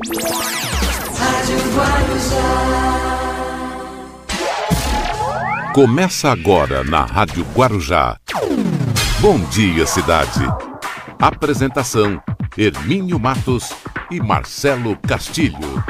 Rádio 0.00 1.58
Guarujá. 1.76 2.40
Começa 5.74 6.30
agora 6.30 6.82
na 6.82 7.04
Rádio 7.04 7.44
Guarujá. 7.54 8.16
Bom 9.20 9.38
dia, 9.50 9.86
cidade. 9.86 10.40
Apresentação: 11.20 12.22
Hermínio 12.56 13.20
Matos 13.20 13.68
e 14.10 14.18
Marcelo 14.18 14.96
Castilho. 14.96 15.84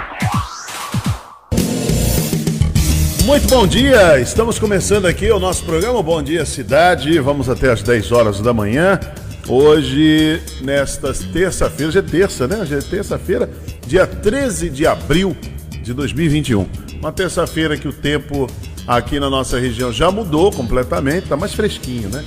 Muito 3.25 3.47
bom 3.49 3.69
dia, 3.69 4.19
estamos 4.19 4.59
começando 4.59 5.07
aqui 5.07 5.31
o 5.31 5.39
nosso 5.39 5.65
programa 5.65 6.03
Bom 6.03 6.21
Dia 6.21 6.45
Cidade. 6.45 7.21
Vamos 7.21 7.49
até 7.49 7.71
às 7.71 7.85
10 7.85 8.11
horas 8.11 8.41
da 8.41 8.53
manhã. 8.53 8.99
Hoje, 9.49 10.41
nesta 10.61 11.13
terça-feira, 11.13 11.91
já 11.91 11.99
é 11.99 12.03
terça, 12.03 12.47
né? 12.47 12.65
Já 12.65 12.77
é 12.77 12.81
terça-feira, 12.81 13.51
dia 13.87 14.07
13 14.07 14.71
de 14.71 14.87
abril 14.87 15.37
de 15.83 15.93
2021. 15.93 16.67
Uma 17.01 17.11
terça-feira 17.11 17.77
que 17.77 17.89
o 17.89 17.93
tempo 17.93 18.49
aqui 18.87 19.19
na 19.19 19.29
nossa 19.29 19.59
região 19.59 19.93
já 19.93 20.11
mudou 20.11 20.53
completamente, 20.53 21.29
tá 21.29 21.37
mais 21.37 21.53
fresquinho, 21.55 22.09
né? 22.09 22.25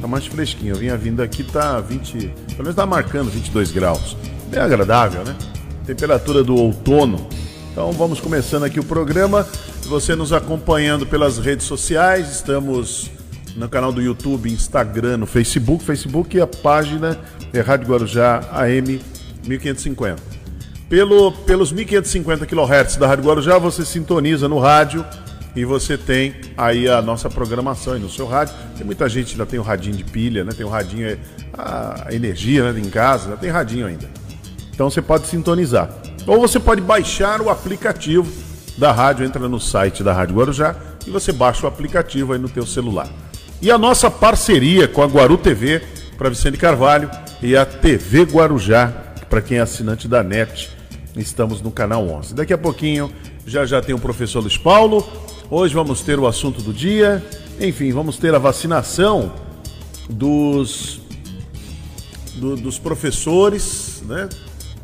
Tá 0.00 0.08
mais 0.08 0.26
fresquinho. 0.26 0.74
Eu 0.74 0.78
vinha 0.78 0.96
vindo 0.96 1.22
aqui, 1.22 1.44
tá 1.44 1.80
20, 1.80 2.12
pelo 2.48 2.58
menos 2.58 2.74
tá 2.74 2.84
marcando 2.84 3.30
22 3.30 3.70
graus. 3.70 4.16
Bem 4.50 4.60
agradável, 4.60 5.22
né? 5.24 5.36
Temperatura 5.86 6.42
do 6.42 6.56
outono. 6.56 7.28
Então 7.70 7.92
vamos 7.92 8.18
começando 8.18 8.64
aqui 8.64 8.80
o 8.80 8.84
programa. 8.84 9.46
Você 9.84 10.16
nos 10.16 10.32
acompanhando 10.32 11.06
pelas 11.06 11.38
redes 11.38 11.66
sociais, 11.66 12.30
estamos 12.30 13.10
no 13.58 13.68
canal 13.68 13.92
do 13.92 14.00
YouTube, 14.00 14.50
Instagram, 14.50 15.18
no 15.18 15.26
Facebook. 15.26 15.84
Facebook 15.84 16.36
e 16.36 16.40
a 16.40 16.46
página 16.46 17.18
é 17.52 17.60
Rádio 17.60 17.88
Guarujá 17.88 18.40
AM 18.52 19.00
1550. 19.46 20.22
Pelo, 20.88 21.32
pelos 21.32 21.72
1550 21.72 22.46
kHz 22.46 22.96
da 22.96 23.06
Rádio 23.06 23.24
Guarujá, 23.24 23.58
você 23.58 23.84
sintoniza 23.84 24.48
no 24.48 24.58
rádio 24.58 25.04
e 25.56 25.64
você 25.64 25.98
tem 25.98 26.34
aí 26.56 26.88
a 26.88 27.02
nossa 27.02 27.28
programação 27.28 27.94
aí 27.94 28.00
no 28.00 28.08
seu 28.08 28.26
rádio. 28.26 28.54
Tem 28.76 28.86
muita 28.86 29.08
gente 29.08 29.32
ainda 29.32 29.44
tem 29.44 29.58
o 29.58 29.62
radinho 29.62 29.96
de 29.96 30.04
pilha, 30.04 30.44
né? 30.44 30.52
Tem 30.56 30.64
o 30.64 30.68
radinho, 30.68 31.08
é, 31.08 31.18
a 31.52 32.06
energia 32.10 32.72
né? 32.72 32.80
em 32.80 32.88
casa, 32.88 33.36
tem 33.36 33.50
radinho 33.50 33.86
ainda. 33.86 34.08
Então 34.72 34.88
você 34.88 35.02
pode 35.02 35.26
sintonizar. 35.26 35.90
Ou 36.26 36.40
você 36.40 36.60
pode 36.60 36.80
baixar 36.80 37.40
o 37.40 37.50
aplicativo 37.50 38.30
da 38.78 38.92
rádio, 38.92 39.26
entra 39.26 39.48
no 39.48 39.58
site 39.58 40.04
da 40.04 40.12
Rádio 40.12 40.36
Guarujá 40.36 40.76
e 41.04 41.10
você 41.10 41.32
baixa 41.32 41.66
o 41.66 41.68
aplicativo 41.68 42.32
aí 42.32 42.38
no 42.38 42.48
teu 42.48 42.64
celular. 42.64 43.08
E 43.60 43.72
a 43.72 43.78
nossa 43.78 44.08
parceria 44.08 44.86
com 44.86 45.02
a 45.02 45.06
Guaru 45.06 45.36
TV 45.36 45.82
para 46.16 46.28
Vicente 46.28 46.56
Carvalho 46.56 47.10
e 47.42 47.56
a 47.56 47.66
TV 47.66 48.22
Guarujá 48.22 48.86
para 49.28 49.42
quem 49.42 49.58
é 49.58 49.60
assinante 49.60 50.06
da 50.06 50.22
NET. 50.22 50.70
Estamos 51.16 51.60
no 51.60 51.72
canal 51.72 52.08
11. 52.08 52.34
Daqui 52.34 52.52
a 52.52 52.58
pouquinho 52.58 53.12
já 53.44 53.66
já 53.66 53.82
tem 53.82 53.92
o 53.92 53.98
professor 53.98 54.40
Luiz 54.40 54.56
Paulo. 54.56 55.04
Hoje 55.50 55.74
vamos 55.74 56.02
ter 56.02 56.20
o 56.20 56.28
assunto 56.28 56.62
do 56.62 56.72
dia. 56.72 57.20
Enfim, 57.60 57.90
vamos 57.90 58.16
ter 58.16 58.32
a 58.32 58.38
vacinação 58.38 59.32
dos 60.08 61.00
do, 62.36 62.54
dos 62.54 62.78
professores, 62.78 64.04
né? 64.06 64.28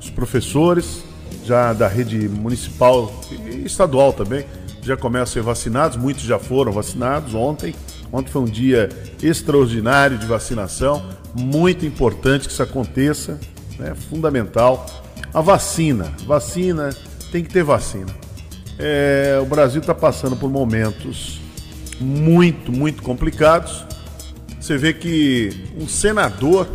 Os 0.00 0.10
professores 0.10 1.04
já 1.44 1.72
da 1.72 1.86
rede 1.86 2.28
municipal 2.28 3.22
e 3.30 3.64
estadual 3.64 4.12
também 4.12 4.44
já 4.82 4.96
começam 4.96 5.22
a 5.22 5.26
ser 5.26 5.42
vacinados. 5.42 5.96
Muitos 5.96 6.24
já 6.24 6.40
foram 6.40 6.72
vacinados 6.72 7.34
ontem. 7.34 7.72
Ontem 8.14 8.30
foi 8.30 8.42
um 8.42 8.46
dia 8.46 8.88
extraordinário 9.20 10.16
de 10.16 10.24
vacinação, 10.24 11.04
muito 11.34 11.84
importante 11.84 12.46
que 12.46 12.52
isso 12.52 12.62
aconteça, 12.62 13.40
é 13.76 13.82
né? 13.82 13.94
fundamental. 14.08 14.86
A 15.34 15.40
vacina, 15.40 16.12
vacina, 16.24 16.90
tem 17.32 17.42
que 17.42 17.52
ter 17.52 17.64
vacina. 17.64 18.14
É, 18.78 19.40
o 19.42 19.46
Brasil 19.46 19.80
está 19.80 19.92
passando 19.92 20.36
por 20.36 20.48
momentos 20.48 21.40
muito, 22.00 22.70
muito 22.70 23.02
complicados. 23.02 23.84
Você 24.60 24.78
vê 24.78 24.92
que 24.92 25.72
um 25.76 25.88
senador, 25.88 26.68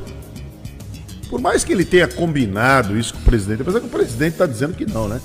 por 1.30 1.40
mais 1.40 1.64
que 1.64 1.72
ele 1.72 1.86
tenha 1.86 2.10
combinado 2.10 3.00
isso 3.00 3.14
com 3.14 3.22
o 3.22 3.24
presidente, 3.24 3.62
apesar 3.62 3.80
que 3.80 3.86
o 3.86 3.90
presidente 3.90 4.34
está 4.34 4.46
dizendo 4.46 4.74
que 4.74 4.86
não, 4.86 5.08
né? 5.08 5.22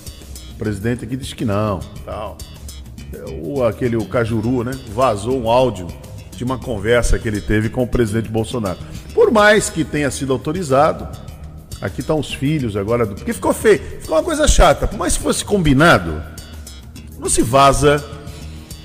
O 0.53 0.59
presidente 0.59 1.05
aqui 1.05 1.17
diz 1.17 1.33
que 1.33 1.45
não, 1.45 1.81
tal. 2.05 2.39
O, 3.43 3.65
aquele 3.65 3.97
o 3.97 4.05
Cajuru, 4.05 4.65
né? 4.65 4.73
Vazou 4.95 5.41
um 5.41 5.49
áudio 5.49 5.87
de 6.37 6.45
uma 6.45 6.59
conversa 6.59 7.19
que 7.19 7.29
ele 7.29 7.41
teve 7.41 7.69
com 7.69 7.83
o 7.83 7.87
presidente 7.87 8.29
Bolsonaro. 8.29 8.79
Por 9.15 9.31
mais 9.31 9.71
que 9.71 9.85
tenha 9.85 10.11
sido 10.11 10.33
autorizado, 10.33 11.09
aqui 11.81 12.01
estão 12.01 12.19
os 12.19 12.33
filhos 12.33 12.77
agora. 12.77 13.07
Porque 13.07 13.33
ficou 13.33 13.53
feio, 13.53 13.81
ficou 14.01 14.17
uma 14.17 14.23
coisa 14.23 14.49
chata. 14.49 14.87
Por 14.87 14.99
mais 14.99 15.17
que 15.17 15.23
fosse 15.23 15.45
combinado, 15.45 16.23
não 17.19 17.29
se 17.29 17.43
vaza, 17.43 18.05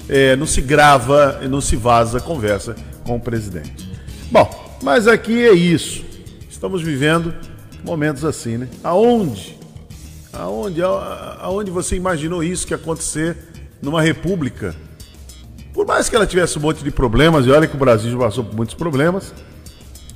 é, 0.08 0.36
não 0.36 0.46
se 0.46 0.62
grava, 0.62 1.40
não 1.50 1.62
se 1.62 1.76
vaza 1.76 2.20
conversa 2.20 2.76
com 3.04 3.16
o 3.16 3.20
presidente. 3.20 3.90
Bom, 4.32 4.78
mas 4.82 5.08
aqui 5.08 5.44
é 5.44 5.54
isso. 5.54 6.04
Estamos 6.50 6.82
vivendo 6.82 7.34
momentos 7.84 8.24
assim, 8.24 8.58
né? 8.58 8.68
Aonde? 8.84 9.58
Aonde? 10.32 10.82
Aonde 10.84 11.72
você 11.72 11.96
imaginou 11.96 12.44
isso 12.44 12.68
que 12.68 12.74
acontecer 12.74 13.49
numa 13.82 14.02
república? 14.02 14.76
Por 15.74 15.86
mais 15.86 16.10
que 16.10 16.16
ela 16.16 16.28
tivesse 16.28 16.58
um 16.58 16.62
monte 16.62 16.84
de 16.84 16.92
problemas, 16.92 17.46
e 17.46 17.52
olha 17.52 17.68
que 17.68 17.76
o 17.76 17.80
Brasil 17.80 18.12
já 18.12 18.18
passou 18.18 18.44
por 18.44 18.56
muitos 18.56 18.76
problemas, 18.76 19.34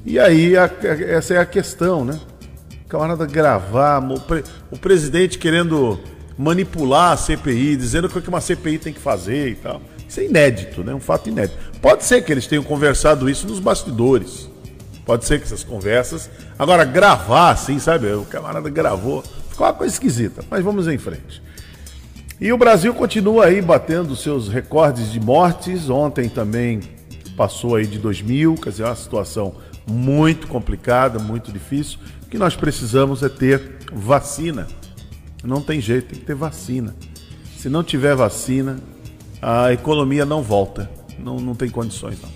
e 0.06 0.20
aí 0.20 0.58
a, 0.58 0.70
essa 1.08 1.36
é 1.36 1.38
a 1.38 1.46
questão, 1.46 2.04
né? 2.04 2.20
Camarada 2.90 3.26
gravar, 3.26 4.00
o, 4.00 4.20
pre, 4.20 4.44
o 4.70 4.78
presidente 4.78 5.38
querendo 5.38 6.00
manipular 6.38 7.14
a 7.14 7.18
CPI, 7.18 7.76
dizendo 7.76 8.08
o 8.08 8.22
que 8.22 8.30
uma 8.30 8.42
CPI 8.42 8.78
tem 8.78 8.94
que 8.94 9.00
fazer 9.00 9.50
e 9.50 9.56
tal. 9.56 9.82
Isso 10.08 10.20
é 10.20 10.26
inédito, 10.26 10.84
né? 10.84 10.94
Um 10.94 11.00
fato 11.00 11.30
inédito. 11.30 11.58
Pode 11.82 12.04
ser 12.04 12.22
que 12.24 12.32
eles 12.32 12.46
tenham 12.46 12.64
conversado 12.64 13.30
isso 13.30 13.48
nos 13.48 13.60
bastidores. 13.60 14.50
Pode 15.06 15.26
ser 15.26 15.40
que 15.40 15.46
essas 15.46 15.64
conversas. 15.64 16.30
Agora, 16.58 16.86
gravar 16.86 17.52
assim, 17.52 17.80
sabe? 17.80 18.12
O 18.14 18.26
camarada 18.26 18.70
gravou. 18.70 19.24
Ficou 19.50 19.66
uma 19.66 19.74
coisa 19.74 19.94
esquisita. 19.94 20.44
Mas 20.50 20.64
vamos 20.64 20.88
em 20.88 20.98
frente. 20.98 21.42
E 22.44 22.52
o 22.52 22.58
Brasil 22.58 22.94
continua 22.94 23.46
aí 23.46 23.62
batendo 23.62 24.18
seus 24.18 24.50
recordes 24.50 25.14
de 25.14 25.18
mortes. 25.18 25.90
Ontem 25.90 26.28
também 26.28 26.82
passou 27.38 27.78
aí 27.78 27.88
de 27.88 27.98
2 27.98 28.22
mil, 28.22 28.56
quer 28.56 28.70
dizer, 28.72 28.84
é 28.84 28.88
uma 28.88 28.96
situação 28.98 29.56
muito 29.90 30.46
complicada, 30.48 31.20
muito 31.20 31.54
difícil. 31.54 32.00
O 32.22 32.26
que 32.26 32.38
nós 32.38 32.54
precisamos 32.54 33.24
é 33.24 33.30
ter 33.30 33.78
vacina. 33.94 34.68
Não 35.42 35.62
tem 35.62 35.80
jeito, 35.80 36.10
tem 36.10 36.20
que 36.20 36.26
ter 36.26 36.36
vacina. 36.36 36.94
Se 37.58 37.70
não 37.70 37.82
tiver 37.82 38.14
vacina, 38.14 38.78
a 39.42 39.72
economia 39.72 40.26
não 40.26 40.44
volta. 40.44 40.92
Não, 41.18 41.38
não 41.38 41.56
tem 41.56 41.70
condições, 41.70 42.18
não. 42.22 42.30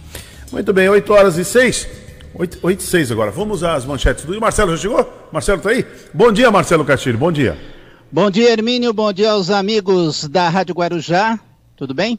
Muito 0.53 0.71
bem, 0.71 0.87
8 0.87 1.11
horas 1.11 1.37
e 1.37 1.43
6. 1.43 1.85
8, 2.33 2.59
8 2.61 2.79
e 2.79 2.83
6 2.83 3.11
agora. 3.11 3.29
Vamos 3.29 3.61
às 3.61 3.83
manchetes 3.83 4.23
do. 4.23 4.39
Marcelo 4.39 4.71
já 4.71 4.83
chegou? 4.83 5.27
Marcelo 5.33 5.61
tá 5.61 5.71
aí? 5.71 5.85
Bom 6.13 6.31
dia, 6.31 6.49
Marcelo 6.49 6.85
Castilho. 6.85 7.17
Bom 7.17 7.29
dia. 7.29 7.75
Bom 8.09 8.31
dia, 8.31 8.51
Hermínio. 8.51 8.93
Bom 8.93 9.11
dia 9.11 9.31
aos 9.31 9.49
amigos 9.49 10.29
da 10.29 10.47
Rádio 10.47 10.73
Guarujá. 10.73 11.37
Tudo 11.75 11.93
bem? 11.93 12.17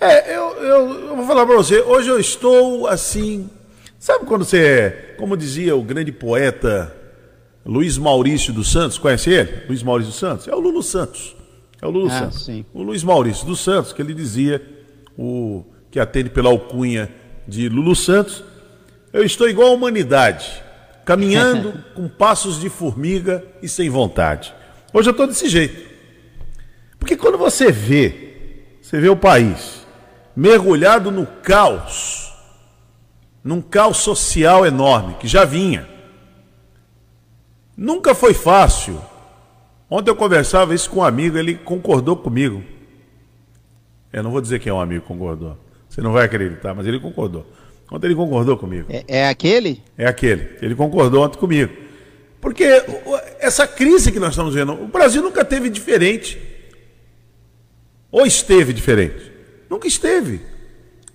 É, 0.00 0.36
eu, 0.36 0.54
eu, 0.62 1.08
eu 1.08 1.16
vou 1.16 1.26
falar 1.26 1.44
para 1.44 1.56
você. 1.56 1.80
Hoje 1.80 2.08
eu 2.08 2.20
estou 2.20 2.86
assim. 2.86 3.50
Sabe 3.98 4.26
quando 4.26 4.44
você, 4.44 4.58
é, 4.58 4.90
como 5.18 5.36
dizia 5.36 5.74
o 5.74 5.82
grande 5.82 6.12
poeta 6.12 6.94
Luiz 7.66 7.98
Maurício 7.98 8.52
dos 8.52 8.70
Santos, 8.70 8.96
conhece 8.96 9.30
ele? 9.30 9.64
Luiz 9.66 9.82
Maurício 9.82 10.12
dos 10.12 10.20
Santos? 10.20 10.46
É 10.46 10.54
o 10.54 10.60
Lulu 10.60 10.84
Santos. 10.84 11.34
É 11.82 11.86
o 11.86 11.90
Lulu 11.90 12.06
ah, 12.06 12.18
Santos. 12.18 12.44
Sim. 12.44 12.64
O 12.72 12.84
Luiz 12.84 13.02
Maurício 13.02 13.44
dos 13.44 13.58
Santos, 13.58 13.92
que 13.92 14.00
ele 14.00 14.14
dizia, 14.14 14.62
o 15.18 15.64
que 15.90 15.98
atende 15.98 16.30
pela 16.30 16.48
alcunha 16.48 17.12
de 17.46 17.68
Lulu 17.68 17.96
Santos, 17.96 18.44
eu 19.12 19.24
estou 19.24 19.48
igual 19.48 19.70
a 19.70 19.74
humanidade, 19.74 20.62
caminhando 21.04 21.74
com 21.96 22.08
passos 22.08 22.60
de 22.60 22.68
formiga 22.68 23.44
e 23.60 23.68
sem 23.68 23.90
vontade. 23.90 24.54
Hoje 24.92 25.08
eu 25.08 25.12
estou 25.12 25.26
desse 25.26 25.48
jeito. 25.48 25.88
Porque 26.98 27.16
quando 27.16 27.38
você 27.38 27.70
vê, 27.70 28.76
você 28.80 29.00
vê 29.00 29.08
o 29.08 29.16
país 29.16 29.86
mergulhado 30.34 31.10
no 31.10 31.26
caos, 31.26 32.32
num 33.42 33.60
caos 33.60 33.98
social 33.98 34.64
enorme, 34.64 35.14
que 35.14 35.26
já 35.26 35.44
vinha. 35.44 35.88
Nunca 37.76 38.14
foi 38.14 38.34
fácil. 38.34 39.00
Ontem 39.90 40.10
eu 40.10 40.16
conversava 40.16 40.74
isso 40.74 40.90
com 40.90 41.00
um 41.00 41.04
amigo, 41.04 41.36
ele 41.36 41.54
concordou 41.54 42.16
comigo. 42.16 42.62
Eu 44.12 44.22
não 44.22 44.30
vou 44.30 44.40
dizer 44.40 44.58
quem 44.58 44.70
é 44.70 44.74
um 44.74 44.80
amigo 44.80 45.02
que 45.02 45.08
concordou. 45.08 45.56
Você 45.88 46.00
não 46.00 46.12
vai 46.12 46.24
acreditar, 46.24 46.74
mas 46.74 46.86
ele 46.86 47.00
concordou. 47.00 47.46
Ontem 47.90 48.06
ele 48.06 48.14
concordou 48.14 48.56
comigo. 48.56 48.86
É, 48.90 49.04
é 49.08 49.28
aquele? 49.28 49.82
É 49.96 50.06
aquele. 50.06 50.56
Ele 50.60 50.74
concordou 50.74 51.24
ontem 51.24 51.38
comigo. 51.38 51.72
Porque 52.40 52.64
essa 53.40 53.66
crise 53.66 54.12
que 54.12 54.20
nós 54.20 54.30
estamos 54.30 54.54
vendo, 54.54 54.72
o 54.72 54.88
Brasil 54.88 55.22
nunca 55.22 55.44
teve 55.44 55.70
diferente. 55.70 56.38
Ou 58.10 58.26
esteve 58.26 58.72
diferente? 58.72 59.32
Nunca 59.68 59.86
esteve. 59.86 60.40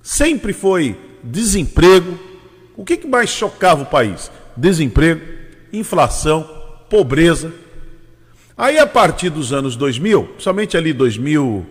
Sempre 0.01 0.53
foi 0.53 0.97
desemprego. 1.23 2.17
O 2.75 2.83
que, 2.83 3.05
mais 3.07 3.29
chocava 3.29 3.83
o 3.83 3.85
país? 3.85 4.31
Desemprego, 4.55 5.21
inflação, 5.71 6.47
pobreza. 6.89 7.51
Aí, 8.55 8.77
a 8.77 8.85
partir 8.85 9.29
dos 9.29 9.51
anos 9.51 9.75
2000, 9.75 10.35
somente 10.37 10.77
ali 10.77 10.93
2000, 10.93 11.65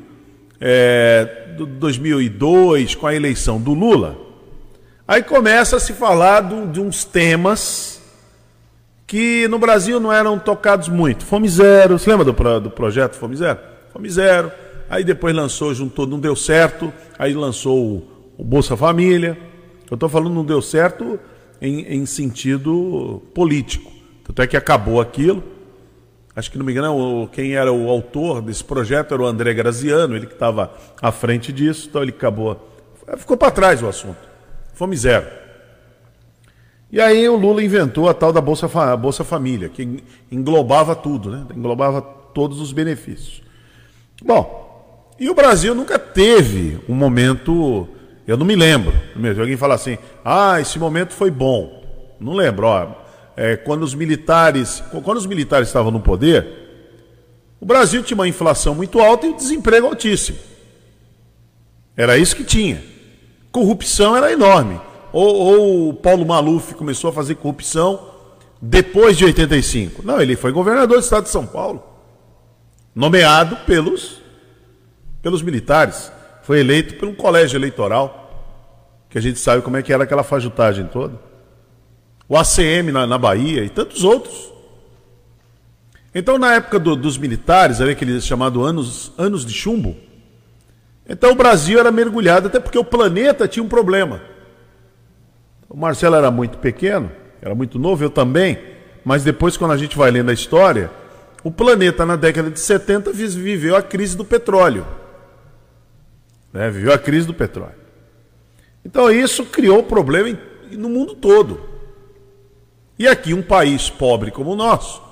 é, 0.60 1.55
2002, 1.78 2.94
com 2.96 3.06
a 3.06 3.14
eleição 3.14 3.60
do 3.60 3.72
Lula, 3.72 4.19
aí 5.06 5.22
começa 5.22 5.76
a 5.76 5.81
se 5.81 5.93
falar 5.93 6.43
de 6.72 6.81
uns 6.81 7.05
temas 7.05 8.01
que 9.12 9.46
no 9.46 9.58
Brasil 9.58 10.00
não 10.00 10.10
eram 10.10 10.38
tocados 10.38 10.88
muito. 10.88 11.26
Fome 11.26 11.46
Zero, 11.46 11.98
você 11.98 12.08
lembra 12.08 12.24
do, 12.24 12.60
do 12.60 12.70
projeto 12.70 13.14
Fome 13.14 13.36
Zero? 13.36 13.58
Fome 13.92 14.08
Zero, 14.08 14.50
aí 14.88 15.04
depois 15.04 15.36
lançou, 15.36 15.74
juntou, 15.74 16.06
não 16.06 16.18
deu 16.18 16.34
certo, 16.34 16.90
aí 17.18 17.34
lançou 17.34 18.08
o, 18.38 18.42
Bolsa 18.42 18.74
Família. 18.74 19.38
Eu 19.90 19.96
estou 19.96 20.08
falando 20.08 20.32
não 20.32 20.46
deu 20.46 20.62
certo 20.62 21.20
em, 21.60 21.82
em 21.94 22.06
sentido 22.06 23.22
político. 23.34 23.92
Tanto 24.24 24.40
é 24.40 24.46
que 24.46 24.56
acabou 24.56 24.98
aquilo 24.98 25.44
acho 26.34 26.50
que 26.50 26.56
não 26.56 26.64
me 26.64 26.72
engano, 26.72 27.28
quem 27.30 27.54
era 27.54 27.70
o 27.70 27.90
autor 27.90 28.40
desse 28.40 28.64
projeto 28.64 29.12
era 29.12 29.22
o 29.22 29.26
André 29.26 29.52
Graziano, 29.52 30.16
ele 30.16 30.24
que 30.24 30.32
estava 30.32 30.72
à 31.02 31.12
frente 31.12 31.52
disso, 31.52 31.88
então 31.90 32.00
ele 32.00 32.12
acabou. 32.12 32.58
Ficou 33.18 33.36
para 33.36 33.50
trás 33.50 33.82
o 33.82 33.86
assunto. 33.86 34.16
Fome 34.72 34.96
zero. 34.96 35.41
E 36.92 37.00
aí 37.00 37.26
o 37.26 37.36
Lula 37.36 37.64
inventou 37.64 38.06
a 38.06 38.12
tal 38.12 38.34
da 38.34 38.40
Bolsa, 38.42 38.68
Bolsa 38.98 39.24
Família, 39.24 39.70
que 39.70 40.04
englobava 40.30 40.94
tudo, 40.94 41.30
né? 41.30 41.46
englobava 41.56 42.02
todos 42.02 42.60
os 42.60 42.70
benefícios. 42.70 43.42
Bom, 44.22 45.08
e 45.18 45.30
o 45.30 45.34
Brasil 45.34 45.74
nunca 45.74 45.98
teve 45.98 46.78
um 46.86 46.94
momento, 46.94 47.88
eu 48.26 48.36
não 48.36 48.44
me 48.44 48.54
lembro, 48.54 48.92
mesmo, 49.16 49.40
alguém 49.40 49.56
fala 49.56 49.74
assim, 49.74 49.96
ah, 50.22 50.60
esse 50.60 50.78
momento 50.78 51.14
foi 51.14 51.30
bom. 51.30 51.82
Não 52.20 52.34
lembro, 52.34 52.66
ó, 52.66 52.88
é, 53.34 53.56
quando 53.56 53.84
os 53.84 53.94
militares, 53.94 54.84
quando 55.02 55.16
os 55.16 55.26
militares 55.26 55.68
estavam 55.68 55.90
no 55.90 56.00
poder, 56.00 56.46
o 57.58 57.64
Brasil 57.64 58.02
tinha 58.02 58.16
uma 58.16 58.28
inflação 58.28 58.74
muito 58.74 59.00
alta 59.00 59.26
e 59.26 59.30
o 59.30 59.36
desemprego 59.36 59.86
altíssimo. 59.86 60.36
Era 61.96 62.18
isso 62.18 62.36
que 62.36 62.44
tinha. 62.44 62.82
Corrupção 63.50 64.14
era 64.14 64.30
enorme. 64.30 64.78
Ou, 65.12 65.34
ou 65.34 65.88
o 65.90 65.94
Paulo 65.94 66.24
Maluf 66.24 66.74
começou 66.74 67.10
a 67.10 67.12
fazer 67.12 67.34
corrupção 67.34 68.08
depois 68.60 69.16
de 69.16 69.24
85. 69.24 70.02
Não, 70.04 70.20
ele 70.20 70.36
foi 70.36 70.52
governador 70.52 70.98
do 70.98 71.04
estado 71.04 71.24
de 71.24 71.30
São 71.30 71.46
Paulo, 71.46 71.82
nomeado 72.94 73.56
pelos, 73.66 74.22
pelos 75.20 75.42
militares. 75.42 76.10
Foi 76.42 76.60
eleito 76.60 77.04
um 77.06 77.14
colégio 77.14 77.56
eleitoral, 77.56 78.18
que 79.10 79.18
a 79.18 79.20
gente 79.20 79.38
sabe 79.38 79.62
como 79.62 79.76
é 79.76 79.82
que 79.82 79.92
era 79.92 80.04
aquela 80.04 80.22
fajutagem 80.22 80.86
toda 80.86 81.32
o 82.32 82.36
ACM 82.38 82.90
na, 82.90 83.06
na 83.06 83.18
Bahia 83.18 83.62
e 83.62 83.68
tantos 83.68 84.04
outros. 84.04 84.50
Então, 86.14 86.38
na 86.38 86.54
época 86.54 86.78
do, 86.78 86.96
dos 86.96 87.18
militares, 87.18 87.78
ali 87.78 87.90
aquele 87.90 88.18
chamado 88.22 88.62
anos, 88.62 89.12
anos 89.18 89.44
de 89.44 89.52
chumbo, 89.52 89.94
então 91.06 91.32
o 91.32 91.34
Brasil 91.34 91.78
era 91.78 91.92
mergulhado, 91.92 92.46
até 92.46 92.58
porque 92.58 92.78
o 92.78 92.84
planeta 92.84 93.46
tinha 93.46 93.62
um 93.62 93.68
problema. 93.68 94.22
O 95.72 95.76
Marcelo 95.78 96.16
era 96.16 96.30
muito 96.30 96.58
pequeno, 96.58 97.10
era 97.40 97.54
muito 97.54 97.78
novo, 97.78 98.04
eu 98.04 98.10
também, 98.10 98.58
mas 99.02 99.24
depois, 99.24 99.56
quando 99.56 99.70
a 99.70 99.76
gente 99.78 99.96
vai 99.96 100.10
lendo 100.10 100.28
a 100.28 100.34
história, 100.34 100.90
o 101.42 101.50
planeta 101.50 102.04
na 102.04 102.14
década 102.14 102.50
de 102.50 102.60
70 102.60 103.10
viveu 103.10 103.74
a 103.74 103.82
crise 103.82 104.14
do 104.14 104.22
petróleo. 104.22 104.86
Né? 106.52 106.69
Viveu 106.69 106.92
a 106.92 106.98
crise 106.98 107.26
do 107.26 107.32
petróleo. 107.32 107.80
Então 108.84 109.10
isso 109.10 109.46
criou 109.46 109.82
problema 109.82 110.38
no 110.72 110.90
mundo 110.90 111.14
todo. 111.14 111.58
E 112.98 113.08
aqui, 113.08 113.32
um 113.32 113.42
país 113.42 113.88
pobre 113.88 114.30
como 114.30 114.50
o 114.50 114.56
nosso, 114.56 115.02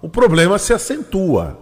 o 0.00 0.08
problema 0.08 0.58
se 0.58 0.72
acentua. 0.72 1.58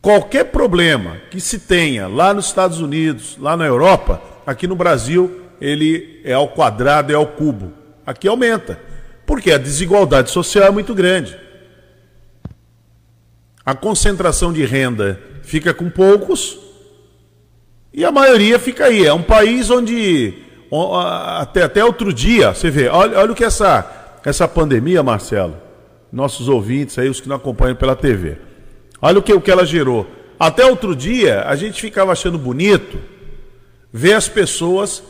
Qualquer 0.00 0.44
problema 0.44 1.16
que 1.28 1.40
se 1.40 1.58
tenha 1.58 2.06
lá 2.06 2.32
nos 2.32 2.46
Estados 2.46 2.80
Unidos, 2.80 3.36
lá 3.36 3.56
na 3.56 3.66
Europa, 3.66 4.22
aqui 4.46 4.68
no 4.68 4.76
Brasil, 4.76 5.47
ele 5.60 6.20
é 6.24 6.32
ao 6.32 6.48
quadrado, 6.48 7.12
é 7.12 7.14
ao 7.14 7.26
cubo. 7.26 7.72
Aqui 8.06 8.26
aumenta, 8.26 8.78
porque 9.26 9.52
a 9.52 9.58
desigualdade 9.58 10.30
social 10.30 10.66
é 10.66 10.70
muito 10.70 10.94
grande. 10.94 11.36
A 13.64 13.74
concentração 13.74 14.52
de 14.52 14.64
renda 14.64 15.20
fica 15.42 15.74
com 15.74 15.90
poucos 15.90 16.58
e 17.92 18.04
a 18.04 18.10
maioria 18.10 18.58
fica 18.58 18.86
aí. 18.86 19.04
É 19.04 19.12
um 19.12 19.22
país 19.22 19.68
onde 19.70 20.34
até, 21.36 21.62
até 21.62 21.84
outro 21.84 22.12
dia, 22.12 22.54
você 22.54 22.70
vê, 22.70 22.88
olha, 22.88 23.18
olha 23.18 23.32
o 23.32 23.34
que 23.34 23.44
essa 23.44 23.94
essa 24.24 24.46
pandemia, 24.48 25.02
Marcelo, 25.02 25.56
nossos 26.12 26.48
ouvintes 26.48 26.98
aí, 26.98 27.08
os 27.08 27.20
que 27.20 27.28
não 27.28 27.36
acompanham 27.36 27.76
pela 27.76 27.96
TV, 27.96 28.36
olha 29.00 29.18
o 29.18 29.22
que, 29.22 29.32
o 29.32 29.40
que 29.40 29.50
ela 29.50 29.64
gerou. 29.64 30.06
Até 30.38 30.64
outro 30.64 30.94
dia, 30.94 31.42
a 31.42 31.56
gente 31.56 31.80
ficava 31.80 32.12
achando 32.12 32.38
bonito 32.38 32.98
ver 33.92 34.12
as 34.12 34.28
pessoas 34.28 35.02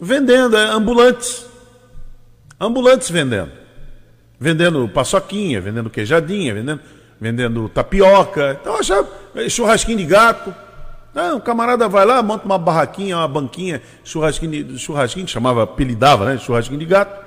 vendendo, 0.00 0.56
é, 0.56 0.64
ambulantes. 0.66 1.46
Ambulantes 2.60 3.10
vendendo. 3.10 3.52
Vendendo 4.38 4.88
paçoquinha, 4.88 5.60
vendendo 5.60 5.90
queijadinha, 5.90 6.54
vendendo, 6.54 6.80
vendendo 7.20 7.68
tapioca. 7.68 8.58
Então, 8.60 8.78
achava 8.78 9.08
é, 9.34 9.48
churrasquinho 9.48 9.98
de 9.98 10.04
gato. 10.04 10.54
Não, 11.14 11.38
o 11.38 11.40
camarada 11.40 11.88
vai 11.88 12.04
lá, 12.04 12.22
monta 12.22 12.44
uma 12.44 12.58
barraquinha, 12.58 13.16
uma 13.16 13.28
banquinha, 13.28 13.80
churrasquinho, 14.04 14.78
churrasquinho, 14.78 15.26
chamava, 15.26 15.62
apelidava, 15.62 16.26
né? 16.26 16.38
Churrasquinho 16.38 16.78
de 16.78 16.84
gato 16.84 17.26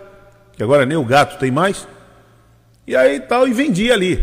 que 0.60 0.64
agora 0.64 0.86
nem 0.86 0.98
o 0.98 1.06
gato 1.06 1.40
tem 1.40 1.50
mais. 1.50 1.88
E 2.86 2.94
aí 2.94 3.22
tal, 3.22 3.48
e 3.48 3.54
vendia 3.54 3.94
ali. 3.94 4.22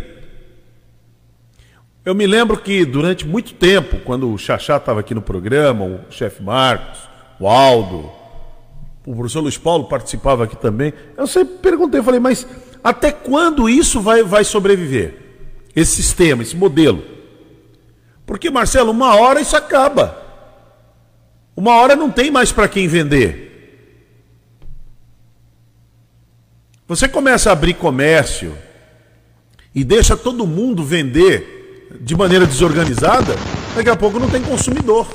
Eu 2.04 2.14
me 2.14 2.26
lembro 2.26 2.58
que 2.58 2.84
durante 2.84 3.26
muito 3.26 3.54
tempo, 3.54 4.00
quando 4.04 4.30
o 4.30 4.36
Xaxá 4.36 4.76
estava 4.76 5.00
aqui 5.00 5.14
no 5.14 5.22
programa, 5.22 5.86
o 5.86 6.00
chefe 6.10 6.42
Marcos, 6.42 7.08
o 7.40 7.48
Aldo, 7.48 8.10
o 9.06 9.14
professor 9.14 9.40
Luiz 9.40 9.56
Paulo 9.56 9.84
participava 9.84 10.44
aqui 10.44 10.56
também, 10.56 10.92
eu 11.16 11.28
sempre 11.28 11.58
perguntei, 11.58 12.02
falei, 12.02 12.18
mas 12.18 12.44
até 12.82 13.12
quando 13.12 13.68
isso 13.68 14.00
vai, 14.00 14.24
vai 14.24 14.42
sobreviver? 14.42 15.14
Esse 15.74 16.02
sistema, 16.02 16.42
esse 16.42 16.56
modelo? 16.56 17.02
Porque, 18.26 18.50
Marcelo, 18.50 18.90
uma 18.90 19.14
hora 19.14 19.40
isso 19.40 19.56
acaba. 19.56 20.22
Uma 21.56 21.76
hora 21.76 21.94
não 21.94 22.10
tem 22.10 22.30
mais 22.30 22.50
para 22.50 22.68
quem 22.68 22.88
vender. 22.88 23.46
Você 26.88 27.08
começa 27.08 27.50
a 27.50 27.52
abrir 27.52 27.74
comércio 27.74 28.56
e 29.74 29.84
deixa 29.84 30.16
todo 30.16 30.46
mundo 30.46 30.84
vender 30.84 31.98
de 32.00 32.16
maneira 32.16 32.46
desorganizada, 32.46 33.34
daqui 33.74 33.88
a 33.88 33.96
pouco 33.96 34.18
não 34.18 34.28
tem 34.28 34.42
consumidor. 34.42 35.06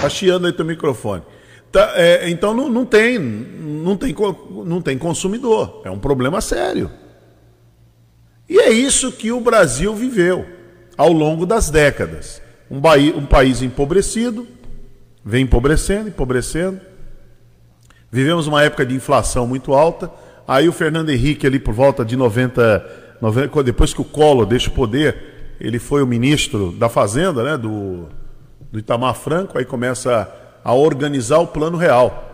Está 0.00 0.08
chiando 0.08 0.46
aí 0.46 0.52
teu 0.52 0.64
microfone. 0.64 1.22
Tá, 1.70 1.92
é, 1.94 2.30
então 2.30 2.54
não, 2.54 2.70
não, 2.70 2.86
tem, 2.86 3.18
não, 3.18 3.96
tem, 3.96 4.16
não 4.64 4.80
tem 4.80 4.96
consumidor. 4.96 5.82
É 5.84 5.90
um 5.90 5.98
problema 5.98 6.40
sério. 6.40 6.90
E 8.48 8.58
é 8.58 8.70
isso 8.70 9.12
que 9.12 9.30
o 9.30 9.40
Brasil 9.42 9.94
viveu 9.94 10.46
ao 10.96 11.12
longo 11.12 11.44
das 11.44 11.68
décadas. 11.68 12.40
Um, 12.70 12.78
um 13.18 13.26
país 13.26 13.60
empobrecido, 13.60 14.48
vem 15.22 15.44
empobrecendo, 15.44 16.08
empobrecendo, 16.08 16.80
Vivemos 18.12 18.48
uma 18.48 18.62
época 18.62 18.84
de 18.84 18.94
inflação 18.94 19.46
muito 19.46 19.72
alta. 19.72 20.10
Aí 20.46 20.68
o 20.68 20.72
Fernando 20.72 21.10
Henrique, 21.10 21.46
ali 21.46 21.60
por 21.60 21.72
volta 21.72 22.04
de 22.04 22.16
90, 22.16 23.18
90 23.20 23.62
depois 23.62 23.94
que 23.94 24.00
o 24.00 24.04
Collor 24.04 24.44
deixa 24.46 24.68
o 24.68 24.72
poder, 24.72 25.54
ele 25.60 25.78
foi 25.78 26.02
o 26.02 26.06
ministro 26.06 26.72
da 26.72 26.88
Fazenda, 26.88 27.44
né, 27.44 27.56
do, 27.56 28.08
do 28.70 28.78
Itamar 28.78 29.14
Franco, 29.14 29.58
aí 29.58 29.64
começa 29.64 30.32
a, 30.64 30.74
organizar 30.74 31.38
o 31.38 31.46
Plano 31.46 31.76
Real. 31.76 32.26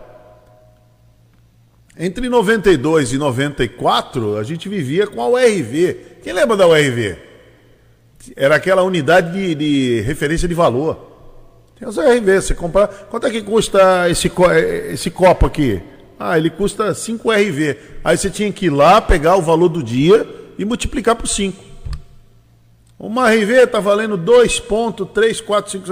Entre 1.97 2.29
92 2.29 3.13
e 3.13 3.17
94, 3.17 4.37
a 4.37 4.43
gente 4.43 4.69
vivia 4.69 5.07
com 5.07 5.21
a 5.21 5.27
URV. 5.27 6.19
Quem 6.21 6.33
lembra 6.33 6.55
da 6.55 6.67
URV? 6.67 7.17
Era 8.35 8.55
aquela 8.55 8.83
unidade 8.83 9.31
de, 9.31 9.55
de 9.55 10.01
referência 10.01 10.47
de 10.47 10.53
valor. 10.53 11.07
Tem 11.77 11.87
as 11.87 11.97
RV, 11.97 12.41
você 12.41 12.55
compra. 12.55 12.87
Quanto 12.87 13.27
é 13.27 13.29
que 13.29 13.41
custa 13.41 14.09
esse, 14.09 14.31
esse 14.89 15.11
copo 15.11 15.45
aqui? 15.45 15.81
Ah, 16.19 16.37
ele 16.37 16.49
custa 16.49 16.93
5 16.93 17.31
RV. 17.31 17.77
Aí 18.03 18.17
você 18.17 18.29
tinha 18.29 18.51
que 18.51 18.65
ir 18.65 18.69
lá, 18.71 18.99
pegar 18.99 19.35
o 19.35 19.41
valor 19.41 19.69
do 19.69 19.83
dia 19.83 20.27
e 20.57 20.65
multiplicar 20.65 21.15
por 21.15 21.27
5. 21.27 21.66
Uma 22.99 23.29
RV 23.29 23.63
está 23.63 23.79
valendo 23.79 24.17
2,345. 24.17 25.85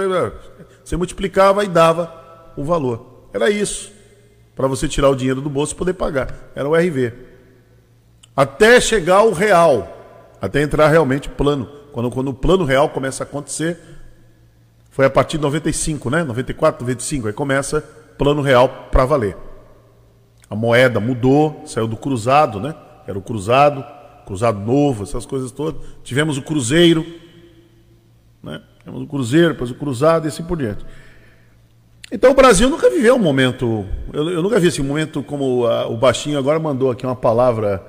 Você 0.83 0.97
multiplicava 0.97 1.63
e 1.63 1.67
dava 1.67 2.11
o 2.57 2.63
valor. 2.63 3.29
Era 3.33 3.49
isso. 3.49 3.91
Para 4.55 4.67
você 4.67 4.87
tirar 4.87 5.09
o 5.09 5.15
dinheiro 5.15 5.41
do 5.41 5.49
bolso 5.49 5.73
e 5.73 5.77
poder 5.77 5.93
pagar. 5.93 6.33
Era 6.55 6.67
o 6.67 6.75
RV. 6.75 7.13
Até 8.35 8.81
chegar 8.81 9.23
o 9.23 9.33
real. 9.33 9.91
Até 10.41 10.61
entrar 10.61 10.87
realmente 10.87 11.29
plano. 11.29 11.69
Quando, 11.91 12.09
quando 12.09 12.29
o 12.29 12.33
plano 12.33 12.65
real 12.65 12.89
começa 12.89 13.23
a 13.23 13.27
acontecer, 13.27 13.79
foi 14.89 15.05
a 15.05 15.09
partir 15.09 15.37
de 15.37 15.43
95, 15.43 16.09
né? 16.09 16.23
94, 16.23 16.81
95. 16.81 17.27
Aí 17.27 17.33
começa 17.33 17.83
plano 18.17 18.41
real 18.41 18.87
para 18.91 19.05
valer. 19.05 19.37
A 20.49 20.55
moeda 20.55 20.99
mudou, 20.99 21.63
saiu 21.65 21.87
do 21.87 21.97
cruzado, 21.97 22.59
né? 22.59 22.75
Era 23.07 23.17
o 23.17 23.21
cruzado, 23.21 23.85
Cruzado 24.25 24.59
Novo, 24.59 25.03
essas 25.03 25.25
coisas 25.25 25.51
todas. 25.51 25.81
Tivemos 26.03 26.37
o 26.37 26.41
Cruzeiro, 26.41 27.05
né? 28.43 28.61
Tivemos 28.79 29.03
o 29.03 29.07
Cruzeiro, 29.07 29.49
depois 29.49 29.71
o 29.71 29.75
Cruzado 29.75 30.25
e 30.25 30.29
assim 30.29 30.43
por 30.43 30.57
diante. 30.57 30.85
Então 32.11 32.31
o 32.31 32.35
Brasil 32.35 32.69
nunca 32.69 32.89
viveu 32.89 33.15
um 33.15 33.19
momento. 33.19 33.85
Eu, 34.13 34.29
eu 34.29 34.43
nunca 34.43 34.59
vi 34.59 34.67
esse 34.67 34.79
assim, 34.79 34.85
um 34.85 34.89
momento 34.89 35.23
como 35.23 35.65
a, 35.65 35.87
o 35.87 35.97
Baixinho 35.97 36.37
agora 36.37 36.59
mandou 36.59 36.91
aqui 36.91 37.05
uma 37.05 37.15
palavra 37.15 37.83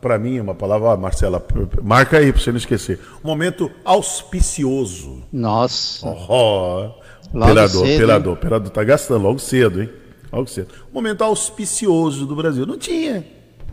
para 0.00 0.18
mim, 0.18 0.40
uma 0.40 0.54
palavra, 0.54 0.88
ó, 0.88 0.96
Marcela, 0.96 1.44
marca 1.82 2.18
aí 2.18 2.32
para 2.32 2.40
você 2.40 2.50
não 2.50 2.58
esquecer. 2.58 2.98
Um 3.22 3.28
momento 3.28 3.70
auspicioso. 3.84 5.22
Nossa. 5.32 6.06
Oh, 6.06 6.94
oh. 6.94 7.02
Pelador, 7.32 7.86
cedo, 7.86 7.98
pelador, 7.98 8.36
pelador, 8.36 8.70
tá 8.70 8.84
gastando 8.84 9.22
logo 9.22 9.38
cedo, 9.38 9.82
hein? 9.82 9.90
Logo 10.30 10.48
cedo. 10.48 10.68
Um 10.90 10.94
momento 10.94 11.22
auspicioso 11.24 12.26
do 12.26 12.36
Brasil. 12.36 12.66
Não 12.66 12.76
tinha. 12.76 13.24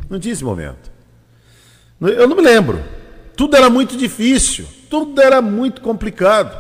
Não 0.10 0.20
tinha 0.20 0.34
esse 0.34 0.44
momento. 0.44 0.92
Eu 2.02 2.28
não 2.28 2.36
me 2.36 2.42
lembro. 2.42 2.84
Tudo 3.36 3.56
era 3.56 3.70
muito 3.70 3.98
difícil. 3.98 4.66
Tudo 4.90 5.22
era 5.22 5.42
muito 5.42 5.82
complicado. 5.82 6.58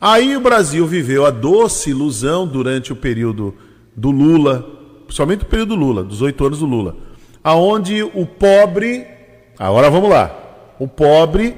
Aí 0.00 0.36
o 0.36 0.40
Brasil 0.40 0.86
viveu 0.86 1.24
a 1.24 1.30
doce 1.30 1.90
ilusão 1.90 2.46
durante 2.46 2.92
o 2.92 2.96
período 2.96 3.54
do 3.96 4.10
Lula, 4.10 4.66
principalmente 5.06 5.44
o 5.44 5.46
período 5.46 5.70
do 5.70 5.80
Lula, 5.80 6.04
dos 6.04 6.20
oito 6.20 6.44
anos 6.44 6.58
do 6.58 6.66
Lula, 6.66 6.96
aonde 7.42 8.02
o 8.02 8.26
pobre, 8.26 9.06
agora 9.58 9.88
vamos 9.88 10.10
lá, 10.10 10.74
o 10.78 10.86
pobre 10.86 11.56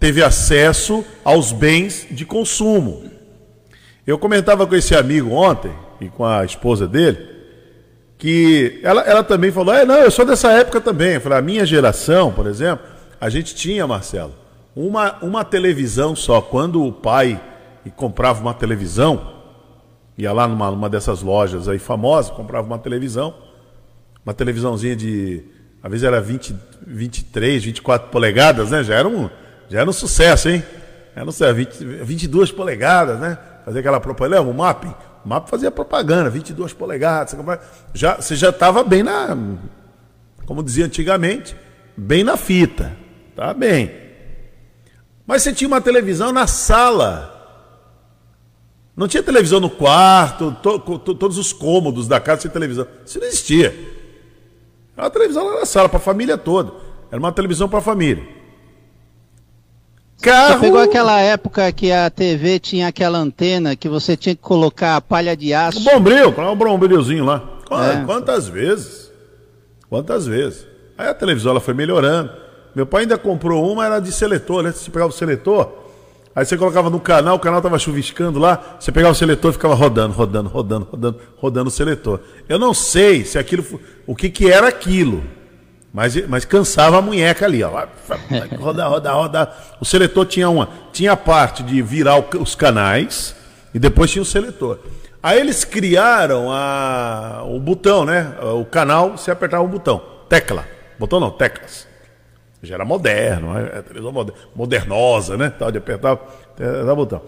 teve 0.00 0.22
acesso 0.22 1.04
aos 1.22 1.52
bens 1.52 2.06
de 2.10 2.24
consumo. 2.24 3.10
Eu 4.06 4.18
comentava 4.18 4.66
com 4.66 4.74
esse 4.74 4.94
amigo 4.94 5.32
ontem 5.32 5.72
e 6.00 6.08
com 6.08 6.24
a 6.24 6.44
esposa 6.44 6.86
dele 6.86 7.35
que 8.18 8.80
ela, 8.82 9.02
ela 9.02 9.22
também 9.22 9.50
falou: 9.50 9.74
é, 9.74 9.84
não, 9.84 9.96
eu 9.96 10.10
sou 10.10 10.24
dessa 10.24 10.50
época 10.52 10.80
também. 10.80 11.14
Eu 11.14 11.20
falei: 11.20 11.38
a 11.38 11.42
minha 11.42 11.66
geração, 11.66 12.32
por 12.32 12.46
exemplo, 12.46 12.86
a 13.20 13.28
gente 13.28 13.54
tinha, 13.54 13.86
Marcelo, 13.86 14.34
uma, 14.74 15.16
uma 15.22 15.44
televisão 15.44 16.14
só. 16.16 16.40
Quando 16.40 16.84
o 16.84 16.92
pai 16.92 17.40
comprava 17.94 18.40
uma 18.40 18.54
televisão, 18.54 19.34
ia 20.18 20.32
lá 20.32 20.48
numa, 20.48 20.70
numa 20.70 20.88
dessas 20.88 21.22
lojas 21.22 21.68
aí 21.68 21.78
famosas, 21.78 22.30
comprava 22.30 22.66
uma 22.66 22.78
televisão, 22.78 23.34
uma 24.24 24.34
televisãozinha 24.34 24.96
de, 24.96 25.42
às 25.82 25.90
vezes 25.90 26.04
era 26.04 26.20
20, 26.20 26.54
23, 26.86 27.64
24 27.64 28.10
polegadas, 28.10 28.70
né? 28.70 28.82
Já 28.82 28.96
era 28.96 29.08
um, 29.08 29.30
já 29.68 29.80
era 29.80 29.88
um 29.88 29.92
sucesso, 29.92 30.48
hein? 30.48 30.64
Era 31.14 31.24
um 31.24 31.32
sucesso, 31.32 31.54
20, 31.54 31.84
22 32.04 32.50
polegadas, 32.50 33.20
né? 33.20 33.38
Fazia 33.64 33.80
aquela 33.80 34.00
propaganda, 34.00 34.42
o 34.42 34.54
MAP, 34.54 34.84
o 35.26 35.28
MAP 35.28 35.48
fazia 35.48 35.72
propaganda, 35.72 36.30
22 36.30 36.72
polegadas, 36.72 37.34
comprava, 37.34 37.60
já, 37.92 38.14
você 38.14 38.36
já 38.36 38.50
estava 38.50 38.84
bem 38.84 39.02
na, 39.02 39.36
como 40.46 40.62
dizia 40.62 40.86
antigamente, 40.86 41.56
bem 41.96 42.22
na 42.22 42.36
fita, 42.36 42.96
tá 43.34 43.52
bem. 43.52 43.90
Mas 45.26 45.42
você 45.42 45.52
tinha 45.52 45.66
uma 45.66 45.80
televisão 45.80 46.30
na 46.30 46.46
sala, 46.46 47.32
não 48.96 49.08
tinha 49.08 49.20
televisão 49.20 49.58
no 49.58 49.68
quarto, 49.68 50.52
to, 50.62 50.78
to, 50.78 51.14
todos 51.16 51.38
os 51.38 51.52
cômodos 51.52 52.06
da 52.06 52.20
casa 52.20 52.42
tinha 52.42 52.52
televisão. 52.52 52.86
Isso 53.04 53.18
não 53.18 53.26
existia. 53.26 53.74
Era 54.96 55.06
uma 55.06 55.10
televisão 55.10 55.44
lá 55.44 55.58
na 55.58 55.66
sala, 55.66 55.88
para 55.88 55.98
a 55.98 56.00
família 56.00 56.38
toda. 56.38 56.72
Era 57.10 57.18
uma 57.18 57.32
televisão 57.32 57.68
para 57.68 57.80
a 57.80 57.82
família. 57.82 58.26
Carro... 60.20 60.54
Você 60.54 60.60
pegou 60.60 60.80
aquela 60.80 61.20
época 61.20 61.70
que 61.72 61.92
a 61.92 62.08
TV 62.10 62.58
tinha 62.58 62.88
aquela 62.88 63.18
antena 63.18 63.76
que 63.76 63.88
você 63.88 64.16
tinha 64.16 64.34
que 64.34 64.42
colocar 64.42 64.96
a 64.96 65.00
palha 65.00 65.36
de 65.36 65.52
aço. 65.52 65.78
Um 65.80 65.84
bombril, 65.84 66.34
um 66.36 66.56
bombrilzinho 66.56 67.24
lá. 67.24 67.42
É. 67.70 68.04
Quantas 68.04 68.48
vezes? 68.48 69.10
Quantas 69.88 70.26
vezes? 70.26 70.66
Aí 70.96 71.08
a 71.08 71.14
televisão 71.14 71.52
ela 71.52 71.60
foi 71.60 71.74
melhorando. 71.74 72.30
Meu 72.74 72.86
pai 72.86 73.02
ainda 73.02 73.16
comprou 73.16 73.70
uma, 73.70 73.86
era 73.86 74.00
de 74.00 74.12
seletor, 74.12 74.62
né? 74.62 74.72
Você 74.72 74.90
pegava 74.90 75.10
o 75.10 75.14
seletor, 75.14 75.72
Aí 76.36 76.44
você 76.44 76.54
colocava 76.54 76.90
no 76.90 77.00
canal, 77.00 77.36
o 77.36 77.40
canal 77.40 77.60
estava 77.60 77.78
chuviscando 77.78 78.38
lá, 78.38 78.76
você 78.78 78.92
pegava 78.92 79.12
o 79.12 79.16
seletor 79.16 79.52
e 79.52 79.54
ficava 79.54 79.72
rodando, 79.72 80.12
rodando, 80.12 80.50
rodando, 80.50 80.86
rodando, 80.90 81.18
rodando 81.38 81.68
o 81.68 81.70
seletor. 81.72 82.20
Eu 82.46 82.58
não 82.58 82.74
sei 82.74 83.24
se 83.24 83.38
aquilo, 83.38 83.64
o 84.06 84.14
que, 84.14 84.28
que 84.28 84.50
era 84.50 84.68
aquilo, 84.68 85.24
mas, 85.96 86.14
mas 86.28 86.44
cansava 86.44 86.98
a 86.98 87.00
munheca 87.00 87.46
ali, 87.46 87.62
ó. 87.62 87.70
Rodar, 88.60 88.90
rodar, 88.90 89.14
rodar. 89.14 89.76
O 89.80 89.84
seletor 89.86 90.26
tinha 90.26 90.46
uma, 90.50 90.68
tinha 90.92 91.12
a 91.12 91.16
parte 91.16 91.62
de 91.62 91.80
virar 91.80 92.22
os 92.38 92.54
canais 92.54 93.34
e 93.72 93.78
depois 93.78 94.10
tinha 94.10 94.20
o 94.20 94.26
seletor. 94.26 94.78
Aí 95.22 95.40
eles 95.40 95.64
criaram 95.64 96.52
a, 96.52 97.42
o 97.46 97.58
botão, 97.58 98.04
né? 98.04 98.30
O 98.42 98.66
canal, 98.66 99.12
você 99.12 99.30
apertava 99.30 99.64
o 99.64 99.68
botão, 99.68 100.02
tecla. 100.28 100.66
Botão 100.98 101.18
não, 101.18 101.30
teclas. 101.30 101.88
Já 102.62 102.74
era 102.74 102.84
moderno, 102.84 103.58
é, 103.58 103.80
televisão 103.80 104.12
modernosa, 104.54 105.38
né? 105.38 105.48
Tal 105.48 105.72
de 105.72 105.78
apertar, 105.78 106.12
apertar 106.12 106.92
o 106.92 106.96
botão. 106.96 107.22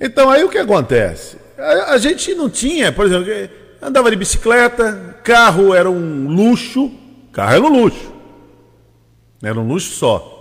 Então 0.00 0.30
aí 0.30 0.42
o 0.42 0.48
que 0.48 0.56
acontece? 0.56 1.36
A, 1.58 1.92
a, 1.92 1.98
gente 1.98 2.34
não 2.34 2.48
tinha, 2.48 2.90
por 2.90 3.04
exemplo, 3.04 3.26
andava 3.86 4.10
de 4.10 4.16
bicicleta, 4.16 5.16
carro 5.22 5.72
era 5.72 5.88
um 5.88 6.28
luxo, 6.28 6.90
carro 7.32 7.52
era 7.54 7.64
um 7.64 7.82
luxo. 7.82 8.12
Era 9.42 9.58
um 9.58 9.66
luxo 9.66 9.92
só. 9.92 10.32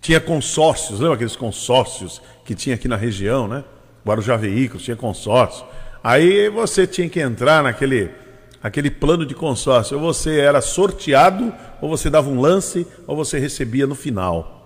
Tinha 0.00 0.20
consórcios, 0.20 0.98
lembra 0.98 1.14
aqueles 1.14 1.36
consórcios 1.36 2.20
que 2.44 2.54
tinha 2.54 2.74
aqui 2.74 2.88
na 2.88 2.96
região, 2.96 3.46
né? 3.46 3.64
Guarujá 4.04 4.36
Veículos, 4.36 4.82
tinha 4.82 4.96
consórcio. 4.96 5.64
Aí 6.02 6.48
você 6.48 6.86
tinha 6.86 7.08
que 7.08 7.20
entrar 7.20 7.62
naquele 7.62 8.10
aquele 8.62 8.90
plano 8.90 9.24
de 9.24 9.34
consórcio. 9.34 9.98
Ou 9.98 10.02
você 10.02 10.40
era 10.40 10.60
sorteado, 10.60 11.52
ou 11.80 11.88
você 11.88 12.10
dava 12.10 12.28
um 12.28 12.40
lance, 12.40 12.86
ou 13.06 13.16
você 13.16 13.38
recebia 13.38 13.86
no 13.86 13.94
final. 13.94 14.56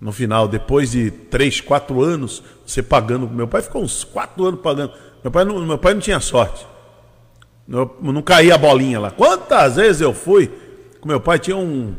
No 0.00 0.12
final, 0.12 0.46
depois 0.46 0.90
de 0.90 1.10
três, 1.10 1.60
quatro 1.60 2.02
anos, 2.02 2.42
você 2.66 2.82
pagando. 2.82 3.28
Meu 3.28 3.48
pai 3.48 3.62
ficou 3.62 3.82
uns 3.82 4.04
quatro 4.04 4.44
anos 4.44 4.60
pagando. 4.60 4.92
Meu 5.22 5.30
pai 5.30 5.44
não, 5.44 5.58
meu 5.64 5.78
pai 5.78 5.94
não 5.94 6.00
tinha 6.00 6.20
sorte. 6.20 6.66
Não, 7.66 7.90
não 8.00 8.22
caía 8.22 8.54
a 8.54 8.58
bolinha 8.58 9.00
lá. 9.00 9.10
Quantas 9.10 9.76
vezes 9.76 10.00
eu 10.00 10.14
fui 10.14 10.50
com 11.00 11.08
meu 11.08 11.20
pai, 11.20 11.38
tinha 11.38 11.56
um. 11.56 11.94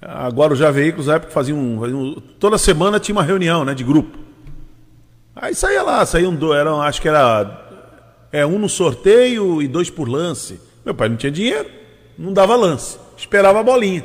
Agora 0.00 0.54
já 0.54 0.70
veículos, 0.70 1.08
na 1.08 1.14
época 1.14 1.32
faziam 1.32 1.58
um, 1.58 2.14
Toda 2.38 2.56
semana 2.56 3.00
tinha 3.00 3.14
uma 3.14 3.22
reunião 3.22 3.64
né, 3.64 3.74
de 3.74 3.82
grupo. 3.82 4.18
Aí 5.34 5.54
saía 5.54 5.82
lá, 5.82 6.04
saía 6.06 6.28
um. 6.28 6.54
Era, 6.54 6.72
acho 6.76 7.02
que 7.02 7.08
era 7.08 7.66
é 8.30 8.44
um 8.44 8.58
no 8.58 8.68
sorteio 8.68 9.62
e 9.62 9.68
dois 9.68 9.90
por 9.90 10.08
lance. 10.08 10.60
Meu 10.84 10.94
pai 10.94 11.08
não 11.08 11.16
tinha 11.16 11.32
dinheiro, 11.32 11.68
não 12.18 12.32
dava 12.32 12.56
lance, 12.56 12.98
esperava 13.16 13.60
a 13.60 13.62
bolinha. 13.62 14.04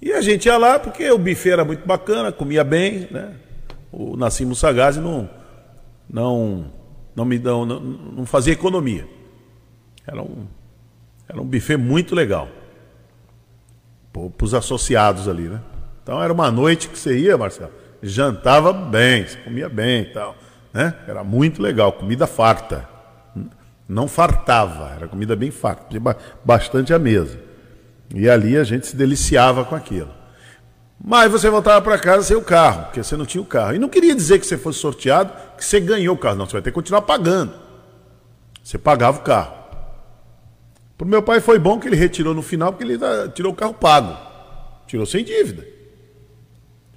E 0.00 0.12
a 0.12 0.20
gente 0.20 0.46
ia 0.46 0.56
lá 0.56 0.78
porque 0.78 1.10
o 1.10 1.18
buffet 1.18 1.50
era 1.50 1.64
muito 1.64 1.86
bacana, 1.86 2.30
comia 2.30 2.62
bem, 2.62 3.08
né? 3.10 3.34
O 3.90 4.16
Nassim 4.16 4.52
Sagazzi 4.54 5.00
não, 5.00 5.28
não, 6.08 6.66
não 7.18 7.24
me 7.24 7.36
dão, 7.36 7.66
não, 7.66 7.80
não 7.80 8.24
fazia 8.24 8.52
economia. 8.52 9.04
Era 10.06 10.22
um, 10.22 10.46
era 11.28 11.42
um 11.42 11.44
buffet 11.44 11.76
muito 11.76 12.14
legal 12.14 12.48
para 14.12 14.44
os 14.44 14.54
associados 14.54 15.26
ali, 15.26 15.48
né? 15.48 15.60
Então 16.00 16.22
era 16.22 16.32
uma 16.32 16.48
noite 16.48 16.88
que 16.88 16.96
você 16.96 17.18
ia, 17.18 17.36
Marcelo, 17.36 17.72
jantava 18.00 18.72
bem, 18.72 19.26
comia 19.44 19.68
bem 19.68 20.02
e 20.02 20.12
tal. 20.12 20.36
Né? 20.72 20.94
Era 21.08 21.24
muito 21.24 21.60
legal, 21.60 21.92
comida 21.92 22.26
farta. 22.26 22.88
Não 23.88 24.06
fartava, 24.06 24.92
era 24.94 25.08
comida 25.08 25.34
bem 25.34 25.50
farta, 25.50 25.84
bastante 26.44 26.94
à 26.94 26.98
mesa. 26.98 27.40
E 28.14 28.30
ali 28.30 28.56
a 28.56 28.62
gente 28.62 28.86
se 28.86 28.94
deliciava 28.94 29.64
com 29.64 29.74
aquilo. 29.74 30.10
Mas 31.00 31.30
você 31.30 31.48
voltava 31.48 31.80
para 31.80 31.98
casa 31.98 32.24
sem 32.24 32.36
o 32.36 32.42
carro, 32.42 32.84
porque 32.84 33.02
você 33.02 33.16
não 33.16 33.24
tinha 33.24 33.40
o 33.40 33.46
carro. 33.46 33.74
E 33.74 33.78
não 33.78 33.88
queria 33.88 34.14
dizer 34.14 34.38
que 34.38 34.46
você 34.46 34.58
fosse 34.58 34.78
sorteado, 34.80 35.32
que 35.56 35.64
você 35.64 35.78
ganhou 35.78 36.14
o 36.14 36.18
carro. 36.18 36.36
Não, 36.36 36.46
você 36.46 36.52
vai 36.52 36.62
ter 36.62 36.70
que 36.70 36.74
continuar 36.74 37.02
pagando. 37.02 37.54
Você 38.62 38.76
pagava 38.76 39.18
o 39.18 39.22
carro. 39.22 39.56
Para 40.96 41.06
o 41.06 41.08
meu 41.08 41.22
pai 41.22 41.40
foi 41.40 41.58
bom 41.58 41.78
que 41.78 41.86
ele 41.86 41.96
retirou 41.96 42.34
no 42.34 42.42
final, 42.42 42.72
porque 42.72 42.84
ele 42.84 42.98
tirou 43.34 43.52
o 43.52 43.56
carro 43.56 43.74
pago. 43.74 44.16
Tirou 44.86 45.06
sem 45.06 45.24
dívida. 45.24 45.64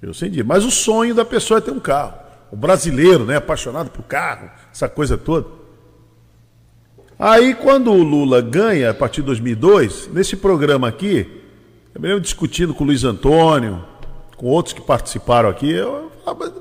Tirou 0.00 0.12
sem 0.12 0.28
dívida. 0.28 0.48
Mas 0.48 0.64
o 0.64 0.70
sonho 0.70 1.14
da 1.14 1.24
pessoa 1.24 1.58
é 1.58 1.60
ter 1.60 1.70
um 1.70 1.80
carro 1.80 2.22
o 2.52 2.56
brasileiro, 2.56 3.24
né, 3.24 3.36
apaixonado 3.36 3.90
por 3.90 4.02
carro, 4.02 4.50
essa 4.70 4.86
coisa 4.86 5.16
toda. 5.16 5.48
Aí, 7.18 7.54
quando 7.54 7.90
o 7.90 8.02
Lula 8.02 8.42
ganha, 8.42 8.90
a 8.90 8.94
partir 8.94 9.22
de 9.22 9.28
2002, 9.28 10.10
nesse 10.12 10.36
programa 10.36 10.86
aqui, 10.86 11.26
eu 11.94 12.00
me 12.00 12.08
lembro 12.08 12.20
discutindo 12.20 12.74
com 12.74 12.84
o 12.84 12.86
Luiz 12.88 13.04
Antônio, 13.04 13.82
com 14.42 14.48
outros 14.48 14.72
que 14.72 14.80
participaram 14.80 15.48
aqui, 15.48 15.70
eu 15.70 16.10
falava, 16.24 16.52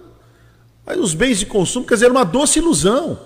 mas 0.85 0.99
os 0.99 1.15
bens 1.15 1.39
de 1.39 1.47
consumo, 1.47 1.83
quer 1.83 1.95
dizer, 1.95 2.05
era 2.05 2.13
uma 2.13 2.23
doce 2.23 2.59
ilusão. 2.59 3.17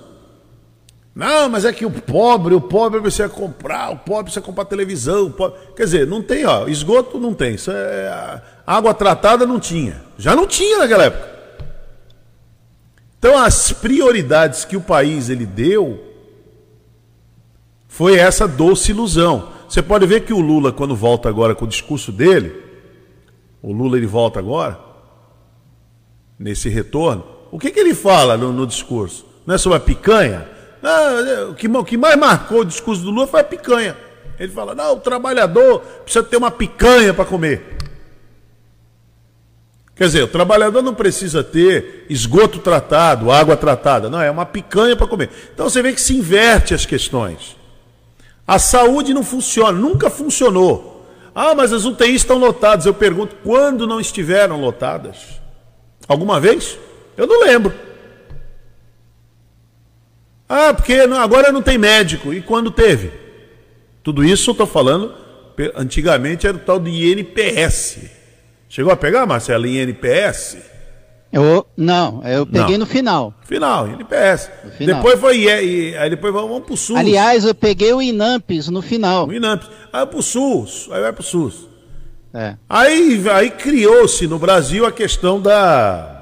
Não, 1.14 1.50
mas 1.50 1.66
é 1.66 1.74
que 1.74 1.86
o 1.86 1.92
pobre, 1.92 2.56
o 2.56 2.62
pobre 2.62 3.02
precisa 3.02 3.28
comprar, 3.28 3.92
o 3.92 3.98
pobre 3.98 4.24
precisa 4.24 4.46
comprar 4.46 4.64
televisão. 4.64 5.30
Pobre... 5.30 5.60
Quer 5.76 5.84
dizer, 5.84 6.08
não 6.08 6.22
tem, 6.22 6.46
ó, 6.46 6.70
esgoto 6.70 7.20
não 7.20 7.34
tem. 7.34 7.56
Isso 7.56 7.70
é... 7.70 8.42
Água 8.66 8.94
tratada 8.94 9.46
não 9.46 9.60
tinha. 9.60 10.02
Já 10.18 10.34
não 10.34 10.48
tinha 10.48 10.80
naquela 10.80 11.04
época. 11.04 11.36
Então 13.20 13.38
as 13.38 13.74
prioridades 13.74 14.64
que 14.64 14.78
o 14.78 14.82
país 14.82 15.30
ele 15.30 15.46
deu 15.46 16.00
foi 17.90 18.16
essa 18.16 18.48
doce 18.48 18.92
ilusão. 18.92 19.50
Você 19.68 19.82
pode 19.82 20.06
ver 20.06 20.22
que 20.22 20.32
o 20.32 20.40
Lula, 20.40 20.72
quando 20.72 20.96
volta 20.96 21.28
agora 21.28 21.54
com 21.54 21.66
o 21.66 21.68
discurso 21.68 22.10
dele, 22.10 22.65
o 23.66 23.74
Lula 23.74 23.98
ele 23.98 24.06
volta 24.06 24.38
agora, 24.38 24.80
nesse 26.38 26.70
retorno, 26.70 27.26
o 27.52 27.58
que, 27.58 27.72
que 27.72 27.80
ele 27.80 27.96
fala 27.96 28.38
no, 28.38 28.54
no 28.54 28.68
discurso? 28.68 29.26
Não 29.44 29.56
é 29.56 29.58
sobre 29.58 29.78
a 29.80 29.82
picanha? 29.82 30.48
Não, 30.84 31.50
o, 31.50 31.56
que, 31.56 31.68
o 31.68 31.84
que 31.84 31.98
mais 31.98 32.16
marcou 32.16 32.60
o 32.60 32.66
discurso 32.66 33.02
do 33.02 33.10
Lula 33.10 33.26
foi 33.26 33.40
a 33.40 33.44
picanha. 33.44 33.98
Ele 34.40 34.52
fala: 34.52 34.76
não, 34.76 34.94
o 34.94 35.00
trabalhador 35.00 35.80
precisa 36.04 36.24
ter 36.24 36.38
uma 36.38 36.52
picanha 36.52 37.12
para 37.12 37.26
comer. 37.26 37.76
Quer 39.96 40.06
dizer, 40.06 40.24
o 40.24 40.28
trabalhador 40.28 40.84
não 40.84 40.94
precisa 40.94 41.44
ter 41.44 42.06
esgoto 42.08 42.60
tratado, 42.60 43.32
água 43.32 43.58
tratada, 43.58 44.12
não, 44.12 44.22
é 44.22 44.30
uma 44.30 44.46
picanha 44.46 44.96
para 44.96 45.08
comer. 45.08 45.32
Então 45.52 45.68
você 45.68 45.82
vê 45.82 45.92
que 45.92 46.02
se 46.02 46.16
inverte 46.16 46.76
as 46.76 46.86
questões. 46.86 47.56
A 48.46 48.60
saúde 48.60 49.12
não 49.12 49.24
funciona, 49.24 49.72
nunca 49.72 50.08
funcionou. 50.12 50.95
Ah, 51.36 51.54
mas 51.54 51.74
as 51.74 51.84
UTIs 51.84 52.22
estão 52.22 52.38
lotadas. 52.38 52.86
Eu 52.86 52.94
pergunto, 52.94 53.36
quando 53.44 53.86
não 53.86 54.00
estiveram 54.00 54.62
lotadas? 54.62 55.42
Alguma 56.08 56.40
vez? 56.40 56.80
Eu 57.18 57.28
não 57.28 57.44
lembro. 57.44 57.74
Ah, 60.48 60.74
porque 60.74 60.94
agora 60.94 61.52
não 61.52 61.62
tem 61.62 61.78
médico. 61.78 62.34
E 62.34 62.42
quando 62.42 62.72
teve? 62.72 63.12
Tudo 64.02 64.24
isso 64.24 64.52
eu 64.52 64.54
estou 64.54 64.68
falando, 64.68 65.14
antigamente 65.76 66.48
era 66.48 66.56
o 66.56 66.60
tal 66.60 66.80
de 66.80 66.92
INPS. 66.92 68.00
Chegou 68.70 68.94
a 68.94 68.96
pegar, 68.96 69.26
Marcelo, 69.26 69.68
INPS? 69.68 70.75
Eu, 71.36 71.68
não, 71.76 72.22
eu 72.24 72.46
peguei 72.46 72.78
não. 72.78 72.80
no 72.80 72.86
final. 72.86 73.34
Final, 73.42 73.90
INPS. 73.90 74.50
Final. 74.78 74.96
Depois 74.96 75.20
foi 75.20 75.40
e, 75.40 75.98
aí 75.98 76.10
depois 76.10 76.34
vamos 76.34 76.64
pro 76.64 76.78
SUS. 76.78 76.96
Aliás, 76.96 77.44
eu 77.44 77.54
peguei 77.54 77.92
o 77.92 78.02
INAMPS 78.02 78.70
no 78.70 78.82
final. 78.82 79.28
O 79.28 79.34
INAMPS. 79.34 79.70
Aí 79.92 80.06
pro 80.06 80.24
SUS, 80.24 80.88
aí 80.90 81.02
vai 81.02 81.12
pro 81.12 81.22
SUS. 81.22 81.68
É. 82.34 82.56
Aí, 82.70 83.22
aí 83.30 83.52
criou-se 83.52 84.26
no 84.28 84.40
Brasil 84.40 84.86
a 84.86 84.94
questão 84.94 85.42
da 85.42 86.14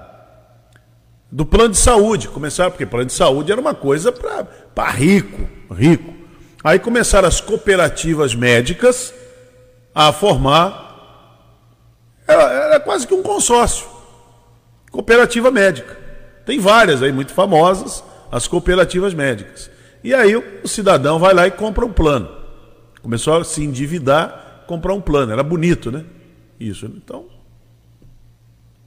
do 1.32 1.46
plano 1.46 1.70
de 1.70 1.78
saúde. 1.78 2.28
Começaram, 2.28 2.72
porque 2.72 2.84
plano 2.84 3.06
de 3.06 3.14
saúde 3.14 3.52
era 3.52 3.62
uma 3.62 3.76
coisa 3.76 4.12
para 4.12 4.90
rico, 4.90 5.48
rico. 5.76 6.12
Aí 6.64 6.80
começaram 6.80 7.28
as 7.28 7.40
cooperativas 7.40 8.34
médicas 8.34 9.14
a 9.94 10.12
formar. 10.12 10.82
Era, 12.28 12.42
era 12.42 12.80
quase 12.80 13.06
que 13.06 13.14
um 13.14 13.22
consórcio. 13.22 13.93
Cooperativa 14.94 15.50
médica. 15.50 15.98
Tem 16.46 16.60
várias 16.60 17.02
aí, 17.02 17.12
muito 17.12 17.34
famosas, 17.34 18.04
as 18.32 18.48
cooperativas 18.48 19.14
médicas. 19.14 19.70
E 20.04 20.14
aí 20.14 20.36
o, 20.36 20.68
cidadão 20.68 21.18
vai 21.18 21.34
lá 21.34 21.48
e 21.48 21.52
compra 21.52 21.84
um 21.84 21.92
plano. 21.92 22.30
Começou 23.02 23.38
a 23.38 23.44
se 23.44 23.64
endividar, 23.64 24.64
comprar 24.68 24.94
um 24.94 25.02
plano. 25.02 25.34
Era 25.34 25.42
bonito, 25.42 25.92
né? 25.92 26.06
Isso. 26.60 26.86
Então, 26.86 27.26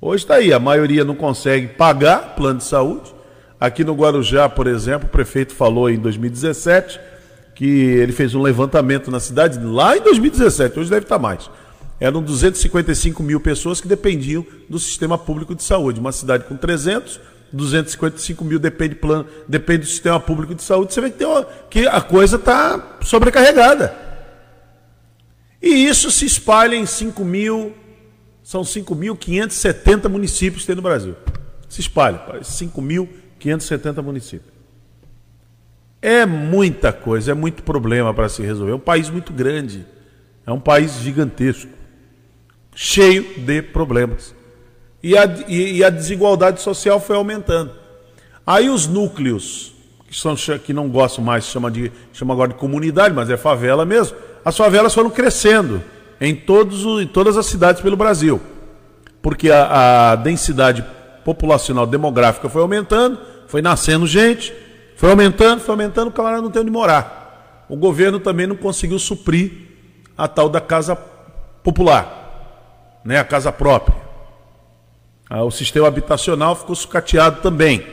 Hoje 0.01 0.23
está 0.23 0.37
aí, 0.37 0.53
a 0.53 0.61
maioria 0.61 1.05
não 1.05 1.17
consegue 1.17 1.67
pagar 1.67 2.37
plano 2.37 2.59
de 2.59 2.65
saúde. 2.65 3.13
Aqui 3.59 3.83
no 3.83 3.95
Guarujá, 3.95 4.49
por 4.49 4.69
exemplo, 4.69 5.09
o 5.09 5.11
prefeito 5.11 5.53
falou 5.53 5.91
em 5.91 5.99
2017 5.99 7.01
que 7.57 7.65
ele 7.65 8.13
fez 8.13 8.33
um 8.33 8.43
levantamento 8.43 9.11
na 9.11 9.19
cidade 9.19 9.59
lá 9.59 9.97
em 9.97 10.03
2017, 10.03 10.79
hoje 10.79 10.91
deve 10.91 11.07
estar 11.07 11.19
mais. 11.19 11.51
Eram 11.99 12.23
255 12.23 13.23
mil 13.23 13.41
pessoas 13.41 13.81
que 13.81 13.88
dependiam 13.88 14.45
do 14.69 14.79
sistema 14.79 15.17
público 15.17 15.55
de 15.55 15.62
saúde. 15.62 15.99
Uma 15.99 16.12
cidade 16.12 16.45
com 16.45 16.57
300, 16.57 17.19
255 17.53 18.45
mil 18.45 18.59
depende, 18.59 18.95
plano, 18.95 19.26
depende 19.49 19.81
do 19.81 19.87
sistema 19.87 20.21
público 20.21 20.55
de 20.55 20.62
saúde. 20.62 20.93
Você 20.93 21.00
vê 21.00 21.11
que, 21.11 21.25
uma, 21.25 21.45
que 21.71 21.87
a 21.87 22.00
coisa 22.00 22.37
está 22.37 22.99
sobrecarregada. 23.03 23.95
E 25.62 25.87
isso 25.87 26.11
se 26.11 26.26
espalha 26.26 26.76
em 26.76 26.85
5 26.85 27.25
mil 27.25 27.75
são 28.47 28.62
5.570 28.62 30.09
municípios 30.09 30.62
que 30.62 30.69
tem 30.69 30.76
no 30.76 30.83
Brasil. 30.83 31.17
Se 31.69 31.80
espalha 31.80 32.19
para 32.19 32.39
5.570 32.39 34.00
municípios. 34.02 34.54
É 36.00 36.25
muita 36.25 36.93
coisa, 36.93 37.32
é 37.32 37.35
muito 37.35 37.65
problema 37.65 38.15
para 38.15 38.28
se 38.28 38.43
resolver. 38.43 38.71
É 38.71 38.76
um 38.76 38.78
país 38.78 39.11
muito 39.11 39.32
grande, 39.32 39.85
é 40.47 40.52
um 40.52 40.61
país 40.61 41.00
gigantesco, 41.00 41.73
cheio 42.76 43.25
de 43.39 43.62
problemas. 43.62 44.34
E 45.02 45.17
a, 45.17 45.25
e, 45.49 45.78
e 45.78 45.84
a 45.84 45.89
desigualdade 45.89 46.60
social 46.60 47.00
foi 47.00 47.17
aumentando. 47.17 47.73
Aí 48.47 48.69
os 48.69 48.86
núcleos, 48.86 49.73
que, 50.06 50.17
são, 50.17 50.36
que 50.36 50.73
não 50.73 50.89
gostam 50.89 51.25
mais, 51.25 51.47
chama, 51.47 51.71
de, 51.71 51.91
chama 52.12 52.34
agora 52.34 52.52
de 52.52 52.58
comunidade, 52.58 53.15
mas 53.15 53.30
é 53.30 53.36
favela 53.36 53.84
mesmo, 53.84 54.17
as 54.45 54.56
favelas 54.56 54.95
foram 54.95 55.10
crescendo 55.10 55.82
em, 56.21 56.34
todos, 56.34 56.84
em 57.02 57.06
todas 57.06 57.36
as 57.36 57.47
cidades 57.47 57.80
pelo 57.80 57.97
Brasil. 57.97 58.41
Porque 59.23 59.50
a, 59.50 60.12
a 60.12 60.17
densidade 60.17 60.84
populacional 61.25 61.86
demográfica 61.86 62.49
foi 62.49 62.62
aumentando, 62.62 63.19
foi 63.49 63.62
nascendo 63.62 64.06
gente, 64.06 64.54
foi 64.97 65.10
aumentando, 65.10 65.60
foi 65.60 65.73
aumentando, 65.73 66.08
o 66.08 66.12
camarada 66.12 66.43
não 66.43 66.50
tem 66.50 66.62
onde 66.62 66.71
morar. 66.71 67.65
O 67.69 67.76
governo 67.76 68.21
também 68.21 68.47
não 68.47 68.54
conseguiu 68.54 68.99
suprir 68.99 69.50
a 70.17 70.28
tal 70.28 70.49
da 70.49 70.60
casa 70.60 70.97
popular, 71.65 72.25
né, 73.06 73.21
a 73.21 73.25
casa 73.25 73.52
própria. 73.52 73.97
Ah, 75.30 75.45
o 75.45 75.50
sistema 75.50 75.86
habitacional 75.86 76.56
ficou 76.56 76.75
sucateado 76.75 77.40
também. 77.40 77.86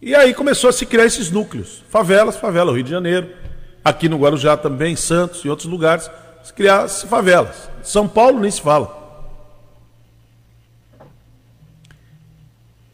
E 0.00 0.14
aí 0.14 0.32
começou 0.32 0.70
a 0.70 0.72
se 0.72 0.86
criar 0.86 1.04
esses 1.04 1.32
núcleos. 1.32 1.82
Favelas, 1.90 2.36
favela, 2.36 2.72
Rio 2.72 2.84
de 2.84 2.90
Janeiro, 2.90 3.34
aqui 3.84 4.08
no 4.08 4.18
Guarujá 4.18 4.56
também, 4.56 4.94
Santos 4.94 5.44
e 5.44 5.48
outros 5.48 5.68
lugares, 5.68 6.08
se 6.44 6.52
criasse 6.52 7.08
favelas. 7.08 7.68
São 7.82 8.06
Paulo 8.06 8.38
nem 8.38 8.50
se 8.50 8.62
fala. 8.62 8.98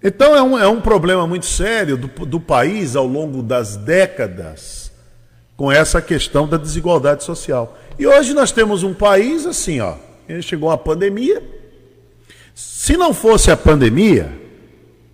Então 0.02 0.34
é 0.34 0.42
um, 0.42 0.58
é 0.58 0.68
um 0.68 0.80
problema 0.80 1.26
muito 1.26 1.46
sério 1.46 1.98
do, 1.98 2.08
do 2.24 2.40
país 2.40 2.96
ao 2.96 3.06
longo 3.06 3.42
das 3.42 3.76
décadas 3.76 4.85
com 5.56 5.70
essa 5.70 6.02
questão 6.02 6.46
da 6.48 6.56
desigualdade 6.56 7.24
social. 7.24 7.76
E 7.98 8.06
hoje 8.06 8.34
nós 8.34 8.52
temos 8.52 8.82
um 8.82 8.92
país 8.92 9.46
assim, 9.46 9.80
ó, 9.80 9.94
chegou 10.42 10.70
a 10.70 10.78
pandemia. 10.78 11.42
Se 12.54 12.96
não 12.96 13.14
fosse 13.14 13.50
a 13.50 13.56
pandemia, 13.56 14.32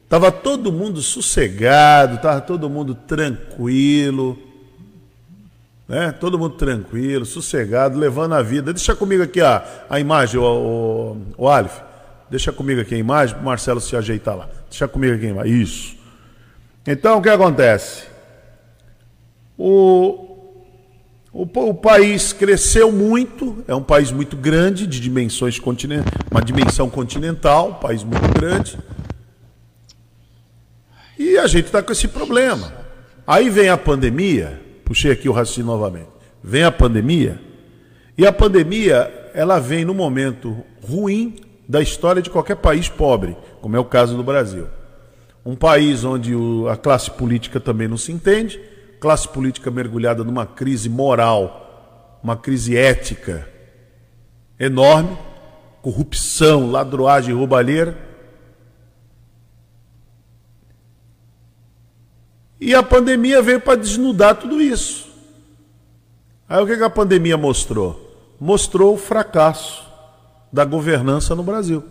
estava 0.05 0.33
todo 0.33 0.72
mundo 0.72 1.00
sossegado, 1.00 2.16
estava 2.16 2.40
todo 2.40 2.68
mundo 2.68 2.94
tranquilo 2.94 4.38
né? 5.92 6.11
Todo 6.11 6.38
mundo 6.38 6.55
tranquilo, 6.55 7.26
sossegado, 7.26 7.98
levando 7.98 8.33
a 8.33 8.40
vida. 8.40 8.72
Deixa 8.72 8.94
comigo 8.94 9.22
aqui 9.22 9.42
a, 9.42 9.62
a 9.90 10.00
imagem, 10.00 10.40
o, 10.40 11.14
o, 11.37 11.46
o. 11.46 11.68
Deixa 12.31 12.50
comigo 12.50 12.81
aqui 12.81 12.94
a 12.94 12.98
imagem 12.98 13.37
o 13.37 13.42
Marcelo 13.42 13.78
se 13.78 13.94
ajeitar 13.94 14.35
lá. 14.35 14.48
Deixa 14.70 14.88
comigo 14.88 15.14
aqui 15.14 15.26
a 15.26 15.28
imagem. 15.28 15.61
Isso. 15.61 15.96
Então, 16.87 17.18
o 17.18 17.22
que 17.22 17.28
acontece? 17.28 18.05
O, 19.59 20.31
o, 21.32 21.42
o, 21.42 21.74
país 21.74 22.32
cresceu 22.32 22.92
muito, 22.92 23.64
é 23.66 23.74
um 23.74 23.82
país 23.82 24.12
muito 24.12 24.36
grande, 24.36 24.86
de 24.86 25.00
dimensões 25.00 25.58
continentais, 25.58 26.12
uma 26.30 26.42
dimensão 26.42 26.90
continental, 26.90 27.70
um 27.70 27.74
país 27.74 28.04
muito 28.04 28.28
grande. 28.32 28.78
E 31.18 31.38
a 31.38 31.46
gente 31.46 31.66
está 31.66 31.82
com 31.82 31.92
esse 31.92 32.08
problema. 32.08 32.72
Aí 33.26 33.48
vem 33.48 33.68
a 33.68 33.76
pandemia, 33.76 34.60
puxei 34.84 35.10
aqui 35.10 35.28
o 35.28 35.32
raciocínio 35.32 35.70
novamente. 35.70 36.08
Vem 36.42 36.64
a 36.64 36.72
pandemia, 36.72 37.40
e 38.16 38.26
a 38.26 38.32
pandemia, 38.32 39.30
ela 39.32 39.58
vem 39.58 39.84
no 39.84 39.94
momento 39.94 40.56
ruim 40.86 41.36
da 41.66 41.80
história 41.80 42.20
de 42.20 42.28
qualquer 42.28 42.56
país 42.56 42.88
pobre, 42.88 43.36
como 43.60 43.74
é 43.74 43.80
o 43.80 43.84
caso 43.84 44.16
do 44.16 44.22
Brasil. 44.22 44.66
Um 45.44 45.56
país 45.56 46.04
onde 46.04 46.34
a 46.70 46.76
classe 46.76 47.10
política 47.10 47.58
também 47.58 47.88
não 47.88 47.96
se 47.96 48.12
entende, 48.12 48.60
classe 49.02 49.26
política 49.28 49.68
mergulhada 49.68 50.22
numa 50.22 50.46
crise 50.46 50.88
moral, 50.88 52.20
uma 52.22 52.36
crise 52.36 52.76
ética 52.76 53.50
enorme, 54.56 55.18
corrupção, 55.82 56.70
ladroagem, 56.70 57.34
roubalheira. 57.34 57.98
E 62.60 62.72
a 62.76 62.80
pandemia 62.80 63.42
veio 63.42 63.60
para 63.60 63.76
desnudar 63.76 64.36
tudo 64.36 64.62
isso. 64.62 65.12
Aí 66.48 66.62
o 66.62 66.66
que 66.66 66.74
a 66.74 66.88
pandemia 66.88 67.36
mostrou? 67.36 68.36
Mostrou 68.38 68.94
o 68.94 68.98
fracasso 68.98 69.84
da 70.52 70.64
governança 70.64 71.34
no 71.34 71.42
Brasil. 71.42 71.82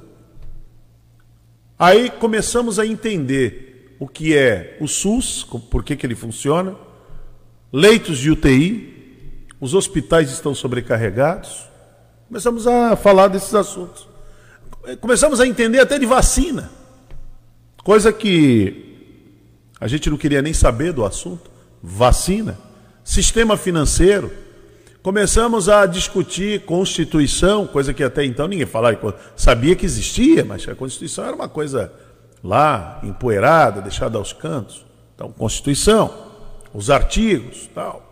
Aí 1.78 2.10
começamos 2.10 2.80
a 2.80 2.86
entender 2.86 3.97
o 4.00 4.08
que 4.08 4.34
é 4.34 4.78
o 4.80 4.88
SUS, 4.88 5.43
por 5.69 5.84
que, 5.84 5.97
que 5.97 6.06
ele 6.06 6.15
funciona, 6.15 6.74
leitos 7.72 8.18
de 8.18 8.32
UTI, 8.32 9.48
os 9.60 9.74
hospitais 9.74 10.32
estão 10.32 10.54
sobrecarregados. 10.56 11.68
Começamos 12.28 12.68
a 12.68 12.96
falar 12.96 13.28
desses 13.28 13.54
assuntos. 13.54 14.08
Começamos 15.00 15.40
a 15.40 15.48
entender 15.48 15.80
até 15.80 16.00
de 16.00 16.06
vacina, 16.06 16.72
coisa 17.84 18.12
que 18.12 18.92
a 19.80 19.88
gente 19.88 20.10
não 20.10 20.18
queria 20.18 20.42
nem 20.42 20.54
saber 20.54 20.92
do 20.92 21.06
assunto. 21.06 21.50
Vacina. 21.82 22.58
sistema 23.04 23.58
financeiro. 23.58 24.32
Começamos 25.02 25.68
a 25.68 25.88
discutir 25.88 26.62
Constituição, 26.62 27.66
coisa 27.66 27.92
que 27.92 28.04
até 28.04 28.24
então 28.24 28.48
ninguém 28.48 28.68
falava, 28.68 29.16
sabia 29.36 29.76
que 29.76 29.84
existia, 29.84 30.46
mas 30.46 30.68
a 30.68 30.76
Constituição 30.76 31.26
era 31.26 31.36
uma 31.36 31.50
coisa 31.50 31.92
lá, 32.44 33.00
empoeirada, 33.02 33.82
deixada 33.82 34.20
aos 34.20 34.32
cantos. 34.32 34.86
Então, 35.16 35.32
Constituição, 35.32 36.31
os 36.74 36.90
artigos, 36.90 37.70
tal. 37.74 38.12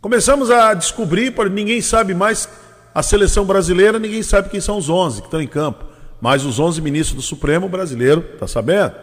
Começamos 0.00 0.50
a 0.50 0.74
descobrir, 0.74 1.32
ninguém 1.50 1.80
sabe 1.80 2.14
mais 2.14 2.48
a 2.94 3.02
seleção 3.02 3.44
brasileira, 3.44 3.98
ninguém 3.98 4.22
sabe 4.22 4.48
quem 4.48 4.60
são 4.60 4.76
os 4.76 4.88
11 4.90 5.20
que 5.20 5.26
estão 5.28 5.40
em 5.40 5.46
campo. 5.46 5.84
Mas 6.20 6.44
os 6.44 6.58
11 6.58 6.80
ministros 6.80 7.16
do 7.16 7.22
Supremo 7.22 7.68
brasileiro, 7.68 8.24
está 8.34 8.46
sabendo? 8.46 8.94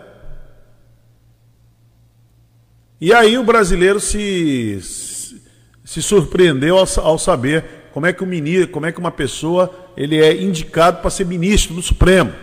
E 3.01 3.13
aí 3.13 3.37
o 3.37 3.43
brasileiro 3.43 3.99
se, 3.99 4.79
se 5.85 6.01
surpreendeu 6.01 6.77
ao, 6.77 6.85
ao 6.97 7.17
saber 7.17 7.65
como 7.93 8.05
é 8.05 8.13
que 8.13 8.23
o 8.23 8.27
ministro, 8.27 8.69
como 8.69 8.85
é 8.85 8.91
que 8.91 8.99
uma 8.99 9.11
pessoa 9.11 9.73
ele 9.95 10.17
é 10.21 10.41
indicado 10.41 11.01
para 11.01 11.09
ser 11.09 11.25
ministro 11.25 11.73
do 11.73 11.81
Supremo. 11.81 12.33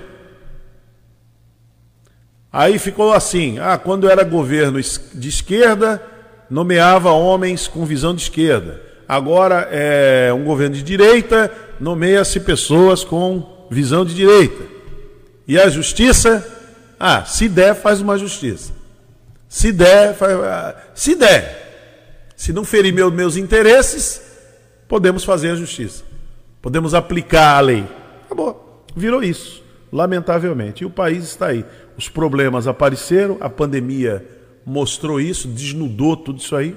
Aí 2.57 2.79
ficou 2.79 3.13
assim: 3.13 3.59
ah, 3.59 3.77
quando 3.77 4.09
era 4.09 4.25
governo 4.25 4.81
de 4.81 5.29
esquerda, 5.29 6.03
nomeava 6.49 7.11
homens 7.11 7.69
com 7.69 7.85
visão 7.85 8.15
de 8.15 8.23
esquerda. 8.23 8.81
Agora 9.07 9.69
é 9.71 10.33
um 10.33 10.43
governo 10.43 10.75
de 10.75 10.83
direita, 10.83 11.53
nomeia-se 11.79 12.41
pessoas 12.41 13.05
com 13.05 13.67
visão 13.71 14.07
de 14.07 14.15
direita. 14.15 14.65
E 15.47 15.61
a 15.61 15.69
justiça, 15.69 16.43
ah, 16.99 17.27
se 17.27 17.47
der, 17.47 17.75
faz 17.75 18.01
uma 18.01 18.17
justiça. 18.17 18.73
Se 19.51 19.71
der, 19.71 20.15
faz, 20.15 20.33
ah, 20.39 20.77
se 20.95 21.15
der. 21.15 22.33
Se 22.35 22.55
não 22.55 22.65
ferir 22.65 22.91
meu, 22.91 23.11
meus 23.11 23.37
interesses, 23.37 24.23
podemos 24.89 25.25
fazer 25.25 25.51
a 25.51 25.57
justiça. 25.57 26.05
Podemos 26.63 26.95
aplicar 26.95 27.59
a 27.59 27.61
lei. 27.61 27.87
Acabou. 28.25 28.87
Virou 28.97 29.23
isso, 29.23 29.63
lamentavelmente. 29.93 30.85
E 30.85 30.87
o 30.87 30.91
país 30.91 31.23
está 31.25 31.49
aí. 31.49 31.63
Os 31.97 32.09
problemas 32.09 32.67
apareceram, 32.67 33.39
a 33.41 33.49
pandemia 33.49 34.27
mostrou 34.65 35.21
isso, 35.21 35.49
desnudou 35.49 36.17
tudo 36.17 36.39
isso 36.41 36.55
aí, 36.55 36.77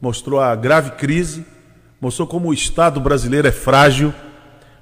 mostrou 0.00 0.40
a 0.40 0.54
grave 0.54 0.92
crise, 0.92 1.46
mostrou 2.00 2.26
como 2.26 2.48
o 2.48 2.54
Estado 2.54 3.00
brasileiro 3.00 3.46
é 3.46 3.52
frágil, 3.52 4.12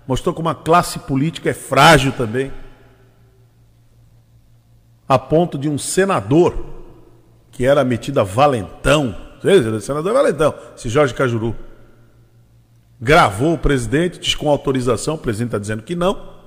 mostrou 0.06 0.34
como 0.34 0.48
a 0.48 0.54
classe 0.54 0.98
política 1.00 1.50
é 1.50 1.54
frágil 1.54 2.12
também, 2.12 2.50
a 5.06 5.18
ponto 5.18 5.58
de 5.58 5.68
um 5.68 5.76
senador 5.76 6.54
que 7.50 7.64
era 7.66 7.84
metido 7.84 8.20
a 8.20 8.24
valentão, 8.24 9.14
senador 9.80 10.12
valentão, 10.12 10.54
esse 10.76 10.88
Jorge 10.88 11.12
Cajuru, 11.12 11.54
gravou 13.00 13.54
o 13.54 13.58
presidente, 13.58 14.18
diz 14.18 14.34
com 14.34 14.48
autorização, 14.48 15.14
o 15.14 15.18
presidente 15.18 15.48
está 15.48 15.58
dizendo 15.58 15.82
que 15.82 15.94
não. 15.94 16.39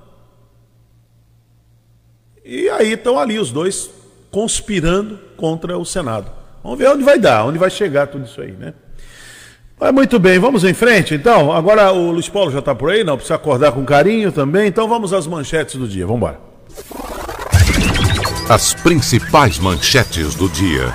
E 2.44 2.68
aí 2.68 2.92
estão 2.92 3.18
ali 3.18 3.38
os 3.38 3.50
dois 3.50 3.90
conspirando 4.30 5.18
contra 5.36 5.78
o 5.78 5.84
Senado. 5.84 6.30
Vamos 6.62 6.78
ver 6.78 6.88
onde 6.88 7.02
vai 7.02 7.18
dar, 7.18 7.46
onde 7.46 7.58
vai 7.58 7.70
chegar 7.70 8.06
tudo 8.06 8.26
isso 8.26 8.40
aí, 8.40 8.52
né? 8.52 8.74
Mas 9.80 9.92
muito 9.92 10.18
bem, 10.18 10.38
vamos 10.38 10.62
em 10.62 10.74
frente 10.74 11.14
então. 11.14 11.52
Agora 11.52 11.90
o 11.92 12.10
Luiz 12.10 12.28
Paulo 12.28 12.50
já 12.50 12.58
está 12.58 12.74
por 12.74 12.90
aí, 12.90 13.02
não? 13.02 13.16
Precisa 13.16 13.36
acordar 13.36 13.72
com 13.72 13.84
carinho 13.84 14.30
também. 14.30 14.68
Então 14.68 14.86
vamos 14.86 15.12
às 15.12 15.26
manchetes 15.26 15.76
do 15.76 15.88
dia. 15.88 16.06
Vamos 16.06 16.18
embora. 16.18 16.40
As 18.48 18.74
principais 18.74 19.58
manchetes 19.58 20.34
do 20.34 20.48
dia. 20.48 20.94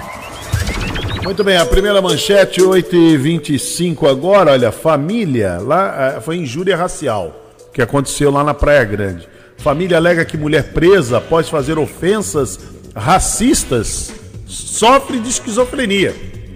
Muito 1.24 1.44
bem, 1.44 1.58
a 1.58 1.66
primeira 1.66 2.02
manchete, 2.02 2.62
8h25 2.62 4.10
agora. 4.10 4.52
Olha, 4.52 4.72
família, 4.72 5.60
lá 5.60 6.16
eh, 6.16 6.22
foi 6.22 6.38
injúria 6.38 6.78
racial 6.78 7.36
que 7.74 7.82
aconteceu 7.82 8.32
lá 8.32 8.44
na 8.44 8.54
Praia 8.54 8.84
Grande. 8.84 9.28
Família 9.60 9.98
alega 9.98 10.24
que 10.24 10.38
mulher 10.38 10.72
presa 10.72 11.18
após 11.18 11.50
fazer 11.50 11.78
ofensas 11.78 12.60
racistas 12.96 14.12
sofre 14.48 15.20
de 15.20 15.30
esquizofrenia. 15.30 16.16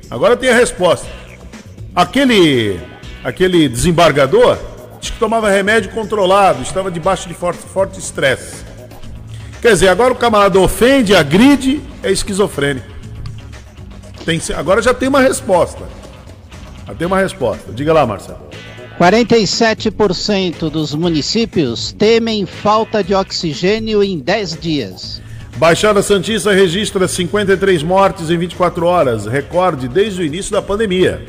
Agora 0.10 0.38
tem 0.38 0.50
a 0.50 0.56
resposta. 0.56 1.08
Aquele, 1.96 2.80
aquele 3.24 3.68
desembargador 3.68 4.58
disse 5.00 5.12
que 5.12 5.20
tomava 5.20 5.50
remédio 5.50 5.92
controlado, 5.92 6.64
estava 6.64 6.90
debaixo 6.90 7.28
de 7.28 7.34
forte, 7.34 7.62
forte 7.62 8.00
estresse. 8.00 8.64
Quer 9.62 9.74
dizer, 9.74 9.90
agora 9.90 10.14
o 10.14 10.16
camarada 10.16 10.60
ofende, 10.60 11.16
agride, 11.16 11.82
é 12.02 12.12
esquizofrênico. 12.12 12.88
Tem, 14.26 14.42
agora 14.56 14.82
já 14.82 14.94
tem 14.94 15.10
uma 15.10 15.20
resposta. 15.20 15.84
Já 16.88 16.96
tem 16.96 17.08
uma 17.08 17.20
resposta. 17.20 17.72
Diga 17.74 17.94
lá, 17.94 18.06
Marcelo. 18.06 18.53
47% 19.00 20.70
dos 20.70 20.94
municípios 20.94 21.92
temem 21.92 22.46
falta 22.46 23.04
de 23.04 23.16
oxigênio 23.16 24.04
em 24.04 24.20
10 24.20 24.58
dias. 24.60 25.22
Baixada 25.58 26.02
Santista 26.04 26.52
registra 26.52 27.08
53 27.08 27.82
mortes 27.84 28.30
em 28.30 28.38
24 28.38 28.86
horas, 28.86 29.26
recorde 29.26 29.88
desde 29.88 30.22
o 30.22 30.26
início 30.26 30.52
da 30.52 30.62
pandemia. 30.62 31.26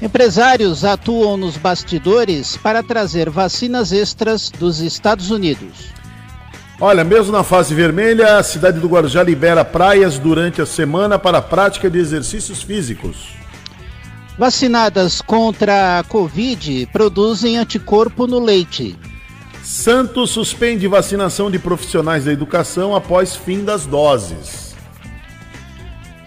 Empresários 0.00 0.84
atuam 0.84 1.36
nos 1.36 1.56
bastidores 1.56 2.56
para 2.56 2.82
trazer 2.82 3.30
vacinas 3.30 3.92
extras 3.92 4.50
dos 4.50 4.80
Estados 4.80 5.30
Unidos. 5.30 5.92
Olha, 6.80 7.04
mesmo 7.04 7.32
na 7.32 7.44
fase 7.44 7.74
vermelha, 7.74 8.36
a 8.36 8.42
cidade 8.42 8.80
do 8.80 8.88
Guarujá 8.88 9.22
libera 9.22 9.64
praias 9.64 10.18
durante 10.18 10.60
a 10.60 10.66
semana 10.66 11.18
para 11.18 11.38
a 11.38 11.42
prática 11.42 11.88
de 11.88 11.98
exercícios 11.98 12.62
físicos. 12.62 13.43
Vacinadas 14.36 15.22
contra 15.22 15.98
a 15.98 16.02
Covid 16.02 16.88
produzem 16.92 17.56
anticorpo 17.56 18.26
no 18.26 18.40
leite. 18.40 18.96
Santos 19.62 20.30
suspende 20.30 20.88
vacinação 20.88 21.50
de 21.50 21.58
profissionais 21.58 22.24
da 22.24 22.32
educação 22.32 22.94
após 22.96 23.36
fim 23.36 23.64
das 23.64 23.86
doses. 23.86 24.74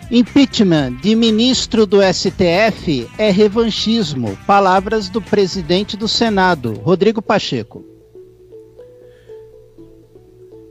Impeachment 0.10 0.94
de 1.02 1.14
ministro 1.16 1.86
do 1.86 1.98
STF 2.02 3.10
é 3.18 3.30
revanchismo. 3.30 4.38
Palavras 4.48 5.10
do 5.10 5.22
presidente 5.22 5.98
do 5.98 6.08
Senado, 6.08 6.74
Rodrigo 6.82 7.22
Pacheco. 7.22 7.84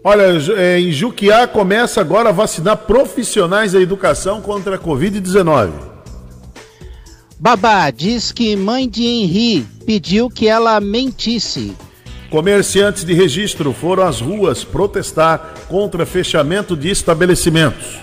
Olha, 0.03 0.25
é, 0.57 0.81
em 0.81 0.91
Juquiá 0.91 1.47
começa 1.47 2.01
agora 2.01 2.31
a 2.31 2.33
vacinar 2.33 2.79
profissionais 2.79 3.73
da 3.73 3.81
educação 3.81 4.41
contra 4.41 4.77
a 4.77 4.79
Covid-19. 4.79 5.96
Babá 7.39 7.91
diz 7.91 8.33
que 8.33 8.57
mãe 8.57 8.89
de 8.89 9.05
Henri 9.05 9.67
pediu 9.85 10.31
que 10.31 10.49
ela 10.49 10.81
mentisse. 10.81 11.77
Comerciantes 12.31 13.05
de 13.05 13.13
registro 13.13 13.75
foram 13.75 14.05
às 14.05 14.21
ruas 14.21 14.65
protestar 14.65 15.55
contra 15.69 16.07
fechamento 16.07 16.75
de 16.75 16.91
estabelecimentos. 16.91 17.99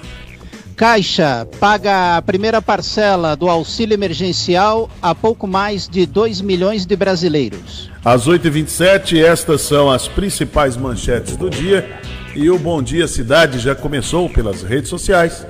Caixa 0.76 1.48
paga 1.60 2.18
a 2.18 2.22
primeira 2.22 2.62
parcela 2.62 3.36
do 3.36 3.50
auxílio 3.50 3.94
emergencial 3.94 4.90
a 5.02 5.16
pouco 5.16 5.48
mais 5.48 5.88
de 5.88 6.06
2 6.06 6.42
milhões 6.42 6.86
de 6.86 6.96
brasileiros. 6.96 7.92
Às 8.06 8.28
8h27, 8.28 9.20
estas 9.24 9.62
são 9.62 9.90
as 9.90 10.08
principais 10.08 10.78
manchetes 10.78 11.36
do 11.36 11.50
dia. 11.50 12.00
E 12.36 12.50
o 12.50 12.58
Bom 12.58 12.82
Dia 12.82 13.08
Cidade 13.08 13.60
já 13.60 13.76
começou 13.76 14.28
pelas 14.28 14.64
redes 14.64 14.90
sociais, 14.90 15.46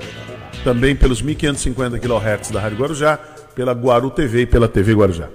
também 0.64 0.96
pelos 0.96 1.22
1550 1.22 1.98
kHz 2.00 2.52
da 2.52 2.60
Rádio 2.60 2.78
Guarujá, 2.78 3.20
pela 3.56 3.74
Guaru 3.74 4.10
TV 4.10 4.42
e 4.42 4.46
pela 4.46 4.68
TV 4.68 4.94
Guarujá. 4.94 5.30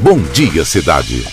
Bom 0.00 0.18
Dia 0.32 0.64
Cidade. 0.64 1.24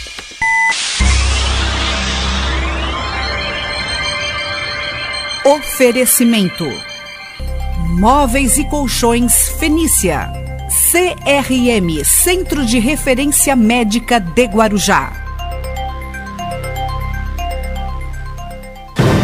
Oferecimento: 5.46 6.66
Móveis 7.98 8.58
e 8.58 8.66
Colchões 8.66 9.50
Fenícia. 9.60 10.30
CRM 10.92 12.04
Centro 12.04 12.66
de 12.66 12.80
Referência 12.80 13.56
Médica 13.56 14.20
de 14.20 14.46
Guarujá. 14.46 15.12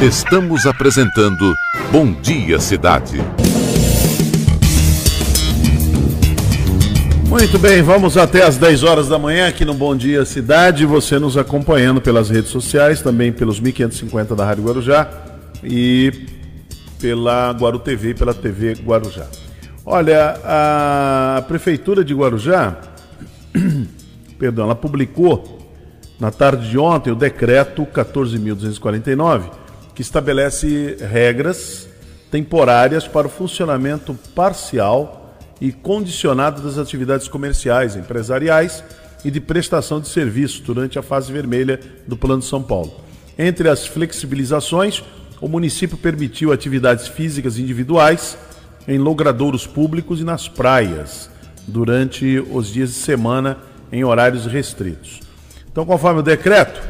Estamos 0.02 0.66
apresentando 0.66 1.54
Bom 1.92 2.12
Dia 2.22 2.60
Cidade. 2.60 3.24
Muito 7.38 7.60
bem, 7.60 7.82
vamos 7.82 8.16
até 8.16 8.44
às 8.44 8.58
10 8.58 8.84
horas 8.84 9.10
da 9.10 9.20
manhã 9.20 9.50
aqui 9.50 9.66
no 9.66 9.74
Bom 9.74 9.94
Dia 9.94 10.24
Cidade. 10.24 10.86
Você 10.86 11.20
nos 11.20 11.36
acompanhando 11.36 12.00
pelas 12.00 12.30
redes 12.30 12.50
sociais, 12.50 13.02
também 13.02 13.30
pelos 13.30 13.60
1550 13.60 14.34
da 14.34 14.46
Rádio 14.46 14.64
Guarujá 14.64 15.10
e 15.62 16.28
pela 16.98 17.52
Guaru 17.52 17.80
TV 17.80 18.12
e 18.12 18.14
pela 18.14 18.34
TV 18.34 18.76
Guarujá. 18.76 19.28
Olha, 19.86 20.40
a 20.46 21.44
Prefeitura 21.46 22.06
de 22.06 22.14
Guarujá, 22.14 22.78
perdão, 24.40 24.64
ela 24.64 24.76
publicou 24.76 25.60
na 26.18 26.32
tarde 26.32 26.70
de 26.70 26.78
ontem 26.78 27.12
o 27.12 27.16
decreto 27.16 27.86
14.249, 27.86 29.52
que 29.94 30.02
estabelece 30.02 30.96
regras 31.12 31.86
temporárias 32.32 33.06
para 33.06 33.28
o 33.28 33.30
funcionamento 33.30 34.18
parcial 34.34 35.25
e 35.60 35.72
condicionado 35.72 36.62
das 36.62 36.78
atividades 36.78 37.28
comerciais, 37.28 37.96
empresariais 37.96 38.84
e 39.24 39.32
de 39.32 39.40
prestação 39.40 40.00
de 40.00 40.08
serviço 40.08 40.62
durante 40.64 41.00
a 41.00 41.02
fase 41.02 41.32
vermelha 41.32 41.80
do 42.08 42.18
Plano 42.18 42.42
São 42.42 42.62
Paulo. 42.62 43.02
Entre 43.38 43.68
as 43.68 43.86
flexibilizações, 43.86 45.04
o 45.42 45.48
município 45.48 45.98
permitiu 45.98 46.52
atividades 46.52 47.08
físicas 47.08 47.58
individuais 47.58 48.38
em 48.88 48.98
logradouros 48.98 49.66
públicos 49.66 50.22
e 50.22 50.24
nas 50.24 50.48
praias 50.48 51.30
durante 51.68 52.40
os 52.52 52.72
dias 52.72 52.90
de 52.90 52.96
semana 52.96 53.58
em 53.92 54.04
horários 54.04 54.46
restritos. 54.46 55.22
Então, 55.72 55.86
conforme 55.86 56.20
o 56.20 56.24
decreto, 56.24 56.82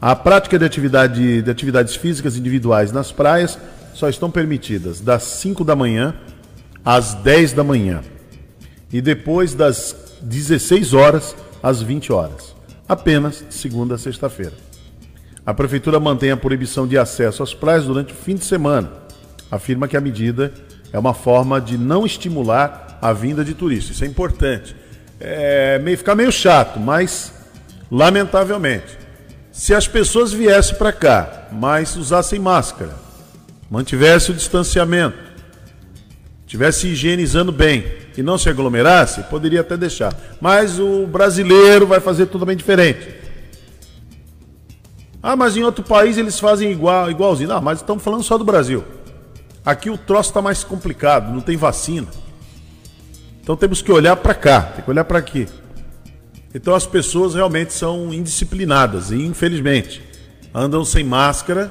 a 0.00 0.14
prática 0.14 0.58
de, 0.58 0.64
atividade, 0.64 1.42
de 1.42 1.50
atividades 1.50 1.94
físicas 1.94 2.36
individuais 2.36 2.92
nas 2.92 3.10
praias 3.10 3.58
só 3.94 4.08
estão 4.08 4.30
permitidas 4.30 5.00
das 5.00 5.22
5 5.24 5.64
da 5.64 5.74
manhã 5.74 6.14
às 6.84 7.14
10 7.14 7.52
da 7.52 7.64
manhã 7.64 8.02
e 8.92 9.00
depois 9.00 9.54
das 9.54 9.94
16 10.22 10.94
horas 10.94 11.36
às 11.62 11.82
20 11.82 12.12
horas, 12.12 12.54
apenas 12.88 13.44
segunda 13.50 13.96
a 13.96 13.98
sexta-feira. 13.98 14.54
A 15.44 15.54
prefeitura 15.54 15.98
mantém 15.98 16.30
a 16.30 16.36
proibição 16.36 16.86
de 16.86 16.98
acesso 16.98 17.42
às 17.42 17.54
praias 17.54 17.84
durante 17.84 18.12
o 18.12 18.16
fim 18.16 18.34
de 18.34 18.44
semana. 18.44 18.90
Afirma 19.50 19.88
que 19.88 19.96
a 19.96 20.00
medida 20.00 20.52
é 20.92 20.98
uma 20.98 21.14
forma 21.14 21.60
de 21.60 21.78
não 21.78 22.04
estimular 22.04 22.98
a 23.00 23.12
vinda 23.12 23.44
de 23.44 23.54
turistas. 23.54 23.96
Isso 23.96 24.04
é 24.04 24.06
importante. 24.06 24.76
É 25.20 25.78
meio 25.78 25.96
ficar 25.96 26.14
meio 26.14 26.30
chato, 26.30 26.78
mas 26.78 27.32
lamentavelmente, 27.90 28.98
se 29.50 29.74
as 29.74 29.88
pessoas 29.88 30.32
viessem 30.32 30.76
para 30.76 30.92
cá, 30.92 31.48
mas 31.50 31.96
usassem 31.96 32.38
máscara, 32.38 32.94
mantivesse 33.70 34.30
o 34.30 34.34
distanciamento, 34.34 35.16
tivesse 36.48 36.88
higienizando 36.88 37.52
bem 37.52 37.84
e 38.16 38.22
não 38.22 38.36
se 38.36 38.48
aglomerasse, 38.48 39.22
poderia 39.24 39.60
até 39.60 39.76
deixar. 39.76 40.12
Mas 40.40 40.80
o 40.80 41.06
brasileiro 41.06 41.86
vai 41.86 42.00
fazer 42.00 42.26
totalmente 42.26 42.58
diferente. 42.58 43.14
Ah, 45.22 45.36
mas 45.36 45.56
em 45.56 45.62
outro 45.62 45.84
país 45.84 46.16
eles 46.16 46.40
fazem 46.40 46.72
igual, 46.72 47.10
igualzinho. 47.10 47.50
Não, 47.50 47.60
mas 47.60 47.80
estamos 47.80 48.02
falando 48.02 48.24
só 48.24 48.38
do 48.38 48.44
Brasil. 48.44 48.82
Aqui 49.64 49.90
o 49.90 49.98
troço 49.98 50.30
está 50.30 50.40
mais 50.40 50.64
complicado, 50.64 51.32
não 51.32 51.40
tem 51.40 51.56
vacina. 51.56 52.08
Então 53.42 53.54
temos 53.54 53.82
que 53.82 53.92
olhar 53.92 54.16
para 54.16 54.34
cá, 54.34 54.62
tem 54.62 54.84
que 54.84 54.90
olhar 54.90 55.04
para 55.04 55.18
aqui. 55.18 55.46
Então 56.54 56.74
as 56.74 56.86
pessoas 56.86 57.34
realmente 57.34 57.74
são 57.74 58.12
indisciplinadas 58.12 59.10
e, 59.10 59.16
infelizmente, 59.16 60.02
andam 60.54 60.84
sem 60.84 61.04
máscara. 61.04 61.70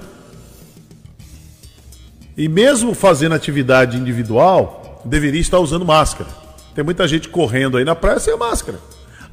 E 2.38 2.48
mesmo 2.48 2.94
fazendo 2.94 3.34
atividade 3.34 3.98
individual, 3.98 5.02
deveria 5.04 5.42
estar 5.42 5.60
usando 5.60 5.84
máscara. 5.84 6.30
Tem 6.76 6.84
muita 6.84 7.08
gente 7.08 7.30
correndo 7.30 7.78
aí 7.78 7.84
na 7.84 7.96
praia 7.96 8.20
sem 8.20 8.38
máscara. 8.38 8.80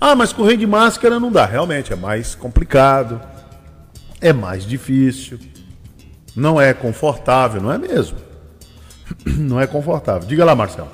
Ah, 0.01 0.15
mas 0.15 0.33
correr 0.33 0.57
de 0.57 0.67
máscara 0.67 1.21
não 1.21 1.31
dá. 1.31 1.45
Realmente 1.45 1.93
é 1.93 1.97
mais 1.97 2.35
complicado, 2.35 3.21
é 4.23 4.33
mais 4.33 4.67
difícil, 4.67 5.39
não 6.35 6.59
é 6.59 6.73
confortável, 6.73 7.61
não 7.61 7.71
é 7.71 7.77
mesmo? 7.77 8.17
Não 9.27 9.61
é 9.61 9.67
confortável. 9.67 10.27
Diga 10.27 10.47
lá, 10.47 10.55
Marcelo. 10.55 10.89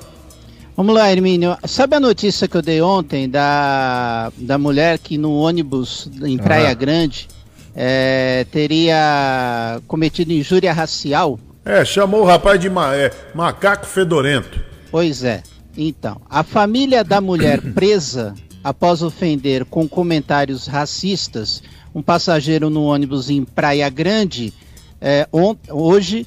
Vamos 0.75 0.93
lá, 0.93 1.09
Hermínio. 1.09 1.57
Sabe 1.65 1.95
a 1.95 1.99
notícia 1.99 2.45
que 2.45 2.57
eu 2.57 2.61
dei 2.61 2.81
ontem 2.81 3.29
da, 3.29 4.33
da 4.37 4.57
mulher 4.57 4.99
que 4.99 5.17
no 5.17 5.33
ônibus 5.33 6.09
em 6.21 6.37
Praia 6.37 6.73
Grande 6.73 7.29
é, 7.73 8.45
teria 8.51 9.79
cometido 9.87 10.33
injúria 10.33 10.73
racial? 10.73 11.39
É, 11.63 11.85
chamou 11.85 12.21
o 12.21 12.25
rapaz 12.25 12.59
de 12.59 12.69
ma 12.69 12.95
é, 12.95 13.11
macaco 13.35 13.85
fedorento. 13.85 14.59
Pois 14.89 15.23
é. 15.23 15.43
Então, 15.77 16.19
a 16.29 16.43
família 16.43 17.03
da 17.03 17.21
mulher 17.21 17.61
presa 17.73 18.33
após 18.63 19.01
ofender 19.01 19.65
com 19.65 19.87
comentários 19.87 20.67
racistas 20.67 21.61
um 21.93 22.01
passageiro 22.01 22.69
no 22.69 22.83
ônibus 22.83 23.29
em 23.29 23.43
Praia 23.43 23.89
Grande, 23.89 24.53
é, 24.99 25.27
hoje 25.69 26.25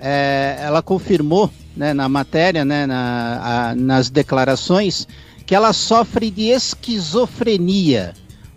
é, 0.00 0.56
ela 0.60 0.82
confirmou 0.82 1.50
né, 1.76 1.94
na 1.94 2.08
matéria, 2.08 2.64
né, 2.64 2.86
na, 2.86 3.40
a, 3.70 3.74
nas 3.74 4.10
declarações, 4.10 5.06
que 5.44 5.54
ela 5.54 5.72
sofre 5.72 6.30
de 6.30 6.48
esquizofrenia. 6.48 8.14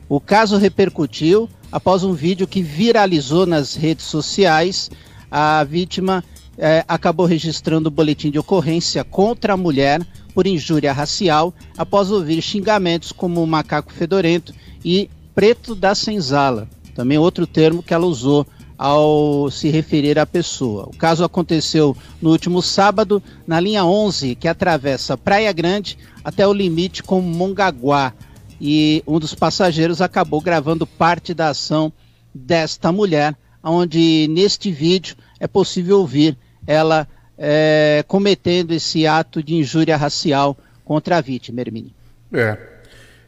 O 0.08 0.20
caso 0.20 0.58
repercutiu 0.58 1.48
após 1.72 2.04
um 2.04 2.14
vídeo 2.14 2.48
que 2.48 2.62
viralizou 2.64 3.46
nas 3.46 3.76
redes 3.76 4.06
sociais. 4.06 4.90
A 5.32 5.64
vítima 5.64 6.24
é, 6.58 6.84
acabou 6.88 7.26
registrando 7.26 7.88
o 7.88 7.92
boletim 7.92 8.30
de 8.30 8.40
ocorrência 8.40 9.04
contra 9.04 9.54
a 9.54 9.58
mulher 9.58 10.06
por 10.34 10.46
injúria 10.46 10.92
racial 10.92 11.54
após 11.78 12.12
ouvir 12.12 12.42
xingamentos 12.42 13.12
como 13.12 13.46
macaco 13.48 13.94
fedorento 13.94 14.54
e 14.84 15.10
preto 15.34 15.74
da 15.74 15.96
senzala, 15.96 16.68
também 16.94 17.18
outro 17.18 17.48
termo 17.48 17.82
que 17.82 17.94
ela 17.94 18.06
usou 18.06 18.46
ao 18.78 19.52
se 19.52 19.70
referir 19.70 20.18
à 20.18 20.26
pessoa. 20.26 20.88
O 20.88 20.98
caso 20.98 21.26
aconteceu 21.26 21.96
no 22.22 22.30
último 22.30 22.62
sábado, 22.62 23.22
na 23.46 23.60
linha 23.60 23.84
11, 23.84 24.36
que 24.36 24.48
atravessa 24.48 25.18
Praia 25.18 25.52
Grande 25.52 25.98
até 26.24 26.48
o 26.48 26.54
limite 26.54 27.04
com 27.04 27.20
Mongaguá. 27.20 28.14
E 28.60 29.04
um 29.06 29.20
dos 29.20 29.36
passageiros 29.36 30.02
acabou 30.02 30.40
gravando 30.40 30.88
parte 30.88 31.34
da 31.34 31.50
ação 31.50 31.92
desta 32.34 32.90
mulher, 32.92 33.36
onde 33.64 34.28
neste 34.30 34.72
vídeo 34.72 35.16
é 35.40 35.48
possível 35.48 36.00
ouvir 36.00 36.38
ela 36.66 37.08
é, 37.38 38.04
cometendo 38.08 38.72
esse 38.72 39.08
ato 39.08 39.42
de 39.42 39.56
injúria 39.56 39.96
racial 39.98 40.58
contra 40.84 41.18
a 41.18 41.22
vítima, 41.22 41.62
Hermine. 41.62 41.94
É. 42.32 42.58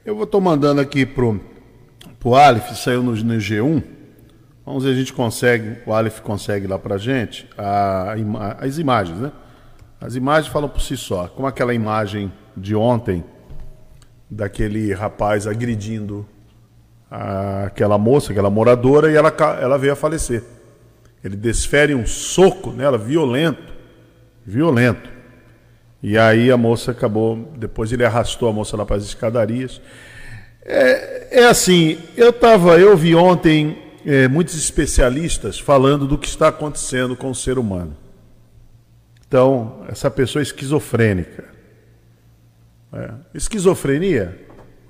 Eu 0.06 0.16
vou 0.16 0.24
estou 0.24 0.42
mandando 0.42 0.82
aqui 0.82 1.06
pro, 1.06 1.40
pro 2.20 2.36
Aleph, 2.36 2.72
saiu 2.76 3.04
no, 3.04 3.12
no 3.16 3.36
G1 3.36 4.02
Vamos 4.66 4.84
ver 4.84 4.92
se 4.92 4.96
a 4.96 5.00
gente 5.00 5.14
consegue, 5.14 5.78
o 5.86 5.94
Aleph 5.94 6.20
consegue 6.20 6.68
lá 6.68 6.78
pra 6.78 6.98
gente, 6.98 7.50
a, 7.58 8.14
a, 8.14 8.66
as 8.66 8.78
imagens, 8.78 9.20
né? 9.20 9.32
As 10.00 10.16
imagens 10.16 10.52
falam 10.52 10.70
por 10.70 10.82
si 10.82 10.96
só. 10.96 11.28
Como 11.28 11.48
aquela 11.48 11.74
imagem 11.74 12.32
de 12.56 12.76
ontem, 12.76 13.24
daquele 14.30 14.94
rapaz 14.94 15.48
agredindo 15.48 16.26
aquela 17.12 17.98
moça, 17.98 18.32
aquela 18.32 18.50
moradora, 18.50 19.12
e 19.12 19.16
ela, 19.16 19.36
ela 19.60 19.78
veio 19.78 19.92
a 19.92 19.98
falecer. 19.98 20.44
Ele 21.22 21.36
desfere 21.36 21.94
um 21.94 22.06
soco 22.06 22.72
nela, 22.72 22.98
violento, 22.98 23.74
violento. 24.46 25.10
E 26.02 26.18
aí 26.18 26.50
a 26.50 26.58
moça 26.58 26.92
acabou, 26.92 27.54
depois 27.58 27.92
ele 27.92 28.06
arrastou 28.06 28.48
a 28.50 28.54
moça 28.54 28.78
lá 28.78 28.86
para 28.86 28.96
as 28.96 29.04
escadarias. 29.04 29.82
É, 30.64 31.42
é 31.42 31.46
assim, 31.46 32.00
eu 32.16 32.32
tava, 32.32 32.80
eu 32.80 32.96
vi 32.96 33.14
ontem 33.14 33.78
é, 34.06 34.28
muitos 34.28 34.56
especialistas 34.56 35.60
falando 35.60 36.08
do 36.08 36.18
que 36.18 36.28
está 36.28 36.48
acontecendo 36.48 37.16
com 37.16 37.30
o 37.30 37.36
ser 37.36 37.60
humano. 37.60 37.96
Então, 39.28 39.86
essa 39.88 40.10
pessoa 40.10 40.42
é 40.42 40.44
esquizofrênica. 40.44 41.46
É. 42.94 43.12
Esquizofrenia? 43.34 44.38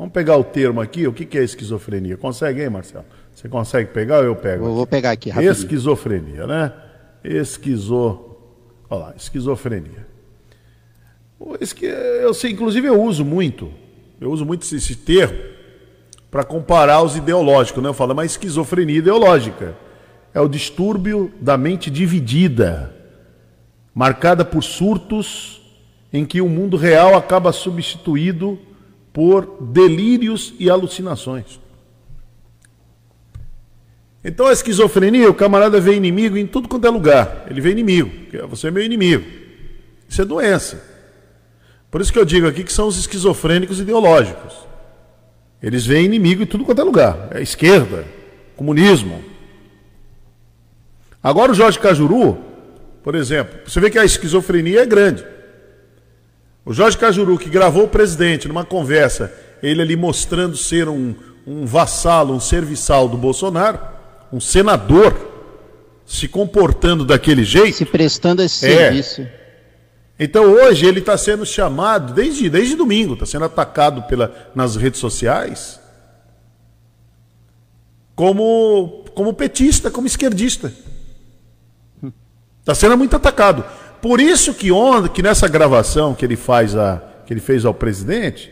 Vamos 0.01 0.13
pegar 0.13 0.35
o 0.35 0.43
termo 0.43 0.81
aqui, 0.81 1.05
o 1.05 1.13
que, 1.13 1.27
que 1.27 1.37
é 1.37 1.43
esquizofrenia? 1.43 2.17
Consegue, 2.17 2.63
hein, 2.63 2.71
Marcelo? 2.71 3.05
Você 3.35 3.47
consegue 3.47 3.91
pegar 3.91 4.17
ou 4.17 4.23
eu 4.23 4.35
pego? 4.35 4.65
Vou, 4.65 4.75
vou 4.77 4.87
pegar 4.87 5.11
aqui 5.11 5.29
rapidinho. 5.29 5.51
Esquizofrenia, 5.51 6.47
né? 6.47 6.73
Esquizo... 7.23 8.35
Olha 8.89 8.99
lá, 8.99 9.13
esquizofrenia. 9.15 10.07
Eu 12.19 12.33
sei, 12.33 12.49
inclusive 12.49 12.87
eu 12.87 12.99
uso 12.99 13.23
muito, 13.23 13.71
eu 14.19 14.31
uso 14.31 14.43
muito 14.43 14.63
esse 14.63 14.95
termo 14.95 15.37
para 16.31 16.43
comparar 16.43 17.03
os 17.03 17.15
ideológicos, 17.15 17.83
né? 17.83 17.89
Eu 17.89 17.93
falo, 17.93 18.15
mas 18.15 18.31
esquizofrenia 18.31 18.97
ideológica 18.97 19.77
é 20.33 20.41
o 20.41 20.47
distúrbio 20.47 21.31
da 21.39 21.59
mente 21.59 21.91
dividida, 21.91 22.91
marcada 23.93 24.43
por 24.43 24.63
surtos 24.63 25.61
em 26.11 26.25
que 26.25 26.41
o 26.41 26.49
mundo 26.49 26.75
real 26.75 27.15
acaba 27.15 27.51
substituído 27.51 28.57
por 29.13 29.57
delírios 29.61 30.53
e 30.59 30.69
alucinações. 30.69 31.59
Então 34.23 34.47
a 34.47 34.53
esquizofrenia, 34.53 35.29
o 35.29 35.33
camarada 35.33 35.79
vê 35.79 35.95
inimigo 35.95 36.37
em 36.37 36.45
tudo 36.45 36.67
quanto 36.67 36.85
é 36.85 36.89
lugar. 36.89 37.45
Ele 37.49 37.59
vê 37.59 37.71
inimigo, 37.71 38.11
você 38.47 38.67
é 38.67 38.71
meu 38.71 38.83
inimigo. 38.83 39.25
Isso 40.07 40.21
é 40.21 40.25
doença. 40.25 40.83
Por 41.89 42.01
isso 42.01 42.13
que 42.13 42.19
eu 42.19 42.25
digo 42.25 42.47
aqui 42.47 42.63
que 42.63 42.71
são 42.71 42.87
os 42.87 42.97
esquizofrênicos 42.97 43.79
ideológicos. 43.79 44.53
Eles 45.61 45.85
veem 45.85 46.05
inimigo 46.05 46.41
em 46.43 46.45
tudo 46.45 46.63
quanto 46.63 46.81
é 46.81 46.83
lugar. 46.83 47.29
É 47.31 47.41
esquerda, 47.41 48.05
comunismo. 48.55 49.23
Agora 51.21 51.51
o 51.51 51.55
Jorge 51.55 51.79
Cajuru, 51.79 52.37
por 53.03 53.15
exemplo, 53.15 53.59
você 53.65 53.79
vê 53.79 53.89
que 53.89 53.99
a 53.99 54.05
esquizofrenia 54.05 54.81
é 54.81 54.85
grande. 54.85 55.25
O 56.65 56.73
Jorge 56.73 56.97
Cajuru, 56.97 57.37
que 57.37 57.49
gravou 57.49 57.85
o 57.85 57.87
presidente 57.87 58.47
numa 58.47 58.63
conversa, 58.63 59.33
ele 59.63 59.81
ali 59.81 59.95
mostrando 59.95 60.55
ser 60.55 60.87
um, 60.87 61.15
um 61.45 61.65
vassalo, 61.65 62.33
um 62.33 62.39
serviçal 62.39 63.07
do 63.07 63.17
Bolsonaro, 63.17 63.79
um 64.31 64.39
senador, 64.39 65.29
se 66.05 66.27
comportando 66.27 67.03
daquele 67.03 67.43
jeito. 67.43 67.77
Se 67.77 67.85
prestando 67.85 68.41
esse 68.43 68.65
é, 68.65 68.77
serviço. 68.77 69.27
Então 70.19 70.43
hoje 70.43 70.85
ele 70.85 70.99
está 70.99 71.17
sendo 71.17 71.45
chamado, 71.45 72.13
desde, 72.13 72.49
desde 72.49 72.75
domingo, 72.75 73.13
está 73.13 73.25
sendo 73.25 73.45
atacado 73.45 74.03
pela, 74.03 74.51
nas 74.53 74.75
redes 74.75 74.99
sociais 74.99 75.81
como, 78.21 79.03
como 79.15 79.33
petista, 79.33 79.89
como 79.89 80.05
esquerdista. 80.05 80.71
Está 82.59 82.75
sendo 82.75 82.95
muito 82.95 83.15
atacado. 83.15 83.65
Por 84.01 84.19
isso 84.19 84.53
que 84.53 84.71
ontem, 84.71 85.09
que 85.09 85.21
nessa 85.21 85.47
gravação 85.47 86.13
que 86.13 86.25
ele 86.25 86.35
faz 86.35 86.75
a, 86.75 87.01
que 87.25 87.33
ele 87.33 87.39
fez 87.39 87.65
ao 87.65 87.73
presidente, 87.73 88.51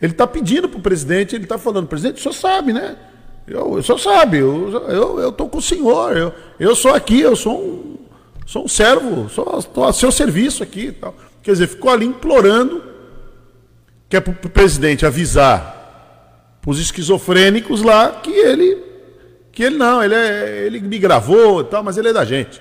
ele 0.00 0.12
está 0.12 0.26
pedindo 0.26 0.68
para 0.68 0.78
o 0.78 0.82
presidente, 0.82 1.34
ele 1.34 1.44
está 1.44 1.58
falando, 1.58 1.86
presidente, 1.86 2.18
o 2.18 2.22
senhor 2.22 2.34
sabe, 2.34 2.72
né? 2.72 2.96
Eu, 3.46 3.72
o 3.72 3.82
senhor 3.82 3.98
sabe, 3.98 4.38
eu 4.38 5.28
estou 5.28 5.48
com 5.48 5.58
o 5.58 5.62
senhor, 5.62 6.16
eu, 6.16 6.32
eu 6.58 6.74
sou 6.74 6.92
aqui, 6.94 7.20
eu 7.20 7.36
sou 7.36 7.60
um, 7.60 7.96
sou 8.44 8.64
um 8.64 8.68
servo, 8.68 9.26
estou 9.26 9.84
a 9.84 9.92
seu 9.92 10.10
serviço 10.10 10.62
aqui. 10.62 10.92
Tal. 10.92 11.14
Quer 11.42 11.52
dizer, 11.52 11.68
ficou 11.68 11.90
ali 11.90 12.06
implorando 12.06 12.82
que 14.08 14.16
é 14.16 14.20
para 14.20 14.32
o 14.32 14.50
presidente 14.50 15.06
avisar 15.06 15.76
para 16.66 16.72
os 16.72 16.80
esquizofrênicos 16.80 17.80
lá 17.80 18.10
que 18.10 18.30
ele, 18.30 18.82
que 19.52 19.62
ele 19.62 19.76
não, 19.76 20.02
ele, 20.02 20.16
é, 20.16 20.64
ele 20.66 20.80
me 20.80 20.98
gravou 20.98 21.60
e 21.60 21.64
tal, 21.64 21.84
mas 21.84 21.96
ele 21.96 22.08
é 22.08 22.12
da 22.12 22.24
gente. 22.24 22.60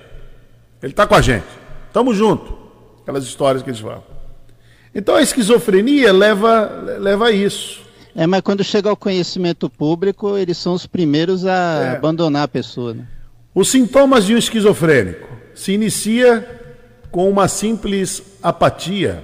Ele 0.83 0.93
está 0.93 1.07
com 1.07 1.15
a 1.15 1.21
gente. 1.21 1.64
Tamo 1.95 2.13
junto. 2.13 2.53
Aquelas 3.03 3.23
histórias 3.23 3.63
que 3.63 3.69
eles 3.69 3.79
falam. 3.79 4.03
Então 4.93 5.15
a 5.15 5.21
esquizofrenia 5.21 6.11
leva, 6.11 6.65
leva 6.99 7.27
a 7.27 7.31
isso. 7.31 7.79
É, 8.13 8.27
mas 8.27 8.41
quando 8.41 8.65
chega 8.65 8.89
ao 8.89 8.97
conhecimento 8.97 9.69
público, 9.69 10.37
eles 10.37 10.57
são 10.57 10.73
os 10.73 10.85
primeiros 10.85 11.45
a 11.45 11.93
é. 11.93 11.95
abandonar 11.95 12.43
a 12.43 12.47
pessoa. 12.49 12.95
Né? 12.95 13.07
Os 13.53 13.69
sintomas 13.69 14.25
de 14.25 14.35
um 14.35 14.37
esquizofrênico 14.37 15.25
se 15.53 15.71
inicia 15.71 16.45
com 17.11 17.29
uma 17.29 17.47
simples 17.47 18.21
apatia, 18.43 19.23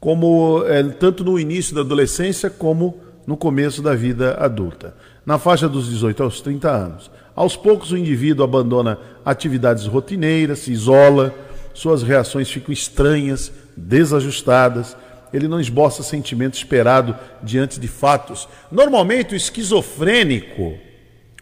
como 0.00 0.64
é, 0.66 0.82
tanto 0.82 1.22
no 1.22 1.38
início 1.38 1.76
da 1.76 1.82
adolescência 1.82 2.50
como 2.50 2.98
no 3.24 3.36
começo 3.36 3.80
da 3.80 3.94
vida 3.94 4.34
adulta, 4.34 4.96
na 5.24 5.38
faixa 5.38 5.68
dos 5.68 5.88
18 5.88 6.24
aos 6.24 6.40
30 6.40 6.68
anos. 6.68 7.08
Aos 7.36 7.54
poucos 7.54 7.92
o 7.92 7.98
indivíduo 7.98 8.42
abandona 8.42 8.98
atividades 9.22 9.84
rotineiras, 9.84 10.60
se 10.60 10.72
isola, 10.72 11.34
suas 11.74 12.02
reações 12.02 12.50
ficam 12.50 12.72
estranhas, 12.72 13.52
desajustadas, 13.76 14.96
ele 15.30 15.46
não 15.46 15.60
esboça 15.60 16.02
sentimento 16.02 16.54
esperado 16.54 17.14
diante 17.42 17.78
de 17.78 17.86
fatos. 17.86 18.48
Normalmente 18.72 19.34
o 19.34 19.36
esquizofrênico, 19.36 20.78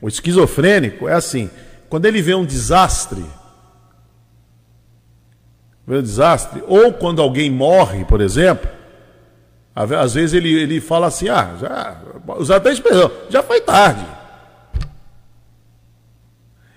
o 0.02 0.08
esquizofrênico 0.08 1.08
é 1.08 1.12
assim, 1.12 1.48
quando 1.88 2.06
ele 2.06 2.20
vê 2.20 2.34
um 2.34 2.44
desastre, 2.44 3.24
vê 5.86 5.98
um 5.98 6.02
desastre, 6.02 6.64
ou 6.66 6.92
quando 6.92 7.22
alguém 7.22 7.48
morre, 7.48 8.04
por 8.04 8.20
exemplo, 8.20 8.68
às 9.72 10.14
vezes 10.14 10.34
ele, 10.34 10.52
ele 10.52 10.80
fala 10.80 11.06
assim, 11.06 11.28
ah, 11.28 11.54
já, 11.60 12.02
usar 12.36 12.56
até 12.56 12.72
expressão, 12.72 13.12
já 13.30 13.44
foi 13.44 13.60
tarde. 13.60 14.13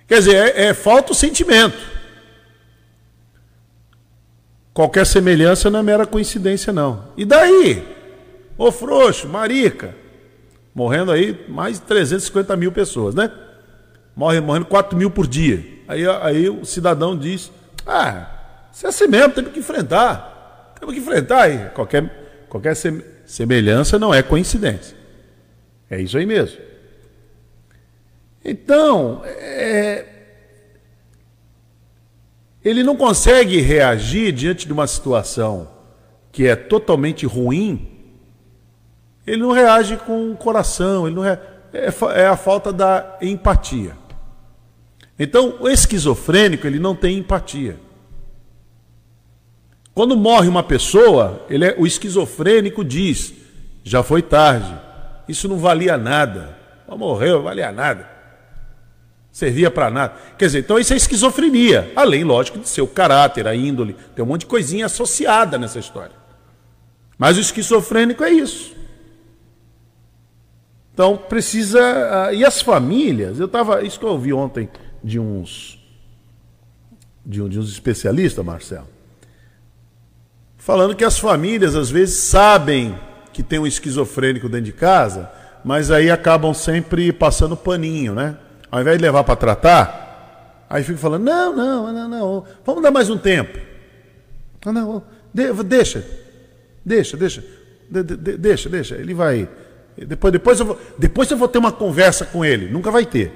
Quer 0.07 0.19
dizer, 0.19 0.35
é, 0.35 0.67
é 0.67 0.73
falta 0.73 1.11
o 1.11 1.15
sentimento. 1.15 1.77
Qualquer 4.73 5.05
semelhança 5.05 5.69
não 5.69 5.79
é 5.79 5.83
mera 5.83 6.05
coincidência, 6.05 6.71
não. 6.71 7.05
E 7.17 7.25
daí? 7.25 7.83
Ô 8.57 8.71
frouxo, 8.71 9.27
marica. 9.27 9.93
Morrendo 10.73 11.11
aí 11.11 11.45
mais 11.49 11.79
de 11.79 11.85
350 11.85 12.55
mil 12.55 12.71
pessoas, 12.71 13.15
né? 13.15 13.31
Morre, 14.15 14.39
morrendo 14.39 14.65
4 14.67 14.97
mil 14.97 15.09
por 15.09 15.27
dia. 15.27 15.63
Aí, 15.87 16.07
aí 16.21 16.49
o 16.49 16.63
cidadão 16.63 17.17
diz: 17.17 17.51
Ah, 17.85 18.67
isso 18.71 18.85
é 18.85 18.89
assim 18.89 19.07
mesmo, 19.07 19.33
temos 19.33 19.51
que 19.51 19.59
enfrentar. 19.59 20.75
Temos 20.79 20.93
que 20.93 21.01
enfrentar 21.01 21.43
aí. 21.43 21.69
Qualquer, 21.73 22.45
qualquer 22.47 22.75
semelhança 23.25 23.97
não 23.97 24.13
é 24.13 24.21
coincidência. 24.21 24.95
É 25.89 25.99
isso 25.99 26.17
aí 26.17 26.25
mesmo. 26.25 26.59
Então, 28.49 29.23
é, 29.25 30.05
ele 32.63 32.81
não 32.81 32.95
consegue 32.95 33.59
reagir 33.59 34.31
diante 34.31 34.65
de 34.65 34.71
uma 34.71 34.87
situação 34.87 35.67
que 36.31 36.47
é 36.47 36.55
totalmente 36.55 37.25
ruim, 37.25 37.89
ele 39.25 39.41
não 39.41 39.51
reage 39.51 39.97
com 39.97 40.31
o 40.31 40.37
coração, 40.37 41.05
ele 41.05 41.15
não 41.17 41.25
é, 41.25 41.37
é 41.73 42.27
a 42.27 42.37
falta 42.37 42.71
da 42.71 43.17
empatia. 43.21 43.97
Então, 45.19 45.57
o 45.59 45.67
esquizofrênico, 45.67 46.65
ele 46.65 46.79
não 46.79 46.95
tem 46.95 47.17
empatia. 47.17 47.77
Quando 49.93 50.15
morre 50.15 50.47
uma 50.47 50.63
pessoa, 50.63 51.45
ele 51.49 51.65
é, 51.65 51.75
o 51.77 51.85
esquizofrênico 51.85 52.85
diz: 52.85 53.33
já 53.83 54.01
foi 54.01 54.21
tarde, 54.21 54.73
isso 55.27 55.49
não 55.49 55.57
valia 55.57 55.97
nada, 55.97 56.57
morreu, 56.87 57.43
valia 57.43 57.73
nada 57.73 58.16
servia 59.37 59.69
para 59.69 59.91
nada. 59.91 60.15
Quer 60.35 60.47
dizer, 60.47 60.59
então 60.61 60.79
isso 60.79 60.93
é 60.93 60.97
esquizofrenia. 60.97 61.91
Além, 61.95 62.23
lógico, 62.23 62.57
de 62.57 62.67
ser 62.67 62.81
o 62.81 62.87
caráter, 62.87 63.47
a 63.47 63.55
índole. 63.55 63.95
Tem 64.15 64.25
um 64.25 64.27
monte 64.27 64.41
de 64.41 64.45
coisinha 64.47 64.87
associada 64.87 65.59
nessa 65.59 65.77
história. 65.77 66.15
Mas 67.19 67.37
o 67.37 67.39
esquizofrênico 67.39 68.23
é 68.23 68.31
isso. 68.31 68.75
Então 70.91 71.15
precisa. 71.15 71.79
Uh, 71.79 72.33
e 72.33 72.43
as 72.43 72.63
famílias? 72.63 73.39
Eu 73.39 73.45
estava. 73.45 73.83
Isso 73.83 73.99
que 73.99 74.05
eu 74.05 74.09
ouvi 74.09 74.33
ontem 74.33 74.67
de 75.03 75.19
uns. 75.19 75.79
De, 77.23 77.39
um, 77.39 77.47
de 77.47 77.59
uns 77.59 77.69
especialistas, 77.71 78.43
Marcelo. 78.43 78.87
Falando 80.57 80.95
que 80.95 81.03
as 81.03 81.19
famílias 81.19 81.75
às 81.75 81.91
vezes 81.91 82.21
sabem 82.21 82.97
que 83.31 83.43
tem 83.43 83.59
um 83.59 83.67
esquizofrênico 83.67 84.49
dentro 84.49 84.65
de 84.65 84.73
casa, 84.73 85.31
mas 85.63 85.91
aí 85.91 86.09
acabam 86.09 86.55
sempre 86.55 87.13
passando 87.13 87.55
paninho, 87.55 88.15
né? 88.15 88.35
Ao 88.71 88.81
invés 88.81 88.97
de 88.97 89.03
levar 89.03 89.23
para 89.23 89.35
tratar, 89.35 90.65
aí 90.69 90.83
fica 90.83 90.97
falando: 90.97 91.23
não, 91.23 91.55
não, 91.55 91.93
não, 91.93 92.09
não, 92.09 92.45
vamos 92.65 92.83
dar 92.83 92.91
mais 92.91 93.09
um 93.09 93.17
tempo. 93.17 93.57
Não, 94.65 95.03
deixa, 95.33 96.03
deixa, 96.83 97.17
deixa, 97.17 97.43
deixa, 97.89 98.69
deixa. 98.69 98.95
Ele 98.95 99.13
vai. 99.13 99.47
Depois, 99.97 100.31
depois, 100.31 100.59
eu 100.59 100.65
vou, 100.65 100.79
depois 100.97 101.31
eu 101.31 101.37
vou 101.37 101.47
ter 101.47 101.57
uma 101.57 101.71
conversa 101.71 102.25
com 102.25 102.43
ele. 102.43 102.69
Nunca 102.69 102.91
vai 102.91 103.05
ter. 103.05 103.31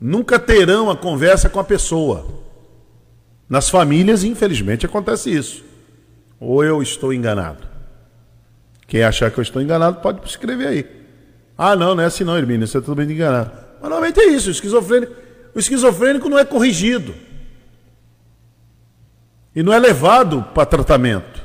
Nunca 0.00 0.38
terão 0.38 0.90
a 0.90 0.96
conversa 0.96 1.48
com 1.48 1.58
a 1.58 1.64
pessoa. 1.64 2.26
Nas 3.48 3.70
famílias, 3.70 4.24
infelizmente, 4.24 4.84
acontece 4.84 5.32
isso. 5.32 5.64
Ou 6.38 6.62
eu 6.64 6.82
estou 6.82 7.14
enganado. 7.14 7.66
Quem 8.86 9.02
achar 9.02 9.30
que 9.30 9.38
eu 9.38 9.42
estou 9.42 9.62
enganado 9.62 10.00
pode 10.00 10.26
escrever 10.28 10.66
aí. 10.66 10.86
Ah, 11.56 11.74
não, 11.74 11.94
não 11.94 12.02
é 12.02 12.06
assim 12.06 12.24
não, 12.24 12.36
Hermínio, 12.36 12.66
você 12.66 12.78
está 12.78 12.94
bem 12.94 13.10
enganado. 13.10 13.65
Mas 13.86 13.90
normalmente 13.90 14.18
é 14.18 14.26
isso, 14.26 14.48
o 14.48 14.50
esquizofrênico, 14.50 15.12
o 15.54 15.58
esquizofrênico 15.60 16.28
não 16.28 16.36
é 16.36 16.44
corrigido. 16.44 17.14
E 19.54 19.62
não 19.62 19.72
é 19.72 19.78
levado 19.78 20.42
para 20.52 20.66
tratamento. 20.66 21.40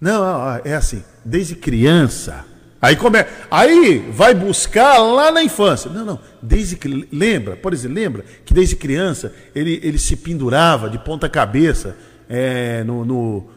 Não, 0.00 0.24
é 0.64 0.74
assim, 0.74 1.04
desde 1.22 1.54
criança. 1.54 2.42
Aí, 2.80 2.96
come... 2.96 3.18
aí 3.50 4.10
vai 4.12 4.34
buscar 4.34 4.96
lá 4.98 5.30
na 5.30 5.42
infância. 5.42 5.90
Não, 5.90 6.06
não, 6.06 6.20
desde 6.40 6.76
que. 6.76 7.06
Lembra, 7.12 7.54
por 7.56 7.74
exemplo, 7.74 7.94
lembra 7.94 8.24
que 8.46 8.54
desde 8.54 8.76
criança 8.76 9.32
ele, 9.54 9.78
ele 9.82 9.98
se 9.98 10.16
pendurava 10.16 10.88
de 10.88 10.98
ponta 10.98 11.28
cabeça 11.28 11.96
é, 12.30 12.82
no, 12.82 13.04
no, 13.04 13.50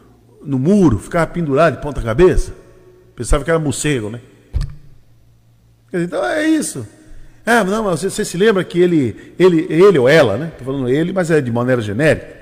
no 0.44 0.58
muro, 0.58 0.98
ficava 0.98 1.26
pendurado 1.26 1.76
de 1.76 1.82
ponta 1.82 2.02
cabeça? 2.02 2.52
Pensava 3.16 3.42
que 3.42 3.50
era 3.50 3.58
morcego, 3.58 4.10
né? 4.10 4.20
Então 5.92 6.24
é 6.24 6.46
isso. 6.46 6.86
É, 7.46 7.64
não, 7.64 7.84
mas 7.84 8.00
você, 8.00 8.10
você, 8.10 8.24
se 8.24 8.36
lembra 8.36 8.62
que 8.62 8.78
ele, 8.78 9.34
ele, 9.38 9.66
ele 9.70 9.98
ou 9.98 10.08
ela, 10.08 10.36
né? 10.36 10.48
Estou 10.48 10.66
falando 10.66 10.88
ele, 10.88 11.12
mas 11.12 11.30
é 11.30 11.40
de 11.40 11.50
maneira 11.50 11.80
genérica. 11.80 12.36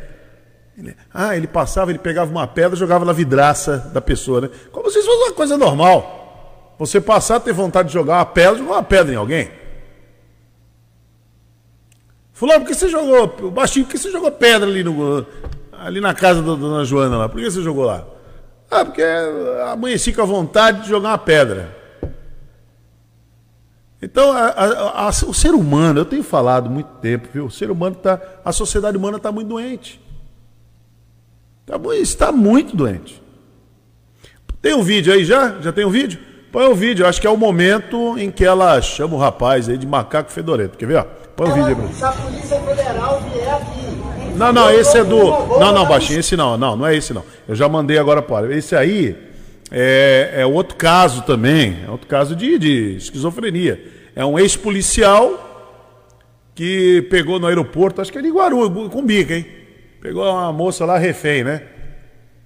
Ele, 0.77 0.97
ah, 1.15 1.37
ele 1.37 1.47
passava, 1.47 1.91
ele 1.91 1.99
pegava 1.99 2.31
uma 2.31 2.47
pedra 2.47 2.77
jogava 2.77 3.05
na 3.05 3.13
vidraça 3.13 3.79
da 3.95 4.01
pessoa, 4.01 4.41
né? 4.43 4.51
Como 4.73 4.91
se 4.91 4.99
isso 4.99 5.07
fosse 5.07 5.23
uma 5.23 5.33
coisa 5.33 5.57
normal. 5.57 6.75
Você 6.79 7.01
passar, 7.01 7.41
ter 7.41 7.53
vontade 7.53 7.89
de 7.89 7.95
jogar 7.95 8.17
uma 8.17 8.27
pedra, 8.27 8.59
jogar 8.59 8.73
uma 8.73 8.83
pedra 8.83 9.15
em 9.15 9.17
alguém. 9.17 9.51
Fulano, 12.33 12.61
por 12.61 12.67
que 12.69 12.75
você 12.75 12.89
jogou, 12.89 13.51
baixinho, 13.51 13.87
por 13.87 13.93
que 13.93 13.99
você 13.99 14.11
jogou 14.11 14.31
pedra 14.31 14.69
ali, 14.69 14.83
no, 14.83 15.25
ali 15.73 16.01
na 16.01 16.13
casa 16.13 16.43
da 16.43 16.55
dona 16.55 16.85
Joana 16.85 17.17
lá? 17.17 17.29
Por 17.29 17.41
que 17.41 17.51
você 17.51 17.63
jogou 17.63 17.85
lá? 17.85 18.05
Ah, 18.71 18.85
porque 18.85 19.03
amanheci 19.71 20.13
com 20.13 20.21
a 20.21 20.27
vontade 20.27 20.83
de 20.83 20.89
jogar 20.89 21.11
uma 21.11 21.19
pedra. 21.19 21.86
Então, 24.01 24.31
a, 24.31 24.49
a, 24.49 25.07
a, 25.07 25.09
o 25.09 25.35
ser 25.35 25.55
humano, 25.55 26.01
eu 26.01 26.05
tenho 26.05 26.23
falado 26.23 26.69
muito 26.69 26.91
tempo, 27.01 27.29
viu? 27.33 27.47
O 27.47 27.51
ser 27.51 27.71
humano 27.71 27.97
está. 27.97 28.21
A 28.45 28.53
sociedade 28.53 28.97
humana 28.97 29.17
está 29.17 29.33
muito 29.33 29.49
doente. 29.49 30.01
Tá, 31.65 31.81
está 31.95 32.31
muito 32.31 32.77
doente. 32.77 33.23
Tem 34.61 34.75
um 34.75 34.83
vídeo 34.83 35.13
aí 35.13 35.25
já? 35.25 35.61
Já 35.61 35.73
tem 35.73 35.85
um 35.85 35.91
vídeo? 35.91 36.21
Põe 36.53 36.67
o 36.67 36.71
um 36.71 36.75
vídeo, 36.75 37.07
acho 37.07 37.21
que 37.21 37.27
é 37.27 37.31
o 37.31 37.37
momento 37.37 38.19
em 38.19 38.31
que 38.31 38.45
ela 38.45 38.81
chama 38.81 39.15
o 39.15 39.19
rapaz 39.19 39.69
aí 39.69 39.77
de 39.77 39.87
macaco 39.87 40.31
fedorento. 40.31 40.79
Quer 40.79 40.87
ver? 40.87 40.97
Ó? 40.97 41.05
Põe 41.35 41.49
o 41.49 41.51
um 41.51 41.55
vídeo 41.55 41.69
aí, 41.69 41.75
Bruno. 41.75 41.93
Se 41.93 42.05
a 42.05 42.13
Polícia 42.13 42.61
Federal 42.61 43.21
vier 43.21 43.55
aqui 43.55 44.37
Não, 44.37 44.53
não, 44.53 44.71
esse 44.71 44.99
é 44.99 45.05
do. 45.05 45.59
Não, 45.59 45.73
não, 45.73 45.87
baixinho, 45.87 46.21
esse 46.21 46.37
não, 46.37 46.57
não, 46.57 46.77
não 46.77 46.87
é 46.87 46.97
esse 46.97 47.13
não. 47.13 47.25
Eu 47.49 47.55
já 47.55 47.69
mandei 47.69 47.99
agora 47.99 48.23
para. 48.23 48.55
Esse 48.55 48.77
aí 48.77 49.26
é, 49.71 50.35
é 50.37 50.47
outro 50.47 50.77
caso 50.77 51.23
também, 51.23 51.79
é 51.87 51.91
outro 51.91 52.07
caso 52.07 52.37
de, 52.37 52.59
de 52.59 52.97
esquizofrenia. 52.97 53.83
É 54.15 54.25
um 54.25 54.39
ex-policial 54.39 55.47
que 56.55 57.03
pegou 57.11 57.39
no 57.39 57.47
aeroporto, 57.47 58.01
acho 58.01 58.11
que 58.11 58.19
é 58.19 58.23
de 58.23 58.31
Guaru, 58.31 58.89
com 58.89 59.05
bica, 59.05 59.35
hein? 59.35 59.47
Pegou 60.01 60.25
uma 60.25 60.53
moça 60.53 60.85
lá 60.85 60.97
refém, 60.97 61.45
né? 61.45 61.63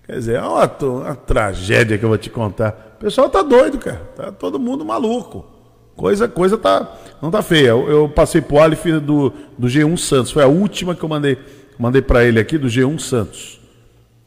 Quer 0.04 0.14
dizer, 0.14 0.36
é 0.36 0.42
uma, 0.42 0.64
uma 0.64 1.14
tragédia 1.14 1.96
que 1.96 2.04
eu 2.04 2.08
vou 2.08 2.18
te 2.18 2.28
contar. 2.28 2.96
O 2.96 3.00
pessoal 3.00 3.28
tá 3.28 3.42
doido, 3.42 3.78
cara. 3.78 4.00
Tá 4.16 4.32
todo 4.32 4.58
mundo 4.58 4.84
maluco. 4.84 5.46
Coisa, 5.94 6.26
coisa 6.26 6.56
tá, 6.58 6.96
não 7.20 7.30
tá 7.30 7.42
feia. 7.42 7.68
Eu, 7.68 7.88
eu 7.88 8.08
passei 8.08 8.40
pro 8.40 8.58
Alif 8.58 8.90
do, 9.00 9.32
do 9.56 9.68
G1 9.68 9.96
Santos. 9.98 10.32
Foi 10.32 10.42
a 10.42 10.48
última 10.48 10.94
que 10.94 11.04
eu 11.04 11.08
mandei, 11.08 11.38
mandei 11.78 12.02
para 12.02 12.24
ele 12.24 12.40
aqui 12.40 12.58
do 12.58 12.66
G1 12.66 12.98
Santos, 12.98 13.60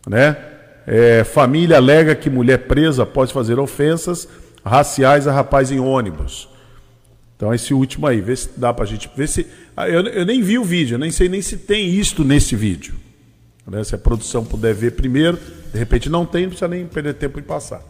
né? 0.08 0.38
É, 0.86 1.24
família 1.24 1.78
alega 1.78 2.16
que 2.16 2.30
mulher 2.30 2.68
presa 2.68 3.06
pode 3.06 3.32
fazer 3.32 3.58
ofensas 3.60 4.28
raciais 4.64 5.28
a 5.28 5.32
rapaz 5.32 5.72
em 5.72 5.80
ônibus. 5.80 6.50
Então 7.36 7.54
esse 7.54 7.74
último 7.74 8.08
aí, 8.08 8.22
vê 8.22 8.36
se 8.36 8.50
dá 8.56 8.74
pra 8.74 8.86
gente 8.86 9.10
ver 9.16 9.28
se 9.28 9.48
ah, 9.76 9.90
eu, 9.90 10.02
eu 10.08 10.26
nem 10.26 10.42
vi 10.42 10.58
o 10.58 10.64
vídeo, 10.64 10.96
eu 10.96 11.00
nem 11.00 11.12
sei 11.12 11.28
nem 11.28 11.42
se 11.42 11.58
tem 11.58 11.90
isto 11.90 12.24
nesse 12.24 12.56
vídeo. 12.56 12.96
Né? 13.68 13.84
Se 13.84 13.96
a 13.96 13.98
produção 13.98 14.44
puder 14.46 14.74
ver 14.74 14.92
primeiro, 14.92 15.38
de 15.72 15.80
repente 15.80 16.10
não 16.10 16.26
tem, 16.26 16.44
não 16.44 16.50
precisa 16.50 16.68
nem 16.68 16.86
perder 16.86 17.16
tempo 17.16 17.40
em 17.40 17.44
passar. 17.44 17.82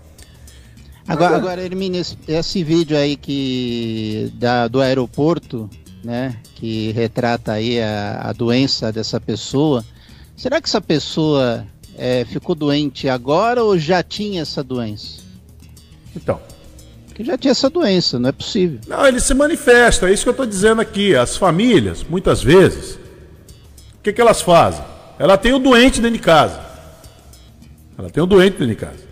Agora, 1.07 1.35
agora 1.35 1.61
Hermínio, 1.61 2.01
esse, 2.27 2.63
vídeo 2.63 2.97
aí 2.97 3.17
que 3.17 4.31
da, 4.35 4.69
do 4.69 4.79
aeroporto, 4.79 5.69
né, 6.01 6.37
que 6.55 6.91
retrata 6.91 7.51
aí 7.51 7.81
a, 7.81 8.29
a 8.29 8.33
doença 8.33 8.91
dessa 8.91 9.19
pessoa, 9.19 9.83
será 10.37 10.61
que 10.61 10.67
essa 10.67 10.79
pessoa 10.79 11.67
é, 11.97 12.25
ficou 12.25 12.55
doente 12.55 13.07
agora 13.07 13.63
ou 13.63 13.77
já 13.77 14.01
tinha 14.01 14.41
essa 14.41 14.63
doença? 14.63 15.21
Então. 16.15 16.39
Que 17.13 17.23
já 17.23 17.37
tinha 17.37 17.51
essa 17.51 17.69
doença, 17.69 18.17
não 18.17 18.29
é 18.29 18.31
possível. 18.31 18.79
Não, 18.87 19.05
ele 19.05 19.19
se 19.19 19.33
manifesta, 19.33 20.09
é 20.09 20.13
isso 20.13 20.23
que 20.23 20.29
eu 20.29 20.31
estou 20.31 20.45
dizendo 20.45 20.81
aqui. 20.81 21.15
As 21.15 21.37
famílias, 21.37 22.03
muitas 22.03 22.41
vezes, 22.41 22.95
o 22.95 24.01
que, 24.01 24.11
que 24.11 24.21
elas 24.21 24.41
fazem? 24.41 24.83
Ela 25.19 25.37
tem 25.37 25.53
o 25.53 25.59
doente 25.59 26.01
dentro 26.01 26.17
de 26.17 26.23
casa. 26.23 26.59
Ela 27.97 28.09
tem 28.09 28.23
o 28.23 28.25
doente 28.25 28.53
dentro 28.53 28.67
de 28.67 28.75
casa. 28.75 29.03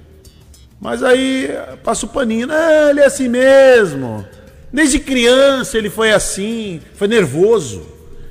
Mas 0.80 1.04
aí 1.04 1.48
passa 1.84 2.08
o 2.08 2.10
paninho, 2.10 2.48
não, 2.48 2.90
ele 2.90 3.02
é 3.02 3.06
assim 3.06 3.28
mesmo. 3.28 4.26
Desde 4.74 4.98
criança 4.98 5.78
ele 5.78 5.92
foi 5.92 6.12
assim, 6.12 6.82
foi 6.96 7.08
nervoso. 7.08 7.86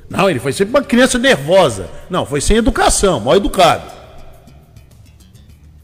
Não, 0.09 0.29
ele 0.29 0.39
foi 0.39 0.51
sempre 0.51 0.73
uma 0.73 0.83
criança 0.83 1.17
nervosa. 1.17 1.89
Não, 2.09 2.25
foi 2.25 2.41
sem 2.41 2.57
educação, 2.57 3.21
mal 3.21 3.37
educado. 3.37 4.00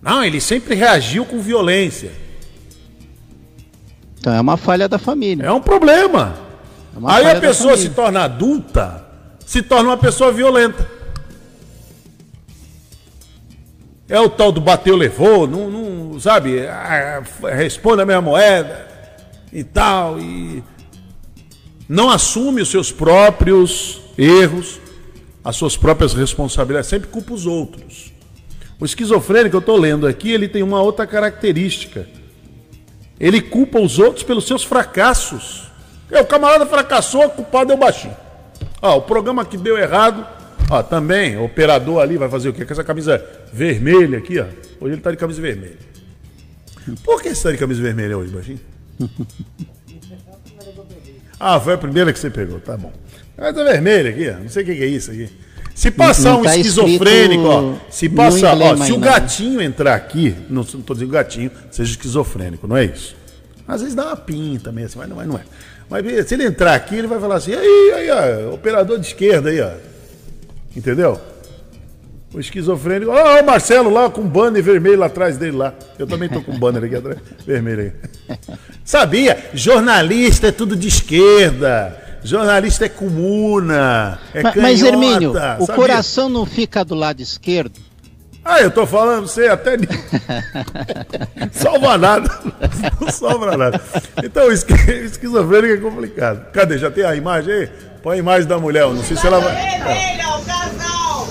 Não, 0.07 0.23
ele 0.23 0.39
sempre 0.39 0.73
reagiu 0.73 1.25
com 1.25 1.41
violência. 1.41 2.13
Então 4.17 4.33
é 4.33 4.39
uma 4.39 4.55
falha 4.55 4.87
da 4.87 4.97
família. 4.97 5.45
É 5.45 5.51
um 5.51 5.59
problema. 5.59 6.33
É 6.95 6.99
Aí 7.03 7.29
a 7.29 7.41
pessoa 7.41 7.75
se 7.75 7.89
torna 7.89 8.23
adulta, 8.23 9.05
se 9.45 9.61
torna 9.61 9.89
uma 9.89 9.97
pessoa 9.97 10.31
violenta. 10.31 10.89
É 14.07 14.17
o 14.17 14.29
tal 14.29 14.53
do 14.53 14.61
bateu, 14.61 14.95
levou, 14.95 15.45
não, 15.45 15.69
não 15.69 16.19
sabe, 16.21 16.61
responde 17.57 18.01
a 18.01 18.05
mesma 18.05 18.21
moeda 18.21 18.87
e 19.51 19.61
tal, 19.61 20.17
e 20.21 20.63
não 21.89 22.09
assume 22.09 22.61
os 22.61 22.69
seus 22.69 22.93
próprios 22.93 23.99
erros, 24.17 24.79
as 25.43 25.57
suas 25.57 25.75
próprias 25.75 26.13
responsabilidades, 26.13 26.89
sempre 26.89 27.09
culpa 27.09 27.33
os 27.33 27.45
outros. 27.45 28.16
O 28.79 28.85
esquizofrênico, 28.85 29.55
eu 29.55 29.59
estou 29.59 29.77
lendo 29.77 30.05
aqui, 30.05 30.31
ele 30.31 30.47
tem 30.47 30.61
uma 30.61 30.81
outra 30.81 31.07
característica. 31.07 32.07
Ele 33.19 33.41
culpa 33.41 33.79
os 33.79 33.97
outros 33.97 34.23
pelos 34.23 34.45
seus 34.45 34.63
fracassos. 34.63 35.71
É, 36.11 36.21
o 36.21 36.25
camarada 36.25 36.65
fracassou, 36.65 37.25
o 37.25 37.29
culpado 37.29 37.71
é 37.71 37.75
o 37.75 37.77
baixinho. 37.77 38.15
Ó, 38.81 38.97
o 38.97 39.01
programa 39.01 39.43
que 39.43 39.57
deu 39.57 39.77
errado, 39.77 40.25
ó, 40.69 40.83
também, 40.83 41.35
o 41.37 41.45
operador 41.45 42.01
ali 42.01 42.17
vai 42.17 42.29
fazer 42.29 42.49
o 42.49 42.53
quê? 42.53 42.63
Com 42.63 42.73
essa 42.73 42.83
camisa 42.83 43.23
vermelha 43.51 44.19
aqui, 44.19 44.39
ó. 44.39 44.45
Hoje 44.79 44.93
ele 44.93 45.01
tá 45.01 45.09
de 45.09 45.17
camisa 45.17 45.41
vermelha. 45.41 45.77
Por 47.03 47.21
que 47.21 47.33
você 47.33 47.43
tá 47.43 47.51
de 47.51 47.57
camisa 47.57 47.81
vermelha 47.81 48.17
hoje, 48.17 48.31
baixinho? 48.31 48.59
Ah, 51.39 51.59
foi 51.59 51.75
a 51.75 51.77
primeira 51.77 52.11
que 52.11 52.17
você 52.17 52.31
pegou, 52.31 52.59
tá 52.59 52.75
bom. 52.75 52.91
Camisa 53.35 53.63
vermelha 53.63 54.09
aqui, 54.09 54.27
ó. 54.27 54.41
Não 54.41 54.49
sei 54.49 54.63
o 54.63 54.65
que 54.65 54.71
é 54.71 54.87
isso 54.87 55.11
aqui. 55.11 55.29
Se 55.77 55.91
passar 55.91 56.31
não 56.31 56.39
um 56.39 56.43
tá 56.43 56.57
esquizofrênico, 56.57 57.43
ó, 57.43 57.75
se 57.87 58.09
passar, 58.09 58.57
ó, 58.59 58.75
se 58.77 58.91
o 58.91 58.97
gatinho 58.97 59.61
entrar 59.61 59.93
aqui, 59.93 60.35
não 60.49 60.63
estou 60.63 60.95
dizendo 60.95 61.11
gatinho, 61.11 61.51
seja 61.69 61.91
esquizofrênico, 61.91 62.67
não 62.67 62.75
é 62.75 62.85
isso? 62.85 63.15
Às 63.67 63.81
vezes 63.81 63.93
dá 63.93 64.07
uma 64.07 64.17
pinta 64.17 64.71
mesmo, 64.71 64.99
mas 64.99 65.07
não, 65.07 65.15
mas 65.17 65.27
não 65.27 65.37
é. 65.37 65.41
Mas 65.87 66.27
se 66.27 66.33
ele 66.33 66.45
entrar 66.45 66.73
aqui, 66.73 66.95
ele 66.95 67.05
vai 67.05 67.19
falar 67.19 67.35
assim, 67.35 67.53
aí, 67.53 67.93
aí, 67.93 68.09
ó, 68.09 68.55
operador 68.55 68.97
de 68.97 69.05
esquerda 69.05 69.51
aí, 69.51 69.61
ó. 69.61 69.69
Entendeu? 70.75 71.21
O 72.33 72.39
esquizofrênico, 72.39 73.11
ó, 73.11 73.39
o 73.39 73.45
Marcelo 73.45 73.91
lá 73.91 74.09
com 74.09 74.21
um 74.21 74.27
banner 74.27 74.63
vermelho 74.63 74.97
lá 74.97 75.05
atrás 75.05 75.37
dele 75.37 75.57
lá. 75.57 75.75
Eu 75.99 76.07
também 76.07 76.27
tô 76.27 76.41
com 76.41 76.53
um 76.53 76.59
banner 76.59 76.85
aqui 76.85 76.95
atrás, 76.95 77.19
vermelho 77.45 77.81
aí. 77.83 78.37
Sabia? 78.83 79.37
Jornalista 79.53 80.47
é 80.47 80.51
tudo 80.51 80.75
de 80.75 80.87
esquerda. 80.87 82.06
Jornalista 82.27 82.85
é 82.85 82.89
comuna, 82.89 84.19
é 84.33 84.43
mas, 84.43 84.53
canhota, 84.53 84.61
mas 84.61 84.83
Hermínio, 84.83 85.31
o 85.31 85.33
sabia? 85.65 85.75
coração 85.75 86.27
não 86.27 86.45
fica 86.45 86.83
do 86.83 86.93
lado 86.93 87.21
esquerdo? 87.21 87.79
Ah, 88.43 88.61
eu 88.61 88.69
tô 88.69 88.85
falando, 88.85 89.27
você 89.27 89.47
até. 89.47 89.77
salva 91.51 91.97
nada. 91.97 92.29
Não 92.99 93.09
salva 93.09 93.55
nada. 93.57 93.81
Então, 94.23 94.49
esquizofrênico 94.51 95.73
é 95.73 95.77
complicado. 95.89 96.51
Cadê? 96.51 96.77
Já 96.77 96.89
tem 96.91 97.03
a 97.03 97.15
imagem 97.15 97.53
aí? 97.53 97.69
Põe 98.03 98.15
a 98.15 98.19
imagem 98.19 98.47
da 98.47 98.57
mulher, 98.57 98.85
não 98.87 99.03
sei 99.03 99.17
se 99.17 99.25
ela 99.27 99.39
vai. 99.39 99.53
Vermelha, 99.53 100.27
o 100.29 100.45
casal! 100.45 101.27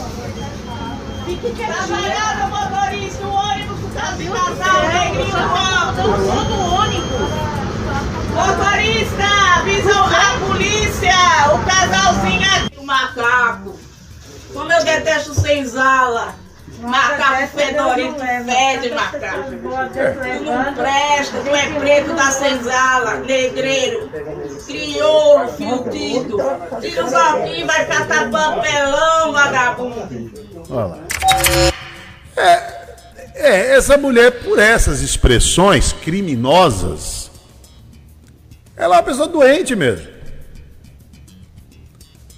Trabalhando 1.57 2.51
motorista, 2.51 3.25
o 3.25 3.33
ônibus, 3.33 3.79
o 3.83 3.89
casal, 3.95 4.89
negrinho 4.89 5.37
alto. 5.37 6.03
do 6.49 6.59
ônibus. 6.75 7.31
Motorista, 8.35 9.25
avisa 9.59 9.91
a 9.95 10.36
polícia, 10.77 11.55
o 11.55 11.65
casalzinho 11.65 12.43
aqui. 12.43 12.79
O 12.79 12.85
macaco. 12.85 13.79
Como 14.53 14.73
eu 14.73 14.85
detesto 14.85 15.35
senzala. 15.35 16.35
Macaco 16.81 17.49
fedorento, 17.57 18.21
fede 18.21 18.95
macaco. 18.95 19.51
Tu 19.51 20.45
não 20.45 20.75
presta, 20.75 21.39
tu 21.41 21.49
é 21.49 21.81
preto 21.81 22.15
da 22.15 22.31
senzala, 22.31 23.15
negreiro, 23.21 24.11
crioulo, 24.67 25.49
filtido. 25.53 26.37
Tira 26.81 27.05
o 27.05 27.09
saltinho, 27.09 27.67
vai 27.67 27.87
catar 27.87 28.31
papelão, 28.31 29.33
vagabundo. 29.33 30.33
Olha 30.69 30.85
lá. 30.85 30.99
É, 32.37 32.53
é, 33.35 33.77
essa 33.77 33.97
mulher, 33.97 34.43
por 34.43 34.59
essas 34.59 35.01
expressões 35.01 35.95
criminosas, 35.95 37.31
ela 38.77 38.97
é 38.97 38.99
uma 38.99 39.03
pessoa 39.03 39.29
doente 39.29 39.75
mesmo. 39.75 40.16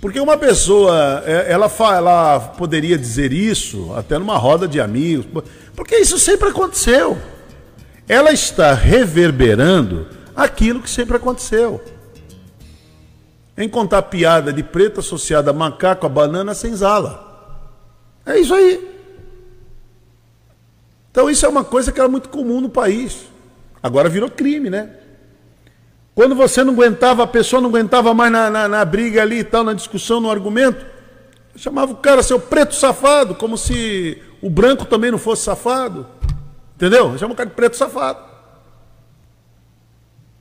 Porque 0.01 0.21
uma 0.21 0.37
pessoa, 0.37 1.23
é, 1.27 1.51
ela, 1.51 1.71
ela 1.81 2.41
poderia 2.41 2.97
dizer 2.97 3.33
isso 3.33 3.93
até 3.95 4.17
numa 4.17 4.37
roda 4.37 4.69
de 4.69 4.81
amigos, 4.81 5.27
porque 5.75 5.97
isso 5.97 6.19
sempre 6.19 6.49
aconteceu. 6.49 7.19
Ela 8.07 8.33
está 8.33 8.73
reverberando 8.75 10.07
aquilo 10.37 10.81
que 10.81 10.89
sempre 10.89 11.17
aconteceu. 11.17 11.83
Em 13.57 13.69
contar 13.69 14.03
piada 14.03 14.53
de 14.53 14.63
preto 14.63 15.01
associada 15.01 15.51
a 15.51 15.55
macaco, 15.55 16.07
a 16.07 16.09
banana, 16.09 16.55
sem 16.55 16.75
zala. 16.77 17.27
É 18.25 18.39
isso 18.39 18.55
aí. 18.55 18.89
Então 21.11 21.29
isso 21.29 21.45
é 21.45 21.49
uma 21.49 21.65
coisa 21.65 21.91
que 21.91 21.99
era 21.99 22.09
muito 22.09 22.29
comum 22.29 22.61
no 22.61 22.69
país. 22.69 23.27
Agora 23.83 24.09
virou 24.09 24.31
crime, 24.31 24.71
né? 24.71 24.91
Quando 26.19 26.35
você 26.35 26.65
não 26.65 26.73
aguentava, 26.73 27.23
a 27.23 27.29
pessoa 27.29 27.63
não 27.63 27.69
aguentava 27.69 28.13
mais 28.13 28.33
na, 28.33 28.51
na, 28.51 28.67
na 28.67 28.85
briga 28.85 29.23
ali 29.23 29.39
e 29.39 29.45
tal, 29.45 29.63
na 29.63 29.73
discussão, 29.73 30.19
no 30.21 30.29
argumento, 30.29 30.85
chamava 31.55 31.93
o 31.93 31.95
cara 31.95 32.25
seu 32.25 32.41
preto 32.41 32.75
safado, 32.75 33.37
como 33.37 33.57
se 33.57 34.21
o 34.43 34.51
branco 34.51 34.85
também 34.85 35.13
não 35.13 35.19
fosse 35.19 35.45
safado. 35.45 36.09
Entendeu? 36.75 37.17
Chama 37.19 37.35
o 37.35 37.37
cara 37.37 37.49
de 37.49 37.55
preto 37.55 37.77
safado. 37.77 38.19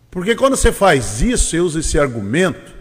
Porque 0.09 0.36
quando 0.36 0.55
você 0.55 0.71
faz 0.71 1.21
isso, 1.21 1.51
você 1.51 1.59
usa 1.59 1.80
esse 1.82 1.99
argumento, 1.99 2.73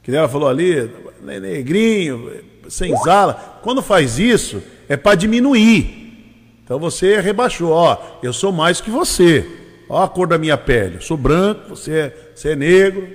que 0.00 0.14
ela 0.14 0.28
falou 0.28 0.48
ali, 0.48 0.88
negrinho, 1.20 2.30
sem 2.68 2.96
zala. 2.98 3.58
Quando 3.60 3.82
faz 3.82 4.20
isso, 4.20 4.62
é 4.88 4.96
para 4.96 5.16
diminuir. 5.16 6.62
Então 6.62 6.78
você 6.78 7.20
rebaixou, 7.20 7.72
ó, 7.72 7.98
eu 8.22 8.32
sou 8.32 8.52
mais 8.52 8.80
que 8.80 8.88
você. 8.88 9.63
Olha 9.88 10.04
a 10.04 10.08
cor 10.08 10.26
da 10.26 10.38
minha 10.38 10.56
pele. 10.56 10.96
Eu 10.96 11.00
sou 11.00 11.16
branco, 11.16 11.70
você 11.70 11.92
é, 11.92 12.30
você 12.34 12.50
é 12.50 12.56
negro. 12.56 13.08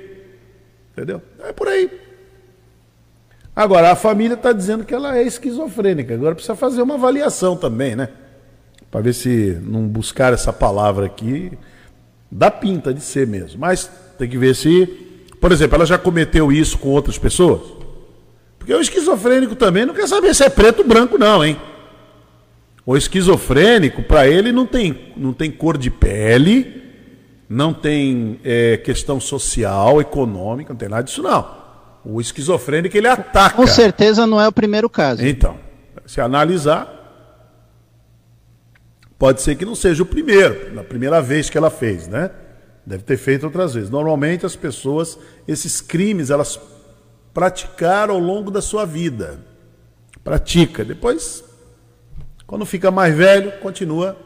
Entendeu? 0.91 1.21
É 1.43 1.53
por 1.53 1.67
aí. 1.67 1.89
Agora, 3.55 3.91
a 3.91 3.95
família 3.95 4.35
está 4.35 4.51
dizendo 4.51 4.85
que 4.85 4.93
ela 4.93 5.17
é 5.17 5.23
esquizofrênica. 5.23 6.13
Agora 6.13 6.35
precisa 6.35 6.55
fazer 6.55 6.81
uma 6.81 6.95
avaliação 6.95 7.57
também, 7.57 7.95
né? 7.95 8.09
Para 8.89 9.01
ver 9.01 9.13
se 9.13 9.57
não 9.63 9.87
buscar 9.87 10.33
essa 10.33 10.53
palavra 10.53 11.05
aqui 11.05 11.57
dá 12.31 12.51
pinta 12.51 12.93
de 12.93 13.01
ser 13.01 13.27
mesmo. 13.27 13.59
Mas 13.59 13.89
tem 14.17 14.29
que 14.29 14.37
ver 14.37 14.55
se, 14.55 14.85
por 15.39 15.51
exemplo, 15.51 15.75
ela 15.75 15.85
já 15.85 15.97
cometeu 15.97 16.51
isso 16.51 16.77
com 16.77 16.89
outras 16.89 17.17
pessoas. 17.17 17.61
Porque 18.57 18.73
o 18.73 18.81
esquizofrênico 18.81 19.55
também 19.55 19.85
não 19.85 19.93
quer 19.93 20.07
saber 20.07 20.33
se 20.35 20.43
é 20.43 20.49
preto 20.49 20.79
ou 20.79 20.87
branco, 20.87 21.17
não, 21.17 21.43
hein? 21.43 21.59
O 22.89 22.97
esquizofrênico, 22.97 24.01
para 24.01 24.27
ele, 24.27 24.51
não 24.51 24.65
tem, 24.65 25.13
não 25.15 25.31
tem 25.31 25.51
cor 25.51 25.77
de 25.77 25.91
pele, 25.91 26.81
não 27.47 27.71
tem 27.71 28.39
é, 28.43 28.77
questão 28.77 29.19
social, 29.19 30.01
econômica, 30.01 30.73
não 30.73 30.77
tem 30.79 30.89
nada 30.89 31.03
disso, 31.03 31.21
não. 31.21 31.55
O 32.03 32.19
esquizofrênico, 32.19 32.97
ele 32.97 33.07
ataca. 33.07 33.55
Com 33.55 33.67
certeza 33.67 34.25
não 34.25 34.41
é 34.41 34.47
o 34.47 34.51
primeiro 34.51 34.89
caso. 34.89 35.23
Então, 35.23 35.59
se 36.03 36.19
analisar, 36.19 36.91
pode 39.19 39.43
ser 39.43 39.53
que 39.53 39.65
não 39.65 39.75
seja 39.75 40.01
o 40.01 40.05
primeiro, 40.07 40.73
na 40.73 40.83
primeira 40.83 41.21
vez 41.21 41.47
que 41.47 41.59
ela 41.59 41.69
fez, 41.69 42.07
né? 42.07 42.31
Deve 42.83 43.03
ter 43.03 43.17
feito 43.17 43.45
outras 43.45 43.75
vezes. 43.75 43.91
Normalmente 43.91 44.47
as 44.47 44.55
pessoas, 44.55 45.15
esses 45.47 45.79
crimes, 45.79 46.31
elas 46.31 46.59
praticaram 47.35 48.15
ao 48.15 48.19
longo 48.19 48.49
da 48.49 48.63
sua 48.63 48.83
vida. 48.83 49.41
Pratica. 50.23 50.83
Depois, 50.83 51.43
quando 52.49 52.65
fica 52.65 52.89
mais 52.89 53.15
velho, 53.15 53.51
continua 53.59 54.17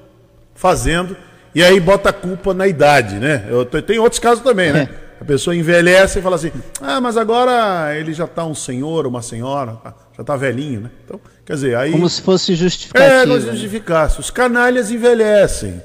fazendo. 0.55 1.15
E 1.53 1.61
aí 1.61 1.77
bota 1.77 2.07
a 2.07 2.13
culpa 2.13 2.53
na 2.53 2.65
idade, 2.65 3.15
né? 3.15 3.45
Eu, 3.49 3.65
tem 3.65 3.99
outros 3.99 4.17
casos 4.17 4.41
também, 4.41 4.71
né? 4.71 4.89
É. 4.89 5.03
A 5.19 5.25
pessoa 5.25 5.53
envelhece 5.53 6.19
e 6.19 6.21
fala 6.21 6.37
assim: 6.37 6.49
ah, 6.79 7.01
mas 7.01 7.17
agora 7.17 7.93
ele 7.97 8.13
já 8.13 8.23
está 8.23 8.45
um 8.45 8.55
senhor, 8.55 9.05
uma 9.05 9.21
senhora, 9.21 9.73
tá, 9.73 9.93
já 10.15 10.21
está 10.21 10.37
velhinho, 10.37 10.79
né? 10.79 10.91
Então, 11.03 11.19
quer 11.45 11.55
dizer, 11.55 11.75
aí. 11.75 11.91
Como 11.91 12.09
se 12.09 12.21
fosse 12.21 12.55
justificativo. 12.55 13.13
É, 13.13 13.27
como 13.27 13.41
se 13.41 13.51
justificasse. 13.51 14.19
Os 14.21 14.31
canalhas 14.31 14.89
envelhecem. 14.89 15.81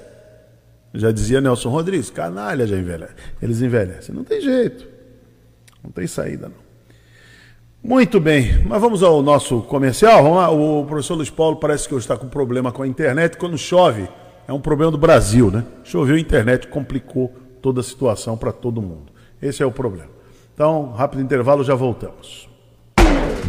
Já 0.94 1.10
dizia 1.10 1.40
Nelson 1.40 1.70
Rodrigues: 1.70 2.08
canalha 2.08 2.68
já 2.68 2.76
envelhece. 2.76 3.14
Eles 3.42 3.60
envelhecem. 3.60 4.14
Não 4.14 4.22
tem 4.22 4.40
jeito. 4.40 4.86
Não 5.82 5.90
tem 5.90 6.06
saída, 6.06 6.46
não. 6.46 6.67
Muito 7.82 8.18
bem, 8.18 8.64
mas 8.66 8.80
vamos 8.80 9.02
ao 9.02 9.22
nosso 9.22 9.60
comercial. 9.62 10.22
Vamos 10.22 10.38
lá. 10.38 10.50
O 10.50 10.84
professor 10.84 11.14
Luiz 11.14 11.30
Paulo 11.30 11.56
parece 11.56 11.88
que 11.88 11.94
hoje 11.94 12.04
está 12.04 12.16
com 12.16 12.28
problema 12.28 12.72
com 12.72 12.82
a 12.82 12.86
internet. 12.86 13.36
Quando 13.36 13.56
chove, 13.56 14.08
é 14.46 14.52
um 14.52 14.60
problema 14.60 14.90
do 14.90 14.98
Brasil, 14.98 15.50
né? 15.50 15.64
Choveu 15.84 16.16
a 16.16 16.20
internet, 16.20 16.66
complicou 16.66 17.32
toda 17.62 17.80
a 17.80 17.84
situação 17.84 18.36
para 18.36 18.52
todo 18.52 18.82
mundo. 18.82 19.12
Esse 19.40 19.62
é 19.62 19.66
o 19.66 19.72
problema. 19.72 20.10
Então, 20.52 20.92
rápido 20.92 21.22
intervalo, 21.22 21.62
já 21.62 21.74
voltamos. 21.74 22.48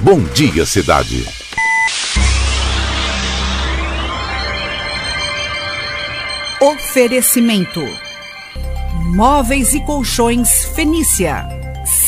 Bom 0.04 0.20
dia, 0.34 0.66
cidade. 0.66 1.26
Oferecimento: 6.62 7.82
Móveis 9.16 9.74
e 9.74 9.84
Colchões 9.84 10.66
Fenícia. 10.76 11.59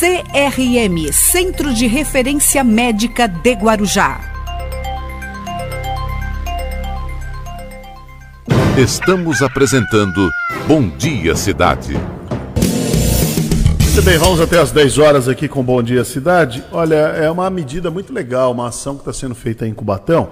CRM 0.01 1.13
Centro 1.13 1.71
de 1.71 1.85
Referência 1.85 2.63
Médica 2.63 3.27
de 3.27 3.51
Guarujá. 3.51 4.19
Estamos 8.75 9.43
apresentando 9.43 10.27
Bom 10.67 10.89
Dia 10.97 11.35
Cidade. 11.35 11.93
Muito 11.93 14.01
bem, 14.01 14.17
vamos 14.17 14.41
até 14.41 14.57
as 14.57 14.71
10 14.71 14.97
horas 14.97 15.27
aqui 15.27 15.47
com 15.47 15.61
Bom 15.61 15.83
Dia 15.83 16.03
Cidade. 16.03 16.63
Olha, 16.71 16.95
é 16.95 17.29
uma 17.29 17.47
medida 17.51 17.91
muito 17.91 18.11
legal, 18.11 18.53
uma 18.53 18.69
ação 18.69 18.95
que 18.95 19.01
está 19.01 19.13
sendo 19.13 19.35
feita 19.35 19.67
em 19.67 19.73
Cubatão 19.75 20.29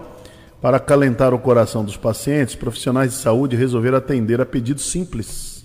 para 0.60 0.78
acalentar 0.78 1.32
o 1.32 1.38
coração 1.38 1.86
dos 1.86 1.96
pacientes, 1.96 2.56
profissionais 2.56 3.12
de 3.12 3.18
saúde 3.18 3.56
resolveram 3.56 4.00
atender 4.00 4.42
a 4.42 4.48
pedidos 4.48 4.90
simples, 4.90 5.59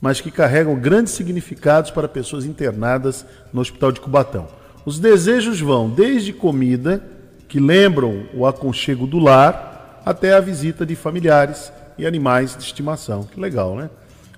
mas 0.00 0.20
que 0.20 0.30
carregam 0.30 0.74
grandes 0.76 1.12
significados 1.12 1.90
para 1.90 2.08
pessoas 2.08 2.44
internadas 2.44 3.24
no 3.52 3.60
Hospital 3.60 3.92
de 3.92 4.00
Cubatão. 4.00 4.46
Os 4.84 4.98
desejos 4.98 5.60
vão 5.60 5.90
desde 5.90 6.32
comida, 6.32 7.02
que 7.48 7.58
lembram 7.58 8.26
o 8.34 8.46
aconchego 8.46 9.06
do 9.06 9.18
lar, 9.18 10.02
até 10.04 10.34
a 10.34 10.40
visita 10.40 10.86
de 10.86 10.94
familiares 10.94 11.72
e 11.98 12.06
animais 12.06 12.56
de 12.56 12.62
estimação. 12.62 13.24
Que 13.24 13.40
legal, 13.40 13.76
né? 13.76 13.90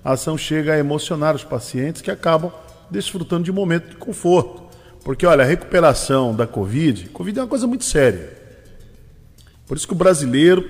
A 0.04 0.12
ação 0.12 0.38
chega 0.38 0.72
a 0.72 0.78
emocionar 0.78 1.34
os 1.34 1.44
pacientes 1.44 2.00
que 2.00 2.10
acabam 2.10 2.50
desfrutando 2.90 3.44
de 3.44 3.50
um 3.50 3.54
momento 3.54 3.90
de 3.90 3.96
conforto. 3.96 4.62
Porque, 5.04 5.26
olha, 5.26 5.42
a 5.42 5.46
recuperação 5.46 6.34
da 6.34 6.46
Covid, 6.46 7.08
Covid 7.10 7.38
é 7.38 7.42
uma 7.42 7.48
coisa 7.48 7.66
muito 7.66 7.84
séria. 7.84 8.36
Por 9.66 9.76
isso 9.76 9.86
que 9.86 9.92
o 9.92 9.96
brasileiro 9.96 10.66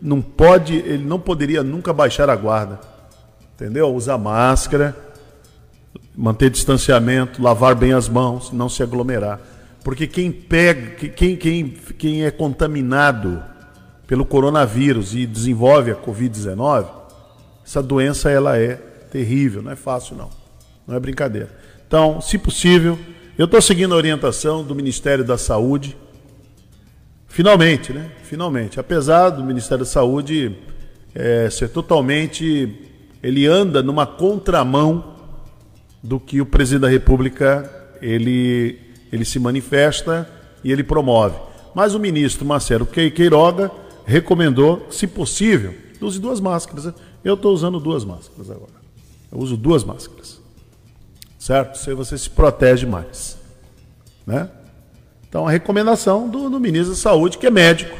não 0.00 0.22
pode, 0.22 0.74
ele 0.76 1.04
não 1.04 1.18
poderia 1.18 1.62
nunca 1.62 1.92
baixar 1.92 2.30
a 2.30 2.36
guarda. 2.36 2.78
Entendeu? 3.56 3.94
Usar 3.94 4.18
máscara, 4.18 4.94
manter 6.14 6.50
distanciamento, 6.50 7.42
lavar 7.42 7.74
bem 7.74 7.94
as 7.94 8.06
mãos, 8.06 8.52
não 8.52 8.68
se 8.68 8.82
aglomerar. 8.82 9.40
Porque 9.82 10.06
quem 10.06 10.30
pega, 10.30 11.08
quem, 11.08 11.36
quem, 11.36 11.70
quem 11.96 12.24
é 12.24 12.30
contaminado 12.30 13.42
pelo 14.06 14.26
coronavírus 14.26 15.14
e 15.14 15.26
desenvolve 15.26 15.90
a 15.90 15.96
Covid-19, 15.96 16.86
essa 17.64 17.82
doença 17.82 18.30
ela 18.30 18.58
é 18.58 18.74
terrível, 19.10 19.62
não 19.62 19.72
é 19.72 19.76
fácil 19.76 20.16
não. 20.16 20.28
Não 20.86 20.94
é 20.94 21.00
brincadeira. 21.00 21.50
Então, 21.86 22.20
se 22.20 22.36
possível, 22.36 22.98
eu 23.38 23.46
estou 23.46 23.62
seguindo 23.62 23.94
a 23.94 23.96
orientação 23.96 24.62
do 24.62 24.74
Ministério 24.74 25.24
da 25.24 25.38
Saúde. 25.38 25.96
Finalmente, 27.26 27.92
né? 27.92 28.10
Finalmente. 28.22 28.78
Apesar 28.78 29.30
do 29.30 29.42
Ministério 29.42 29.84
da 29.84 29.90
Saúde 29.90 30.56
é, 31.14 31.48
ser 31.50 31.68
totalmente. 31.68 32.85
Ele 33.26 33.46
anda 33.46 33.82
numa 33.82 34.06
contramão 34.06 35.16
do 36.02 36.20
que 36.20 36.40
o 36.40 36.46
presidente 36.46 36.82
da 36.82 36.88
República 36.88 37.70
ele, 38.00 38.78
ele 39.10 39.24
se 39.24 39.38
manifesta 39.38 40.28
e 40.62 40.70
ele 40.70 40.84
promove. 40.84 41.36
Mas 41.74 41.94
o 41.94 41.98
ministro 41.98 42.46
Marcelo 42.46 42.86
Queiroga 42.86 43.70
recomendou, 44.04 44.86
se 44.90 45.06
possível, 45.06 45.74
use 46.00 46.20
duas 46.20 46.40
máscaras. 46.40 46.92
Eu 47.24 47.34
estou 47.34 47.52
usando 47.52 47.80
duas 47.80 48.04
máscaras 48.04 48.50
agora. 48.50 48.76
Eu 49.32 49.38
uso 49.38 49.56
duas 49.56 49.82
máscaras 49.82 50.46
certo? 51.46 51.78
Se 51.78 51.94
você 51.94 52.18
se 52.18 52.28
protege 52.28 52.84
mais, 52.84 53.38
né? 54.26 54.50
Então 55.28 55.46
a 55.46 55.50
recomendação 55.50 56.28
do, 56.28 56.50
do 56.50 56.58
ministro 56.58 56.90
da 56.90 56.96
Saúde, 56.96 57.38
que 57.38 57.46
é 57.46 57.50
médico, 57.50 57.96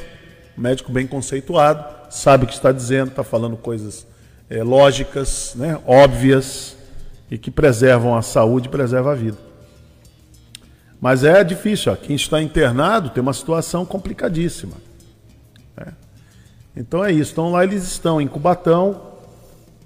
médico 0.58 0.90
bem 0.90 1.06
conceituado, 1.06 2.10
sabe 2.10 2.42
o 2.42 2.48
que 2.48 2.54
está 2.54 2.72
dizendo, 2.72 3.10
está 3.10 3.22
falando 3.22 3.56
coisas 3.56 4.04
é, 4.48 4.62
lógicas, 4.62 5.54
né, 5.56 5.80
óbvias 5.86 6.76
e 7.30 7.36
que 7.36 7.50
preservam 7.50 8.14
a 8.14 8.22
saúde 8.22 8.68
preservam 8.68 9.12
a 9.12 9.14
vida. 9.14 9.36
Mas 11.00 11.24
é 11.24 11.42
difícil, 11.44 11.92
ó. 11.92 11.96
quem 11.96 12.16
está 12.16 12.40
internado 12.40 13.10
tem 13.10 13.22
uma 13.22 13.32
situação 13.32 13.84
complicadíssima. 13.84 14.74
Né? 15.76 15.92
Então 16.76 17.04
é 17.04 17.12
isso. 17.12 17.32
Então 17.32 17.50
lá 17.50 17.64
eles 17.64 17.84
estão 17.84 18.20
em 18.20 18.26
Cubatão, 18.26 19.02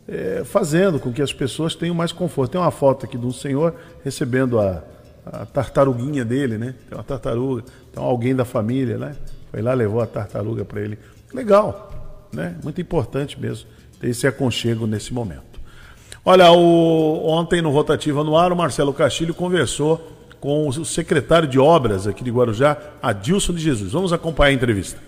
é, 0.07 0.43
fazendo 0.45 1.01
com 1.01 1.13
que 1.13 1.21
as 1.21 1.33
pessoas 1.33 1.75
tenham 1.75 1.95
mais 1.95 2.13
conforto. 2.13 2.53
Tem 2.53 2.61
uma 2.61 2.71
foto 2.71 3.07
aqui 3.07 3.19
de 3.19 3.27
um 3.27 3.33
senhor 3.33 3.75
recebendo 4.05 4.61
a, 4.61 4.83
a 5.27 5.47
tartaruguinha 5.47 6.25
dele, 6.25 6.59
né? 6.59 6.75
Tem 6.89 6.97
uma 6.97 7.05
tartaruga, 7.05 7.65
então 7.91 8.05
alguém 8.05 8.35
da 8.35 8.45
família, 8.45 8.97
né? 8.97 9.17
Foi 9.51 9.63
lá, 9.63 9.75
levou 9.75 10.01
a 10.01 10.07
tartaruga 10.07 10.65
para 10.65 10.81
ele. 10.81 10.99
Legal, 11.35 12.29
né? 12.33 12.57
Muito 12.63 12.81
importante 12.81 13.41
mesmo 13.41 13.69
esse 14.03 14.27
aconchego 14.27 14.87
nesse 14.87 15.13
momento. 15.13 15.51
Olha, 16.25 16.51
o, 16.53 17.27
ontem 17.27 17.63
no 17.63 17.71
Rotativa 17.71 18.23
no 18.23 18.37
Ar, 18.37 18.53
o 18.53 18.57
Marcelo 18.57 18.93
Castilho 18.93 19.35
conversou 19.35 20.19
com 20.41 20.69
o 20.69 20.85
secretário 20.85 21.49
de 21.49 21.59
Obras 21.59 22.07
aqui 22.07 22.25
de 22.25 22.31
Guarujá, 22.31 22.77
Adilson 23.03 23.53
de 23.53 23.61
Jesus. 23.61 23.93
Vamos 23.93 24.13
acompanhar 24.13 24.51
a 24.51 24.55
entrevista. 24.55 24.99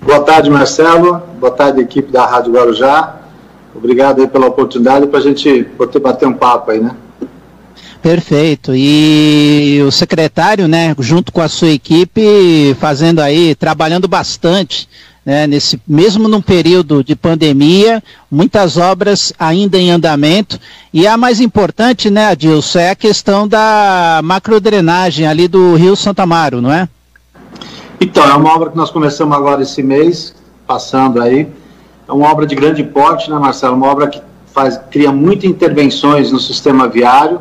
Boa 0.00 0.20
tarde, 0.20 0.48
Marcelo. 0.48 1.18
Boa 1.38 1.52
tarde, 1.52 1.80
equipe 1.80 2.10
da 2.10 2.24
Rádio 2.24 2.52
Guarujá. 2.52 3.20
Obrigado 3.74 4.20
aí 4.20 4.28
pela 4.28 4.46
oportunidade 4.46 5.06
para 5.06 5.18
a 5.18 5.22
gente 5.22 5.64
poder 5.76 5.98
bater 5.98 6.26
um 6.26 6.34
papo 6.34 6.70
aí, 6.70 6.80
né? 6.80 6.96
Perfeito. 8.02 8.72
E 8.74 9.82
o 9.86 9.90
secretário, 9.90 10.66
né, 10.66 10.94
junto 10.98 11.30
com 11.30 11.40
a 11.40 11.48
sua 11.48 11.68
equipe, 11.68 12.74
fazendo 12.80 13.20
aí, 13.20 13.54
trabalhando 13.54 14.08
bastante, 14.08 14.88
né, 15.30 15.46
nesse 15.46 15.80
mesmo 15.86 16.26
num 16.26 16.42
período 16.42 17.04
de 17.04 17.14
pandemia, 17.14 18.02
muitas 18.28 18.76
obras 18.76 19.32
ainda 19.38 19.78
em 19.78 19.88
andamento. 19.88 20.58
E 20.92 21.06
a 21.06 21.16
mais 21.16 21.40
importante, 21.40 22.10
né, 22.10 22.26
Adilson, 22.26 22.80
é 22.80 22.90
a 22.90 22.96
questão 22.96 23.46
da 23.46 24.20
macrodrenagem 24.24 25.28
ali 25.28 25.46
do 25.46 25.76
Rio 25.76 25.94
Santa 25.94 26.24
Amaro, 26.24 26.60
não 26.60 26.72
é? 26.72 26.88
Então, 28.00 28.24
é 28.24 28.34
uma 28.34 28.52
obra 28.52 28.70
que 28.70 28.76
nós 28.76 28.90
começamos 28.90 29.36
agora 29.36 29.62
esse 29.62 29.84
mês, 29.84 30.34
passando 30.66 31.22
aí. 31.22 31.46
É 32.08 32.12
uma 32.12 32.28
obra 32.28 32.44
de 32.44 32.56
grande 32.56 32.82
porte, 32.82 33.30
né, 33.30 33.38
Marcelo? 33.38 33.76
Uma 33.76 33.86
obra 33.86 34.08
que 34.08 34.20
faz, 34.52 34.80
cria 34.90 35.12
muitas 35.12 35.48
intervenções 35.48 36.32
no 36.32 36.40
sistema 36.40 36.88
viário, 36.88 37.40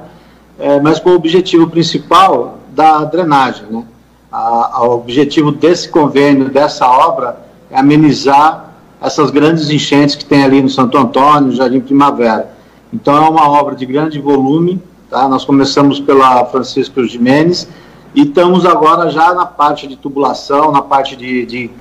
é, 0.60 0.80
mas 0.80 1.00
com 1.00 1.10
o 1.10 1.16
objetivo 1.16 1.68
principal 1.68 2.60
da 2.70 3.04
drenagem. 3.04 3.66
Né? 3.68 3.84
A, 4.32 4.84
o 4.84 4.92
objetivo 4.92 5.52
desse 5.52 5.90
convênio, 5.90 6.50
dessa 6.50 6.86
obra, 6.88 7.49
amenizar 7.72 8.70
essas 9.02 9.32
grandes 9.32 9.70
enchentes 9.70 10.16
que 10.16 10.26
tem 10.26 10.44
ali 10.44 10.62
no 10.62 10.70
Santo 10.70 10.98
Antônio, 10.98 11.48
no 11.48 11.52
Jardim 11.52 11.80
Primavera. 11.80 12.54
Então 12.92 13.16
é 13.16 13.30
uma 13.30 13.48
obra 13.48 13.76
de 13.76 13.86
grande 13.86 14.20
volume, 14.20 14.82
tá? 15.10 15.28
nós 15.28 15.46
começamos 15.46 16.00
pela 16.00 16.46
Francisco 16.46 17.04
Jimenez 17.04 17.68
e 18.14 18.24
estamos 18.24 18.66
agora 18.66 19.10
já 19.10 19.34
na 19.34 19.46
parte 19.46 19.88
de 19.88 19.96
tubulação, 19.96 20.72
na 20.72 20.82
parte 20.82 21.16
de, 21.16 21.46
de, 21.46 21.72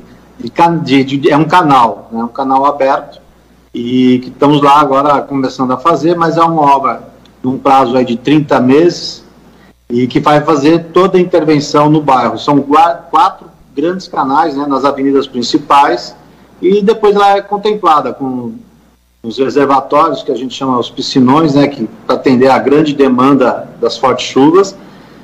de, 0.85 1.05
de 1.05 1.31
é 1.31 1.37
um 1.37 1.45
canal, 1.45 2.09
né? 2.13 2.23
um 2.23 2.29
canal 2.29 2.67
aberto, 2.67 3.21
e 3.75 4.21
que 4.21 4.29
estamos 4.29 4.63
lá 4.63 4.81
agora 4.81 5.21
começando 5.23 5.73
a 5.73 5.79
fazer, 5.79 6.17
mas 6.17 6.37
é 6.37 6.43
uma 6.43 6.63
obra 6.63 7.03
de 7.43 7.49
um 7.49 7.59
prazo 7.59 7.97
aí 7.97 8.05
de 8.05 8.17
30 8.17 8.61
meses 8.61 9.25
e 9.89 10.07
que 10.07 10.21
vai 10.21 10.43
fazer 10.43 10.87
toda 10.93 11.17
a 11.17 11.21
intervenção 11.21 11.89
no 11.89 12.03
bairro. 12.03 12.39
São 12.39 12.61
quatro 13.11 13.48
grandes 13.79 14.09
canais 14.09 14.57
né, 14.57 14.67
nas 14.67 14.85
avenidas 14.85 15.29
principais 15.29 16.15
e 16.61 16.83
depois 16.83 17.15
ela 17.15 17.37
é 17.37 17.41
contemplada 17.41 18.13
com 18.13 18.55
os 19.23 19.39
reservatórios 19.39 20.25
que 20.25 20.33
a 20.33 20.35
gente 20.35 20.53
chama 20.53 20.77
os 20.79 20.91
piscinões, 20.91 21.55
né, 21.55 21.69
que 21.69 21.89
para 22.05 22.17
atender 22.17 22.49
a 22.49 22.59
grande 22.59 22.93
demanda 22.93 23.69
das 23.81 23.97
fortes 23.97 24.27
chuvas 24.27 24.77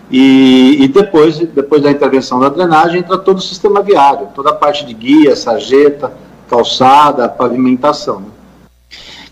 e, 0.09 0.77
e, 0.85 0.87
depois, 0.87 1.39
depois 1.39 1.83
da 1.83 1.91
intervenção 1.91 2.39
da 2.39 2.49
drenagem 2.49 3.01
entra 3.01 3.19
todo 3.19 3.39
o 3.39 3.43
sistema 3.43 3.83
viário, 3.83 4.29
toda 4.35 4.51
a 4.51 4.55
parte 4.55 4.87
de 4.87 4.95
guia, 4.95 5.35
sarjeta, 5.35 6.13
calçada, 6.49 7.29
pavimentação. 7.29 8.34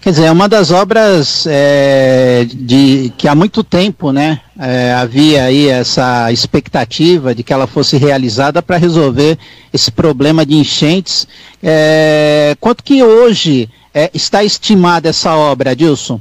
Quer 0.03 0.11
dizer, 0.11 0.25
é 0.25 0.33
uma 0.33 0.49
das 0.49 0.73
obras 0.73 1.47
é, 1.49 2.45
de 2.45 3.13
que 3.17 3.29
há 3.29 3.37
muito 3.37 3.63
tempo, 3.63 4.11
né, 4.11 4.41
é, 4.59 4.93
havia 4.95 5.45
aí 5.45 5.69
essa 5.69 6.33
expectativa 6.33 7.33
de 7.33 7.45
que 7.45 7.53
ela 7.53 7.69
fosse 7.69 7.97
realizada 7.97 8.61
para 8.61 8.77
resolver 8.77 9.39
esse 9.73 9.93
problema 9.93 10.45
de 10.45 10.57
enchentes. 10.57 11.29
É, 11.63 12.57
quanto 12.61 12.83
que 12.83 13.01
hoje 13.01 13.71
é, 13.95 14.11
está 14.13 14.43
estimada 14.43 15.09
essa 15.09 15.37
obra, 15.37 15.71
Adilson? 15.71 16.21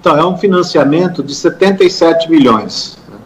Então, 0.00 0.16
é 0.16 0.24
um 0.24 0.38
financiamento 0.38 1.22
de 1.22 1.34
77 1.34 2.30
milhões 2.30 2.96
né, 3.06 3.18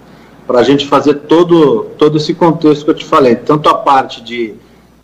para 0.44 0.58
a 0.58 0.64
gente 0.64 0.88
fazer 0.88 1.14
todo, 1.28 1.84
todo 1.96 2.16
esse 2.16 2.34
contexto 2.34 2.84
que 2.84 2.90
eu 2.90 2.96
te 2.96 3.04
falei, 3.04 3.36
tanto 3.36 3.68
a 3.68 3.74
parte 3.74 4.22
de 4.22 4.56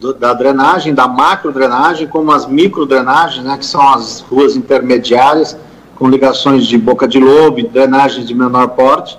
do, 0.05 0.13
da 0.13 0.35
drenagem, 0.35 0.93
da 0.93 1.09
macro 1.09 1.51
drenagem, 1.51 2.07
como 2.07 2.31
as 2.31 2.47
micro 2.47 2.85
drenagens, 2.85 3.43
né, 3.43 3.57
que 3.57 3.65
são 3.65 3.81
as 3.89 4.21
ruas 4.21 4.55
intermediárias, 4.55 5.57
com 5.97 6.11
ligações 6.11 6.67
de 6.67 6.77
boca 6.77 7.09
de 7.09 7.19
lobo, 7.19 7.67
drenagens 7.69 8.27
de 8.27 8.35
menor 8.35 8.69
porte, 8.69 9.19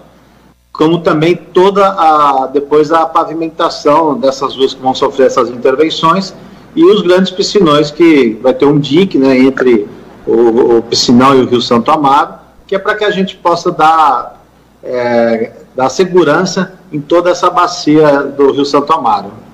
como 0.71 0.99
também 0.99 1.35
toda 1.35 1.87
a, 1.87 2.47
depois 2.53 2.91
a 2.91 3.03
pavimentação 3.07 4.19
dessas 4.19 4.55
ruas 4.55 4.75
que 4.75 4.81
vão 4.81 4.93
sofrer 4.93 5.25
essas 5.25 5.49
intervenções, 5.49 6.35
e 6.75 6.85
os 6.85 7.01
grandes 7.01 7.31
piscinões, 7.31 7.89
que 7.89 8.37
vai 8.43 8.53
ter 8.53 8.65
um 8.65 8.77
dique 8.77 9.17
né, 9.17 9.39
entre 9.39 9.87
o, 10.27 10.77
o 10.77 10.81
piscinão 10.83 11.33
e 11.33 11.41
o 11.41 11.47
Rio 11.47 11.61
Santo 11.61 11.89
Amaro, 11.89 12.35
que 12.67 12.75
é 12.75 12.79
para 12.79 12.93
que 12.93 13.05
a 13.05 13.11
gente 13.11 13.35
possa 13.37 13.71
dar, 13.71 14.39
é, 14.83 15.51
dar 15.75 15.89
segurança 15.89 16.73
em 16.91 17.01
toda 17.01 17.31
essa 17.31 17.49
bacia 17.49 18.21
do 18.21 18.51
Rio 18.51 18.65
Santo 18.65 18.93
Amaro. 18.93 19.44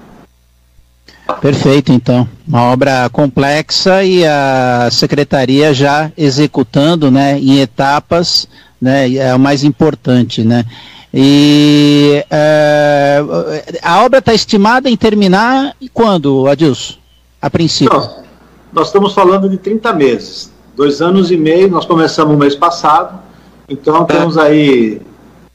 Perfeito, 1.39 1.91
então. 1.91 2.27
Uma 2.47 2.63
obra 2.63 3.09
complexa 3.09 4.03
e 4.03 4.25
a 4.25 4.89
secretaria 4.91 5.73
já 5.73 6.11
executando, 6.17 7.09
né, 7.09 7.39
em 7.39 7.59
etapas, 7.59 8.47
né, 8.79 9.13
é 9.13 9.33
o 9.33 9.39
mais 9.39 9.63
importante, 9.63 10.43
né. 10.43 10.65
E 11.13 12.23
é, 12.29 13.21
a 13.81 14.03
obra 14.03 14.19
está 14.19 14.33
estimada 14.33 14.89
em 14.89 14.95
terminar 14.95 15.75
quando, 15.93 16.47
Adilson? 16.47 16.95
A 17.41 17.49
princípio? 17.49 17.97
Nós, 17.97 18.09
nós 18.71 18.87
estamos 18.87 19.13
falando 19.13 19.49
de 19.49 19.57
30 19.57 19.91
meses. 19.93 20.51
Dois 20.75 21.01
anos 21.01 21.29
e 21.31 21.37
meio, 21.37 21.69
nós 21.69 21.85
começamos 21.85 22.31
no 22.31 22.39
mês 22.39 22.55
passado, 22.55 23.19
então 23.67 24.05
temos 24.05 24.37
aí 24.37 25.01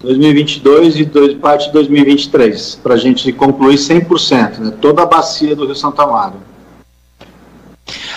2022 0.02 0.98
e 0.98 1.04
dois, 1.04 1.34
parte 1.34 1.66
de 1.66 1.72
2023, 1.72 2.80
para 2.82 2.94
a 2.94 2.96
gente 2.96 3.32
concluir 3.32 3.76
100%, 3.76 4.58
né, 4.58 4.72
toda 4.80 5.02
a 5.02 5.06
bacia 5.06 5.56
do 5.56 5.64
Rio 5.64 5.74
Santo 5.74 6.00
Amaro. 6.02 6.34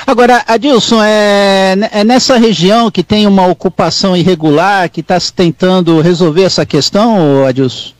Agora, 0.06 0.44
Adilson, 0.48 1.02
é, 1.04 1.76
é 1.92 2.04
nessa 2.04 2.38
região 2.38 2.90
que 2.90 3.04
tem 3.04 3.28
uma 3.28 3.48
ocupação 3.48 4.18
irregular, 4.18 4.90
que 4.90 5.02
está 5.02 5.20
se 5.20 5.32
tentando 5.32 6.02
resolver 6.02 6.44
essa 6.44 6.66
questão, 6.66 7.46
Adilson? 7.46 7.94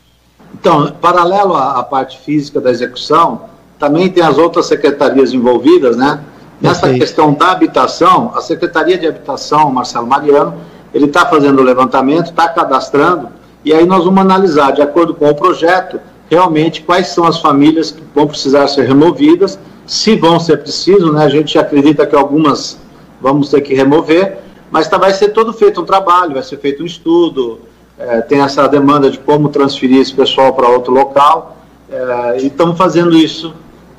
Então, 0.52 0.92
paralelo 1.00 1.54
à, 1.54 1.78
à, 1.78 1.82
parte 1.82 2.18
física 2.18 2.60
da 2.60 2.70
execução, 2.70 3.42
também 3.78 4.10
tem 4.10 4.22
as 4.22 4.36
outras 4.36 4.66
secretarias 4.66 5.32
envolvidas, 5.32 5.96
né? 5.96 6.20
Nessa 6.60 6.82
Perfeito. 6.82 7.00
questão 7.00 7.32
da 7.32 7.52
habitação, 7.52 8.32
a 8.34 8.42
Secretaria 8.42 8.98
de 8.98 9.06
Habitação, 9.06 9.70
Marcelo 9.70 10.06
Mariano, 10.06 10.54
ele 10.92 11.06
está 11.06 11.24
fazendo 11.24 11.60
o 11.60 11.62
levantamento, 11.62 12.26
está 12.26 12.48
cadastrando 12.48 13.28
e 13.64 13.72
aí 13.72 13.84
nós 13.84 14.04
vamos 14.04 14.20
analisar, 14.20 14.72
de 14.72 14.82
acordo 14.82 15.14
com 15.14 15.28
o 15.28 15.34
projeto, 15.34 16.00
realmente 16.30 16.82
quais 16.82 17.08
são 17.08 17.24
as 17.24 17.40
famílias 17.40 17.90
que 17.90 18.02
vão 18.14 18.26
precisar 18.26 18.68
ser 18.68 18.86
removidas, 18.86 19.58
se 19.86 20.14
vão 20.16 20.38
ser 20.38 20.58
preciso, 20.58 21.12
né? 21.12 21.24
A 21.24 21.28
gente 21.28 21.58
acredita 21.58 22.06
que 22.06 22.14
algumas 22.14 22.78
vamos 23.20 23.50
ter 23.50 23.60
que 23.60 23.74
remover, 23.74 24.38
mas 24.70 24.88
tá, 24.88 24.96
vai 24.96 25.12
ser 25.12 25.30
todo 25.30 25.52
feito 25.52 25.80
um 25.80 25.84
trabalho, 25.84 26.34
vai 26.34 26.42
ser 26.42 26.58
feito 26.58 26.82
um 26.82 26.86
estudo, 26.86 27.60
é, 27.98 28.22
tem 28.22 28.40
essa 28.40 28.66
demanda 28.66 29.10
de 29.10 29.18
como 29.18 29.48
transferir 29.48 30.00
esse 30.00 30.14
pessoal 30.14 30.54
para 30.54 30.68
outro 30.68 30.92
local, 30.92 31.56
é, 31.90 32.38
e 32.40 32.46
estamos 32.46 32.78
fazendo 32.78 33.14
isso 33.14 33.52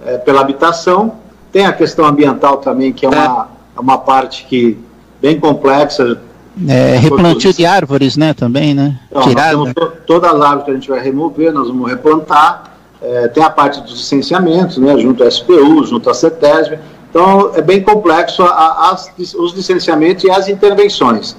é, 0.05 0.17
pela 0.17 0.41
habitação. 0.41 1.19
Tem 1.51 1.65
a 1.65 1.73
questão 1.73 2.05
ambiental 2.05 2.57
também, 2.57 2.93
que 2.93 3.05
é 3.05 3.09
uma, 3.09 3.49
é 3.75 3.79
uma 3.79 3.97
parte 3.97 4.45
que 4.45 4.79
bem 5.21 5.39
complexa, 5.39 6.19
é, 6.67 6.97
replantio 6.97 7.53
de 7.53 7.65
árvores, 7.65 8.17
né, 8.17 8.33
também, 8.33 8.73
né? 8.73 8.99
Então, 9.09 9.23
Tirada. 9.23 9.57
Nós 9.57 9.73
temos 9.73 9.93
todas 10.05 10.33
as 10.33 10.41
árvores 10.41 10.65
que 10.65 10.71
a 10.71 10.73
gente 10.73 10.89
vai 10.89 10.99
remover, 10.99 11.53
nós 11.53 11.67
vamos 11.67 11.89
replantar. 11.89 12.71
É, 13.01 13.27
tem 13.29 13.43
a 13.43 13.49
parte 13.49 13.81
dos 13.81 13.93
licenciamentos, 13.93 14.77
né, 14.77 14.97
junto 14.97 15.23
à 15.23 15.31
SPU, 15.31 15.83
junto 15.85 16.09
à 16.09 16.13
CETESB. 16.13 16.77
Então, 17.09 17.51
é 17.55 17.61
bem 17.61 17.81
complexo 17.81 18.43
a, 18.43 18.47
a, 18.47 18.97
os 19.17 19.53
licenciamentos 19.53 20.23
e 20.23 20.31
as 20.31 20.47
intervenções. 20.47 21.35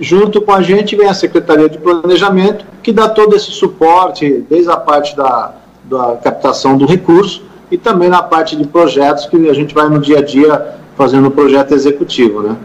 Junto 0.00 0.40
com 0.40 0.52
a 0.52 0.62
gente 0.62 0.94
vem 0.96 1.08
a 1.08 1.14
Secretaria 1.14 1.68
de 1.68 1.78
Planejamento, 1.78 2.64
que 2.82 2.92
dá 2.92 3.08
todo 3.08 3.34
esse 3.34 3.50
suporte, 3.50 4.44
desde 4.48 4.70
a 4.70 4.76
parte 4.76 5.16
da, 5.16 5.52
da 5.84 6.16
captação 6.22 6.76
do 6.76 6.86
recurso 6.86 7.42
e 7.70 7.76
também 7.76 8.08
na 8.08 8.22
parte 8.22 8.56
de 8.56 8.66
projetos, 8.66 9.26
que 9.26 9.48
a 9.48 9.54
gente 9.54 9.74
vai 9.74 9.88
no 9.88 9.98
dia 9.98 10.18
a 10.18 10.22
dia 10.22 10.74
fazendo 10.96 11.28
o 11.28 11.30
projeto 11.30 11.72
executivo, 11.72 12.42
né? 12.42 12.56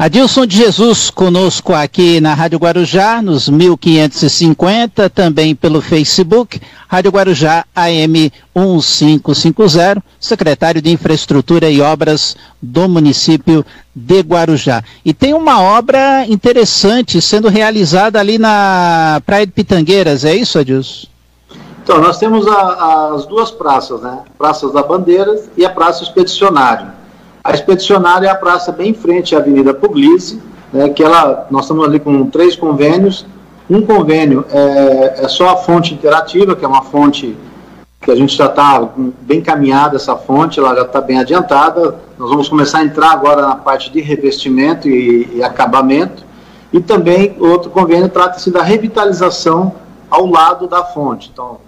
Adilson 0.00 0.46
de 0.46 0.56
Jesus 0.56 1.10
conosco 1.10 1.74
aqui 1.74 2.22
na 2.22 2.32
Rádio 2.32 2.58
Guarujá, 2.58 3.20
nos 3.20 3.50
1550, 3.50 5.10
também 5.10 5.54
pelo 5.54 5.82
Facebook, 5.82 6.58
Rádio 6.88 7.10
Guarujá 7.10 7.66
AM 7.76 8.32
1550, 8.56 10.02
secretário 10.18 10.80
de 10.80 10.90
Infraestrutura 10.90 11.68
e 11.68 11.82
Obras 11.82 12.34
do 12.62 12.88
município 12.88 13.62
de 13.94 14.20
Guarujá. 14.20 14.82
E 15.04 15.12
tem 15.12 15.34
uma 15.34 15.60
obra 15.60 16.24
interessante 16.26 17.20
sendo 17.20 17.48
realizada 17.48 18.18
ali 18.18 18.38
na 18.38 19.20
Praia 19.26 19.44
de 19.44 19.52
Pitangueiras, 19.52 20.24
é 20.24 20.34
isso, 20.34 20.58
Adilson? 20.58 21.08
Então, 21.84 22.00
nós 22.00 22.16
temos 22.16 22.46
a, 22.46 23.12
as 23.14 23.26
duas 23.26 23.50
praças, 23.50 24.00
né? 24.00 24.20
Praças 24.38 24.72
da 24.72 24.82
Bandeiras 24.82 25.50
e 25.58 25.66
a 25.66 25.68
Praça 25.68 26.04
Expedicionário. 26.04 26.99
A 27.50 27.54
expedicionária 27.54 28.28
é 28.28 28.30
a 28.30 28.34
praça 28.36 28.70
bem 28.70 28.90
em 28.90 28.94
frente 28.94 29.34
à 29.34 29.40
Avenida 29.40 29.74
Puglisi, 29.74 30.40
né, 30.72 30.88
que 30.90 31.02
ela, 31.02 31.48
nós 31.50 31.62
estamos 31.62 31.84
ali 31.84 31.98
com 31.98 32.26
três 32.26 32.54
convênios. 32.54 33.26
Um 33.68 33.82
convênio 33.82 34.44
é, 34.52 35.24
é 35.24 35.28
só 35.28 35.48
a 35.48 35.56
fonte 35.56 35.92
interativa, 35.92 36.54
que 36.54 36.64
é 36.64 36.68
uma 36.68 36.82
fonte 36.82 37.36
que 38.02 38.08
a 38.08 38.14
gente 38.14 38.36
já 38.36 38.46
está 38.46 38.88
bem 39.22 39.40
caminhada, 39.40 39.96
essa 39.96 40.14
fonte, 40.14 40.60
ela 40.60 40.76
já 40.76 40.82
está 40.82 41.00
bem 41.00 41.18
adiantada. 41.18 41.96
Nós 42.16 42.30
vamos 42.30 42.48
começar 42.48 42.78
a 42.78 42.84
entrar 42.84 43.10
agora 43.10 43.42
na 43.42 43.56
parte 43.56 43.90
de 43.90 44.00
revestimento 44.00 44.88
e, 44.88 45.28
e 45.34 45.42
acabamento. 45.42 46.24
E 46.72 46.80
também 46.80 47.34
outro 47.40 47.68
convênio 47.68 48.08
trata-se 48.08 48.48
da 48.52 48.62
revitalização 48.62 49.74
ao 50.08 50.24
lado 50.24 50.68
da 50.68 50.84
fonte. 50.84 51.28
Então, 51.32 51.58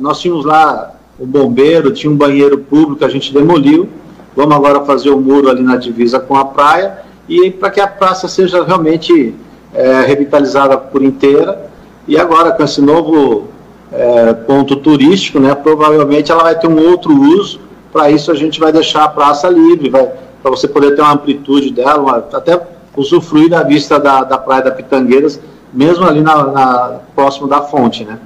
nós 0.00 0.20
tínhamos 0.20 0.44
lá 0.44 0.92
o 1.18 1.24
bombeiro, 1.24 1.94
tinha 1.94 2.12
um 2.12 2.16
banheiro 2.16 2.58
público, 2.58 3.02
a 3.06 3.08
gente 3.08 3.32
demoliu 3.32 3.88
Vamos 4.34 4.54
agora 4.54 4.84
fazer 4.84 5.10
o 5.10 5.20
muro 5.20 5.48
ali 5.48 5.62
na 5.62 5.76
divisa 5.76 6.20
com 6.20 6.36
a 6.36 6.44
praia 6.44 6.98
e 7.28 7.50
para 7.50 7.70
que 7.70 7.80
a 7.80 7.86
praça 7.86 8.28
seja 8.28 8.64
realmente 8.64 9.34
é, 9.74 10.02
revitalizada 10.02 10.76
por 10.76 11.02
inteira. 11.02 11.70
E 12.06 12.18
agora 12.18 12.52
com 12.52 12.62
esse 12.62 12.80
novo 12.80 13.48
é, 13.92 14.32
ponto 14.32 14.76
turístico, 14.76 15.38
né, 15.38 15.54
provavelmente 15.54 16.30
ela 16.30 16.44
vai 16.44 16.58
ter 16.58 16.68
um 16.68 16.78
outro 16.88 17.12
uso. 17.12 17.60
Para 17.92 18.10
isso 18.10 18.30
a 18.30 18.34
gente 18.34 18.60
vai 18.60 18.72
deixar 18.72 19.04
a 19.04 19.08
praça 19.08 19.48
livre, 19.48 19.90
para 19.90 20.50
você 20.50 20.68
poder 20.68 20.94
ter 20.94 21.02
uma 21.02 21.12
amplitude 21.12 21.70
dela, 21.72 21.98
uma, 21.98 22.16
até 22.18 22.60
usufruir 22.96 23.50
da 23.50 23.62
vista 23.62 23.98
da, 23.98 24.22
da 24.22 24.38
praia 24.38 24.62
da 24.62 24.70
Pitangueiras, 24.70 25.40
mesmo 25.72 26.04
ali 26.04 26.20
na, 26.20 26.44
na 26.44 27.00
próximo 27.14 27.48
da 27.48 27.62
fonte, 27.62 28.04
né? 28.04 28.18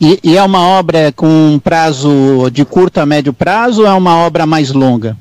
E, 0.00 0.18
e, 0.24 0.36
é 0.36 0.42
uma 0.42 0.60
obra 0.60 1.12
com 1.14 1.28
um 1.28 1.60
prazo 1.60 2.50
de 2.50 2.64
curto 2.64 2.98
a 2.98 3.06
médio 3.06 3.32
prazo 3.32 3.82
ou 3.82 3.86
é 3.86 3.92
uma 3.92 4.16
obra 4.16 4.44
mais 4.44 4.72
longa? 4.72 5.16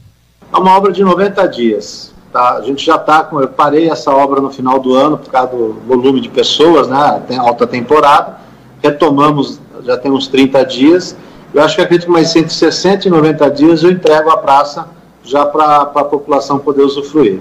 É 0.54 0.58
uma 0.58 0.76
obra 0.76 0.92
de 0.92 1.04
90 1.04 1.48
dias. 1.48 2.14
Tá? 2.32 2.56
A 2.56 2.62
gente 2.62 2.86
já 2.86 2.96
está 2.96 3.24
com. 3.24 3.42
Eu 3.42 3.48
parei 3.48 3.90
essa 3.90 4.12
obra 4.12 4.40
no 4.40 4.50
final 4.50 4.80
do 4.80 4.94
ano 4.96 5.18
por 5.18 5.30
causa 5.30 5.56
do 5.56 5.74
volume 5.86 6.22
de 6.22 6.30
pessoas, 6.30 6.88
né? 6.88 7.22
Tem 7.28 7.38
alta 7.38 7.68
temporada. 7.68 8.38
Retomamos, 8.82 9.60
já 9.84 9.98
tem 9.98 10.12
uns 10.12 10.28
30 10.28 10.66
dias. 10.66 11.16
Eu 11.54 11.62
acho 11.62 11.76
que 11.76 11.82
acredito 11.82 12.06
que 12.06 12.12
mais 12.12 12.34
entre 12.36 12.54
60 12.54 13.08
e 13.08 13.12
90 13.12 13.52
dias 13.52 13.84
eu 13.84 13.92
entrego 13.92 14.30
a 14.30 14.38
praça 14.38 14.88
já 15.24 15.46
para 15.46 15.82
a 15.82 16.04
população 16.04 16.58
poder 16.58 16.84
usufruir. 16.84 17.40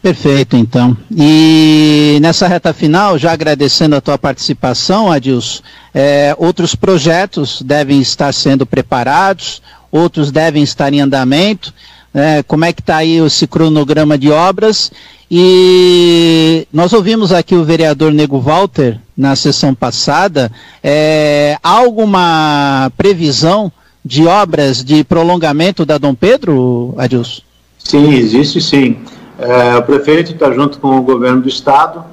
Perfeito, 0.00 0.56
então. 0.56 0.94
E 1.10 2.18
nessa 2.20 2.46
reta 2.46 2.74
final, 2.74 3.16
já 3.18 3.32
agradecendo 3.32 3.96
a 3.96 4.02
tua 4.02 4.18
participação, 4.18 5.10
Adilson, 5.10 5.62
é, 5.94 6.34
outros 6.38 6.74
projetos 6.74 7.62
devem 7.62 8.00
estar 8.00 8.32
sendo 8.34 8.66
preparados, 8.66 9.62
outros 9.90 10.30
devem 10.30 10.62
estar 10.62 10.92
em 10.92 11.00
andamento. 11.00 11.72
É, 12.14 12.44
como 12.44 12.64
é 12.64 12.72
que 12.72 12.80
está 12.80 12.98
aí 12.98 13.18
esse 13.18 13.46
cronograma 13.46 14.16
de 14.16 14.30
obras? 14.30 14.92
E 15.28 16.66
nós 16.72 16.92
ouvimos 16.92 17.32
aqui 17.32 17.56
o 17.56 17.64
vereador 17.64 18.12
Nego 18.12 18.38
Walter 18.38 19.00
na 19.16 19.34
sessão 19.34 19.74
passada. 19.74 20.50
É, 20.82 21.58
há 21.60 21.70
alguma 21.70 22.92
previsão 22.96 23.72
de 24.04 24.26
obras 24.26 24.84
de 24.84 25.02
prolongamento 25.02 25.84
da 25.84 25.98
Dom 25.98 26.14
Pedro, 26.14 26.94
Adilson? 26.96 27.42
Sim, 27.78 28.14
existe 28.14 28.60
sim. 28.60 28.98
É, 29.38 29.76
o 29.76 29.82
prefeito 29.82 30.32
está 30.32 30.52
junto 30.52 30.78
com 30.78 30.96
o 30.96 31.02
governo 31.02 31.42
do 31.42 31.48
estado, 31.48 32.04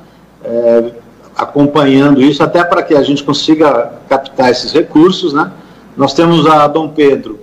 é, 0.43 0.91
acompanhando 1.35 2.21
isso, 2.21 2.41
até 2.41 2.63
para 2.63 2.81
que 2.81 2.95
a 2.95 3.03
gente 3.03 3.23
consiga 3.23 3.93
captar 4.09 4.49
esses 4.49 4.71
recursos. 4.71 5.33
Né? 5.33 5.51
Nós 5.95 6.13
temos 6.13 6.47
a 6.47 6.67
Dom 6.67 6.89
Pedro, 6.89 7.39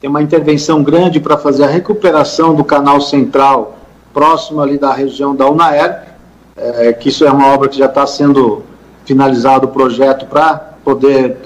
tem 0.00 0.08
uma 0.08 0.22
intervenção 0.22 0.82
grande 0.82 1.20
para 1.20 1.36
fazer 1.36 1.64
a 1.64 1.66
recuperação 1.66 2.54
do 2.54 2.64
canal 2.64 3.02
central, 3.02 3.76
próximo 4.14 4.62
ali 4.62 4.78
da 4.78 4.94
região 4.94 5.36
da 5.36 5.46
UNAER, 5.46 6.14
é, 6.56 6.90
que 6.94 7.10
isso 7.10 7.22
é 7.22 7.30
uma 7.30 7.48
obra 7.48 7.68
que 7.68 7.76
já 7.76 7.84
está 7.84 8.06
sendo 8.06 8.62
finalizado 9.04 9.66
o 9.66 9.68
projeto 9.68 10.24
para 10.24 10.54
poder 10.82 11.36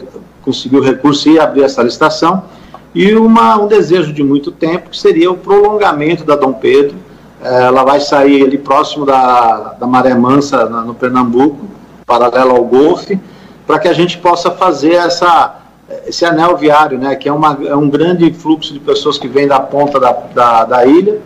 conseguir 0.43 0.77
o 0.77 0.83
recurso 0.83 1.29
e 1.29 1.41
abrir 1.41 1.65
essa 1.65 1.83
licitação. 1.83 2.45
E 2.95 3.13
uma, 3.17 3.57
um 3.61 3.67
desejo 3.67 4.13
de 4.13 4.23
muito 4.23 4.53
tempo, 4.53 4.91
que 4.91 4.99
seria 4.99 5.33
o 5.33 5.37
prolongamento 5.37 6.23
da 6.23 6.37
Dom 6.37 6.53
Pedro, 6.53 6.97
ela 7.43 7.83
vai 7.83 7.99
sair 7.99 8.45
ali 8.45 8.57
próximo 8.57 9.05
da, 9.05 9.75
da 9.81 9.87
Maré 9.87 10.15
Mansa, 10.15 10.65
no 10.67 10.95
Pernambuco, 10.95 11.67
paralelo 12.07 12.53
ao 12.53 12.65
Golfe, 12.65 13.19
para 13.67 13.81
que 13.81 13.89
a 13.89 13.93
gente 13.93 14.17
possa 14.19 14.53
fazer 14.53 14.93
essa, 14.93 15.57
esse 16.07 16.25
anel 16.25 16.57
viário, 16.57 16.99
né, 16.99 17.15
que 17.15 17.29
é, 17.29 17.33
uma, 17.33 17.59
é 17.67 17.77
um 17.77 17.89
grande 17.89 18.33
fluxo 18.33 18.73
de 18.73 18.81
pessoas 18.81 19.19
que 19.19 19.29
vem 19.29 19.47
da 19.47 19.61
ponta 19.61 20.01
da, 20.01 20.13
da, 20.13 20.65
da 20.65 20.87
ilha. 20.87 21.21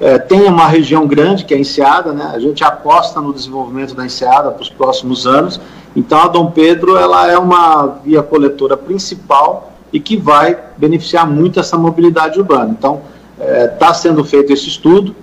É, 0.00 0.18
tem 0.18 0.44
uma 0.44 0.66
região 0.66 1.06
grande 1.06 1.44
que 1.44 1.52
é 1.52 1.56
a 1.56 1.60
Enseada, 1.60 2.12
né, 2.12 2.30
a 2.32 2.38
gente 2.38 2.64
aposta 2.64 3.20
no 3.20 3.32
desenvolvimento 3.32 3.94
da 3.94 4.04
Enseada 4.04 4.50
para 4.50 4.62
os 4.62 4.70
próximos 4.70 5.26
anos. 5.26 5.60
Então 5.94 6.20
a 6.20 6.28
Dom 6.28 6.50
Pedro 6.50 6.96
ela 6.96 7.30
é 7.30 7.36
uma 7.36 7.98
via 8.04 8.22
coletora 8.22 8.76
principal 8.76 9.72
e 9.92 9.98
que 9.98 10.16
vai 10.16 10.56
beneficiar 10.76 11.28
muito 11.28 11.58
essa 11.58 11.76
mobilidade 11.76 12.38
urbana. 12.38 12.70
Então 12.70 13.02
está 13.38 13.88
é, 13.88 13.94
sendo 13.94 14.24
feito 14.24 14.52
esse 14.52 14.68
estudo 14.68 15.14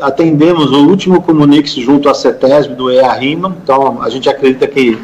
atendemos 0.00 0.70
o 0.72 0.86
último 0.88 1.22
comunix 1.22 1.72
junto 1.72 2.08
à 2.08 2.14
CETESB 2.14 2.74
do 2.74 2.90
EA-RIMA, 2.90 3.56
então 3.62 4.02
a 4.02 4.10
gente 4.10 4.28
acredita 4.28 4.66
que 4.66 4.98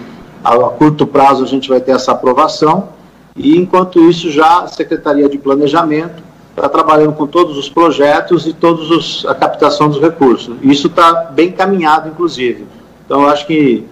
a, 0.44 0.56
curto 0.56 1.06
prazo 1.06 1.42
a 1.42 1.46
gente 1.46 1.68
vai 1.68 1.80
ter 1.80 1.92
essa 1.92 2.12
aprovação, 2.12 2.88
e 3.36 3.56
enquanto 3.56 4.00
isso 4.00 4.30
já 4.30 4.60
a 4.60 4.68
Secretaria 4.68 5.28
de 5.28 5.38
Planejamento 5.38 6.22
está 6.50 6.68
trabalhando 6.68 7.14
com 7.14 7.26
todos 7.26 7.56
os 7.56 7.68
projetos 7.68 8.46
e 8.46 8.52
todos 8.52 8.90
os, 8.90 9.24
a 9.26 9.34
captação 9.34 9.88
dos 9.88 10.00
recursos. 10.00 10.54
Isso 10.62 10.86
está 10.86 11.30
bem 11.32 11.50
caminhado, 11.50 12.08
inclusive. 12.08 12.66
Então, 13.04 13.22
eu 13.22 13.28
acho 13.28 13.46
que 13.46 13.86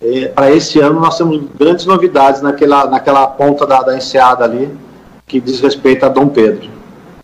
eh, 0.00 0.26
para 0.34 0.50
esse 0.50 0.80
ano 0.80 0.98
nós 0.98 1.16
temos 1.16 1.40
grandes 1.58 1.86
novidades 1.86 2.42
naquela, 2.42 2.86
naquela 2.86 3.26
ponta 3.28 3.64
da, 3.64 3.82
da 3.82 3.96
enseada 3.96 4.44
ali, 4.44 4.70
que 5.26 5.40
diz 5.40 5.60
respeito 5.60 6.04
a 6.04 6.08
Dom 6.08 6.28
Pedro. 6.28 6.68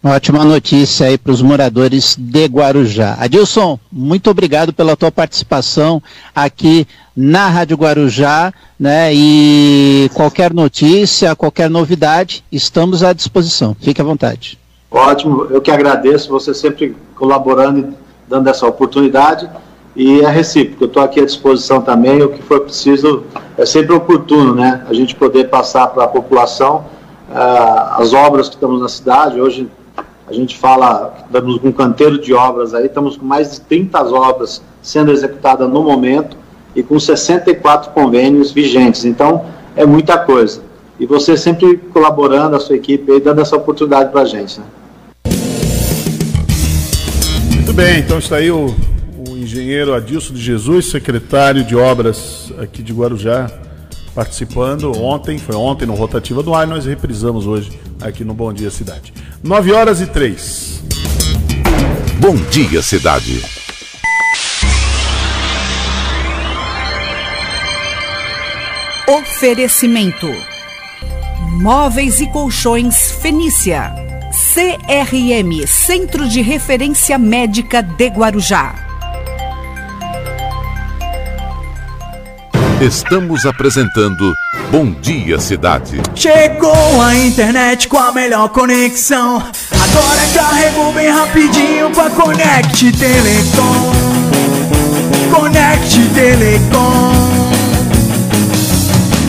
Ótima 0.08 0.44
notícia 0.44 1.08
aí 1.08 1.18
para 1.18 1.32
os 1.32 1.42
moradores 1.42 2.14
de 2.16 2.44
Guarujá. 2.44 3.16
Adilson, 3.18 3.76
muito 3.90 4.30
obrigado 4.30 4.72
pela 4.72 4.94
tua 4.94 5.10
participação 5.10 6.00
aqui 6.32 6.86
na 7.16 7.48
Rádio 7.48 7.76
Guarujá, 7.76 8.54
né? 8.78 9.12
E 9.12 10.08
qualquer 10.14 10.54
notícia, 10.54 11.34
qualquer 11.34 11.68
novidade, 11.68 12.44
estamos 12.52 13.02
à 13.02 13.12
disposição. 13.12 13.76
Fique 13.80 14.00
à 14.00 14.04
vontade. 14.04 14.56
Ótimo, 14.92 15.48
eu 15.50 15.60
que 15.60 15.72
agradeço 15.72 16.28
você 16.30 16.54
sempre 16.54 16.94
colaborando 17.16 17.80
e 17.80 17.94
dando 18.28 18.48
essa 18.48 18.64
oportunidade 18.64 19.50
e 19.96 20.20
é 20.20 20.30
recíproco. 20.30 20.84
Eu 20.84 20.86
estou 20.86 21.02
aqui 21.02 21.18
à 21.18 21.24
disposição 21.24 21.82
também. 21.82 22.22
O 22.22 22.28
que 22.28 22.42
for 22.42 22.60
preciso 22.60 23.24
é 23.58 23.66
sempre 23.66 23.92
oportuno, 23.92 24.54
né? 24.54 24.86
A 24.88 24.94
gente 24.94 25.16
poder 25.16 25.48
passar 25.48 25.88
para 25.88 26.04
a 26.04 26.08
população 26.08 26.84
uh, 27.28 28.00
as 28.00 28.12
obras 28.12 28.48
que 28.48 28.54
estamos 28.54 28.80
na 28.80 28.88
cidade. 28.88 29.40
Hoje 29.40 29.68
a 30.28 30.32
gente 30.32 30.58
fala, 30.58 31.14
estamos 31.24 31.58
com 31.58 31.68
um 31.68 31.72
canteiro 31.72 32.18
de 32.18 32.34
obras 32.34 32.74
aí, 32.74 32.86
estamos 32.86 33.16
com 33.16 33.24
mais 33.24 33.52
de 33.52 33.60
30 33.60 34.02
obras 34.02 34.60
sendo 34.82 35.12
executadas 35.12 35.68
no 35.70 35.82
momento 35.82 36.36
e 36.74 36.82
com 36.82 36.98
64 36.98 37.92
convênios 37.92 38.50
vigentes. 38.50 39.04
Então, 39.04 39.44
é 39.76 39.86
muita 39.86 40.18
coisa. 40.18 40.62
E 40.98 41.06
você 41.06 41.36
sempre 41.36 41.76
colaborando, 41.76 42.56
a 42.56 42.60
sua 42.60 42.74
equipe, 42.74 43.12
aí, 43.12 43.20
dando 43.20 43.40
essa 43.40 43.56
oportunidade 43.56 44.10
para 44.10 44.22
a 44.22 44.24
gente. 44.24 44.58
Né? 44.58 44.66
Muito 47.54 47.72
bem, 47.72 48.00
então 48.00 48.18
está 48.18 48.36
aí 48.36 48.50
o, 48.50 48.74
o 49.28 49.36
engenheiro 49.36 49.94
Adilson 49.94 50.34
de 50.34 50.40
Jesus, 50.40 50.90
secretário 50.90 51.62
de 51.62 51.76
obras 51.76 52.52
aqui 52.58 52.82
de 52.82 52.92
Guarujá, 52.92 53.50
participando 54.16 54.96
ontem, 54.98 55.36
foi 55.36 55.54
ontem 55.54 55.84
no 55.84 55.94
Rotativa 55.94 56.42
do 56.42 56.54
Ar, 56.54 56.66
nós 56.66 56.86
reprisamos 56.86 57.46
hoje 57.46 57.78
aqui 58.00 58.24
no 58.24 58.32
Bom 58.32 58.50
Dia 58.50 58.70
Cidade. 58.70 59.12
9 59.44 59.72
horas 59.74 60.00
e 60.00 60.06
3. 60.06 60.82
Bom 62.18 62.34
Dia 62.50 62.80
Cidade. 62.80 63.42
Oferecimento: 69.06 70.26
Móveis 71.60 72.18
e 72.18 72.26
Colchões 72.28 73.12
Fenícia. 73.20 73.94
CRM 74.54 75.66
Centro 75.66 76.26
de 76.26 76.40
Referência 76.40 77.18
Médica 77.18 77.82
de 77.82 78.06
Guarujá. 78.06 78.85
Estamos 82.80 83.46
apresentando 83.46 84.34
Bom 84.70 84.92
Dia 85.00 85.40
Cidade. 85.40 85.98
Chegou 86.14 87.00
a 87.00 87.16
internet 87.16 87.88
com 87.88 87.96
a 87.96 88.12
melhor 88.12 88.50
conexão. 88.50 89.42
Agora 89.70 90.20
carrego 90.34 90.92
bem 90.92 91.08
rapidinho 91.08 91.88
pra 91.90 92.10
Connect 92.10 92.92
Telecom. 92.92 93.92
Connect 95.32 96.06
Telecom. 96.08 97.50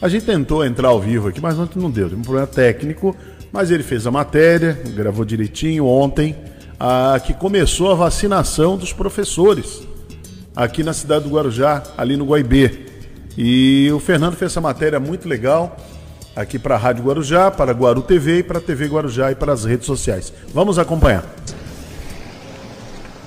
a 0.00 0.08
gente 0.08 0.24
tentou 0.24 0.64
entrar 0.64 0.88
ao 0.88 1.00
vivo 1.00 1.28
aqui, 1.28 1.40
mas 1.40 1.58
ontem 1.58 1.78
não 1.78 1.90
deu, 1.90 2.08
teve 2.08 2.20
um 2.20 2.24
problema 2.24 2.46
técnico. 2.46 3.16
Mas 3.52 3.70
ele 3.70 3.82
fez 3.82 4.06
a 4.06 4.10
matéria, 4.10 4.78
gravou 4.94 5.24
direitinho 5.24 5.86
ontem, 5.86 6.36
ah, 6.78 7.20
que 7.24 7.34
começou 7.34 7.90
a 7.90 7.94
vacinação 7.94 8.76
dos 8.76 8.92
professores 8.92 9.82
aqui 10.54 10.82
na 10.82 10.92
cidade 10.92 11.24
do 11.24 11.30
Guarujá, 11.30 11.82
ali 11.96 12.16
no 12.16 12.24
Guaibê. 12.24 12.86
E 13.36 13.90
o 13.92 13.98
Fernando 13.98 14.36
fez 14.36 14.52
essa 14.52 14.60
matéria 14.60 15.00
muito 15.00 15.28
legal 15.28 15.76
aqui 16.40 16.58
para 16.58 16.74
a 16.74 16.78
Rádio 16.78 17.04
Guarujá, 17.04 17.50
para 17.50 17.72
Guaru 17.72 18.02
TV 18.02 18.38
e 18.38 18.42
para 18.42 18.58
a 18.58 18.60
TV 18.60 18.86
Guarujá 18.86 19.30
e 19.30 19.34
para 19.34 19.52
as 19.52 19.64
redes 19.64 19.86
sociais. 19.86 20.32
Vamos 20.52 20.78
acompanhar. 20.78 21.24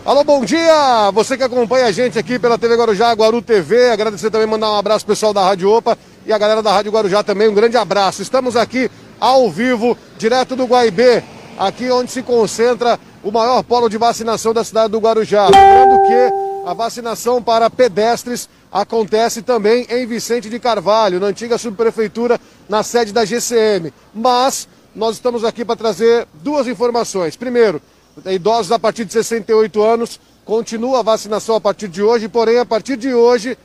Alô, 0.06 0.24
bom 0.24 0.44
dia! 0.44 1.12
Você 1.14 1.38
que 1.38 1.44
acompanha 1.44 1.86
a 1.86 1.92
gente 1.92 2.20
aqui 2.20 2.38
pela 2.38 2.58
TV 2.58 2.76
Guarujá, 2.76 3.14
Guaru 3.14 3.42
TV. 3.42 3.90
Agradecer 3.90 4.30
também, 4.30 4.48
mandar 4.48 4.72
um 4.72 4.76
abraço 4.76 5.06
pessoal 5.06 5.34
da 5.34 5.42
Rádio 5.44 5.70
Opa 5.70 5.98
e 6.26 6.34
a 6.34 6.38
galera 6.38 6.62
da 6.62 6.74
Rádio 6.74 6.92
Guarujá 6.92 7.24
também. 7.24 7.48
Um 7.48 7.54
grande 7.54 7.78
abraço. 7.78 8.22
Estamos 8.22 8.58
aqui 8.58 8.92
ao 9.20 9.50
vivo, 9.50 9.98
direto 10.18 10.56
do 10.56 10.66
Guaibê, 10.66 11.24
aqui 11.58 11.90
onde 11.90 12.12
se 12.12 12.22
concentra 12.22 13.00
o 13.24 13.32
maior 13.32 13.64
polo 13.64 13.88
de 13.88 13.98
vacinação 13.98 14.54
da 14.54 14.64
cidade 14.64 14.92
do 14.92 15.00
Guarujá. 15.00 15.46
Lembrando 15.46 16.04
que 16.06 16.70
a 16.70 16.74
vacinação 16.74 17.42
para 17.42 17.70
pedestres 17.70 18.50
acontece 18.74 19.44
também 19.44 19.86
em 19.88 20.08
Vicente 20.08 20.50
de 20.50 20.60
Carvalho, 20.60 21.20
na 21.20 21.28
antiga 21.28 21.60
subprefeitura, 21.60 22.42
na 22.68 22.82
sede 22.82 23.14
da 23.14 23.24
GCM. 23.24 23.94
Mas 24.14 24.68
nós 24.96 25.16
estamos 25.16 25.44
aqui 25.44 25.64
para 25.64 25.76
trazer 25.76 26.28
duas 26.34 26.68
informações. 26.68 27.36
Primeiro, 27.36 27.80
idosos 28.26 28.72
a 28.72 28.80
partir 28.80 29.06
de 29.06 29.14
68 29.14 29.80
anos, 29.82 30.20
continua 30.44 31.00
a 31.00 31.04
vacinação 31.04 31.56
a 31.56 31.62
partir 31.62 31.88
de 31.88 32.02
hoje, 32.02 32.28
porém 32.28 32.58
a 32.58 32.66
partir 32.66 32.98
de 32.98 33.14
hoje, 33.14 33.56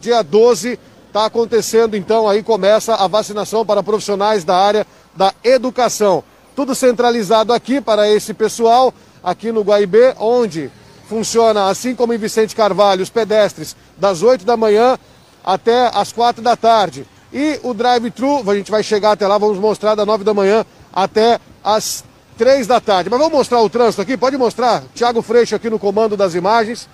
dia 0.00 0.22
12, 0.22 0.78
está 1.06 1.26
acontecendo 1.26 1.96
então 1.96 2.28
aí 2.28 2.42
começa 2.42 2.94
a 2.94 3.06
vacinação 3.06 3.64
para 3.64 3.82
profissionais 3.82 4.44
da 4.44 4.56
área 4.56 4.86
da 5.14 5.32
educação. 5.44 6.24
Tudo 6.56 6.74
centralizado 6.74 7.52
aqui 7.52 7.80
para 7.80 8.10
esse 8.10 8.32
pessoal, 8.32 8.92
aqui 9.22 9.52
no 9.52 9.62
Guaibê, 9.62 10.14
onde 10.18 10.70
funciona, 11.08 11.68
assim 11.68 11.94
como 11.94 12.12
em 12.12 12.18
Vicente 12.18 12.54
Carvalho, 12.54 13.02
os 13.02 13.08
pedestres, 13.08 13.74
das 13.98 14.22
8 14.22 14.44
da 14.44 14.56
manhã 14.56 14.98
até 15.44 15.90
as 15.94 16.12
4 16.12 16.42
da 16.42 16.56
tarde. 16.56 17.06
E 17.32 17.60
o 17.62 17.74
drive-thru, 17.74 18.48
a 18.50 18.54
gente 18.54 18.70
vai 18.70 18.82
chegar 18.82 19.12
até 19.12 19.26
lá, 19.26 19.36
vamos 19.36 19.58
mostrar 19.58 19.94
da 19.94 20.06
9 20.06 20.24
da 20.24 20.32
manhã 20.32 20.64
até 20.92 21.38
as 21.62 22.04
3 22.38 22.66
da 22.66 22.80
tarde. 22.80 23.10
Mas 23.10 23.18
vamos 23.18 23.34
mostrar 23.34 23.60
o 23.60 23.68
trânsito 23.68 24.00
aqui? 24.00 24.16
Pode 24.16 24.36
mostrar? 24.36 24.84
Tiago 24.94 25.20
Freixo 25.20 25.54
aqui 25.54 25.68
no 25.68 25.78
comando 25.78 26.16
das 26.16 26.34
imagens. 26.34 26.88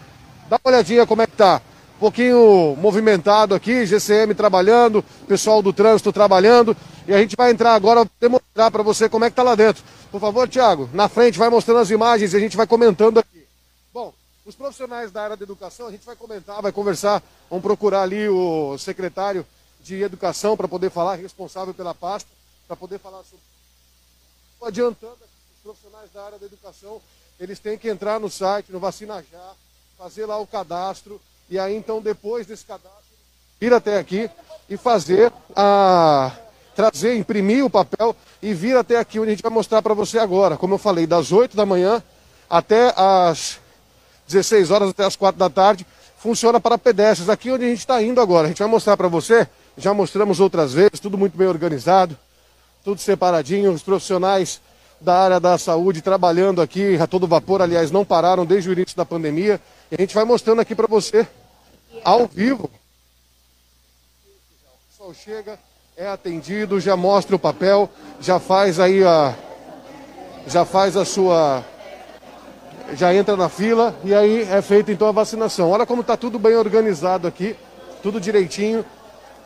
Dá 0.48 0.58
uma 0.64 0.72
olhadinha 0.72 1.06
como 1.06 1.22
é 1.22 1.26
que 1.26 1.36
tá. 1.36 1.60
Um 1.96 2.00
pouquinho 2.00 2.76
movimentado 2.80 3.54
aqui, 3.54 3.86
GCM 3.86 4.34
trabalhando, 4.34 5.04
pessoal 5.28 5.62
do 5.62 5.72
trânsito 5.72 6.12
trabalhando. 6.12 6.76
E 7.06 7.14
a 7.14 7.18
gente 7.18 7.36
vai 7.36 7.50
entrar 7.50 7.74
agora, 7.74 8.04
demonstrar 8.20 8.70
para 8.70 8.82
você 8.82 9.08
como 9.08 9.24
é 9.24 9.30
que 9.30 9.36
tá 9.36 9.42
lá 9.42 9.54
dentro. 9.54 9.84
Por 10.10 10.20
favor, 10.20 10.48
Tiago, 10.48 10.88
na 10.92 11.08
frente, 11.08 11.38
vai 11.38 11.48
mostrando 11.48 11.80
as 11.80 11.90
imagens 11.90 12.32
e 12.32 12.36
a 12.36 12.40
gente 12.40 12.56
vai 12.56 12.66
comentando 12.66 13.18
aqui. 13.18 13.43
Os 14.46 14.54
profissionais 14.54 15.10
da 15.10 15.22
área 15.22 15.36
da 15.38 15.42
educação, 15.42 15.86
a 15.86 15.90
gente 15.90 16.04
vai 16.04 16.14
comentar, 16.14 16.60
vai 16.60 16.70
conversar, 16.70 17.22
vamos 17.48 17.62
procurar 17.62 18.02
ali 18.02 18.28
o 18.28 18.76
secretário 18.76 19.46
de 19.80 20.02
educação 20.02 20.54
para 20.54 20.68
poder 20.68 20.90
falar, 20.90 21.14
responsável 21.14 21.72
pela 21.72 21.94
pasta, 21.94 22.28
para 22.66 22.76
poder 22.76 22.98
falar 22.98 23.22
sobre. 23.24 23.44
Adiantando, 24.62 25.16
os 25.56 25.62
profissionais 25.62 26.10
da 26.12 26.24
área 26.24 26.38
da 26.38 26.44
educação, 26.44 27.00
eles 27.40 27.58
têm 27.58 27.78
que 27.78 27.88
entrar 27.88 28.20
no 28.20 28.30
site, 28.30 28.70
no 28.70 28.78
Vacina 28.78 29.24
Já, 29.32 29.52
fazer 29.96 30.26
lá 30.26 30.38
o 30.38 30.46
cadastro, 30.46 31.18
e 31.48 31.58
aí 31.58 31.74
então 31.74 32.02
depois 32.02 32.46
desse 32.46 32.66
cadastro, 32.66 32.92
vir 33.58 33.72
até 33.72 33.98
aqui 33.98 34.30
e 34.68 34.76
fazer 34.76 35.32
a 35.56 36.36
trazer, 36.74 37.16
imprimir 37.16 37.64
o 37.64 37.70
papel 37.70 38.14
e 38.42 38.52
vir 38.52 38.76
até 38.76 38.98
aqui 38.98 39.18
onde 39.18 39.28
a 39.28 39.32
gente 39.32 39.42
vai 39.42 39.52
mostrar 39.52 39.80
para 39.80 39.94
você 39.94 40.18
agora. 40.18 40.58
Como 40.58 40.74
eu 40.74 40.78
falei, 40.78 41.06
das 41.06 41.32
8 41.32 41.56
da 41.56 41.64
manhã 41.64 42.02
até 42.48 42.92
as 42.94 43.63
16 44.26 44.70
horas, 44.70 44.90
até 44.90 45.04
as 45.04 45.16
4 45.16 45.38
da 45.38 45.50
tarde, 45.50 45.86
funciona 46.18 46.60
para 46.60 46.78
pedestres. 46.78 47.28
Aqui 47.28 47.50
onde 47.50 47.64
a 47.64 47.68
gente 47.68 47.80
está 47.80 48.02
indo 48.02 48.20
agora. 48.20 48.46
A 48.46 48.48
gente 48.48 48.58
vai 48.58 48.68
mostrar 48.68 48.96
para 48.96 49.08
você, 49.08 49.46
já 49.76 49.92
mostramos 49.92 50.40
outras 50.40 50.72
vezes, 50.72 51.00
tudo 51.00 51.18
muito 51.18 51.36
bem 51.36 51.46
organizado, 51.46 52.16
tudo 52.82 53.00
separadinho, 53.00 53.72
os 53.72 53.82
profissionais 53.82 54.60
da 55.00 55.18
área 55.18 55.40
da 55.40 55.58
saúde 55.58 56.00
trabalhando 56.00 56.62
aqui 56.62 56.96
a 56.96 57.06
todo 57.06 57.26
vapor, 57.26 57.60
aliás, 57.60 57.90
não 57.90 58.04
pararam 58.04 58.46
desde 58.46 58.70
o 58.70 58.72
início 58.72 58.96
da 58.96 59.04
pandemia. 59.04 59.60
E 59.90 59.94
a 59.96 60.00
gente 60.00 60.14
vai 60.14 60.24
mostrando 60.24 60.60
aqui 60.60 60.74
para 60.74 60.86
você 60.86 61.26
ao 62.02 62.26
vivo. 62.26 62.70
O 64.24 64.88
pessoal 64.90 65.14
chega, 65.14 65.58
é 65.96 66.08
atendido, 66.08 66.80
já 66.80 66.96
mostra 66.96 67.36
o 67.36 67.38
papel, 67.38 67.88
já 68.20 68.40
faz 68.40 68.80
aí 68.80 69.04
a. 69.04 69.34
Já 70.46 70.64
faz 70.64 70.96
a 70.96 71.04
sua. 71.04 71.64
Já 72.92 73.14
entra 73.14 73.36
na 73.36 73.48
fila 73.48 73.98
e 74.04 74.14
aí 74.14 74.42
é 74.42 74.60
feita 74.60 74.92
então 74.92 75.08
a 75.08 75.12
vacinação. 75.12 75.70
Olha 75.70 75.86
como 75.86 76.02
está 76.02 76.16
tudo 76.16 76.38
bem 76.38 76.54
organizado 76.54 77.26
aqui, 77.26 77.56
tudo 78.02 78.20
direitinho 78.20 78.84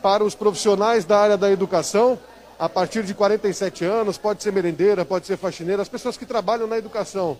para 0.01 0.23
os 0.23 0.35
profissionais 0.35 1.05
da 1.05 1.17
área 1.17 1.37
da 1.37 1.49
educação, 1.49 2.19
a 2.59 2.67
partir 2.67 3.03
de 3.03 3.13
47 3.13 3.85
anos, 3.85 4.17
pode 4.17 4.43
ser 4.43 4.51
merendeira, 4.51 5.05
pode 5.05 5.25
ser 5.25 5.37
faxineira, 5.37 5.81
as 5.81 5.89
pessoas 5.89 6.17
que 6.17 6.25
trabalham 6.25 6.67
na 6.67 6.77
educação, 6.77 7.37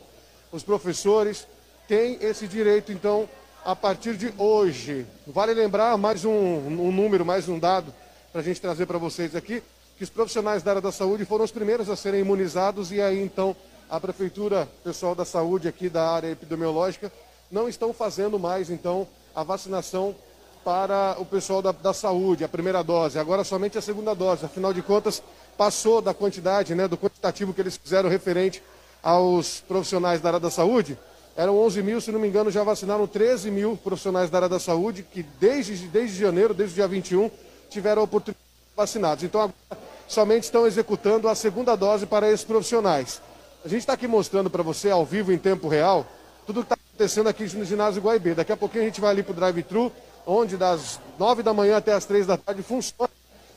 os 0.52 0.64
professores, 0.64 1.46
têm 1.88 2.18
esse 2.22 2.48
direito, 2.48 2.92
então, 2.92 3.28
a 3.66 3.76
partir 3.76 4.16
de 4.16 4.34
hoje. 4.38 5.06
Vale 5.28 5.54
lembrar 5.54 5.98
mais 5.98 6.24
um, 6.24 6.32
um 6.32 6.92
número, 6.92 7.26
mais 7.26 7.50
um 7.50 7.60
dado 7.60 7.94
para 8.32 8.42
a 8.42 8.44
gente 8.44 8.62
trazer 8.62 8.86
para 8.86 8.98
vocês 8.98 9.36
aqui, 9.36 9.62
que 9.98 10.04
os 10.04 10.10
profissionais 10.10 10.64
da 10.64 10.72
área 10.72 10.82
da 10.82 10.92
saúde 10.92 11.26
foram 11.26 11.44
os 11.44 11.52
primeiros 11.52 11.90
a 11.90 11.96
serem 11.96 12.22
imunizados 12.22 12.92
e 12.92 13.02
aí 13.02 13.22
então 13.22 13.56
a 13.90 14.00
prefeitura, 14.00 14.68
pessoal 14.84 15.16
da 15.16 15.26
saúde 15.26 15.68
aqui 15.68 15.90
da 15.90 16.08
área 16.10 16.30
epidemiológica, 16.30 17.12
não 17.52 17.68
estão 17.68 17.92
fazendo 17.92 18.38
mais 18.38 18.70
então 18.70 19.08
a 19.36 19.44
vacinação 19.44 20.16
para 20.64 21.16
o 21.18 21.26
pessoal 21.26 21.62
da, 21.62 21.72
da 21.72 21.94
saúde, 21.94 22.44
a 22.44 22.50
primeira 22.50 22.84
dose, 22.84 23.18
agora 23.18 23.44
somente 23.44 23.78
a 23.78 23.82
segunda 23.82 24.14
dose. 24.14 24.46
Afinal 24.46 24.74
de 24.74 24.82
contas, 24.82 25.24
passou 25.58 26.02
da 26.02 26.14
quantidade, 26.14 26.76
né, 26.76 26.88
do 26.88 26.98
quantitativo 26.98 27.54
que 27.54 27.62
eles 27.62 27.78
fizeram 27.78 28.10
referente 28.10 28.62
aos 29.02 29.62
profissionais 29.62 30.22
da 30.22 30.30
área 30.30 30.40
da 30.40 30.52
saúde. 30.52 30.98
Eram 31.36 31.58
11 31.58 31.82
mil, 31.82 32.02
se 32.02 32.12
não 32.12 32.20
me 32.20 32.28
engano, 32.28 32.52
já 32.52 32.64
vacinaram 32.64 33.08
13 33.08 33.50
mil 33.50 33.78
profissionais 33.78 34.30
da 34.30 34.40
área 34.40 34.50
da 34.50 34.60
saúde, 34.60 35.04
que 35.04 35.24
desde, 35.40 35.88
desde 35.88 36.20
janeiro, 36.20 36.54
desde 36.54 36.74
o 36.74 36.76
dia 36.76 36.88
21, 36.88 37.32
tiveram 37.70 38.02
a 38.02 38.06
oportunidade 38.06 38.44
de 38.44 38.70
ser 38.70 38.76
vacinados. 38.76 39.24
Então, 39.24 39.42
agora, 39.42 39.82
somente 40.08 40.44
estão 40.44 40.68
executando 40.68 41.30
a 41.30 41.36
segunda 41.36 41.76
dose 41.76 42.06
para 42.06 42.30
esses 42.30 42.46
profissionais. 42.46 43.22
A 43.64 43.68
gente 43.68 43.82
está 43.82 43.94
aqui 43.94 44.08
mostrando 44.08 44.50
para 44.50 44.64
você, 44.64 44.90
ao 44.90 45.06
vivo, 45.06 45.34
em 45.34 45.38
tempo 45.38 45.68
real, 45.68 46.08
tudo 46.46 46.62
que 46.62 46.72
está 46.72 46.76
acontecendo 46.76 47.28
aqui 47.28 47.44
no 47.58 47.66
ginásio 47.66 48.02
Guaibê. 48.02 48.34
Daqui 48.34 48.54
a 48.54 48.58
pouquinho 48.58 48.84
a 48.84 48.86
gente 48.86 49.02
vai 49.02 49.10
ali 49.12 49.22
para 49.22 49.34
o 49.34 49.36
drive-thru, 49.36 49.92
onde 50.26 50.56
das 50.56 50.98
9 51.20 51.44
da 51.44 51.54
manhã 51.54 51.76
até 51.76 51.92
as 51.92 52.06
3 52.06 52.26
da 52.26 52.38
tarde 52.38 52.64
funciona 52.64 53.10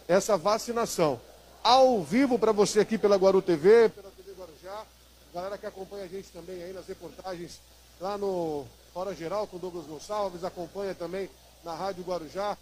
essa 0.08 0.36
vacinação. 0.36 1.20
Ao 1.62 2.02
vivo 2.02 2.36
para 2.36 2.50
você 2.50 2.80
aqui 2.80 2.98
pela 2.98 3.16
Guaru 3.16 3.40
TV, 3.40 3.90
pela 3.90 4.10
TV 4.10 4.32
Guarujá, 4.32 4.84
galera 5.32 5.56
que 5.56 5.66
acompanha 5.66 6.04
a 6.04 6.08
gente 6.08 6.28
também 6.32 6.60
aí 6.64 6.72
nas 6.72 6.88
reportagens 6.88 7.60
lá 8.00 8.18
no 8.18 8.64
Fora 8.92 9.14
Geral 9.14 9.46
com 9.46 9.56
Douglas 9.56 9.86
Gonçalves, 9.86 10.42
acompanha 10.42 10.96
também 10.96 11.30
na 11.62 11.76
Rádio 11.76 12.02
Guarujá 12.02 12.58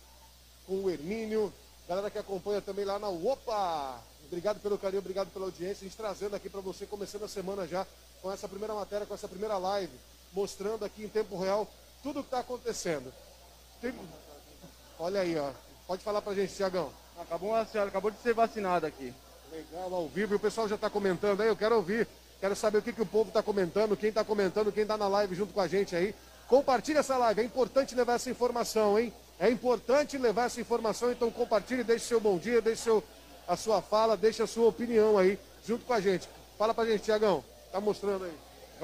com 0.66 0.84
o 0.84 0.90
Hermínio, 0.90 1.50
galera 1.88 2.10
que 2.10 2.18
acompanha 2.18 2.60
também 2.60 2.84
lá 2.84 2.98
na 2.98 3.08
Opa! 3.08 4.09
Obrigado 4.30 4.60
pelo 4.60 4.78
carinho, 4.78 5.00
obrigado 5.00 5.28
pela 5.32 5.46
audiência. 5.46 5.78
A 5.84 5.88
gente 5.88 5.96
trazendo 5.96 6.36
aqui 6.36 6.48
para 6.48 6.60
você, 6.60 6.86
começando 6.86 7.24
a 7.24 7.28
semana 7.28 7.66
já 7.66 7.84
com 8.22 8.30
essa 8.30 8.46
primeira 8.46 8.72
matéria, 8.72 9.04
com 9.04 9.12
essa 9.12 9.26
primeira 9.26 9.58
live, 9.58 9.92
mostrando 10.32 10.84
aqui 10.84 11.02
em 11.02 11.08
tempo 11.08 11.36
real 11.36 11.68
tudo 12.00 12.20
que 12.20 12.28
está 12.28 12.38
acontecendo. 12.38 13.12
Tem- 13.80 13.92
Olha 15.00 15.20
aí, 15.22 15.36
ó. 15.36 15.50
Pode 15.86 16.04
falar 16.04 16.22
pra 16.22 16.32
gente, 16.34 16.54
Tiagão. 16.54 16.92
Acabou 17.20 17.50
uma 17.50 17.64
senhora, 17.66 17.88
acabou 17.88 18.10
de 18.12 18.18
ser 18.22 18.32
vacinada 18.32 18.86
aqui. 18.86 19.12
Legal, 19.50 19.92
ao 19.92 20.06
vivo. 20.08 20.34
E 20.34 20.36
o 20.36 20.40
pessoal 20.40 20.68
já 20.68 20.76
está 20.76 20.88
comentando 20.88 21.40
aí, 21.40 21.48
eu 21.48 21.56
quero 21.56 21.74
ouvir. 21.74 22.06
Quero 22.38 22.54
saber 22.54 22.78
o 22.78 22.82
que, 22.82 22.92
que 22.92 23.02
o 23.02 23.06
povo 23.06 23.28
está 23.28 23.42
comentando, 23.42 23.96
quem 23.96 24.10
está 24.10 24.22
comentando, 24.22 24.70
quem 24.72 24.82
está 24.84 24.96
na 24.96 25.08
live 25.08 25.34
junto 25.34 25.52
com 25.52 25.60
a 25.60 25.66
gente 25.66 25.96
aí. 25.96 26.14
Compartilhe 26.46 26.98
essa 26.98 27.16
live, 27.18 27.40
é 27.40 27.44
importante 27.44 27.94
levar 27.94 28.14
essa 28.14 28.30
informação, 28.30 28.98
hein? 28.98 29.12
É 29.38 29.50
importante 29.50 30.16
levar 30.16 30.44
essa 30.46 30.60
informação, 30.60 31.10
então 31.10 31.30
compartilhe, 31.30 31.82
deixe 31.84 32.06
seu 32.06 32.20
bom 32.20 32.38
dia, 32.38 32.60
deixe 32.62 32.82
seu, 32.82 33.02
a 33.50 33.56
sua 33.56 33.82
fala, 33.82 34.16
deixe 34.16 34.40
a 34.40 34.46
sua 34.46 34.68
opinião 34.68 35.18
aí, 35.18 35.36
junto 35.66 35.84
com 35.84 35.92
a 35.92 36.00
gente. 36.00 36.28
Fala 36.56 36.72
pra 36.72 36.86
gente, 36.86 37.02
Tiagão. 37.02 37.44
Tá 37.72 37.80
mostrando 37.80 38.24
aí. 38.24 38.38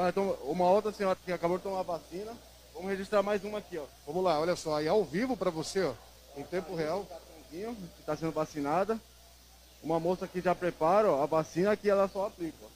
Então, 0.08 0.32
uma 0.42 0.68
outra 0.68 0.92
senhora 0.92 1.16
que 1.24 1.32
acabou 1.32 1.56
de 1.56 1.62
tomar 1.62 1.82
vacina. 1.82 2.36
Vamos 2.74 2.90
registrar 2.90 3.22
mais 3.22 3.44
uma 3.44 3.58
aqui, 3.58 3.78
ó. 3.78 3.84
Vamos 4.04 4.24
lá, 4.24 4.40
olha 4.40 4.56
só, 4.56 4.74
aí 4.76 4.88
ao 4.88 5.04
vivo 5.04 5.36
pra 5.36 5.50
você, 5.50 5.84
ó, 5.84 5.94
em 6.36 6.42
tempo 6.42 6.74
real. 6.74 7.06
Que 7.48 7.64
está 8.00 8.16
sendo 8.16 8.32
vacinada. 8.32 9.00
Uma 9.84 10.00
moça 10.00 10.26
que 10.26 10.40
já 10.40 10.52
prepara 10.52 11.12
ó, 11.12 11.22
a 11.22 11.26
vacina 11.26 11.76
que 11.76 11.88
ela 11.88 12.08
só 12.08 12.26
aplica. 12.26 12.58
Ó. 12.60 12.68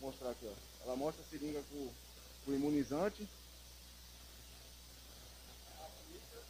Vou 0.00 0.10
mostrar 0.10 0.30
aqui, 0.30 0.46
ó. 0.46 0.86
Ela 0.86 0.96
mostra 0.96 1.22
a 1.22 1.30
seringa 1.30 1.60
com, 1.70 1.88
com 2.46 2.50
o 2.50 2.54
imunizante. 2.54 3.28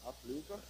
Aplica. 0.06 0.60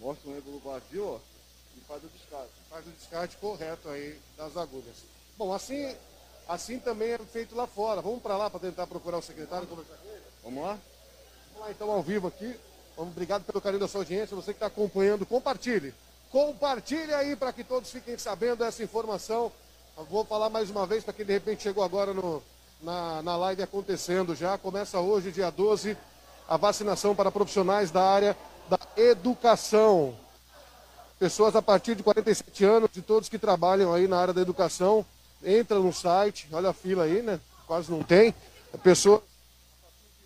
Mostra 0.00 0.30
um 0.30 0.36
êmbolo 0.36 0.60
vazio, 0.60 1.06
ó. 1.06 1.18
E 1.76 1.80
faz 1.80 2.02
o 2.02 2.08
descarte. 2.08 2.52
Faz 2.70 2.86
o 2.86 2.90
descarte 2.90 3.36
correto 3.36 3.88
aí 3.88 4.18
das 4.36 4.56
agulhas. 4.56 4.96
Bom, 5.36 5.52
assim, 5.52 5.94
assim 6.48 6.78
também 6.78 7.12
é 7.12 7.18
feito 7.18 7.54
lá 7.54 7.66
fora. 7.66 8.00
Vamos 8.00 8.22
para 8.22 8.36
lá 8.36 8.48
para 8.48 8.60
tentar 8.60 8.86
procurar 8.86 9.18
o 9.18 9.22
secretário 9.22 9.64
e 9.64 9.68
conversar 9.68 9.96
com 9.96 10.08
ele? 10.08 10.22
Vamos 10.42 10.62
lá? 10.62 10.78
Vamos 11.52 11.66
lá 11.66 11.70
então 11.70 11.90
ao 11.90 12.02
vivo 12.02 12.28
aqui. 12.28 12.58
Vamos, 12.96 13.12
obrigado 13.12 13.44
pelo 13.44 13.60
carinho 13.60 13.80
da 13.80 13.88
sua 13.88 14.00
audiência. 14.00 14.36
Você 14.36 14.52
que 14.52 14.56
está 14.56 14.66
acompanhando, 14.66 15.26
compartilhe. 15.26 15.94
Compartilhe 16.30 17.14
aí 17.14 17.34
para 17.34 17.52
que 17.52 17.64
todos 17.64 17.90
fiquem 17.90 18.18
sabendo 18.18 18.64
essa 18.64 18.82
informação. 18.82 19.50
Eu 19.96 20.04
vou 20.04 20.24
falar 20.24 20.48
mais 20.48 20.70
uma 20.70 20.86
vez 20.86 21.02
para 21.02 21.12
quem 21.12 21.24
de 21.24 21.32
repente 21.32 21.62
chegou 21.62 21.82
agora 21.82 22.12
no, 22.12 22.42
na, 22.80 23.22
na 23.22 23.36
live 23.36 23.62
acontecendo 23.62 24.34
já. 24.34 24.56
Começa 24.58 25.00
hoje, 25.00 25.32
dia 25.32 25.50
12, 25.50 25.96
a 26.48 26.56
vacinação 26.56 27.14
para 27.14 27.32
profissionais 27.32 27.90
da 27.90 28.02
área 28.02 28.36
da 28.68 28.78
educação. 28.96 30.14
Pessoas 31.18 31.56
a 31.56 31.62
partir 31.62 31.94
de 31.94 32.02
47 32.02 32.64
anos, 32.64 32.90
de 32.92 33.02
todos 33.02 33.28
que 33.28 33.38
trabalham 33.38 33.92
aí 33.92 34.06
na 34.06 34.18
área 34.18 34.32
da 34.34 34.40
educação, 34.40 35.04
entra 35.44 35.78
no 35.78 35.92
site, 35.92 36.46
olha 36.52 36.70
a 36.70 36.72
fila 36.72 37.04
aí, 37.04 37.22
né? 37.22 37.40
Quase 37.66 37.90
não 37.90 38.02
tem. 38.02 38.34
Pessoas 38.82 39.20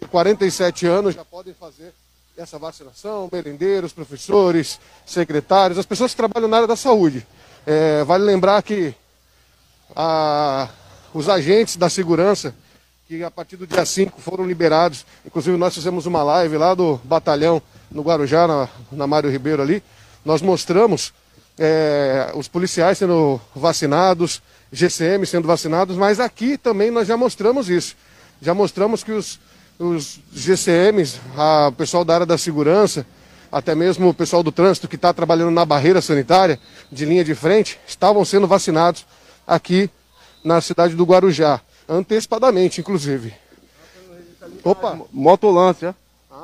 de 0.00 0.06
47 0.08 0.86
anos 0.86 1.14
já 1.14 1.24
podem 1.24 1.54
fazer 1.54 1.94
essa 2.36 2.58
vacinação, 2.58 3.28
merendeiros, 3.30 3.92
professores, 3.92 4.80
secretários, 5.06 5.78
as 5.78 5.86
pessoas 5.86 6.10
que 6.12 6.16
trabalham 6.16 6.48
na 6.48 6.56
área 6.56 6.68
da 6.68 6.76
saúde. 6.76 7.26
É, 7.66 8.02
vale 8.04 8.24
lembrar 8.24 8.62
que 8.62 8.94
a- 9.94 10.68
os 11.14 11.28
agentes 11.28 11.76
da 11.76 11.88
segurança, 11.90 12.54
que 13.06 13.22
a 13.22 13.30
partir 13.30 13.56
do 13.56 13.66
dia 13.66 13.84
5 13.84 14.20
foram 14.20 14.46
liberados, 14.46 15.04
inclusive 15.24 15.56
nós 15.56 15.74
fizemos 15.74 16.06
uma 16.06 16.22
live 16.22 16.56
lá 16.56 16.74
do 16.74 16.96
batalhão 17.04 17.60
no 17.92 18.02
Guarujá, 18.02 18.46
na, 18.46 18.68
na 18.90 19.06
Mário 19.06 19.30
Ribeiro 19.30 19.62
ali, 19.62 19.82
nós 20.24 20.40
mostramos 20.42 21.12
é, 21.58 22.30
os 22.34 22.48
policiais 22.48 22.98
sendo 22.98 23.40
vacinados, 23.54 24.40
GCM 24.72 25.26
sendo 25.26 25.46
vacinados, 25.46 25.96
mas 25.96 26.18
aqui 26.20 26.56
também 26.56 26.90
nós 26.90 27.06
já 27.06 27.16
mostramos 27.16 27.68
isso. 27.68 27.94
Já 28.40 28.54
mostramos 28.54 29.04
que 29.04 29.12
os, 29.12 29.38
os 29.78 30.18
GCMs, 30.32 31.20
a- 31.36 31.68
o 31.68 31.72
pessoal 31.72 32.04
da 32.04 32.14
área 32.14 32.26
da 32.26 32.38
segurança, 32.38 33.06
até 33.50 33.74
mesmo 33.74 34.08
o 34.08 34.14
pessoal 34.14 34.42
do 34.42 34.50
trânsito 34.50 34.88
que 34.88 34.96
está 34.96 35.12
trabalhando 35.12 35.50
na 35.50 35.64
barreira 35.64 36.00
sanitária, 36.00 36.58
de 36.90 37.04
linha 37.04 37.22
de 37.24 37.34
frente, 37.34 37.78
estavam 37.86 38.24
sendo 38.24 38.46
vacinados 38.46 39.04
aqui 39.46 39.90
na 40.42 40.60
cidade 40.60 40.94
do 40.94 41.04
Guarujá, 41.04 41.60
antecipadamente, 41.88 42.80
inclusive. 42.80 43.34
Opa! 44.64 44.98
Motolância. 45.12 45.94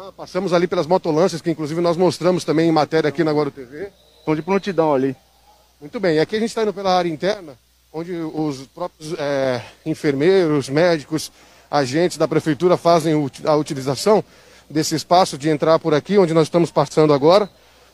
Ah, 0.08 0.12
passamos 0.16 0.54
ali 0.54 0.66
pelas 0.66 0.86
motolâncias, 0.86 1.42
que 1.42 1.50
inclusive 1.50 1.82
nós 1.82 1.94
mostramos 1.94 2.42
também 2.42 2.66
em 2.66 2.72
matéria 2.72 3.08
aqui 3.08 3.22
na 3.22 3.30
Guaru 3.30 3.50
TV. 3.50 3.90
Estão 4.20 4.34
de 4.34 4.40
prontidão 4.40 4.94
ali. 4.94 5.14
Muito 5.78 6.00
bem, 6.00 6.16
e 6.16 6.18
aqui 6.18 6.36
a 6.36 6.40
gente 6.40 6.48
está 6.48 6.62
indo 6.62 6.72
pela 6.72 6.96
área 6.96 7.10
interna, 7.10 7.58
onde 7.92 8.14
os 8.14 8.66
próprios 8.68 9.12
é, 9.18 9.60
enfermeiros, 9.84 10.70
médicos, 10.70 11.30
agentes 11.70 12.16
da 12.16 12.26
prefeitura 12.26 12.78
fazem 12.78 13.12
a 13.44 13.54
utilização 13.54 14.24
desse 14.68 14.94
espaço 14.94 15.36
de 15.36 15.50
entrar 15.50 15.78
por 15.78 15.92
aqui, 15.92 16.16
onde 16.16 16.32
nós 16.32 16.46
estamos 16.46 16.70
passando 16.70 17.12
agora. 17.12 17.48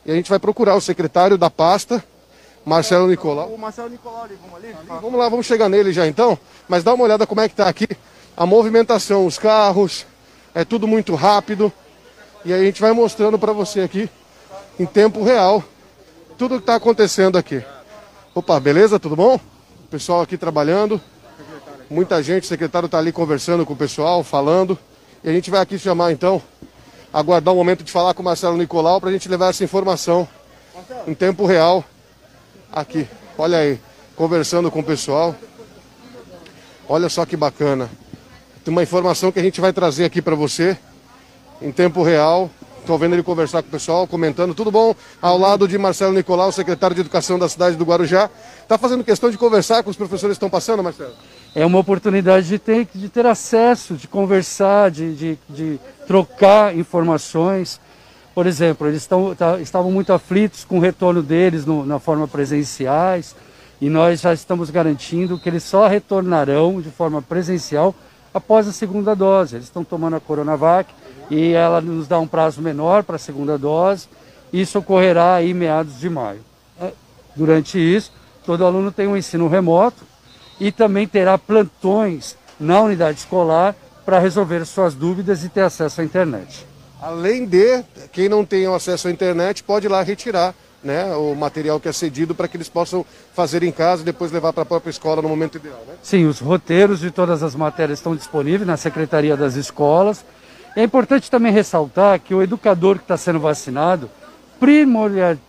E 0.05 0.11
a 0.11 0.15
gente 0.15 0.29
vai 0.29 0.39
procurar 0.39 0.75
o 0.75 0.81
secretário 0.81 1.37
da 1.37 1.49
pasta, 1.49 2.01
Marcelo 2.63 3.07
Nicolau. 3.09 3.49
O 3.49 3.59
Marcelo 3.59 3.89
Nicolau 3.89 4.23
ali, 4.23 4.37
vamos 4.41 4.55
ali? 4.63 4.75
Vamos 5.01 5.19
lá, 5.19 5.27
vamos 5.27 5.45
chegar 5.45 5.67
nele 5.67 5.91
já 5.91 6.07
então. 6.07 6.39
Mas 6.65 6.81
dá 6.81 6.93
uma 6.93 7.03
olhada 7.03 7.27
como 7.27 7.41
é 7.41 7.49
que 7.49 7.53
está 7.53 7.67
aqui 7.67 7.89
a 8.37 8.45
movimentação, 8.45 9.25
os 9.25 9.37
carros, 9.37 10.05
é 10.53 10.63
tudo 10.63 10.87
muito 10.87 11.13
rápido. 11.13 11.73
E 12.45 12.53
aí 12.53 12.61
a 12.61 12.63
gente 12.63 12.79
vai 12.79 12.91
mostrando 12.91 13.39
para 13.39 13.51
você 13.51 13.81
aqui, 13.81 14.07
em 14.79 14.85
tempo 14.85 15.23
real, 15.23 15.63
tudo 16.37 16.57
que 16.57 16.61
está 16.61 16.75
acontecendo 16.75 17.39
aqui. 17.39 17.63
Opa, 18.35 18.59
beleza? 18.59 18.99
Tudo 18.99 19.15
bom? 19.15 19.39
O 19.83 19.87
pessoal 19.89 20.21
aqui 20.21 20.37
trabalhando. 20.37 21.01
Muita 21.89 22.21
gente, 22.21 22.43
o 22.43 22.47
secretário 22.47 22.85
está 22.85 22.99
ali 22.99 23.11
conversando 23.11 23.65
com 23.65 23.73
o 23.73 23.75
pessoal, 23.75 24.23
falando. 24.23 24.77
E 25.23 25.29
a 25.29 25.31
gente 25.33 25.49
vai 25.49 25.59
aqui 25.59 25.79
chamar 25.79 26.11
então, 26.11 26.39
aguardar 27.11 27.51
o 27.51 27.57
momento 27.57 27.83
de 27.83 27.91
falar 27.91 28.13
com 28.13 28.21
o 28.21 28.25
Marcelo 28.25 28.55
Nicolau 28.57 29.01
para 29.01 29.09
a 29.09 29.13
gente 29.13 29.27
levar 29.27 29.49
essa 29.49 29.63
informação 29.63 30.27
em 31.07 31.15
tempo 31.15 31.47
real 31.47 31.83
aqui. 32.71 33.07
Olha 33.39 33.57
aí, 33.57 33.81
conversando 34.15 34.69
com 34.69 34.81
o 34.81 34.83
pessoal. 34.83 35.35
Olha 36.87 37.09
só 37.09 37.25
que 37.25 37.35
bacana. 37.35 37.89
Tem 38.63 38.71
uma 38.71 38.83
informação 38.83 39.31
que 39.31 39.39
a 39.39 39.43
gente 39.43 39.59
vai 39.59 39.73
trazer 39.73 40.05
aqui 40.05 40.21
para 40.21 40.35
você 40.35 40.77
em 41.61 41.71
tempo 41.71 42.03
real. 42.03 42.49
Estou 42.79 42.99
vendo 42.99 43.13
ele 43.13 43.23
conversar 43.23 43.63
com 43.63 43.67
o 43.69 43.71
pessoal, 43.71 44.05
comentando. 44.05 44.53
Tudo 44.53 44.69
bom? 44.69 44.93
Ao 45.19 45.37
lado 45.39 45.67
de 45.67 45.75
Marcelo 45.75 46.13
Nicolau, 46.13 46.51
secretário 46.51 46.93
de 46.93 47.01
Educação 47.01 47.39
da 47.39 47.49
cidade 47.49 47.75
do 47.75 47.83
Guarujá. 47.83 48.29
Está 48.61 48.77
fazendo 48.77 49.03
questão 49.03 49.31
de 49.31 49.37
conversar 49.39 49.81
com 49.81 49.89
os 49.89 49.97
professores 49.97 50.35
que 50.35 50.45
estão 50.45 50.49
passando, 50.49 50.83
Marcelo? 50.83 51.13
é 51.57 51.65
uma 51.65 51.79
oportunidade 51.79 52.47
de 52.49 52.59
ter, 52.59 52.85
de 52.93 53.07
ter 53.07 53.25
acesso, 53.25 53.93
de 53.93 54.09
conversar, 54.09 54.91
de, 54.91 55.15
de, 55.15 55.39
de 55.49 55.79
trocar 56.05 56.75
informações. 56.77 57.79
Por 58.35 58.45
exemplo, 58.45 58.85
eles 58.87 59.01
estão, 59.03 59.33
tá- 59.33 59.57
estavam 59.61 59.89
muito 59.89 60.11
aflitos 60.11 60.65
com 60.65 60.77
o 60.77 60.81
retorno 60.81 61.23
deles 61.23 61.65
no- 61.65 61.85
na 61.85 61.97
forma 61.97 62.27
presenciais 62.27 63.33
e 63.79 63.89
nós 63.89 64.19
já 64.19 64.33
estamos 64.33 64.69
garantindo 64.69 65.39
que 65.39 65.47
eles 65.47 65.63
só 65.63 65.87
retornarão 65.87 66.81
de 66.81 66.89
forma 66.91 67.21
presencial 67.21 67.95
após 68.33 68.67
a 68.67 68.73
segunda 68.73 69.15
dose. 69.15 69.55
Eles 69.55 69.65
estão 69.67 69.83
tomando 69.85 70.17
a 70.17 70.19
Coronavac 70.19 70.93
e 71.29 71.51
ela 71.53 71.81
nos 71.81 72.07
dá 72.07 72.19
um 72.19 72.27
prazo 72.27 72.61
menor 72.61 73.03
para 73.03 73.15
a 73.15 73.19
segunda 73.19 73.57
dose. 73.57 74.07
Isso 74.53 74.79
ocorrerá 74.79 75.35
aí 75.35 75.51
em 75.51 75.53
meados 75.53 75.99
de 75.99 76.09
maio. 76.09 76.41
Eh, 76.79 76.91
Durante 77.35 77.77
isso, 77.77 78.11
todo 78.45 78.65
aluno 78.65 78.91
tem 78.91 79.07
um 79.07 79.17
ensino 79.17 79.47
remoto 79.47 80.03
e 80.59 80.71
também 80.71 81.07
terá 81.07 81.37
plantões 81.37 82.37
na 82.59 82.81
unidade 82.81 83.19
escolar 83.19 83.75
para 84.05 84.19
resolver 84.19 84.65
suas 84.65 84.93
dúvidas 84.93 85.43
e 85.43 85.49
ter 85.49 85.61
acesso 85.61 85.99
à 85.99 86.03
internet. 86.03 86.65
Além 87.01 87.45
de, 87.45 87.83
quem 88.11 88.29
não 88.29 88.45
tem 88.45 88.65
acesso 88.67 89.07
à 89.07 89.11
internet 89.11 89.63
pode 89.63 89.87
ir 89.87 89.89
lá 89.89 90.01
retirar 90.01 90.55
né, 90.81 91.13
o 91.15 91.35
material 91.35 91.79
que 91.79 91.89
é 91.89 91.91
cedido 91.91 92.35
para 92.35 92.47
que 92.47 92.55
eles 92.55 92.69
possam 92.69 93.03
fazer 93.33 93.63
em 93.63 93.71
casa 93.71 94.03
e 94.03 94.05
depois 94.05 94.31
levar 94.31 94.53
para 94.53 94.61
a 94.63 94.65
própria 94.65 94.91
escola 94.91 95.21
no 95.21 95.27
momento 95.27 95.57
ideal. 95.57 95.83
Né? 95.87 95.95
Sim, 96.01 96.25
os 96.25 96.39
roteiros 96.39 96.99
de 96.99 97.09
todas 97.09 97.41
as 97.41 97.55
matérias 97.55 97.99
estão 97.99 98.15
disponíveis 98.15 98.67
na 98.67 98.77
Secretaria 98.77 99.35
das 99.35 99.55
Escolas. 99.55 100.23
É 100.75 100.83
importante 100.83 101.31
também 101.31 101.53
ressaltar 101.53 102.19
que 102.19 102.35
o 102.35 102.41
educador 102.41 102.97
que 102.97 103.03
está 103.03 103.15
sendo 103.15 103.39
vacinado, 103.39 104.09
primoria, 104.59 105.39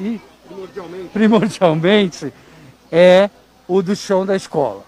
ih, 0.00 0.20
Primordialmente. 0.48 1.08
primordialmente, 1.12 2.32
é 2.90 3.28
o 3.68 3.82
do 3.82 3.94
chão 3.94 4.24
da 4.24 4.34
escola. 4.34 4.84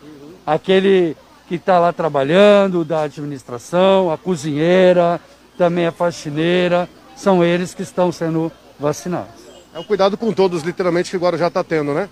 Aquele 0.47 1.17
que 1.47 1.57
está 1.57 1.79
lá 1.79 1.93
trabalhando, 1.93 2.85
da 2.85 3.03
administração, 3.03 4.11
a 4.11 4.17
cozinheira, 4.17 5.21
também 5.59 5.87
a 5.87 5.93
faxineira, 5.93 6.89
são 7.15 7.45
eles 7.45 7.75
que 7.75 7.83
estão 7.83 8.11
sendo 8.11 8.51
vacinados. 8.79 9.45
É 9.75 9.79
um 9.79 9.85
cuidado 9.85 10.17
com 10.17 10.33
todos, 10.33 10.63
literalmente, 10.63 11.11
que 11.11 11.17
o 11.17 11.21
Guarujá 11.21 11.49
está 11.49 11.63
tendo, 11.63 11.93
né? 11.93 12.09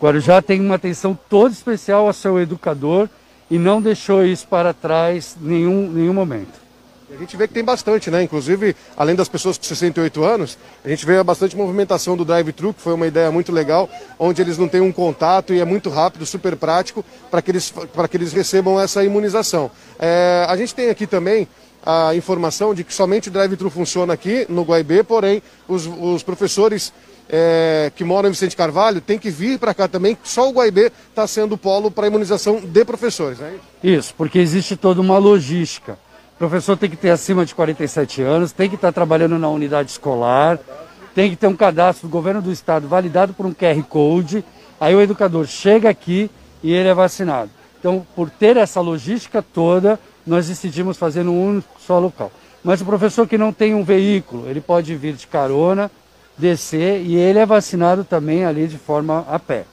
Guarujá 0.00 0.40
tem 0.40 0.60
uma 0.60 0.74
atenção 0.76 1.18
toda 1.28 1.52
especial 1.52 2.06
ao 2.06 2.12
seu 2.12 2.38
educador 2.38 3.08
e 3.50 3.58
não 3.58 3.80
deixou 3.80 4.24
isso 4.24 4.46
para 4.46 4.72
trás 4.72 5.36
em 5.40 5.48
nenhum, 5.48 5.90
nenhum 5.90 6.12
momento. 6.12 6.65
A 7.08 7.16
gente 7.16 7.36
vê 7.36 7.46
que 7.46 7.54
tem 7.54 7.62
bastante, 7.62 8.10
né? 8.10 8.24
Inclusive, 8.24 8.74
além 8.96 9.14
das 9.14 9.28
pessoas 9.28 9.56
com 9.56 9.62
68 9.62 10.24
anos, 10.24 10.58
a 10.84 10.88
gente 10.88 11.06
vê 11.06 11.22
bastante 11.22 11.56
movimentação 11.56 12.16
do 12.16 12.24
drive-thru, 12.24 12.74
que 12.74 12.80
foi 12.80 12.94
uma 12.94 13.06
ideia 13.06 13.30
muito 13.30 13.52
legal, 13.52 13.88
onde 14.18 14.42
eles 14.42 14.58
não 14.58 14.66
têm 14.66 14.80
um 14.80 14.90
contato 14.90 15.54
e 15.54 15.60
é 15.60 15.64
muito 15.64 15.88
rápido, 15.88 16.26
super 16.26 16.56
prático, 16.56 17.04
para 17.30 17.40
que, 17.40 17.52
eles, 17.52 17.72
que 18.10 18.16
eles 18.16 18.32
recebam 18.32 18.80
essa 18.80 19.04
imunização. 19.04 19.70
É, 20.00 20.46
a 20.48 20.56
gente 20.56 20.74
tem 20.74 20.90
aqui 20.90 21.06
também 21.06 21.46
a 21.84 22.12
informação 22.16 22.74
de 22.74 22.82
que 22.82 22.92
somente 22.92 23.28
o 23.28 23.32
drive-thru 23.32 23.70
funciona 23.70 24.12
aqui 24.12 24.44
no 24.48 24.62
Guaibê, 24.62 25.04
porém, 25.04 25.40
os, 25.68 25.86
os 25.86 26.24
professores 26.24 26.92
é, 27.28 27.92
que 27.94 28.02
moram 28.02 28.28
em 28.28 28.32
Vicente 28.32 28.56
Carvalho 28.56 29.00
têm 29.00 29.16
que 29.16 29.30
vir 29.30 29.60
para 29.60 29.72
cá 29.72 29.86
também, 29.86 30.18
só 30.24 30.48
o 30.48 30.52
Guaibê 30.52 30.90
está 31.08 31.24
sendo 31.28 31.52
o 31.52 31.58
polo 31.58 31.88
para 31.88 32.08
imunização 32.08 32.60
de 32.60 32.84
professores, 32.84 33.38
né? 33.38 33.54
Isso, 33.82 34.12
porque 34.18 34.40
existe 34.40 34.74
toda 34.76 35.00
uma 35.00 35.18
logística. 35.18 35.96
O 36.36 36.38
professor 36.38 36.76
tem 36.76 36.90
que 36.90 36.96
ter 36.98 37.08
acima 37.08 37.46
de 37.46 37.54
47 37.54 38.20
anos, 38.20 38.52
tem 38.52 38.68
que 38.68 38.74
estar 38.74 38.92
trabalhando 38.92 39.38
na 39.38 39.48
unidade 39.48 39.90
escolar, 39.90 40.58
tem 41.14 41.30
que 41.30 41.36
ter 41.36 41.46
um 41.46 41.56
cadastro 41.56 42.06
do 42.06 42.12
governo 42.12 42.42
do 42.42 42.52
estado 42.52 42.86
validado 42.86 43.32
por 43.32 43.46
um 43.46 43.54
QR 43.54 43.82
Code. 43.88 44.44
Aí 44.78 44.94
o 44.94 45.00
educador 45.00 45.46
chega 45.46 45.88
aqui 45.88 46.30
e 46.62 46.74
ele 46.74 46.90
é 46.90 46.94
vacinado. 46.94 47.50
Então, 47.80 48.06
por 48.14 48.28
ter 48.28 48.58
essa 48.58 48.82
logística 48.82 49.40
toda, 49.40 49.98
nós 50.26 50.48
decidimos 50.48 50.98
fazer 50.98 51.22
num 51.22 51.42
único 51.42 51.80
só 51.80 51.98
local. 51.98 52.30
Mas 52.62 52.82
o 52.82 52.84
professor 52.84 53.26
que 53.26 53.38
não 53.38 53.50
tem 53.50 53.74
um 53.74 53.82
veículo, 53.82 54.46
ele 54.46 54.60
pode 54.60 54.94
vir 54.94 55.14
de 55.14 55.26
carona, 55.26 55.90
descer 56.36 57.00
e 57.00 57.16
ele 57.16 57.38
é 57.38 57.46
vacinado 57.46 58.04
também 58.04 58.44
ali 58.44 58.68
de 58.68 58.76
forma 58.76 59.24
a 59.30 59.38
pé. 59.38 59.64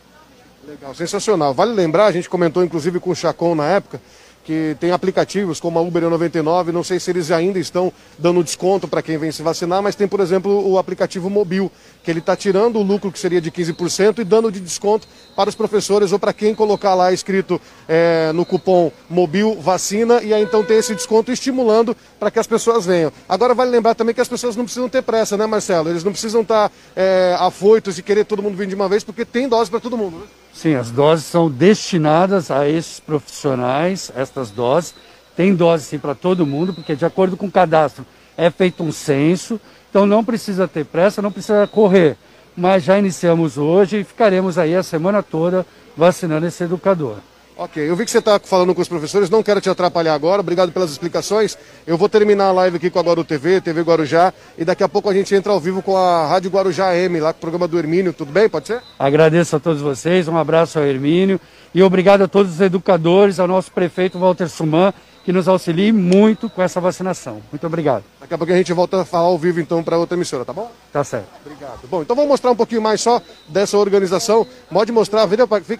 Legal, 0.66 0.95
sensacional. 0.95 1.53
Vale 1.53 1.74
lembrar, 1.74 2.05
a 2.05 2.11
gente 2.14 2.30
comentou 2.30 2.64
inclusive 2.64 3.01
com 3.01 3.09
o 3.09 3.16
Chacon 3.16 3.53
na 3.53 3.66
época, 3.66 3.99
que 4.44 4.76
tem 4.80 4.91
aplicativos 4.91 5.60
como 5.60 5.80
a 5.80 5.82
Uber 5.82 6.10
99, 6.10 6.72
não 6.72 6.84
sei 6.84 7.00
se 7.00 7.10
eles 7.10 7.32
ainda 7.32 7.58
estão 7.60 7.91
dando 8.20 8.44
desconto 8.44 8.88
para 8.88 9.02
quem 9.02 9.18
vem 9.18 9.32
se 9.32 9.41
vacinar, 9.41 9.82
mas 9.82 9.96
tem, 9.96 10.08
por 10.08 10.20
exemplo, 10.20 10.70
o 10.70 10.78
aplicativo 10.78 11.30
Mobil, 11.30 11.72
que 12.04 12.12
ele 12.12 12.20
está 12.20 12.36
tirando 12.36 12.78
o 12.78 12.84
lucro 12.84 13.12
que 13.12 13.20
seria 13.20 13.39
de 13.39 13.50
15% 13.50 14.20
e 14.20 14.24
dando 14.24 14.52
de 14.52 14.60
desconto 14.60 15.08
para 15.36 15.50
os 15.50 15.56
professores 15.56 16.12
ou 16.12 16.20
para 16.20 16.34
quem 16.34 16.54
colocar 16.54 16.94
lá 16.94 17.12
escrito 17.12 17.60
é, 17.88 18.32
no 18.34 18.46
cupom 18.46 18.92
Mobil 19.10 19.56
Vacina, 19.60 20.22
e 20.22 20.34
aí 20.34 20.44
então 20.44 20.64
tem 20.64 20.78
esse 20.78 20.94
desconto 20.94 21.32
estimulando 21.32 21.96
para 22.20 22.32
que 22.32 22.40
as 22.40 22.48
pessoas 22.48 22.86
venham. 22.86 23.12
Agora 23.28 23.54
vale 23.54 23.72
lembrar 23.72 23.96
também 23.96 24.14
que 24.14 24.22
as 24.22 24.28
pessoas 24.28 24.56
não 24.56 24.64
precisam 24.64 24.90
ter 24.90 25.02
pressa, 25.02 25.36
né, 25.38 25.46
Marcelo? 25.46 25.90
Eles 25.90 26.04
não 26.04 26.12
precisam 26.12 26.42
estar 26.42 26.70
tá, 26.70 26.76
é, 26.96 27.36
afoitos 27.40 27.98
e 27.98 28.04
querer 28.04 28.26
todo 28.26 28.42
mundo 28.42 28.56
vir 28.56 28.68
de 28.68 28.76
uma 28.76 28.88
vez, 28.88 29.04
porque 29.04 29.26
tem 29.26 29.48
dose 29.48 29.70
para 29.70 29.80
todo 29.80 29.98
mundo, 29.98 30.18
né? 30.18 30.26
Sim, 30.54 30.76
as 30.76 30.92
doses 30.92 31.26
são 31.26 31.50
destinadas 31.50 32.52
a 32.52 32.70
esses 32.70 33.00
profissionais, 33.00 34.12
estas 34.16 34.52
doses. 34.52 34.94
Tem 35.36 35.56
dose 35.56 35.86
sim 35.86 35.98
para 35.98 36.14
todo 36.14 36.46
mundo, 36.46 36.74
porque 36.74 36.96
de 36.96 37.06
acordo 37.06 37.36
com 37.36 37.48
o 37.48 37.52
cadastro 37.52 38.06
é 38.38 38.52
feito 38.52 38.84
um 38.84 38.92
censo, 38.92 39.60
então 39.90 40.06
não 40.06 40.24
precisa 40.24 40.68
ter 40.68 40.86
pressa, 40.86 41.22
não 41.22 41.32
precisa 41.32 41.68
correr. 41.68 42.18
Mas 42.56 42.84
já 42.84 42.97
iniciamos 42.99 43.58
hoje 43.58 43.99
e 43.99 44.04
ficaremos 44.04 44.58
aí 44.58 44.76
a 44.76 44.84
semana 44.84 45.24
toda 45.24 45.66
vacinando 45.97 46.45
esse 46.45 46.64
educador. 46.64 47.18
Ok, 47.56 47.88
eu 47.88 47.95
vi 47.95 48.04
que 48.04 48.10
você 48.10 48.18
está 48.18 48.39
falando 48.39 48.74
com 48.74 48.82
os 48.82 48.88
professores, 48.88 49.30
não 49.30 49.43
quero 49.43 49.62
te 49.62 49.70
atrapalhar 49.70 50.16
agora, 50.16 50.41
obrigado 50.41 50.72
pelas 50.72 50.89
explicações. 50.89 51.56
Eu 51.86 51.97
vou 51.97 52.10
terminar 52.10 52.45
a 52.45 52.51
live 52.51 52.78
aqui 52.78 52.89
com 52.89 52.97
a 52.97 53.04
Guaru 53.04 53.24
TV, 53.24 53.62
TV 53.62 53.82
Guarujá, 53.82 54.34
e 54.58 54.66
daqui 54.66 54.84
a 54.84 54.89
pouco 54.89 55.08
a 55.08 55.14
gente 55.14 55.36
entra 55.36 55.51
ao 55.51 55.60
vivo 55.60 55.84
com 55.84 55.95
a 55.95 56.26
Rádio 56.26 56.49
Guarujá 56.49 56.95
M, 56.95 57.20
lá 57.20 57.32
com 57.32 57.38
o 57.38 57.41
programa 57.41 57.68
do 57.68 57.78
Hermínio, 57.78 58.12
tudo 58.12 58.32
bem? 58.32 58.49
Pode 58.49 58.68
ser? 58.68 58.82
Agradeço 58.97 59.56
a 59.56 59.60
todos 59.60 59.82
vocês, 59.82 60.28
um 60.28 60.36
abraço 60.36 60.80
ao 60.80 60.86
Hermínio 60.86 61.39
e 61.76 61.84
obrigado 61.84 62.24
a 62.24 62.28
todos 62.28 62.54
os 62.54 62.62
educadores, 62.62 63.39
ao 63.39 63.47
nosso 63.47 63.72
prefeito 63.72 64.18
Walter 64.18 64.49
Suman, 64.49 64.91
que 65.24 65.32
nos 65.32 65.47
auxilie 65.47 65.91
muito 65.91 66.49
com 66.49 66.61
essa 66.61 66.82
vacinação. 66.82 67.41
Muito 67.51 67.65
obrigado. 67.65 68.03
Daqui 68.19 68.34
a 68.34 68.38
pouco 68.38 68.51
a 68.51 68.55
gente 68.57 68.74
volta 68.74 69.01
a 69.01 69.05
falar 69.05 69.26
ao 69.26 69.38
vivo 69.38 69.59
então 69.59 69.82
para 69.84 69.97
outra 69.97 70.17
emissora, 70.17 70.43
tá 70.43 70.51
bom? 70.51 70.69
Tá 70.91 71.03
certo. 71.03 71.28
Obrigado. 71.45 71.88
Bom, 71.89 72.01
então 72.01 72.15
vamos 72.15 72.30
mostrar 72.30 72.51
um 72.51 72.55
pouquinho 72.55 72.82
mais 72.82 72.99
só 73.01 73.21
dessa 73.47 73.78
organização. 73.78 74.45
Pode 74.69 74.91
mostrar, 74.91 75.28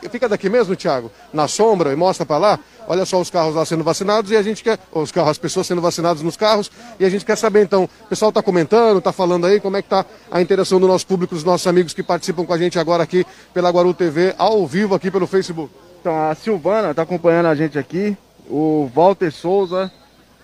fica 0.10 0.30
daqui 0.30 0.50
mesmo, 0.50 0.76
Thiago, 0.76 1.12
na 1.34 1.48
sombra 1.48 1.92
e 1.92 1.96
mostra 1.96 2.26
para 2.26 2.38
lá. 2.38 2.60
Olha 2.88 3.06
só 3.06 3.20
os 3.20 3.30
carros 3.30 3.56
lá 3.56 3.66
sendo 3.66 3.84
vacinados 3.84 4.32
e 4.32 4.36
a 4.36 4.42
gente 4.42 4.64
quer, 4.64 4.78
os 4.92 5.12
carros, 5.12 5.32
as 5.32 5.38
pessoas 5.38 5.68
sendo 5.68 5.82
vacinadas 5.82 6.22
nos 6.22 6.36
carros 6.36 6.70
e 7.00 7.06
a 7.06 7.10
gente 7.10 7.26
quer 7.26 7.38
saber 7.38 7.64
então, 7.64 7.86
o 7.86 8.08
pessoal 8.08 8.30
está 8.30 8.42
comentando, 8.42 8.98
está 8.98 9.12
falando 9.12 9.46
aí 9.46 9.60
como 9.60 9.78
é 9.78 9.82
que 9.82 9.86
está 9.86 10.06
a 10.30 10.42
interação 10.42 10.80
do 10.80 10.88
nosso 10.88 11.08
público, 11.08 11.34
dos 11.34 11.44
nossos 11.44 11.66
amigos 11.68 11.94
que 11.94 12.04
participam 12.04 12.46
com 12.46 12.54
a 12.54 12.58
gente 12.58 12.78
agora 12.78 13.04
aqui 13.04 13.26
pela 13.54 13.70
Guaru 13.70 13.94
TV, 13.94 14.36
ao 14.38 14.66
vivo 14.68 14.96
aqui 14.96 15.10
pelo 15.10 15.28
Facebook. 15.28 15.74
Então 16.02 16.30
a 16.30 16.36
Silvana 16.36 16.92
está 16.92 17.04
acompanhando 17.04 17.46
a 17.46 17.56
gente 17.56 17.80
aqui, 17.80 18.18
o 18.50 18.90
Walter 18.94 19.32
Souza, 19.32 19.92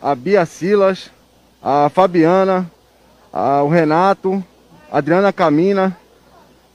a 0.02 0.16
Bia 0.16 0.46
Silas, 0.46 1.12
a 1.62 1.90
Fabiana, 1.90 2.70
a, 3.32 3.64
o 3.64 3.70
Renato, 3.70 4.44
a 4.92 4.98
Adriana 4.98 5.32
Camina, 5.34 5.96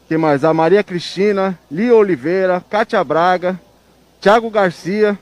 que 0.07 0.17
mais? 0.17 0.45
A 0.45 0.53
Maria 0.53 0.83
Cristina, 0.83 1.59
Lia 1.71 1.95
Oliveira, 1.95 2.63
Kátia 2.69 3.03
Braga, 3.03 3.59
Thiago 4.21 4.51
Garcia, 4.51 5.19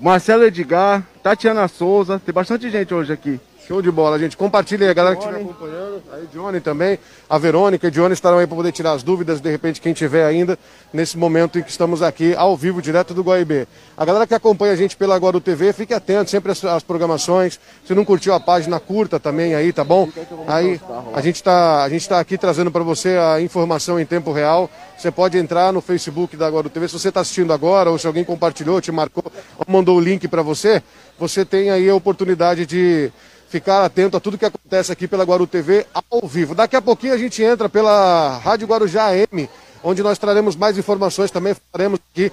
Marcelo 0.00 0.44
Edgar, 0.44 1.02
Tatiana 1.22 1.68
Souza, 1.68 2.18
tem 2.18 2.34
bastante 2.34 2.68
gente 2.70 2.92
hoje 2.92 3.12
aqui. 3.12 3.40
Show 3.66 3.82
de 3.82 3.90
bola, 3.90 4.16
gente. 4.16 4.36
Compartilha 4.36 4.86
aí 4.86 4.90
a 4.90 4.94
galera 4.94 5.16
que 5.16 5.22
estiver 5.22 5.42
acompanhando. 5.42 6.00
Aí, 6.12 6.28
Johnny 6.32 6.60
também. 6.60 7.00
A 7.28 7.36
Verônica 7.36 7.88
e 7.88 7.90
Johnny 7.90 8.14
estarão 8.14 8.38
aí 8.38 8.46
para 8.46 8.54
poder 8.54 8.70
tirar 8.70 8.92
as 8.92 9.02
dúvidas, 9.02 9.40
de 9.40 9.50
repente, 9.50 9.80
quem 9.80 9.92
tiver 9.92 10.24
ainda, 10.24 10.56
nesse 10.92 11.18
momento 11.18 11.58
em 11.58 11.62
que 11.62 11.70
estamos 11.70 12.00
aqui, 12.00 12.32
ao 12.36 12.56
vivo, 12.56 12.80
direto 12.80 13.12
do 13.12 13.22
Guaibê. 13.22 13.66
A 13.96 14.04
galera 14.04 14.24
que 14.24 14.34
acompanha 14.34 14.72
a 14.72 14.76
gente 14.76 14.96
pela 14.96 15.16
Guaru 15.16 15.40
TV, 15.40 15.72
fique 15.72 15.92
atento 15.92 16.30
sempre 16.30 16.52
às, 16.52 16.64
às 16.64 16.84
programações. 16.84 17.58
Se 17.84 17.92
não 17.92 18.04
curtiu 18.04 18.34
a 18.34 18.38
página, 18.38 18.78
curta 18.78 19.18
também 19.18 19.56
aí, 19.56 19.72
tá 19.72 19.82
bom? 19.82 20.08
Aí, 20.46 20.80
a 21.12 21.20
gente 21.20 21.36
está 21.36 21.88
tá 22.08 22.20
aqui 22.20 22.38
trazendo 22.38 22.70
para 22.70 22.84
você 22.84 23.16
a 23.18 23.40
informação 23.40 23.98
em 23.98 24.06
tempo 24.06 24.30
real. 24.30 24.70
Você 24.96 25.10
pode 25.10 25.36
entrar 25.38 25.72
no 25.72 25.80
Facebook 25.80 26.36
da 26.36 26.48
Guaru 26.48 26.70
TV. 26.70 26.86
Se 26.86 27.00
você 27.00 27.08
está 27.08 27.20
assistindo 27.20 27.52
agora, 27.52 27.90
ou 27.90 27.98
se 27.98 28.06
alguém 28.06 28.22
compartilhou, 28.22 28.80
te 28.80 28.92
marcou, 28.92 29.24
ou 29.58 29.64
mandou 29.66 29.96
o 29.96 30.00
link 30.00 30.28
para 30.28 30.40
você, 30.40 30.80
você 31.18 31.44
tem 31.44 31.70
aí 31.70 31.90
a 31.90 31.94
oportunidade 31.96 32.64
de 32.64 33.10
ficar 33.48 33.84
atento 33.84 34.16
a 34.16 34.20
tudo 34.20 34.38
que 34.38 34.44
acontece 34.44 34.92
aqui 34.92 35.06
pela 35.06 35.24
Guaru 35.24 35.46
TV 35.46 35.86
ao 35.94 36.26
vivo. 36.26 36.54
Daqui 36.54 36.76
a 36.76 36.82
pouquinho 36.82 37.14
a 37.14 37.18
gente 37.18 37.42
entra 37.42 37.68
pela 37.68 38.38
Rádio 38.38 38.66
Guarujá 38.66 39.06
AM, 39.08 39.48
onde 39.82 40.02
nós 40.02 40.18
traremos 40.18 40.56
mais 40.56 40.76
informações 40.76 41.30
também, 41.30 41.54
faremos 41.72 42.00
aqui 42.12 42.32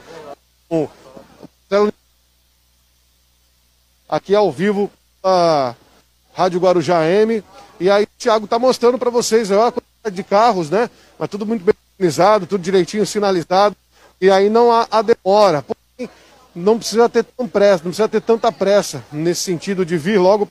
um, 0.69 0.87
aqui 4.09 4.35
ao 4.35 4.51
vivo 4.51 4.91
a 5.23 5.75
Rádio 6.33 6.59
Guarujá 6.59 6.99
AM. 6.99 7.43
E 7.79 7.89
aí 7.89 8.03
o 8.03 8.07
Thiago 8.17 8.45
está 8.45 8.59
mostrando 8.59 8.97
para 8.97 9.09
vocês 9.09 9.51
a 9.51 9.71
quantidade 9.71 10.15
de 10.15 10.23
carros, 10.23 10.69
né? 10.69 10.89
Mas 11.17 11.29
tudo 11.29 11.45
muito 11.45 11.63
bem 11.63 11.73
organizado, 11.93 12.45
tudo 12.45 12.61
direitinho 12.61 13.05
sinalizado. 13.05 13.75
E 14.21 14.29
aí 14.29 14.49
não 14.49 14.71
há 14.71 14.87
a 14.89 15.01
demora. 15.01 15.63
Porém, 15.63 16.09
não 16.55 16.77
precisa 16.77 17.09
ter 17.09 17.23
tão 17.23 17.47
pressa, 17.47 17.83
não 17.83 17.91
precisa 17.91 18.07
ter 18.07 18.21
tanta 18.21 18.51
pressa 18.51 19.03
nesse 19.11 19.41
sentido 19.41 19.85
de 19.85 19.97
vir 19.97 20.19
logo 20.19 20.47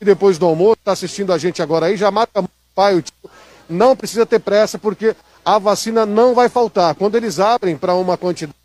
e 0.00 0.04
depois 0.04 0.38
do 0.38 0.46
almoço, 0.46 0.78
está 0.78 0.92
assistindo 0.92 1.32
a 1.32 1.38
gente 1.38 1.60
agora 1.60 1.86
aí, 1.86 1.96
já 1.96 2.10
mata 2.10 2.40
o 2.40 2.48
pai, 2.74 2.94
o 2.94 3.02
tio. 3.02 3.14
Não 3.68 3.96
precisa 3.96 4.24
ter 4.24 4.38
pressa, 4.38 4.78
porque 4.78 5.14
a 5.44 5.58
vacina 5.58 6.06
não 6.06 6.34
vai 6.34 6.48
faltar. 6.48 6.94
Quando 6.94 7.16
eles 7.16 7.38
abrem 7.38 7.76
para 7.76 7.94
uma 7.94 8.16
quantidade, 8.16 8.56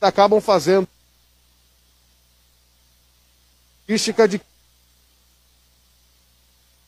acabam 0.00 0.40
fazendo 0.40 0.88
logística 3.88 4.28
de. 4.28 4.40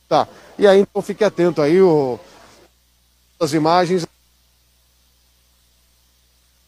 Tá. 0.07 0.27
E 0.57 0.67
aí, 0.67 0.79
então, 0.79 1.01
fique 1.01 1.23
atento 1.23 1.61
aí, 1.61 1.81
o... 1.81 2.19
as 3.39 3.53
imagens. 3.53 4.05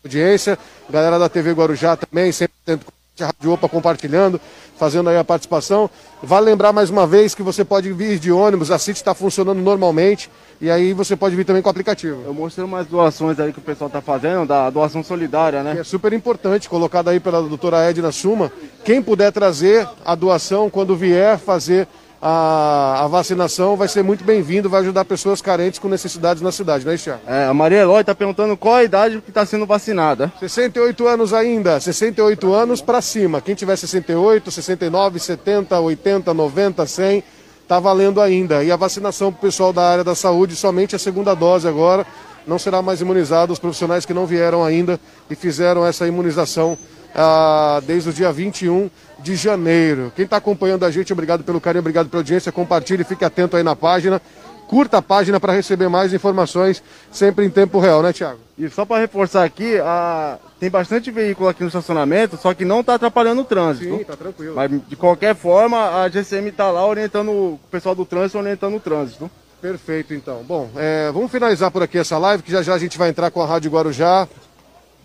Audiência, 0.04 0.60
galera 0.90 1.18
da 1.18 1.30
TV 1.30 1.54
Guarujá 1.54 1.96
também, 1.96 2.32
sempre 2.32 2.56
atento 2.64 2.86
com 2.86 2.92
a 3.22 3.28
Rádio 3.28 3.52
Opa 3.52 3.70
compartilhando 3.70 4.42
fazendo 4.76 5.10
aí 5.10 5.18
a 5.18 5.24
participação. 5.24 5.90
Vale 6.22 6.48
lembrar 6.48 6.74
mais 6.74 6.90
uma 6.90 7.06
vez 7.06 7.36
que 7.36 7.44
você 7.44 7.64
pode 7.64 7.92
vir 7.94 8.18
de 8.18 8.32
ônibus, 8.32 8.72
a 8.72 8.80
CIT 8.80 8.98
está 8.98 9.14
funcionando 9.14 9.62
normalmente 9.62 10.30
e 10.60 10.70
aí 10.70 10.94
você 10.94 11.16
pode 11.16 11.36
vir 11.36 11.46
também 11.46 11.62
com 11.62 11.70
o 11.70 11.72
aplicativo. 11.72 12.24
Eu 12.26 12.34
mostrei 12.34 12.66
umas 12.66 12.88
doações 12.88 13.40
aí 13.40 13.54
que 13.54 13.60
o 13.60 13.62
pessoal 13.62 13.88
está 13.88 14.02
fazendo, 14.02 14.48
da 14.48 14.70
doação 14.70 15.04
solidária, 15.04 15.62
né? 15.62 15.76
Que 15.76 15.82
é 15.82 15.84
super 15.84 16.12
importante, 16.12 16.68
colocada 16.68 17.12
aí 17.12 17.20
pela 17.20 17.42
doutora 17.42 17.90
Edna 17.90 18.12
Suma. 18.12 18.52
Quem 18.84 19.02
puder 19.02 19.32
trazer 19.32 19.88
a 20.04 20.16
doação 20.16 20.70
quando 20.70 20.96
vier 20.96 21.38
fazer 21.38 21.88
a, 22.26 23.04
a 23.04 23.08
vacinação 23.08 23.76
vai 23.76 23.90
ser 23.90 24.02
muito 24.02 24.24
bem-vindo, 24.24 24.70
vai 24.70 24.80
ajudar 24.80 25.04
pessoas 25.04 25.42
carentes 25.42 25.78
com 25.78 25.90
necessidades 25.90 26.42
na 26.42 26.54
cidade, 26.54 26.86
né, 26.86 26.96
Thiago? 26.96 27.20
É, 27.28 27.48
a 27.48 27.54
Maria 27.54 27.80
Eloy 27.82 28.00
está 28.00 28.16
perguntando 28.16 28.56
qual 28.56 28.76
a 28.76 28.84
idade 28.86 29.20
que 29.20 29.30
está 29.30 29.46
sendo 29.46 29.66
vacinada. 29.66 30.32
68 30.40 31.06
anos 31.06 31.34
ainda, 31.34 31.78
68 31.82 32.54
anos 32.54 32.82
para 32.82 33.02
cima. 33.02 33.42
Quem 33.42 33.54
tiver 33.54 33.76
68, 33.76 34.50
69, 34.52 35.20
70, 35.20 35.78
80, 35.78 36.34
90, 36.34 36.86
100, 36.86 37.24
tá 37.68 37.78
valendo 37.78 38.22
ainda. 38.22 38.64
E 38.64 38.72
a 38.72 38.78
vacinação 38.78 39.30
para 39.30 39.40
o 39.40 39.42
pessoal 39.42 39.74
da 39.74 39.84
área 39.84 40.04
da 40.06 40.16
saúde, 40.16 40.56
somente 40.56 40.96
a 40.96 41.00
segunda 41.00 41.34
dose 41.34 41.68
agora. 41.68 42.08
Não 42.48 42.58
será 42.58 42.82
mais 42.82 43.02
imunizado 43.02 43.52
os 43.52 43.60
profissionais 43.60 44.06
que 44.06 44.14
não 44.14 44.26
vieram 44.26 44.64
ainda 44.64 44.98
e 45.30 45.36
fizeram 45.36 45.86
essa 45.86 46.08
imunização 46.08 46.78
ah, 47.14 47.82
desde 47.86 48.10
o 48.10 48.14
dia 48.14 48.32
21 48.32 48.90
de 49.24 49.36
janeiro. 49.36 50.12
Quem 50.16 50.26
está 50.26 50.38
acompanhando 50.38 50.86
a 50.86 50.92
gente, 50.92 51.14
obrigado 51.14 51.44
pelo 51.44 51.62
carinho, 51.62 51.80
obrigado 51.80 52.10
pela 52.10 52.20
audiência. 52.20 52.52
Compartilhe, 52.52 53.04
fique 53.04 53.24
atento 53.24 53.56
aí 53.56 53.64
na 53.64 53.76
página. 53.76 54.22
Curta 54.68 54.98
a 54.98 55.02
página 55.02 55.40
para 55.40 55.54
receber 55.54 55.88
mais 55.88 56.14
informações 56.14 56.84
sempre 57.12 57.46
em 57.46 57.50
tempo 57.50 57.80
real, 57.80 58.02
né, 58.02 58.12
Tiago? 58.12 58.40
E 58.58 58.70
só 58.70 58.86
para 58.86 59.02
reforçar 59.02 59.44
aqui, 59.44 59.78
a... 59.80 60.38
tem 60.60 60.70
bastante 60.70 61.12
veículo 61.12 61.50
aqui 61.50 61.62
no 61.62 61.68
estacionamento, 61.68 62.38
só 62.38 62.54
que 62.54 62.66
não 62.66 62.82
está 62.82 62.96
atrapalhando 62.96 63.42
o 63.42 63.46
trânsito. 63.46 63.98
Sim, 63.98 64.04
tá 64.04 64.16
tranquilo. 64.16 64.56
Mas 64.56 64.72
de 64.88 64.96
qualquer 64.96 65.36
forma, 65.36 66.02
a 66.02 66.10
GCM 66.10 66.50
está 66.50 66.72
lá 66.72 66.86
orientando 66.86 67.30
o 67.30 67.60
pessoal 67.72 67.96
do 67.96 68.06
trânsito, 68.06 68.38
orientando 68.38 68.76
o 68.76 68.80
trânsito. 68.80 69.30
Perfeito, 69.62 70.14
então. 70.14 70.44
Bom, 70.44 70.70
é, 70.76 71.12
vamos 71.12 71.32
finalizar 71.32 71.72
por 71.72 71.84
aqui 71.84 71.98
essa 71.98 72.18
live, 72.18 72.44
que 72.44 72.52
já 72.52 72.62
já 72.62 72.74
a 72.74 72.80
gente 72.80 72.98
vai 72.98 73.10
entrar 73.10 73.32
com 73.32 73.42
a 73.42 73.46
Rádio 73.46 73.72
Guarujá, 73.72 74.28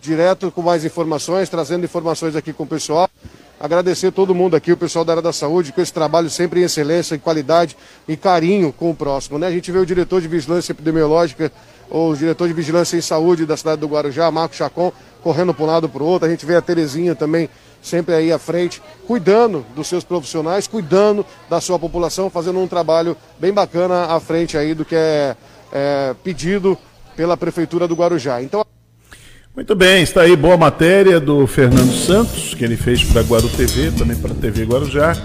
direto 0.01 0.51
com 0.51 0.63
mais 0.63 0.85
informações, 0.85 1.49
trazendo 1.49 1.85
informações 1.85 2.35
aqui 2.35 2.53
com 2.53 2.65
o 2.65 2.67
pessoal. 2.67 3.09
Agradecer 3.61 4.13
todo 4.13 4.33
mundo 4.35 4.55
aqui, 4.55 4.71
o 4.71 4.77
pessoal 4.77 5.05
da 5.05 5.15
área 5.15 5.23
da 5.23 5.33
saúde, 5.33 5.73
com 5.73 5.81
esse 5.81 5.93
trabalho 5.93 6.31
sempre 6.31 6.61
em 6.61 6.63
excelência, 6.63 7.17
em 7.17 7.19
qualidade 7.19 7.77
e 8.07 8.17
carinho 8.17 8.73
com 8.73 8.91
o 8.91 8.95
próximo. 8.95 9.37
Né? 9.37 9.49
A 9.49 9.51
gente 9.51 9.73
vê 9.73 9.79
o 9.79 9.87
diretor 9.87 10.21
de 10.21 10.29
vigilância 10.29 10.71
epidemiológica, 10.71 11.51
ou 11.91 12.13
o 12.13 12.17
diretor 12.17 12.47
de 12.47 12.55
vigilância 12.55 12.97
em 12.97 13.01
saúde 13.01 13.45
da 13.45 13.57
cidade 13.57 13.81
do 13.81 13.89
Guarujá, 13.89 14.31
Marco 14.31 14.55
Chacon, 14.55 14.93
correndo 15.23 15.53
para 15.53 15.65
um 15.65 15.67
lado 15.67 15.89
para 15.89 16.03
o 16.03 16.07
outro. 16.07 16.29
A 16.29 16.31
gente 16.31 16.47
vê 16.47 16.55
a 16.55 16.63
Terezinha 16.63 17.17
também 17.17 17.49
sempre 17.83 18.15
aí 18.15 18.33
à 18.33 18.39
frente, 18.39 18.81
cuidando 19.07 19.67
dos 19.75 19.89
seus 19.89 20.05
profissionais, 20.05 20.69
cuidando 20.69 21.27
da 21.51 21.61
sua 21.61 21.79
população, 21.79 22.31
fazendo 22.31 22.61
um 22.61 22.69
trabalho 22.69 23.17
bem 23.41 23.53
bacana 23.53 24.05
à 24.05 24.21
frente 24.21 24.57
aí 24.57 24.73
do 24.75 24.85
que 24.85 24.95
é, 24.95 25.37
é 25.73 26.15
pedido 26.23 26.79
pela 27.17 27.37
Prefeitura 27.37 27.89
do 27.89 27.97
Guarujá. 27.97 28.41
Então. 28.41 28.65
Muito 29.59 29.75
bem, 29.75 30.05
está 30.05 30.21
aí 30.21 30.37
boa 30.37 30.57
matéria 30.57 31.19
do 31.19 31.45
Fernando 31.45 31.93
Santos, 31.93 32.55
que 32.55 32.65
ele 32.65 32.77
fez 32.77 33.03
para 33.03 33.23
Guaru 33.23 33.49
TV, 33.49 33.91
também 33.91 34.17
para 34.17 34.31
a 34.31 34.35
TV 34.37 34.63
Guarujá, 34.63 35.17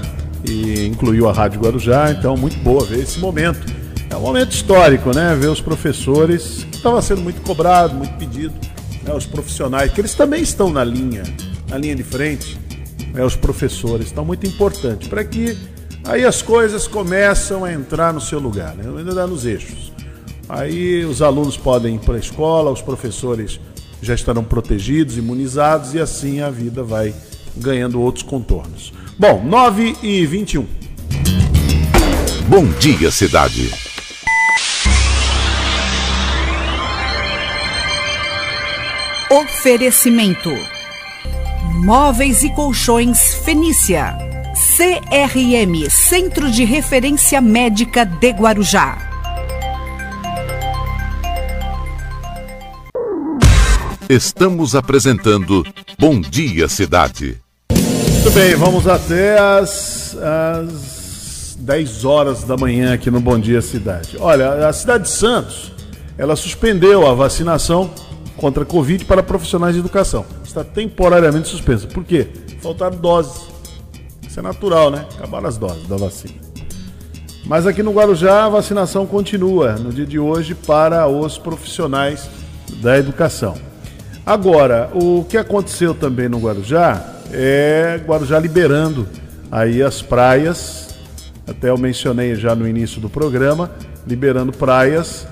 e 0.44 0.88
incluiu 0.88 1.30
a 1.30 1.32
Rádio 1.32 1.62
Guarujá, 1.62 2.10
então 2.10 2.36
muito 2.36 2.58
boa 2.58 2.84
ver 2.84 3.04
esse 3.04 3.20
momento. 3.20 3.64
É 4.10 4.16
um 4.16 4.22
momento 4.22 4.52
histórico, 4.52 5.14
né? 5.14 5.36
Ver 5.36 5.50
os 5.50 5.62
professores, 5.62 6.66
que 6.72 6.78
estava 6.78 7.00
sendo 7.00 7.22
muito 7.22 7.42
cobrado, 7.42 7.94
muito 7.94 8.12
pedido, 8.18 8.56
né? 9.04 9.14
os 9.14 9.28
profissionais, 9.28 9.94
que 9.94 10.02
eles 10.02 10.16
também 10.16 10.42
estão 10.42 10.72
na 10.72 10.84
linha, 10.84 11.22
na 11.70 11.78
linha 11.78 11.96
de 11.96 12.04
frente, 12.04 12.58
né? 13.14 13.24
os 13.24 13.36
professores, 13.36 14.08
estão 14.08 14.26
muito 14.26 14.48
importante, 14.48 15.10
para 15.10 15.24
que 15.24 15.56
aí 16.06 16.26
as 16.26 16.42
coisas 16.42 16.88
começam 16.88 17.64
a 17.64 17.72
entrar 17.72 18.12
no 18.12 18.20
seu 18.20 18.40
lugar, 18.40 18.74
né? 18.74 18.86
ainda 18.98 19.28
nos 19.28 19.46
eixos. 19.46 19.94
Aí 20.50 21.06
os 21.06 21.22
alunos 21.22 21.56
podem 21.56 21.98
ir 21.98 22.00
para 22.00 22.16
a 22.16 22.20
escola, 22.20 22.72
os 22.72 22.82
professores 22.82 23.60
já 24.04 24.14
estarão 24.14 24.44
protegidos, 24.44 25.18
imunizados 25.18 25.94
e 25.94 26.00
assim 26.00 26.42
a 26.42 26.50
vida 26.50 26.84
vai 26.84 27.14
ganhando 27.56 28.02
outros 28.02 28.24
contornos. 28.24 28.94
Bom, 29.18 29.44
9 29.44 29.96
e 30.04 30.26
21. 30.26 30.66
Bom 32.48 32.66
dia, 32.80 33.10
cidade. 33.10 33.72
Oferecimento: 39.30 40.52
Móveis 41.84 42.44
e 42.44 42.50
Colchões 42.50 43.36
Fenícia. 43.46 44.18
CRM 44.76 45.90
Centro 45.90 46.52
de 46.52 46.64
Referência 46.64 47.42
Médica 47.42 48.06
de 48.06 48.30
Guarujá. 48.32 49.13
Estamos 54.10 54.76
apresentando 54.76 55.66
Bom 55.98 56.20
Dia 56.20 56.68
Cidade. 56.68 57.38
Muito 57.72 58.32
bem, 58.32 58.56
vamos 58.56 58.88
até 58.88 59.40
as, 59.40 60.18
as 60.18 61.58
10 61.60 62.06
horas 62.06 62.44
da 62.44 62.58
manhã 62.58 62.94
aqui 62.94 63.10
no 63.10 63.22
Bom 63.22 63.40
Dia 63.40 63.62
Cidade. 63.62 64.18
Olha, 64.20 64.68
a 64.68 64.74
cidade 64.74 65.06
de 65.06 65.10
Santos, 65.10 65.72
ela 66.18 66.36
suspendeu 66.36 67.08
a 67.08 67.14
vacinação 67.14 67.90
contra 68.36 68.64
a 68.64 68.66
Covid 68.66 69.06
para 69.06 69.24
profissionais 69.24 69.74
de 69.74 69.80
educação. 69.80 70.26
Está 70.44 70.64
temporariamente 70.64 71.48
suspensa. 71.48 71.88
Por 71.88 72.04
quê? 72.04 72.28
Faltaram 72.62 72.98
doses. 72.98 73.44
Isso 74.28 74.40
é 74.40 74.44
natural, 74.44 74.92
né? 74.92 75.06
Acabaram 75.18 75.48
as 75.48 75.58
doses 75.58 75.88
da 75.88 75.96
vacina. 75.96 76.36
Mas 77.46 77.66
aqui 77.66 77.82
no 77.82 77.92
Guarujá 77.92 78.46
a 78.46 78.50
vacinação 78.50 79.06
continua 79.06 79.74
no 79.74 79.92
dia 79.92 80.06
de 80.06 80.20
hoje 80.20 80.56
para 80.56 81.08
os 81.08 81.38
profissionais 81.38 82.30
da 82.82 82.98
educação. 82.98 83.73
Agora, 84.26 84.90
o 84.94 85.26
que 85.28 85.36
aconteceu 85.36 85.94
também 85.94 86.30
no 86.30 86.40
Guarujá 86.40 87.04
é 87.32 88.00
Guarujá 88.06 88.40
liberando 88.40 89.06
aí 89.52 89.84
as 89.84 90.02
praias, 90.02 90.96
até 91.46 91.70
eu 91.70 91.78
mencionei 91.78 92.34
já 92.36 92.56
no 92.56 92.66
início 92.66 93.02
do 93.02 93.10
programa, 93.10 93.70
liberando 94.08 94.54
praias. 94.54 95.28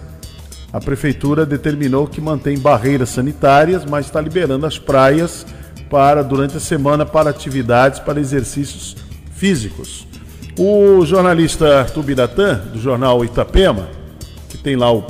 A 0.74 0.80
prefeitura 0.80 1.46
determinou 1.46 2.06
que 2.06 2.20
mantém 2.20 2.60
barreiras 2.60 3.10
sanitárias, 3.10 3.86
mas 3.86 4.08
está 4.08 4.20
liberando 4.20 4.66
as 4.66 4.78
praias 4.78 5.46
para 5.90 6.22
durante 6.22 6.58
a 6.58 6.60
semana 6.60 7.06
para 7.06 7.30
atividades, 7.30 8.00
para 8.00 8.20
exercícios 8.20 8.98
físicos. 9.34 10.06
O 10.60 11.06
jornalista 11.06 11.80
Arthur 11.80 12.04
Biratã, 12.04 12.56
do 12.74 12.80
jornal 12.80 13.24
Itapema, 13.24 13.88
que 14.50 14.58
tem 14.58 14.76
lá 14.76 14.94
o, 14.94 15.06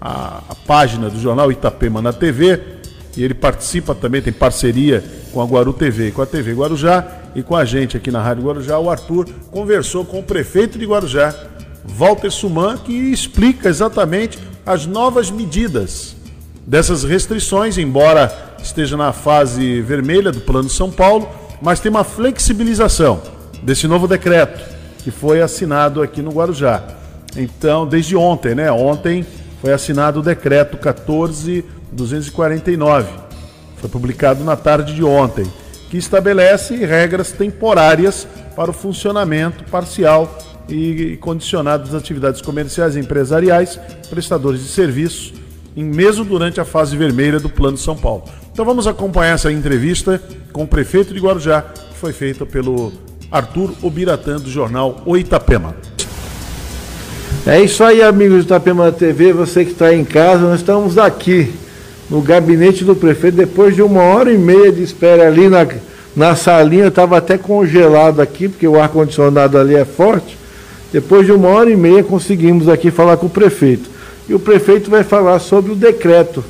a, 0.00 0.42
a 0.48 0.54
página 0.66 1.10
do 1.10 1.20
jornal 1.20 1.52
Itapema 1.52 2.00
na 2.00 2.12
TV, 2.14 2.77
e 3.18 3.24
ele 3.24 3.34
participa 3.34 3.96
também, 3.96 4.22
tem 4.22 4.32
parceria 4.32 5.02
com 5.32 5.42
a 5.42 5.44
Guaru 5.44 5.72
TV 5.72 6.12
com 6.12 6.22
a 6.22 6.26
TV 6.26 6.52
Guarujá 6.52 7.04
e 7.34 7.42
com 7.42 7.56
a 7.56 7.64
gente 7.64 7.96
aqui 7.96 8.12
na 8.12 8.22
Rádio 8.22 8.44
Guarujá. 8.44 8.78
O 8.78 8.88
Arthur 8.88 9.28
conversou 9.50 10.04
com 10.04 10.20
o 10.20 10.22
prefeito 10.22 10.78
de 10.78 10.86
Guarujá, 10.86 11.34
Walter 11.84 12.30
Suman, 12.30 12.76
que 12.78 12.92
explica 12.92 13.68
exatamente 13.68 14.38
as 14.64 14.86
novas 14.86 15.32
medidas 15.32 16.14
dessas 16.64 17.02
restrições, 17.02 17.76
embora 17.76 18.32
esteja 18.62 18.96
na 18.96 19.12
fase 19.12 19.80
vermelha 19.80 20.30
do 20.30 20.40
Plano 20.40 20.70
São 20.70 20.88
Paulo, 20.88 21.28
mas 21.60 21.80
tem 21.80 21.90
uma 21.90 22.04
flexibilização 22.04 23.20
desse 23.64 23.88
novo 23.88 24.06
decreto 24.06 24.62
que 25.02 25.10
foi 25.10 25.42
assinado 25.42 26.02
aqui 26.02 26.22
no 26.22 26.30
Guarujá. 26.30 26.84
Então, 27.36 27.84
desde 27.84 28.14
ontem, 28.14 28.54
né? 28.54 28.70
Ontem 28.70 29.26
foi 29.60 29.72
assinado 29.72 30.20
o 30.20 30.22
decreto 30.22 30.76
14 30.76 31.64
249. 31.92 33.08
Foi 33.76 33.88
publicado 33.88 34.44
na 34.44 34.56
tarde 34.56 34.94
de 34.94 35.04
ontem, 35.04 35.46
que 35.90 35.96
estabelece 35.96 36.76
regras 36.76 37.32
temporárias 37.32 38.26
para 38.54 38.70
o 38.70 38.74
funcionamento 38.74 39.64
parcial 39.70 40.38
e 40.68 41.16
condicionado 41.20 41.84
das 41.84 41.94
atividades 41.94 42.42
comerciais 42.42 42.96
empresariais, 42.96 43.78
prestadores 44.10 44.60
de 44.60 44.68
serviços, 44.68 45.32
mesmo 45.74 46.24
durante 46.24 46.60
a 46.60 46.64
fase 46.64 46.96
vermelha 46.96 47.38
do 47.38 47.48
Plano 47.48 47.78
São 47.78 47.96
Paulo. 47.96 48.24
Então 48.52 48.64
vamos 48.64 48.86
acompanhar 48.86 49.34
essa 49.34 49.52
entrevista 49.52 50.20
com 50.52 50.64
o 50.64 50.66
prefeito 50.66 51.14
de 51.14 51.20
Guarujá, 51.20 51.62
que 51.62 51.94
foi 51.94 52.12
feita 52.12 52.44
pelo 52.44 52.92
Arthur 53.30 53.72
Obiratã, 53.82 54.36
do 54.36 54.50
jornal 54.50 55.02
Oitapema. 55.06 55.76
É 57.46 57.60
isso 57.60 57.84
aí, 57.84 58.02
amigos 58.02 58.44
do 58.44 58.48
Itapema 58.48 58.90
TV, 58.90 59.32
você 59.32 59.64
que 59.64 59.70
está 59.70 59.94
em 59.94 60.04
casa, 60.04 60.42
nós 60.42 60.60
estamos 60.60 60.98
aqui 60.98 61.54
no 62.10 62.22
gabinete 62.22 62.84
do 62.84 62.94
prefeito, 62.94 63.36
depois 63.36 63.74
de 63.74 63.82
uma 63.82 64.02
hora 64.02 64.32
e 64.32 64.38
meia 64.38 64.72
de 64.72 64.82
espera 64.82 65.26
ali 65.26 65.48
na, 65.48 65.66
na 66.16 66.34
salinha, 66.34 66.86
estava 66.86 67.18
até 67.18 67.36
congelado 67.36 68.20
aqui, 68.20 68.48
porque 68.48 68.66
o 68.66 68.80
ar-condicionado 68.80 69.58
ali 69.58 69.74
é 69.74 69.84
forte. 69.84 70.38
Depois 70.90 71.26
de 71.26 71.32
uma 71.32 71.48
hora 71.48 71.70
e 71.70 71.76
meia 71.76 72.02
conseguimos 72.02 72.68
aqui 72.68 72.90
falar 72.90 73.18
com 73.18 73.26
o 73.26 73.30
prefeito. 73.30 73.90
E 74.26 74.34
o 74.34 74.38
prefeito 74.38 74.90
vai 74.90 75.04
falar 75.04 75.38
sobre 75.38 75.72
o 75.72 75.76
decreto, 75.76 76.42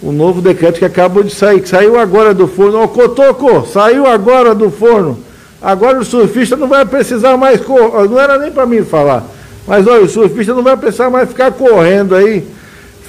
o 0.00 0.12
novo 0.12 0.40
decreto 0.40 0.78
que 0.78 0.84
acabou 0.84 1.22
de 1.22 1.34
sair, 1.34 1.60
que 1.60 1.68
saiu 1.68 1.98
agora 1.98 2.32
do 2.32 2.46
forno. 2.46 2.82
Ô 2.82 2.88
Cotoco, 2.88 3.66
saiu 3.66 4.06
agora 4.06 4.54
do 4.54 4.70
forno. 4.70 5.18
Agora 5.60 5.98
o 5.98 6.04
surfista 6.04 6.56
não 6.56 6.68
vai 6.68 6.84
precisar 6.86 7.36
mais. 7.36 7.60
Não 8.08 8.18
era 8.18 8.38
nem 8.38 8.50
para 8.50 8.64
mim 8.64 8.82
falar. 8.82 9.26
Mas 9.66 9.86
olha, 9.86 10.04
o 10.04 10.08
surfista 10.08 10.54
não 10.54 10.62
vai 10.62 10.76
precisar 10.76 11.10
mais 11.10 11.28
ficar 11.28 11.52
correndo 11.52 12.14
aí 12.14 12.46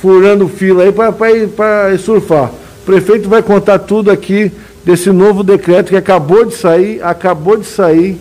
furando 0.01 0.47
fila 0.47 0.83
aí 0.83 0.91
para 0.91 1.97
surfar. 1.99 2.51
O 2.81 2.85
prefeito 2.85 3.29
vai 3.29 3.43
contar 3.43 3.79
tudo 3.79 4.09
aqui 4.09 4.51
desse 4.83 5.11
novo 5.11 5.43
decreto 5.43 5.89
que 5.89 5.95
acabou 5.95 6.43
de 6.43 6.55
sair, 6.55 7.01
acabou 7.03 7.55
de 7.55 7.67
sair. 7.67 8.19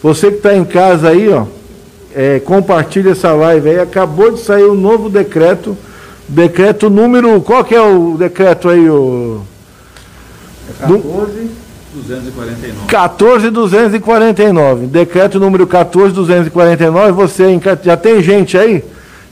Você 0.00 0.30
que 0.30 0.36
está 0.36 0.54
em 0.54 0.64
casa 0.64 1.08
aí, 1.08 1.28
ó, 1.28 1.44
é, 2.14 2.38
compartilha 2.38 3.10
essa 3.10 3.32
live 3.32 3.68
aí. 3.68 3.80
Acabou 3.80 4.30
de 4.30 4.40
sair 4.40 4.62
o 4.62 4.72
um 4.72 4.76
novo 4.76 5.10
decreto, 5.10 5.76
decreto 6.28 6.88
número, 6.88 7.40
qual 7.40 7.64
que 7.64 7.74
é 7.74 7.82
o 7.82 8.16
decreto 8.16 8.68
aí? 8.68 8.88
O, 8.88 9.40
é 10.68 10.86
14. 10.86 11.50
249. 11.94 12.86
14249. 12.86 14.86
Decreto 14.86 15.40
número 15.40 15.66
14249. 15.66 17.12
Você 17.12 17.58
já 17.82 17.96
tem 17.96 18.22
gente 18.22 18.56
aí? 18.56 18.84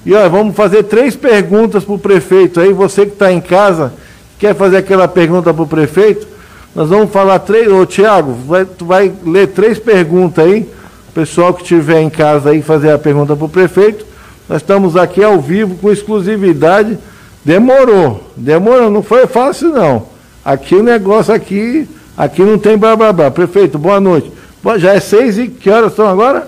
E 0.06 0.14
olha, 0.14 0.28
vamos 0.28 0.54
fazer 0.54 0.84
três 0.84 1.16
perguntas 1.16 1.82
para 1.82 1.94
o 1.94 1.98
prefeito 1.98 2.60
aí. 2.60 2.72
Você 2.72 3.04
que 3.06 3.14
está 3.14 3.32
em 3.32 3.40
casa, 3.40 3.92
quer 4.38 4.54
fazer 4.54 4.76
aquela 4.76 5.08
pergunta 5.08 5.52
para 5.52 5.64
o 5.64 5.66
prefeito? 5.66 6.28
Nós 6.76 6.88
vamos 6.88 7.10
falar 7.10 7.40
três. 7.40 7.66
Ô, 7.66 7.84
Tiago, 7.84 8.32
vai, 8.46 8.64
tu 8.64 8.84
vai 8.84 9.12
ler 9.24 9.48
três 9.48 9.80
perguntas 9.80 10.44
aí. 10.44 10.60
O 11.08 11.12
pessoal 11.12 11.52
que 11.52 11.62
estiver 11.62 12.00
em 12.00 12.08
casa 12.08 12.50
aí 12.50 12.62
fazer 12.62 12.92
a 12.92 12.98
pergunta 12.98 13.34
para 13.34 13.46
o 13.46 13.48
prefeito. 13.48 14.06
Nós 14.48 14.62
estamos 14.62 14.96
aqui 14.96 15.24
ao 15.24 15.40
vivo 15.40 15.74
com 15.74 15.90
exclusividade. 15.90 16.96
Demorou, 17.44 18.30
demorou, 18.36 18.88
não 18.88 19.02
foi 19.02 19.26
fácil 19.26 19.70
não. 19.70 20.06
Aqui 20.44 20.76
o 20.76 20.84
negócio 20.84 21.34
aqui, 21.34 21.88
aqui 22.16 22.42
não 22.42 22.58
tem 22.58 22.78
blá 22.78 22.94
blá 22.94 23.12
blá. 23.12 23.28
Prefeito, 23.28 23.76
boa 23.76 23.98
noite. 23.98 24.30
Já 24.78 24.94
é 24.94 25.00
seis 25.00 25.36
e 25.36 25.48
que 25.48 25.68
horas 25.68 25.96
são 25.96 26.06
agora? 26.06 26.46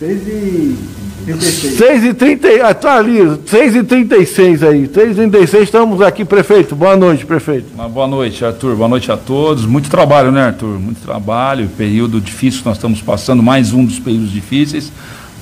6 0.00 0.26
e 0.26 0.78
36. 1.36 1.74
6 1.74 2.04
e 2.04 2.14
30, 2.14 2.48
ah, 2.66 2.74
tá 2.74 2.96
ali, 2.96 3.18
6 3.46 3.76
e 3.76 3.82
36 3.82 4.62
aí. 4.62 4.90
6 4.92 5.10
e 5.10 5.14
36 5.14 5.62
estamos 5.64 6.00
aqui, 6.00 6.24
prefeito. 6.24 6.74
Boa 6.74 6.96
noite, 6.96 7.26
prefeito. 7.26 7.66
Uma 7.74 7.88
boa 7.88 8.06
noite, 8.06 8.44
Arthur. 8.44 8.76
Boa 8.76 8.88
noite 8.88 9.10
a 9.10 9.16
todos. 9.16 9.64
Muito 9.64 9.90
trabalho, 9.90 10.30
né, 10.30 10.46
Arthur? 10.46 10.78
Muito 10.78 11.00
trabalho, 11.00 11.68
período 11.76 12.20
difícil 12.20 12.60
que 12.60 12.66
nós 12.66 12.76
estamos 12.76 13.00
passando, 13.00 13.42
mais 13.42 13.72
um 13.72 13.84
dos 13.84 13.98
períodos 13.98 14.32
difíceis, 14.32 14.92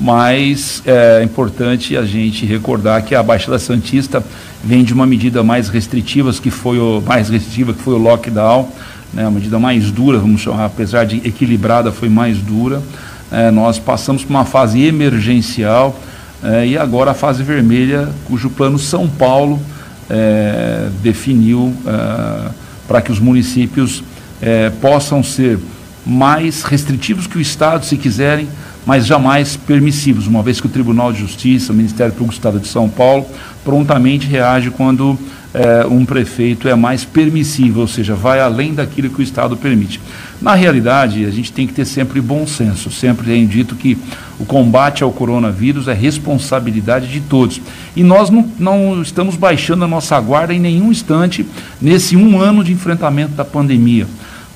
mas 0.00 0.82
é 0.86 1.22
importante 1.22 1.96
a 1.96 2.04
gente 2.04 2.46
recordar 2.46 3.02
que 3.02 3.14
a 3.14 3.22
Baixada 3.22 3.58
Santista 3.58 4.22
vem 4.62 4.84
de 4.84 4.92
uma 4.92 5.06
medida 5.06 5.42
mais 5.42 5.68
restritiva, 5.68 6.32
que 6.32 6.50
foi 6.50 6.78
o 6.78 7.00
mais 7.00 7.28
restritiva, 7.28 7.72
que 7.72 7.82
foi 7.82 7.94
o 7.94 7.98
lockdown, 7.98 8.68
né, 9.12 9.26
a 9.26 9.30
medida 9.30 9.58
mais 9.58 9.90
dura, 9.90 10.18
vamos 10.18 10.40
chamar, 10.40 10.66
apesar 10.66 11.04
de 11.04 11.16
equilibrada, 11.26 11.90
foi 11.90 12.08
mais 12.08 12.38
dura. 12.38 12.82
É, 13.30 13.50
nós 13.50 13.78
passamos 13.78 14.24
por 14.24 14.30
uma 14.30 14.44
fase 14.44 14.82
emergencial 14.82 15.98
é, 16.42 16.66
e 16.66 16.78
agora 16.78 17.10
a 17.10 17.14
fase 17.14 17.42
vermelha, 17.42 18.08
cujo 18.26 18.48
plano 18.48 18.78
São 18.78 19.08
Paulo 19.08 19.60
é, 20.08 20.88
definiu 21.02 21.74
é, 21.86 22.50
para 22.86 23.02
que 23.02 23.12
os 23.12 23.18
municípios 23.18 24.02
é, 24.40 24.70
possam 24.70 25.22
ser 25.22 25.58
mais 26.06 26.62
restritivos 26.62 27.26
que 27.26 27.36
o 27.36 27.40
Estado, 27.40 27.84
se 27.84 27.96
quiserem, 27.96 28.48
mas 28.88 29.04
jamais 29.04 29.54
permissivos, 29.54 30.26
uma 30.26 30.42
vez 30.42 30.62
que 30.62 30.66
o 30.66 30.70
Tribunal 30.70 31.12
de 31.12 31.18
Justiça, 31.18 31.74
o 31.74 31.76
Ministério 31.76 32.10
Público 32.10 32.32
do 32.32 32.38
Estado 32.38 32.58
de 32.58 32.68
São 32.68 32.88
Paulo, 32.88 33.26
prontamente 33.62 34.26
reage 34.26 34.70
quando 34.70 35.18
é, 35.52 35.86
um 35.86 36.06
prefeito 36.06 36.66
é 36.66 36.74
mais 36.74 37.04
permissivo, 37.04 37.80
ou 37.80 37.86
seja, 37.86 38.14
vai 38.14 38.40
além 38.40 38.72
daquilo 38.72 39.10
que 39.10 39.20
o 39.20 39.22
Estado 39.22 39.58
permite. 39.58 40.00
Na 40.40 40.54
realidade, 40.54 41.26
a 41.26 41.30
gente 41.30 41.52
tem 41.52 41.66
que 41.66 41.74
ter 41.74 41.84
sempre 41.84 42.18
bom 42.18 42.46
senso. 42.46 42.90
Sempre 42.90 43.26
tenho 43.26 43.46
dito 43.46 43.74
que 43.74 43.98
o 44.40 44.46
combate 44.46 45.02
ao 45.02 45.12
coronavírus 45.12 45.86
é 45.86 45.92
responsabilidade 45.92 47.08
de 47.08 47.20
todos. 47.20 47.60
E 47.94 48.02
nós 48.02 48.30
não, 48.30 48.50
não 48.58 49.02
estamos 49.02 49.36
baixando 49.36 49.84
a 49.84 49.88
nossa 49.88 50.18
guarda 50.18 50.54
em 50.54 50.60
nenhum 50.60 50.90
instante 50.90 51.44
nesse 51.78 52.16
um 52.16 52.40
ano 52.40 52.64
de 52.64 52.72
enfrentamento 52.72 53.32
da 53.32 53.44
pandemia. 53.44 54.06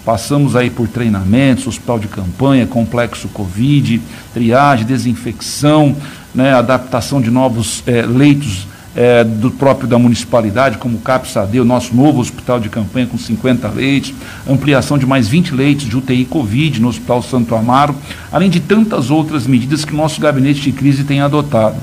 Passamos 0.05 0.57
aí 0.57 0.69
por 0.69 0.89
treinamentos, 0.89 1.67
hospital 1.67 1.99
de 1.99 2.09
campanha, 2.09 2.67
complexo 2.67 3.29
Covid, 3.29 4.01
triagem, 4.35 4.85
desinfecção, 4.85 5.95
né, 6.35 6.53
adaptação 6.53 7.21
de 7.21 7.31
novos 7.31 7.85
eh, 7.87 8.03
leitos 8.03 8.67
eh, 8.97 9.23
do 9.23 9.51
próprio 9.51 9.87
da 9.89 9.99
municipalidade, 9.99 10.77
como 10.77 10.97
o 10.97 11.01
CAPSAD, 11.01 11.61
o 11.61 11.65
nosso 11.65 11.95
novo 11.95 12.21
hospital 12.21 12.59
de 12.59 12.69
campanha 12.69 13.07
com 13.07 13.17
50 13.17 13.69
leitos, 13.69 14.13
ampliação 14.49 14.99
de 14.99 15.07
mais 15.07 15.29
20 15.29 15.55
leitos 15.55 15.89
de 15.89 15.97
UTI 15.97 16.25
Covid 16.25 16.81
no 16.81 16.89
Hospital 16.89 17.23
Santo 17.23 17.55
Amaro, 17.55 17.95
além 18.33 18.51
de 18.51 18.59
tantas 18.59 19.09
outras 19.09 19.47
medidas 19.47 19.85
que 19.85 19.95
o 19.95 19.97
nosso 19.97 20.21
gabinete 20.21 20.63
de 20.63 20.73
crise 20.73 21.05
tem 21.05 21.21
adotado. 21.21 21.77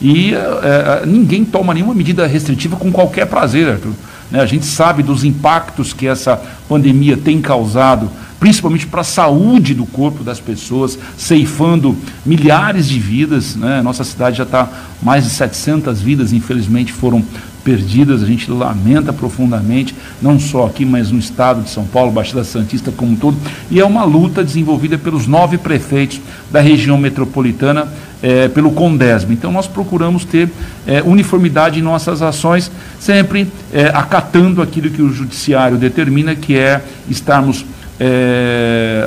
E 0.00 0.34
eh, 0.34 1.04
ninguém 1.06 1.42
toma 1.44 1.72
nenhuma 1.72 1.94
medida 1.94 2.26
restritiva 2.26 2.76
com 2.76 2.92
qualquer 2.92 3.26
prazer, 3.26 3.68
Arthur. 3.68 3.94
Né? 4.32 4.40
A 4.40 4.46
gente 4.46 4.64
sabe 4.64 5.02
dos 5.02 5.22
impactos 5.22 5.92
que 5.92 6.06
essa 6.06 6.40
pandemia 6.66 7.16
tem 7.18 7.40
causado, 7.40 8.10
principalmente 8.40 8.86
para 8.86 9.02
a 9.02 9.04
saúde 9.04 9.74
do 9.74 9.84
corpo 9.84 10.24
das 10.24 10.40
pessoas, 10.40 10.98
ceifando 11.18 11.94
milhares 12.24 12.88
de 12.88 12.98
vidas. 12.98 13.54
Né? 13.54 13.82
Nossa 13.82 14.02
cidade 14.02 14.38
já 14.38 14.44
está, 14.44 14.68
mais 15.02 15.24
de 15.24 15.30
700 15.30 16.00
vidas, 16.00 16.32
infelizmente, 16.32 16.92
foram 16.92 17.22
perdidas. 17.62 18.22
A 18.22 18.26
gente 18.26 18.50
lamenta 18.50 19.12
profundamente, 19.12 19.94
não 20.20 20.38
só 20.38 20.66
aqui, 20.66 20.84
mas 20.84 21.10
no 21.10 21.18
estado 21.18 21.62
de 21.62 21.70
São 21.70 21.84
Paulo, 21.84 22.12
Baixada 22.12 22.44
Santista 22.44 22.92
como 22.92 23.12
um 23.12 23.16
todo. 23.16 23.36
E 23.70 23.80
é 23.80 23.84
uma 23.84 24.04
luta 24.04 24.44
desenvolvida 24.44 24.98
pelos 24.98 25.26
nove 25.26 25.58
prefeitos 25.58 26.20
da 26.50 26.60
região 26.60 26.98
metropolitana 26.98 27.88
é, 28.22 28.48
pelo 28.48 28.70
Condesb. 28.70 29.32
Então 29.32 29.50
nós 29.50 29.66
procuramos 29.66 30.24
ter 30.24 30.48
é, 30.86 31.02
uniformidade 31.02 31.78
em 31.78 31.82
nossas 31.82 32.22
ações, 32.22 32.70
sempre 33.00 33.48
é, 33.72 33.86
acatando 33.86 34.62
aquilo 34.62 34.90
que 34.90 35.02
o 35.02 35.12
judiciário 35.12 35.76
determina, 35.76 36.34
que 36.34 36.56
é 36.56 36.82
estarmos 37.08 37.64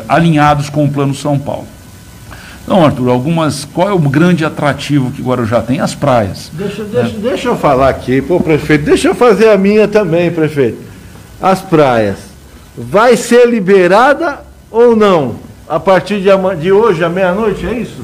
alinhados 0.07 0.69
com 0.69 0.85
o 0.85 0.89
Plano 0.89 1.13
São 1.13 1.37
Paulo. 1.37 1.67
Então, 2.65 2.83
Arthur, 2.83 3.09
algumas. 3.09 3.63
Qual 3.63 3.87
é 3.87 3.93
o 3.93 3.99
grande 3.99 4.43
atrativo 4.43 5.11
que 5.11 5.21
Guarujá 5.21 5.61
tem? 5.61 5.79
As 5.79 5.93
praias. 5.93 6.49
Deixa, 6.51 6.83
deixa, 6.83 7.17
deixa 7.19 7.47
eu 7.47 7.55
falar 7.55 7.89
aqui, 7.89 8.23
pô, 8.23 8.39
prefeito, 8.39 8.85
deixa 8.85 9.09
eu 9.09 9.15
fazer 9.15 9.49
a 9.49 9.57
minha 9.57 9.87
também, 9.87 10.31
prefeito. 10.31 10.79
As 11.39 11.61
praias. 11.61 12.17
Vai 12.75 13.15
ser 13.15 13.47
liberada 13.47 14.39
ou 14.71 14.95
não? 14.95 15.35
A 15.69 15.79
partir 15.79 16.19
de, 16.19 16.29
de 16.59 16.71
hoje, 16.71 17.03
à 17.03 17.09
meia-noite, 17.09 17.67
é 17.67 17.73
isso? 17.79 18.01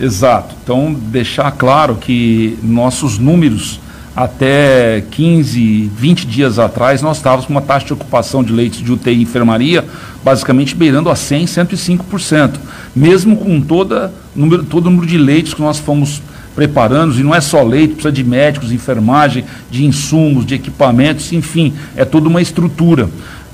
Exato. 0.00 0.54
Então, 0.62 0.92
deixar 0.92 1.52
claro 1.52 1.96
que 1.96 2.58
nossos 2.62 3.18
números 3.18 3.78
até 4.18 5.04
15, 5.12 5.92
20 5.96 6.26
dias 6.26 6.58
atrás, 6.58 7.00
nós 7.00 7.18
estávamos 7.18 7.46
com 7.46 7.52
uma 7.52 7.62
taxa 7.62 7.86
de 7.86 7.92
ocupação 7.92 8.42
de 8.42 8.52
leitos 8.52 8.82
de 8.82 8.90
UTI 8.90 9.12
e 9.12 9.22
enfermaria 9.22 9.84
basicamente 10.24 10.74
beirando 10.74 11.08
a 11.08 11.14
100, 11.14 11.44
105%. 11.44 12.58
Mesmo 12.96 13.36
com 13.36 13.60
toda, 13.60 14.12
número, 14.34 14.64
todo 14.64 14.86
o 14.86 14.90
número 14.90 15.06
de 15.06 15.16
leitos 15.16 15.54
que 15.54 15.60
nós 15.60 15.78
fomos 15.78 16.20
preparando, 16.52 17.16
e 17.16 17.22
não 17.22 17.32
é 17.32 17.40
só 17.40 17.62
leito, 17.62 17.92
precisa 17.92 18.10
de 18.10 18.24
médicos, 18.24 18.72
enfermagem, 18.72 19.44
de 19.70 19.86
insumos, 19.86 20.44
de 20.44 20.56
equipamentos, 20.56 21.32
enfim, 21.32 21.72
é 21.94 22.04
toda 22.04 22.28
uma 22.28 22.42
estrutura. 22.42 23.08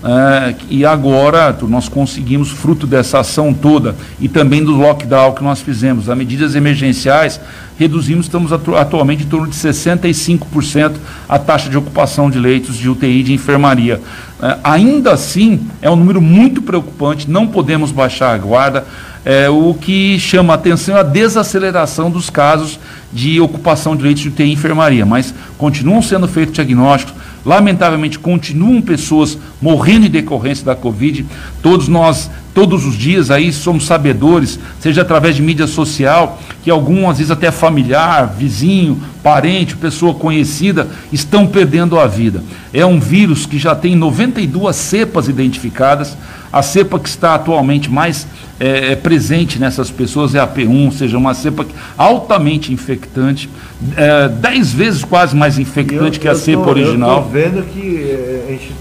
É, 0.07 0.55
e 0.69 0.85
agora, 0.85 1.57
nós 1.63 1.89
conseguimos, 1.89 2.51
fruto 2.51 2.87
dessa 2.87 3.21
ação 3.21 3.55
toda 3.55 3.97
e 4.21 4.29
também 4.29 4.63
do 4.63 4.73
lockdown 4.73 5.33
que 5.33 5.43
nós 5.43 5.63
fizemos, 5.63 6.11
as 6.11 6.19
medidas 6.19 6.55
emergenciais, 6.55 7.41
reduzimos, 7.79 8.27
estamos 8.27 8.53
atu 8.53 8.77
atualmente 8.77 9.25
em 9.25 9.27
torno 9.27 9.49
de 9.49 9.57
65% 9.57 10.97
a 11.27 11.39
taxa 11.39 11.71
de 11.71 11.79
ocupação 11.79 12.29
de 12.29 12.39
leitos 12.39 12.77
de 12.77 12.87
UTI 12.87 13.23
de 13.23 13.33
enfermaria. 13.33 13.99
É, 14.43 14.59
ainda 14.63 15.13
assim, 15.13 15.67
é 15.81 15.91
um 15.91 15.97
número 15.97 16.21
muito 16.21 16.61
preocupante, 16.61 17.31
não 17.31 17.47
podemos 17.47 17.91
baixar 17.91 18.35
a 18.35 18.39
guarda. 18.39 18.85
É, 19.25 19.49
o 19.49 19.73
que 19.73 20.21
chama 20.21 20.53
a 20.53 20.57
atenção 20.57 20.99
é 20.99 21.01
a 21.01 21.03
desaceleração 21.03 22.11
dos 22.11 22.29
casos 22.29 22.79
de 23.11 23.41
ocupação 23.41 23.97
de 23.97 24.03
leitos 24.03 24.23
de 24.23 24.29
UTI 24.29 24.45
e 24.45 24.53
enfermaria, 24.53 25.07
mas 25.07 25.33
continuam 25.57 26.03
sendo 26.03 26.29
feitos 26.29 26.55
diagnósticos, 26.55 27.15
lamentavelmente 27.45 28.19
continuam 28.19 28.81
pessoas 28.81 29.39
morrendo 29.61 30.07
em 30.07 30.11
decorrência 30.11 30.65
da 30.65 30.75
Covid, 30.75 31.27
todos 31.63 31.89
nós, 31.89 32.31
todos 32.55 32.87
os 32.87 32.97
dias 32.97 33.31
aí 33.31 33.53
somos 33.53 33.87
sabedores, 33.87 34.59
seja 34.81 35.03
através 35.03 35.37
de 35.37 35.43
mídia 35.43 35.67
social, 35.67 36.41
que 36.63 36.71
algum, 36.71 37.09
às 37.09 37.19
vezes 37.19 37.31
até 37.31 37.51
familiar, 37.51 38.35
vizinho, 38.37 39.01
parente, 39.23 39.77
pessoa 39.77 40.15
conhecida, 40.15 40.89
estão 41.13 41.47
perdendo 41.47 41.99
a 41.99 42.07
vida. 42.07 42.43
É 42.73 42.87
um 42.87 42.99
vírus 42.99 43.47
que 43.47 43.59
já 43.59 43.75
tem 43.75 43.95
92 43.95 44.75
cepas 44.75 45.29
identificadas, 45.29 46.17
a 46.55 46.63
cepa 46.63 47.01
que 47.01 47.09
está 47.09 47.35
atualmente 47.35 47.91
mais 47.91 48.29
é, 48.61 48.93
é, 48.93 48.97
presente 48.97 49.59
nessas 49.59 49.91
pessoas 49.91 50.37
é 50.37 50.39
a 50.39 50.47
P1, 50.47 50.85
ou 50.85 50.93
seja, 50.93 51.19
uma 51.19 51.35
cepa 51.35 51.67
altamente 51.99 52.73
infectante, 52.73 53.51
é, 53.97 54.29
dez 54.29 54.73
vezes 54.73 55.03
quase 55.03 55.35
mais 55.35 55.59
infectante 55.59 56.19
eu, 56.19 56.23
que 56.23 56.29
a 56.29 56.35
cepa 56.37 56.63
tô, 56.63 56.71
original. 56.71 57.19
Estou 57.19 57.33
vendo 57.33 57.65
que 57.65 58.09
é, 58.09 58.45
a 58.47 58.51
gente 58.53 58.73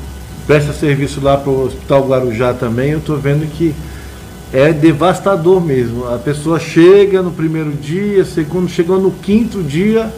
presta 0.46 0.72
serviço 0.72 1.20
lá 1.20 1.36
para 1.36 1.50
o 1.50 1.66
Hospital 1.66 2.08
Guarujá 2.08 2.54
também, 2.54 2.92
eu 2.92 3.00
estou 3.00 3.18
vendo 3.18 3.50
que 3.50 3.74
é 4.54 4.72
devastador 4.72 5.60
mesmo. 5.60 6.08
A 6.14 6.20
pessoa 6.20 6.60
chega 6.60 7.24
no 7.24 7.32
primeiro 7.32 7.72
dia, 7.72 8.24
segundo, 8.24 8.70
chegou 8.70 9.02
no 9.02 9.10
quinto 9.10 9.64
dia, 9.64 10.14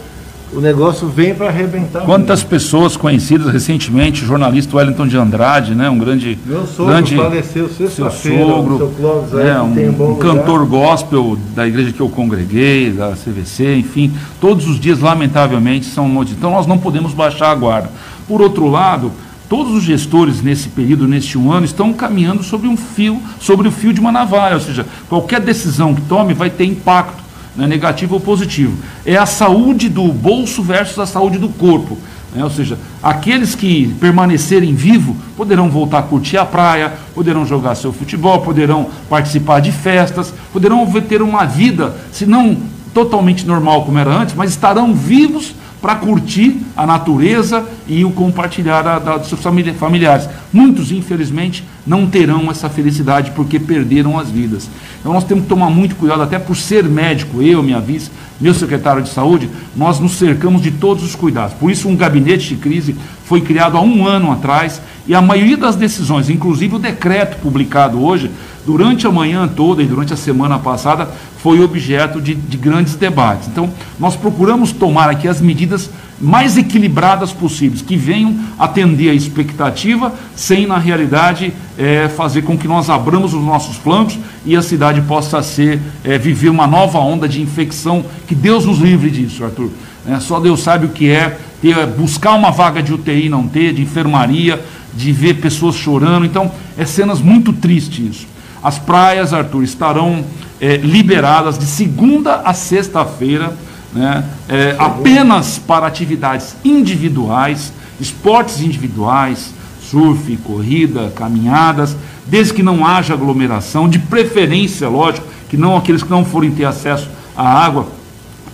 o 0.52 0.60
negócio 0.60 1.08
vem 1.08 1.34
para 1.34 1.48
arrebentar. 1.48 2.02
Quantas 2.02 2.40
mesmo. 2.40 2.50
pessoas 2.50 2.96
conhecidas 2.96 3.52
recentemente, 3.52 4.22
o 4.22 4.26
jornalista 4.26 4.76
Wellington 4.76 5.06
de 5.06 5.16
Andrade, 5.16 5.74
né, 5.74 5.90
um 5.90 5.98
grande. 5.98 6.38
Meu 6.46 6.66
sogro 6.66 6.92
grande, 6.92 7.16
faleceu 7.16 7.68
sexta-feira, 7.68 8.38
seu 8.38 8.46
sogro, 8.46 8.78
seu 8.78 8.88
Clóvis, 8.88 9.34
aí, 9.34 9.44
né, 9.44 9.60
um, 9.60 10.02
um, 10.02 10.10
um 10.12 10.16
cantor 10.16 10.64
gospel 10.66 11.36
da 11.54 11.66
igreja 11.66 11.92
que 11.92 12.00
eu 12.00 12.08
congreguei, 12.08 12.92
da 12.92 13.12
CVC, 13.12 13.76
enfim, 13.76 14.12
todos 14.40 14.68
os 14.68 14.78
dias, 14.78 15.00
lamentavelmente, 15.00 15.86
são 15.86 16.08
notícias. 16.08 16.38
Então 16.38 16.52
nós 16.52 16.66
não 16.66 16.78
podemos 16.78 17.12
baixar 17.12 17.50
a 17.50 17.54
guarda. 17.54 17.90
Por 18.28 18.40
outro 18.40 18.68
lado, 18.68 19.12
todos 19.48 19.74
os 19.74 19.82
gestores 19.82 20.42
nesse 20.42 20.68
período, 20.68 21.08
neste 21.08 21.36
um 21.36 21.50
ano, 21.50 21.66
estão 21.66 21.92
caminhando 21.92 22.42
sobre 22.42 22.68
um 22.68 22.76
fio, 22.76 23.20
sobre 23.40 23.66
o 23.66 23.72
fio 23.72 23.92
de 23.92 24.00
uma 24.00 24.12
navalha, 24.12 24.54
ou 24.54 24.60
seja, 24.60 24.86
qualquer 25.08 25.40
decisão 25.40 25.94
que 25.94 26.02
tome 26.02 26.34
vai 26.34 26.50
ter 26.50 26.64
impacto 26.64 27.25
né, 27.56 27.66
negativo 27.66 28.14
ou 28.14 28.20
positivo. 28.20 28.76
É 29.04 29.16
a 29.16 29.26
saúde 29.26 29.88
do 29.88 30.12
bolso 30.12 30.62
versus 30.62 30.98
a 30.98 31.06
saúde 31.06 31.38
do 31.38 31.48
corpo. 31.48 31.98
né? 32.34 32.44
ou 32.44 32.50
seja, 32.50 32.78
aqueles 33.02 33.54
que 33.54 33.94
permanecerem 34.00 34.74
vivos 34.74 35.16
poderão 35.36 35.70
voltar 35.70 35.98
a 35.98 36.02
curtir 36.02 36.36
a 36.36 36.44
praia, 36.44 36.92
poderão 37.14 37.46
jogar 37.46 37.74
seu 37.74 37.92
futebol, 37.92 38.40
poderão 38.42 38.88
participar 39.08 39.60
de 39.60 39.72
festas, 39.72 40.32
poderão 40.52 40.86
ter 41.02 41.22
uma 41.22 41.44
vida, 41.44 41.96
se 42.12 42.26
não 42.26 42.56
totalmente 42.92 43.46
normal 43.46 43.84
como 43.84 43.98
era 43.98 44.10
antes, 44.10 44.34
mas 44.34 44.50
estarão 44.50 44.94
vivos 44.94 45.54
para 45.86 45.94
curtir 45.94 46.62
a 46.76 46.84
natureza 46.84 47.64
e 47.86 48.04
o 48.04 48.10
compartilhar 48.10 48.82
da, 48.82 49.18
dos 49.18 49.28
seus 49.28 49.40
famili- 49.40 49.72
familiares. 49.72 50.28
Muitos, 50.52 50.90
infelizmente, 50.90 51.62
não 51.86 52.08
terão 52.08 52.50
essa 52.50 52.68
felicidade 52.68 53.30
porque 53.36 53.60
perderam 53.60 54.18
as 54.18 54.28
vidas. 54.28 54.68
Então 54.98 55.12
nós 55.12 55.22
temos 55.22 55.44
que 55.44 55.48
tomar 55.48 55.70
muito 55.70 55.94
cuidado, 55.94 56.22
até 56.22 56.40
por 56.40 56.56
ser 56.56 56.82
médico, 56.82 57.40
eu, 57.40 57.62
minha 57.62 57.78
vice, 57.78 58.10
meu 58.40 58.52
secretário 58.54 59.02
de 59.02 59.08
saúde, 59.08 59.48
nós 59.74 59.98
nos 59.98 60.12
cercamos 60.12 60.62
de 60.62 60.70
todos 60.70 61.02
os 61.02 61.14
cuidados. 61.14 61.54
Por 61.54 61.70
isso, 61.70 61.88
um 61.88 61.96
gabinete 61.96 62.48
de 62.48 62.56
crise 62.56 62.96
foi 63.24 63.40
criado 63.40 63.76
há 63.76 63.80
um 63.80 64.06
ano 64.06 64.30
atrás 64.30 64.80
e 65.06 65.14
a 65.14 65.22
maioria 65.22 65.56
das 65.56 65.76
decisões, 65.76 66.28
inclusive 66.28 66.76
o 66.76 66.78
decreto 66.78 67.38
publicado 67.40 68.02
hoje, 68.02 68.30
durante 68.64 69.06
a 69.06 69.12
manhã 69.12 69.46
toda 69.48 69.82
e 69.82 69.86
durante 69.86 70.12
a 70.12 70.16
semana 70.16 70.58
passada, 70.58 71.08
foi 71.38 71.62
objeto 71.62 72.20
de, 72.20 72.34
de 72.34 72.56
grandes 72.56 72.96
debates. 72.96 73.48
Então, 73.48 73.70
nós 73.98 74.16
procuramos 74.16 74.72
tomar 74.72 75.08
aqui 75.08 75.28
as 75.28 75.40
medidas 75.40 75.88
mais 76.20 76.56
equilibradas 76.56 77.32
possíveis, 77.32 77.82
que 77.82 77.96
venham 77.96 78.36
atender 78.58 79.10
a 79.10 79.14
expectativa, 79.14 80.14
sem, 80.34 80.66
na 80.66 80.78
realidade, 80.78 81.52
eh, 81.78 82.08
fazer 82.16 82.42
com 82.42 82.56
que 82.56 82.66
nós 82.66 82.88
abramos 82.88 83.34
os 83.34 83.44
nossos 83.44 83.76
flancos 83.76 84.18
e 84.44 84.56
a 84.56 84.62
cidade 84.62 85.02
possa 85.02 85.42
ser, 85.42 85.80
eh, 86.04 86.16
viver 86.16 86.48
uma 86.48 86.66
nova 86.66 86.98
onda 86.98 87.28
de 87.28 87.42
infecção, 87.42 88.04
que 88.26 88.34
Deus 88.34 88.64
nos 88.64 88.78
livre 88.78 89.10
disso, 89.10 89.44
Arthur. 89.44 89.70
É, 90.08 90.20
só 90.20 90.38
Deus 90.38 90.60
sabe 90.62 90.86
o 90.86 90.90
que 90.90 91.10
é 91.10 91.36
ter, 91.60 91.86
buscar 91.86 92.34
uma 92.34 92.50
vaga 92.52 92.80
de 92.80 92.94
UTI 92.94 93.28
não 93.28 93.48
ter, 93.48 93.72
de 93.72 93.82
enfermaria, 93.82 94.62
de 94.94 95.10
ver 95.12 95.34
pessoas 95.34 95.74
chorando. 95.74 96.24
Então, 96.24 96.50
é 96.78 96.84
cenas 96.84 97.20
muito 97.20 97.52
tristes 97.52 98.16
isso. 98.16 98.26
As 98.62 98.78
praias, 98.78 99.32
Arthur, 99.34 99.64
estarão 99.64 100.24
eh, 100.60 100.76
liberadas 100.76 101.58
de 101.58 101.66
segunda 101.66 102.36
a 102.44 102.54
sexta-feira, 102.54 103.56
né, 103.96 104.24
eh, 104.48 104.76
apenas 104.78 105.58
para 105.58 105.86
atividades 105.86 106.54
individuais, 106.64 107.72
esportes 107.98 108.60
individuais, 108.60 109.54
surf, 109.80 110.36
corrida, 110.38 111.12
caminhadas, 111.16 111.96
desde 112.26 112.52
que 112.52 112.62
não 112.62 112.86
haja 112.86 113.14
aglomeração, 113.14 113.88
de 113.88 113.98
preferência, 113.98 114.88
lógico, 114.88 115.26
que 115.48 115.56
não 115.56 115.76
aqueles 115.76 116.02
que 116.02 116.10
não 116.10 116.24
forem 116.24 116.50
ter 116.50 116.64
acesso 116.64 117.08
à 117.36 117.64
água, 117.64 117.88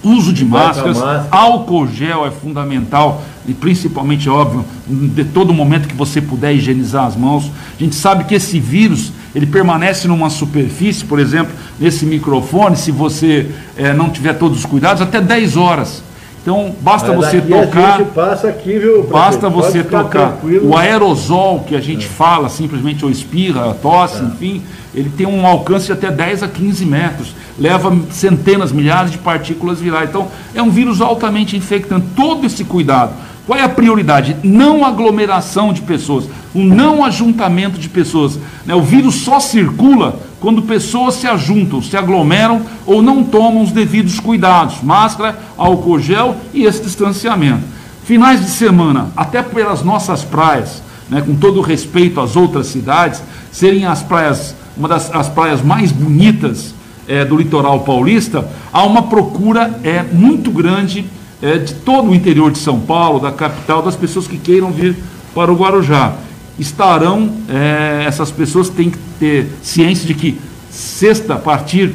uso 0.02 0.32
de 0.32 0.44
máscaras, 0.44 0.98
máscara. 0.98 1.28
álcool 1.30 1.86
gel 1.86 2.26
é 2.26 2.30
fundamental 2.30 3.22
e 3.46 3.54
principalmente, 3.54 4.28
óbvio, 4.28 4.64
de 4.86 5.24
todo 5.24 5.52
momento 5.52 5.88
que 5.88 5.94
você 5.94 6.20
puder 6.20 6.52
higienizar 6.54 7.06
as 7.06 7.16
mãos. 7.16 7.50
A 7.78 7.82
gente 7.82 7.94
sabe 7.94 8.24
que 8.24 8.34
esse 8.34 8.60
vírus, 8.60 9.12
ele 9.34 9.46
permanece 9.46 10.06
numa 10.06 10.28
superfície, 10.28 11.04
por 11.04 11.18
exemplo, 11.18 11.52
nesse 11.80 12.04
microfone, 12.04 12.76
se 12.76 12.90
você 12.90 13.46
eh, 13.76 13.92
não 13.92 14.10
tiver 14.10 14.34
todos 14.34 14.58
os 14.58 14.66
cuidados, 14.66 15.02
até 15.02 15.20
10 15.20 15.56
horas. 15.56 16.02
Então, 16.42 16.74
basta 16.80 17.12
Mas 17.12 17.26
você 17.26 17.40
tocar... 17.40 17.98
gente 17.98 18.10
passa 18.10 18.48
aqui, 18.48 18.76
viu? 18.76 19.04
Basta 19.04 19.48
você 19.48 19.84
tocar 19.84 20.32
tranquilo. 20.32 20.70
o 20.70 20.76
aerosol 20.76 21.60
que 21.60 21.76
a 21.76 21.80
gente 21.80 22.06
fala, 22.06 22.48
simplesmente 22.48 23.04
ou 23.04 23.10
espirra, 23.10 23.72
tosse, 23.80 24.22
enfim, 24.24 24.60
ele 24.92 25.08
tem 25.08 25.24
um 25.24 25.46
alcance 25.46 25.86
de 25.86 25.92
até 25.92 26.10
10 26.10 26.42
a 26.42 26.48
15 26.48 26.84
metros, 26.84 27.34
leva 27.56 27.96
centenas, 28.10 28.72
milhares 28.72 29.12
de 29.12 29.18
partículas 29.18 29.78
virais. 29.78 30.08
Então, 30.10 30.28
é 30.52 30.60
um 30.60 30.68
vírus 30.68 31.00
altamente 31.00 31.56
infectante. 31.56 32.06
Todo 32.16 32.44
esse 32.44 32.64
cuidado. 32.64 33.12
Qual 33.46 33.58
é 33.58 33.62
a 33.62 33.68
prioridade? 33.68 34.36
Não 34.42 34.84
aglomeração 34.84 35.72
de 35.72 35.82
pessoas, 35.82 36.26
o 36.54 36.60
não 36.60 37.04
ajuntamento 37.04 37.78
de 37.78 37.88
pessoas. 37.88 38.38
né? 38.64 38.74
O 38.74 38.82
vírus 38.82 39.16
só 39.16 39.40
circula 39.40 40.20
quando 40.40 40.62
pessoas 40.62 41.16
se 41.16 41.26
ajuntam, 41.26 41.82
se 41.82 41.96
aglomeram 41.96 42.62
ou 42.86 43.02
não 43.02 43.24
tomam 43.24 43.62
os 43.62 43.72
devidos 43.72 44.20
cuidados. 44.20 44.80
Máscara, 44.82 45.38
álcool 45.56 45.98
gel 45.98 46.36
e 46.54 46.64
esse 46.64 46.82
distanciamento. 46.82 47.64
Finais 48.04 48.40
de 48.40 48.50
semana, 48.50 49.10
até 49.16 49.42
pelas 49.42 49.82
nossas 49.82 50.22
praias, 50.22 50.82
né, 51.08 51.20
com 51.20 51.34
todo 51.34 51.60
respeito 51.60 52.20
às 52.20 52.36
outras 52.36 52.66
cidades, 52.68 53.22
serem 53.50 53.86
as 53.86 54.02
praias, 54.02 54.54
uma 54.76 54.88
das 54.88 55.12
as 55.14 55.28
praias 55.28 55.62
mais 55.62 55.92
bonitas 55.92 56.74
eh, 57.08 57.24
do 57.24 57.36
litoral 57.36 57.80
paulista, 57.80 58.48
há 58.72 58.84
uma 58.84 59.02
procura 59.02 59.78
é, 59.84 60.02
muito 60.02 60.50
grande 60.50 61.04
eh, 61.42 61.58
de 61.58 61.74
todo 61.74 62.10
o 62.10 62.14
interior 62.14 62.50
de 62.52 62.58
São 62.58 62.80
Paulo, 62.80 63.18
da 63.18 63.32
capital, 63.32 63.82
das 63.82 63.96
pessoas 63.96 64.26
que 64.28 64.38
queiram 64.38 64.70
vir 64.70 64.96
para 65.34 65.52
o 65.52 65.56
Guarujá. 65.56 66.14
Estarão, 66.58 67.30
eh, 67.48 68.04
essas 68.06 68.30
pessoas 68.30 68.68
têm 68.68 68.90
que 68.90 68.98
ter 69.18 69.48
ciência 69.62 70.06
de 70.06 70.14
que 70.14 70.38
sexta, 70.70 71.34
a 71.34 71.38
partir 71.38 71.94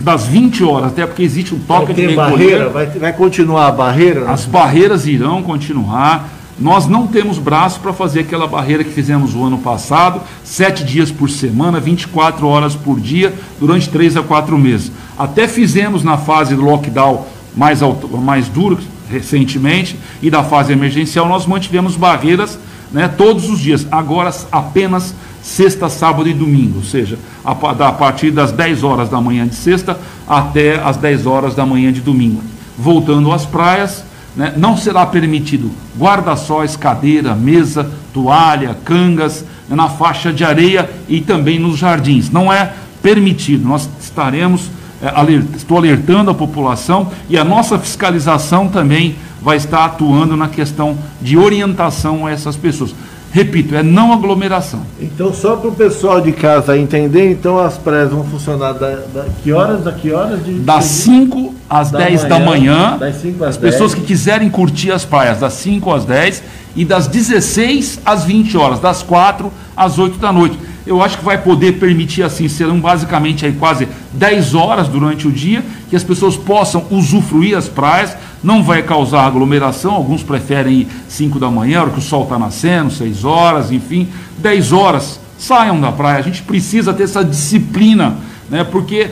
das 0.00 0.26
20 0.26 0.64
horas, 0.64 0.88
até 0.88 1.06
porque 1.06 1.22
existe 1.22 1.54
um 1.54 1.58
toque 1.58 1.92
Vai 1.92 2.06
de 2.06 2.14
barreira? 2.14 2.68
Vai, 2.68 2.86
vai 2.86 3.12
continuar 3.12 3.66
a 3.66 3.72
barreira? 3.72 4.24
né? 4.24 4.30
As 4.30 4.44
barreiras 4.44 5.06
irão 5.06 5.42
continuar. 5.42 6.30
Nós 6.58 6.88
não 6.88 7.06
temos 7.06 7.38
braço 7.38 7.78
para 7.78 7.92
fazer 7.92 8.20
aquela 8.20 8.46
barreira 8.46 8.82
que 8.82 8.90
fizemos 8.90 9.34
o 9.34 9.44
ano 9.44 9.58
passado, 9.58 10.20
sete 10.42 10.82
dias 10.82 11.10
por 11.10 11.30
semana, 11.30 11.78
24 11.78 12.46
horas 12.48 12.74
por 12.74 12.98
dia, 12.98 13.32
durante 13.60 13.88
três 13.88 14.16
a 14.16 14.22
quatro 14.22 14.58
meses. 14.58 14.90
Até 15.16 15.46
fizemos 15.46 16.02
na 16.02 16.16
fase 16.16 16.56
do 16.56 16.62
lockdown 16.62 17.26
mais, 17.56 17.82
auto- 17.82 18.08
mais 18.18 18.48
duro, 18.48 18.78
recentemente, 19.10 19.96
e 20.22 20.30
da 20.30 20.42
fase 20.42 20.72
emergencial, 20.72 21.26
nós 21.28 21.46
mantivemos 21.46 21.96
barreiras 21.96 22.58
né, 22.92 23.08
todos 23.08 23.48
os 23.48 23.58
dias. 23.58 23.86
Agora 23.90 24.32
apenas 24.52 25.14
sexta, 25.42 25.88
sábado 25.88 26.28
e 26.28 26.34
domingo, 26.34 26.78
ou 26.78 26.84
seja, 26.84 27.18
a, 27.44 27.52
a 27.52 27.92
partir 27.92 28.30
das 28.30 28.52
10 28.52 28.82
horas 28.84 29.08
da 29.08 29.20
manhã 29.20 29.46
de 29.46 29.54
sexta 29.54 29.98
até 30.26 30.78
as 30.82 30.96
10 30.96 31.26
horas 31.26 31.54
da 31.54 31.64
manhã 31.64 31.92
de 31.92 32.00
domingo. 32.00 32.42
Voltando 32.76 33.32
às 33.32 33.46
praias, 33.46 34.04
né, 34.36 34.52
não 34.56 34.76
será 34.76 35.04
permitido 35.06 35.70
guarda-sóis, 35.98 36.76
cadeira, 36.76 37.34
mesa, 37.34 37.90
toalha, 38.12 38.76
cangas 38.84 39.44
na 39.68 39.88
faixa 39.88 40.32
de 40.32 40.44
areia 40.44 40.88
e 41.08 41.20
também 41.20 41.58
nos 41.58 41.78
jardins. 41.78 42.30
Não 42.30 42.52
é 42.52 42.72
permitido. 43.02 43.66
Nós 43.66 43.88
estaremos, 44.00 44.70
eh, 45.02 45.10
aler- 45.14 45.44
estou 45.56 45.76
alertando 45.78 46.30
a 46.30 46.34
população 46.34 47.08
e 47.28 47.36
a 47.38 47.44
nossa 47.44 47.78
fiscalização 47.78 48.68
também 48.68 49.16
vai 49.40 49.56
estar 49.56 49.84
atuando 49.84 50.36
na 50.36 50.48
questão 50.48 50.96
de 51.20 51.36
orientação 51.38 52.26
a 52.26 52.30
essas 52.30 52.56
pessoas. 52.56 52.94
Repito, 53.30 53.74
é 53.76 53.82
não 53.82 54.10
aglomeração. 54.14 54.80
Então, 54.98 55.34
só 55.34 55.54
para 55.56 55.68
o 55.68 55.72
pessoal 55.74 56.18
de 56.18 56.32
casa 56.32 56.78
entender, 56.78 57.30
então 57.30 57.58
as 57.58 57.76
praias 57.76 58.10
vão 58.10 58.24
funcionar 58.24 58.72
da, 58.72 58.88
da- 59.12 59.26
que 59.44 59.52
horas? 59.52 59.84
Da 59.84 59.92
que 59.92 60.10
horas? 60.10 60.42
De, 60.42 60.54
Das 60.60 60.84
de- 60.84 60.90
5 60.90 61.54
às 61.68 61.90
Da 61.90 61.98
10 61.98 62.24
da 62.24 62.38
manhã, 62.38 62.46
manhã, 62.90 62.96
das 62.98 63.16
cinco 63.16 63.44
às 63.44 63.50
as 63.50 63.56
pessoas 63.58 63.92
10. 63.92 64.00
que 64.02 64.06
quiserem 64.08 64.48
curtir 64.48 64.90
as 64.92 65.04
praias, 65.04 65.40
das 65.40 65.52
5 65.52 65.92
às 65.92 66.06
10 66.06 66.42
e 66.74 66.86
das 66.86 67.06
16 67.06 68.00
às 68.04 68.24
20 68.24 68.56
horas, 68.56 68.80
das 68.80 69.02
4 69.02 69.52
às 69.76 69.98
8 69.98 70.18
da 70.18 70.32
noite. 70.32 70.58
Eu 70.88 71.02
acho 71.02 71.18
que 71.18 71.24
vai 71.24 71.38
poder 71.38 71.72
permitir 71.78 72.22
assim, 72.22 72.48
serão 72.48 72.80
basicamente 72.80 73.44
aí 73.44 73.52
quase 73.52 73.86
10 74.12 74.54
horas 74.54 74.88
durante 74.88 75.28
o 75.28 75.32
dia, 75.32 75.62
que 75.90 75.94
as 75.94 76.02
pessoas 76.02 76.36
possam 76.36 76.86
usufruir 76.90 77.56
as 77.56 77.68
praias, 77.68 78.16
não 78.42 78.62
vai 78.62 78.82
causar 78.82 79.26
aglomeração, 79.26 79.92
alguns 79.92 80.22
preferem 80.22 80.80
ir 80.80 80.88
5 81.08 81.38
da 81.38 81.50
manhã, 81.50 81.82
hora 81.82 81.90
que 81.90 81.98
o 81.98 82.02
sol 82.02 82.24
está 82.24 82.38
nascendo, 82.38 82.90
6 82.90 83.24
horas, 83.24 83.70
enfim, 83.70 84.08
10 84.38 84.72
horas, 84.72 85.20
saiam 85.38 85.80
da 85.80 85.92
praia, 85.92 86.18
a 86.18 86.22
gente 86.22 86.42
precisa 86.42 86.92
ter 86.92 87.04
essa 87.04 87.24
disciplina 87.24 88.16
né? 88.50 88.64
porque 88.64 89.10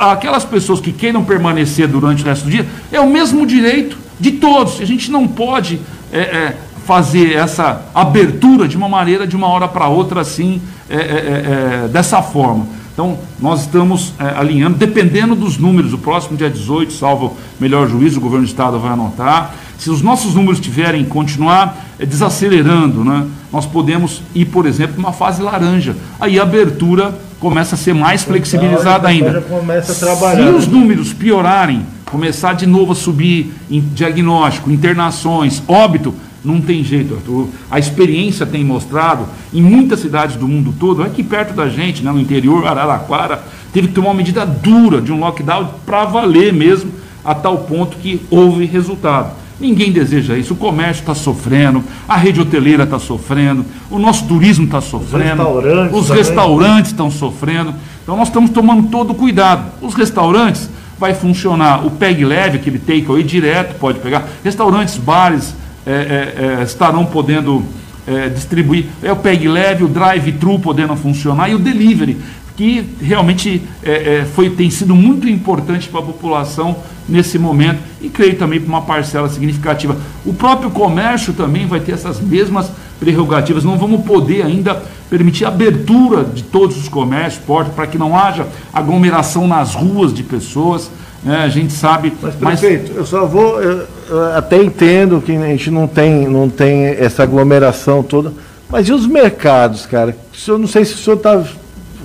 aquelas 0.00 0.44
pessoas 0.44 0.80
que 0.80 0.92
queiram 0.92 1.24
permanecer 1.24 1.86
durante 1.86 2.22
o 2.22 2.26
resto 2.26 2.44
do 2.44 2.50
dia 2.50 2.66
é 2.90 3.00
o 3.00 3.08
mesmo 3.08 3.46
direito 3.46 3.98
de 4.18 4.32
todos. 4.32 4.80
A 4.80 4.84
gente 4.84 5.10
não 5.10 5.28
pode 5.28 5.80
é, 6.12 6.18
é, 6.18 6.56
fazer 6.86 7.34
essa 7.34 7.82
abertura 7.94 8.66
de 8.66 8.76
uma 8.76 8.88
maneira, 8.88 9.26
de 9.26 9.36
uma 9.36 9.48
hora 9.48 9.68
para 9.68 9.88
outra, 9.88 10.22
assim, 10.22 10.60
é, 10.90 10.96
é, 10.96 10.98
é, 10.98 11.84
é, 11.84 11.88
dessa 11.88 12.20
forma. 12.20 12.66
Então, 12.92 13.18
nós 13.40 13.60
estamos 13.60 14.12
é, 14.18 14.36
alinhando, 14.36 14.76
dependendo 14.76 15.34
dos 15.34 15.56
números, 15.56 15.92
o 15.92 15.98
próximo 15.98 16.36
dia 16.36 16.50
18, 16.50 16.92
salvo 16.92 17.36
melhor 17.58 17.88
juízo, 17.88 18.18
o 18.18 18.20
governo 18.20 18.44
do 18.44 18.48
Estado 18.48 18.78
vai 18.78 18.92
anotar. 18.92 19.54
Se 19.78 19.88
os 19.88 20.02
nossos 20.02 20.34
números 20.34 20.60
tiverem 20.60 21.04
continuar 21.04 21.86
é, 21.98 22.04
desacelerando, 22.04 23.02
né, 23.04 23.26
nós 23.52 23.64
podemos 23.64 24.20
ir, 24.34 24.46
por 24.46 24.66
exemplo, 24.66 24.96
numa 24.96 25.12
fase 25.12 25.40
laranja. 25.40 25.96
Aí 26.20 26.38
a 26.38 26.42
abertura 26.42 27.14
começa 27.38 27.74
a 27.74 27.78
ser 27.78 27.94
mais 27.94 28.22
flexibilizada 28.22 29.10
Então, 29.12 29.28
ainda. 29.28 29.40
já 29.40 29.46
começa 29.46 29.92
a 29.92 29.94
trabalhar. 29.94 30.44
Se 30.44 30.50
né? 30.50 30.58
os 30.58 30.66
números 30.66 31.12
piorarem, 31.14 31.86
começar 32.04 32.52
de 32.52 32.66
novo 32.66 32.92
a 32.92 32.94
subir 32.94 33.54
em 33.70 33.80
diagnóstico, 33.80 34.70
internações, 34.70 35.62
óbito, 35.66 36.12
não 36.44 36.60
tem 36.60 36.82
jeito, 36.82 37.14
Arthur. 37.14 37.48
A 37.70 37.78
experiência 37.78 38.46
tem 38.46 38.64
mostrado, 38.64 39.26
em 39.52 39.62
muitas 39.62 40.00
cidades 40.00 40.36
do 40.36 40.48
mundo 40.48 40.74
todo, 40.78 41.02
aqui 41.02 41.22
perto 41.22 41.54
da 41.54 41.68
gente, 41.68 42.02
né, 42.02 42.10
no 42.10 42.20
interior, 42.20 42.66
Araraquara, 42.66 43.42
teve 43.72 43.88
que 43.88 43.94
tomar 43.94 44.08
uma 44.08 44.14
medida 44.14 44.44
dura 44.46 45.00
de 45.00 45.12
um 45.12 45.20
lockdown 45.20 45.68
para 45.84 46.04
valer 46.04 46.52
mesmo, 46.52 46.92
a 47.24 47.34
tal 47.34 47.58
ponto 47.58 47.96
que 47.98 48.20
houve 48.30 48.64
resultado. 48.64 49.40
Ninguém 49.60 49.92
deseja 49.92 50.38
isso. 50.38 50.54
O 50.54 50.56
comércio 50.56 51.02
está 51.02 51.14
sofrendo, 51.14 51.84
a 52.08 52.16
rede 52.16 52.40
hoteleira 52.40 52.84
está 52.84 52.98
sofrendo, 52.98 53.64
o 53.90 53.98
nosso 53.98 54.24
turismo 54.26 54.64
está 54.64 54.80
sofrendo, 54.80 55.42
restaurantes 55.42 55.98
os 55.98 56.08
restaurantes 56.08 56.90
estão 56.92 57.10
sofrendo. 57.10 57.74
Então 58.02 58.16
nós 58.16 58.28
estamos 58.28 58.50
tomando 58.50 58.88
todo 58.88 59.10
o 59.10 59.14
cuidado. 59.14 59.70
Os 59.82 59.92
restaurantes 59.92 60.70
vai 60.98 61.14
funcionar 61.14 61.86
o 61.86 61.90
PEG 61.90 62.24
leve, 62.24 62.56
aquele 62.56 62.78
takeaway 62.78 63.22
direto, 63.22 63.78
pode 63.78 63.98
pegar. 63.98 64.26
Restaurantes, 64.42 64.96
bares 64.96 65.54
é, 65.86 65.92
é, 65.92 66.60
é, 66.60 66.62
estarão 66.62 67.04
podendo 67.06 67.64
é, 68.06 68.28
distribuir. 68.28 68.86
É 69.02 69.12
o 69.12 69.16
PEG 69.16 69.48
leve, 69.48 69.84
o 69.84 69.88
drive-thru 69.88 70.58
podendo 70.58 70.94
funcionar 70.96 71.48
e 71.50 71.54
o 71.54 71.58
delivery, 71.58 72.18
que 72.56 72.84
realmente 73.00 73.62
é, 73.82 74.26
foi, 74.34 74.50
tem 74.50 74.68
sido 74.68 74.94
muito 74.94 75.28
importante 75.28 75.88
para 75.88 76.00
a 76.00 76.02
população 76.02 76.76
nesse 77.08 77.38
momento 77.38 77.80
e 78.00 78.08
creio 78.08 78.36
também 78.36 78.60
para 78.60 78.68
uma 78.68 78.82
parcela 78.82 79.28
significativa. 79.28 79.96
O 80.24 80.32
próprio 80.32 80.70
comércio 80.70 81.32
também 81.32 81.66
vai 81.66 81.80
ter 81.80 81.92
essas 81.92 82.20
mesmas 82.20 82.70
prerrogativas. 82.98 83.64
Não 83.64 83.78
vamos 83.78 84.04
poder 84.04 84.42
ainda 84.42 84.80
permitir 85.08 85.44
a 85.44 85.48
abertura 85.48 86.22
de 86.22 86.42
todos 86.42 86.76
os 86.76 86.88
comércios, 86.88 87.42
portas, 87.44 87.74
para 87.74 87.86
que 87.86 87.98
não 87.98 88.16
haja 88.16 88.46
aglomeração 88.72 89.48
nas 89.48 89.74
ruas 89.74 90.12
de 90.12 90.22
pessoas. 90.22 90.90
né? 91.24 91.42
a 91.42 91.48
gente 91.48 91.72
sabe. 91.72 92.12
Mas, 92.22 92.60
prefeito, 92.60 92.92
eu 92.94 93.04
só 93.04 93.26
vou. 93.26 93.60
eu- 93.60 93.99
eu 94.10 94.24
até 94.34 94.56
entendo 94.56 95.22
que 95.22 95.34
a 95.36 95.46
gente 95.46 95.70
não 95.70 95.86
tem, 95.86 96.26
não 96.26 96.50
tem 96.50 96.84
essa 96.86 97.22
aglomeração 97.22 98.02
toda. 98.02 98.32
Mas 98.68 98.88
e 98.88 98.92
os 98.92 99.06
mercados, 99.06 99.86
cara? 99.86 100.16
Senhor, 100.36 100.58
não 100.58 100.66
sei 100.66 100.84
se 100.84 100.94
o 100.94 100.98
senhor 100.98 101.16
está 101.16 101.42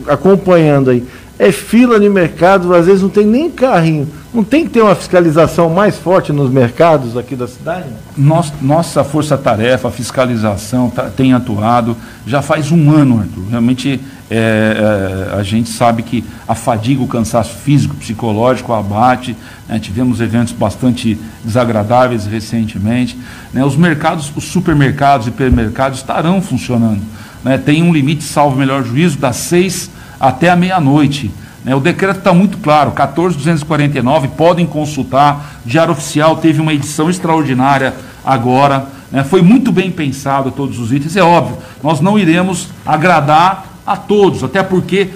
acompanhando 0.08 0.92
aí. 0.92 1.04
É 1.38 1.52
fila 1.52 2.00
de 2.00 2.08
mercado, 2.10 2.74
às 2.74 2.86
vezes 2.86 3.02
não 3.02 3.10
tem 3.10 3.26
nem 3.26 3.52
carrinho. 3.52 4.08
Não 4.34 4.44
tem 4.44 4.64
que 4.66 4.70
ter 4.72 4.82
uma 4.82 4.96
fiscalização 4.96 5.70
mais 5.70 5.98
forte 5.98 6.32
nos 6.32 6.50
mercados 6.50 7.18
aqui 7.18 7.36
da 7.36 7.46
cidade? 7.48 7.86
Nós- 8.18 8.54
nossa 8.62 9.04
força-tarefa, 9.04 9.92
fiscalização 9.92 10.90
tá- 10.90 11.10
tem 11.10 11.34
atuado 11.34 11.96
já 12.26 12.42
faz 12.42 12.72
um 12.72 12.90
ano, 12.92 13.20
Arthur. 13.20 13.50
Realmente 13.50 14.00
é, 14.32 15.30
é, 15.32 15.38
a 15.38 15.44
gente 15.44 15.70
sabe 15.70 16.02
que 16.04 16.24
a 16.48 16.56
fadiga, 16.56 17.04
o 17.04 17.08
cansaço 17.08 17.54
físico, 17.58 17.96
psicológico 17.96 18.74
abate. 18.74 19.36
né? 19.68 19.78
Tivemos 19.78 20.20
eventos 20.22 20.54
bastante 20.54 21.18
desagradáveis 21.44 22.26
recentemente. 22.26 23.18
né? 23.54 23.64
Os 23.64 23.76
mercados, 23.76 24.32
os 24.36 24.46
supermercados 24.46 25.28
e 25.28 25.30
hipermercados 25.30 26.00
estarão 26.00 26.42
funcionando. 26.42 27.02
né? 27.44 27.58
Tem 27.58 27.84
um 27.84 27.94
limite, 27.94 28.24
salvo 28.24 28.58
melhor 28.58 28.84
juízo, 28.84 29.18
das 29.18 29.36
seis 29.36 29.92
até 30.20 30.50
a 30.50 30.56
meia-noite. 30.56 31.32
né? 31.64 31.76
O 31.76 31.80
decreto 31.80 32.20
está 32.20 32.34
muito 32.34 32.58
claro, 32.58 32.92
14.249, 32.92 34.30
podem 34.30 34.66
consultar. 34.66 35.60
Diário 35.66 35.94
Oficial 35.94 36.38
teve 36.38 36.62
uma 36.62 36.74
edição 36.74 37.10
extraordinária 37.10 37.94
agora. 38.24 38.88
né? 39.12 39.24
Foi 39.24 39.42
muito 39.42 39.72
bem 39.72 39.92
pensado 39.92 40.52
todos 40.52 40.80
os 40.80 40.92
itens. 40.92 41.16
É 41.16 41.24
óbvio, 41.24 41.58
nós 41.84 42.02
não 42.02 42.18
iremos 42.18 42.70
agradar 42.86 43.66
a 43.86 43.96
todos, 43.96 44.44
até 44.44 44.64
porque 44.64 45.10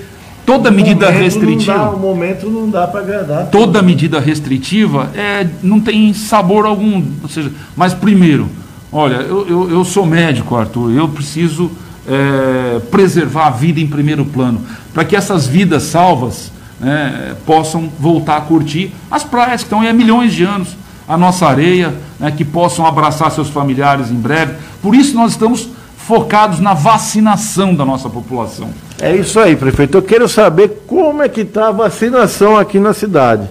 toda 0.45 0.71
medida 0.71 1.07
momento 1.07 1.21
restritiva. 1.21 1.77
Não 1.77 1.85
dá, 1.85 1.91
o 1.91 1.99
momento 1.99 2.49
não 2.49 2.69
dá 2.69 2.87
para 2.87 2.99
agradar. 3.01 3.47
Toda 3.47 3.81
medida 3.81 4.19
restritiva 4.19 5.09
é, 5.15 5.47
não 5.61 5.79
tem 5.79 6.13
sabor 6.13 6.65
algum. 6.65 7.03
Ou 7.21 7.29
seja, 7.29 7.51
mas 7.75 7.93
primeiro, 7.93 8.47
olha, 8.91 9.15
eu, 9.15 9.47
eu, 9.47 9.71
eu 9.71 9.85
sou 9.85 10.05
médico, 10.05 10.55
Arthur, 10.55 10.91
eu 10.91 11.07
preciso 11.07 11.71
é, 12.07 12.79
preservar 12.91 13.47
a 13.47 13.51
vida 13.51 13.79
em 13.79 13.87
primeiro 13.87 14.25
plano, 14.25 14.61
para 14.99 15.05
que 15.05 15.15
essas 15.15 15.47
vidas 15.47 15.83
salvas 15.83 16.51
né, 16.77 17.33
possam 17.45 17.89
voltar 17.97 18.35
a 18.35 18.41
curtir 18.41 18.93
as 19.09 19.23
praias 19.23 19.61
que 19.61 19.67
estão 19.67 19.79
aí 19.79 19.87
há 19.87 19.93
milhões 19.93 20.33
de 20.33 20.43
anos, 20.43 20.75
a 21.07 21.17
nossa 21.17 21.45
areia, 21.47 21.93
né, 22.19 22.29
que 22.31 22.43
possam 22.43 22.85
abraçar 22.85 23.31
seus 23.31 23.47
familiares 23.47 24.11
em 24.11 24.15
breve. 24.15 24.55
Por 24.81 24.93
isso 24.93 25.15
nós 25.15 25.31
estamos 25.31 25.69
focados 26.05 26.59
na 26.59 26.73
vacinação 26.73 27.73
da 27.73 27.85
nossa 27.85 28.09
população. 28.09 28.71
É 28.99 29.15
isso 29.15 29.39
aí, 29.39 29.55
prefeito. 29.55 29.97
Eu 29.97 30.01
quero 30.01 30.27
saber 30.27 30.83
como 30.85 31.23
é 31.23 31.29
que 31.29 31.41
está 31.41 31.69
a 31.69 31.71
vacinação 31.71 32.57
aqui 32.57 32.77
na 32.77 32.93
cidade. 32.93 33.49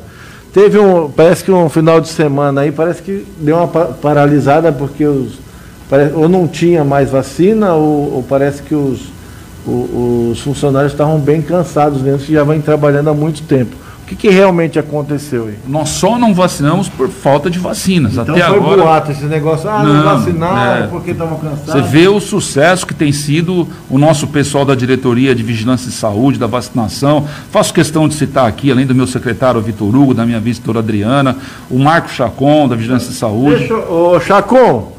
Teve 0.52 0.78
um, 0.78 1.10
parece 1.10 1.42
que 1.44 1.50
um 1.50 1.70
final 1.70 1.98
de 1.98 2.08
semana 2.08 2.60
aí, 2.60 2.70
parece 2.70 3.00
que 3.00 3.26
deu 3.40 3.56
uma 3.56 3.68
pa- 3.68 3.86
paralisada 3.86 4.70
porque 4.70 5.06
os, 5.06 5.38
ou 6.14 6.28
não 6.28 6.46
tinha 6.46 6.84
mais 6.84 7.10
vacina 7.10 7.72
ou, 7.72 8.16
ou 8.16 8.22
parece 8.22 8.60
que 8.62 8.74
os, 8.74 9.16
o- 9.70 10.30
os 10.32 10.40
funcionários 10.40 10.92
estavam 10.92 11.18
bem 11.18 11.42
cansados 11.42 12.00
mesmo, 12.02 12.20
que 12.26 12.32
já 12.32 12.44
vêm 12.44 12.60
trabalhando 12.60 13.08
há 13.10 13.14
muito 13.14 13.42
tempo. 13.42 13.76
O 14.02 14.08
que, 14.08 14.16
que 14.16 14.30
realmente 14.30 14.78
aconteceu 14.78 15.48
aí? 15.48 15.56
Nós 15.68 15.90
só 15.90 16.18
não 16.18 16.32
vacinamos 16.32 16.88
por 16.88 17.10
falta 17.10 17.50
de 17.50 17.58
vacinas. 17.58 18.12
Então 18.16 18.34
Até 18.34 18.42
foi 18.46 18.56
agora. 18.56 18.82
boato 18.82 19.12
esse 19.12 19.24
negócio, 19.26 19.68
ah, 19.68 19.82
não, 19.84 19.92
Não, 19.92 20.02
vacinaram 20.18 20.84
é. 20.84 20.86
porque 20.86 21.10
estavam 21.10 21.36
cansados. 21.38 21.66
Você 21.74 21.82
vê 21.82 22.08
o 22.08 22.18
sucesso 22.18 22.86
que 22.86 22.94
tem 22.94 23.12
sido 23.12 23.68
o 23.90 23.98
nosso 23.98 24.26
pessoal 24.28 24.64
da 24.64 24.74
diretoria 24.74 25.34
de 25.34 25.42
vigilância 25.42 25.90
e 25.90 25.92
saúde, 25.92 26.38
da 26.38 26.46
vacinação. 26.46 27.26
Faço 27.50 27.74
questão 27.74 28.08
de 28.08 28.14
citar 28.14 28.46
aqui, 28.48 28.70
além 28.72 28.86
do 28.86 28.94
meu 28.94 29.06
secretário 29.06 29.60
Vitor 29.60 29.94
Hugo, 29.94 30.14
da 30.14 30.24
minha 30.24 30.40
vice-doutora 30.40 30.78
Adriana, 30.78 31.36
o 31.70 31.78
Marco 31.78 32.08
Chacon, 32.08 32.66
da 32.66 32.76
vigilância 32.76 33.10
e 33.10 33.14
saúde. 33.14 33.58
Deixa, 33.58 33.74
ô 33.76 34.18
Chacon, 34.20 34.90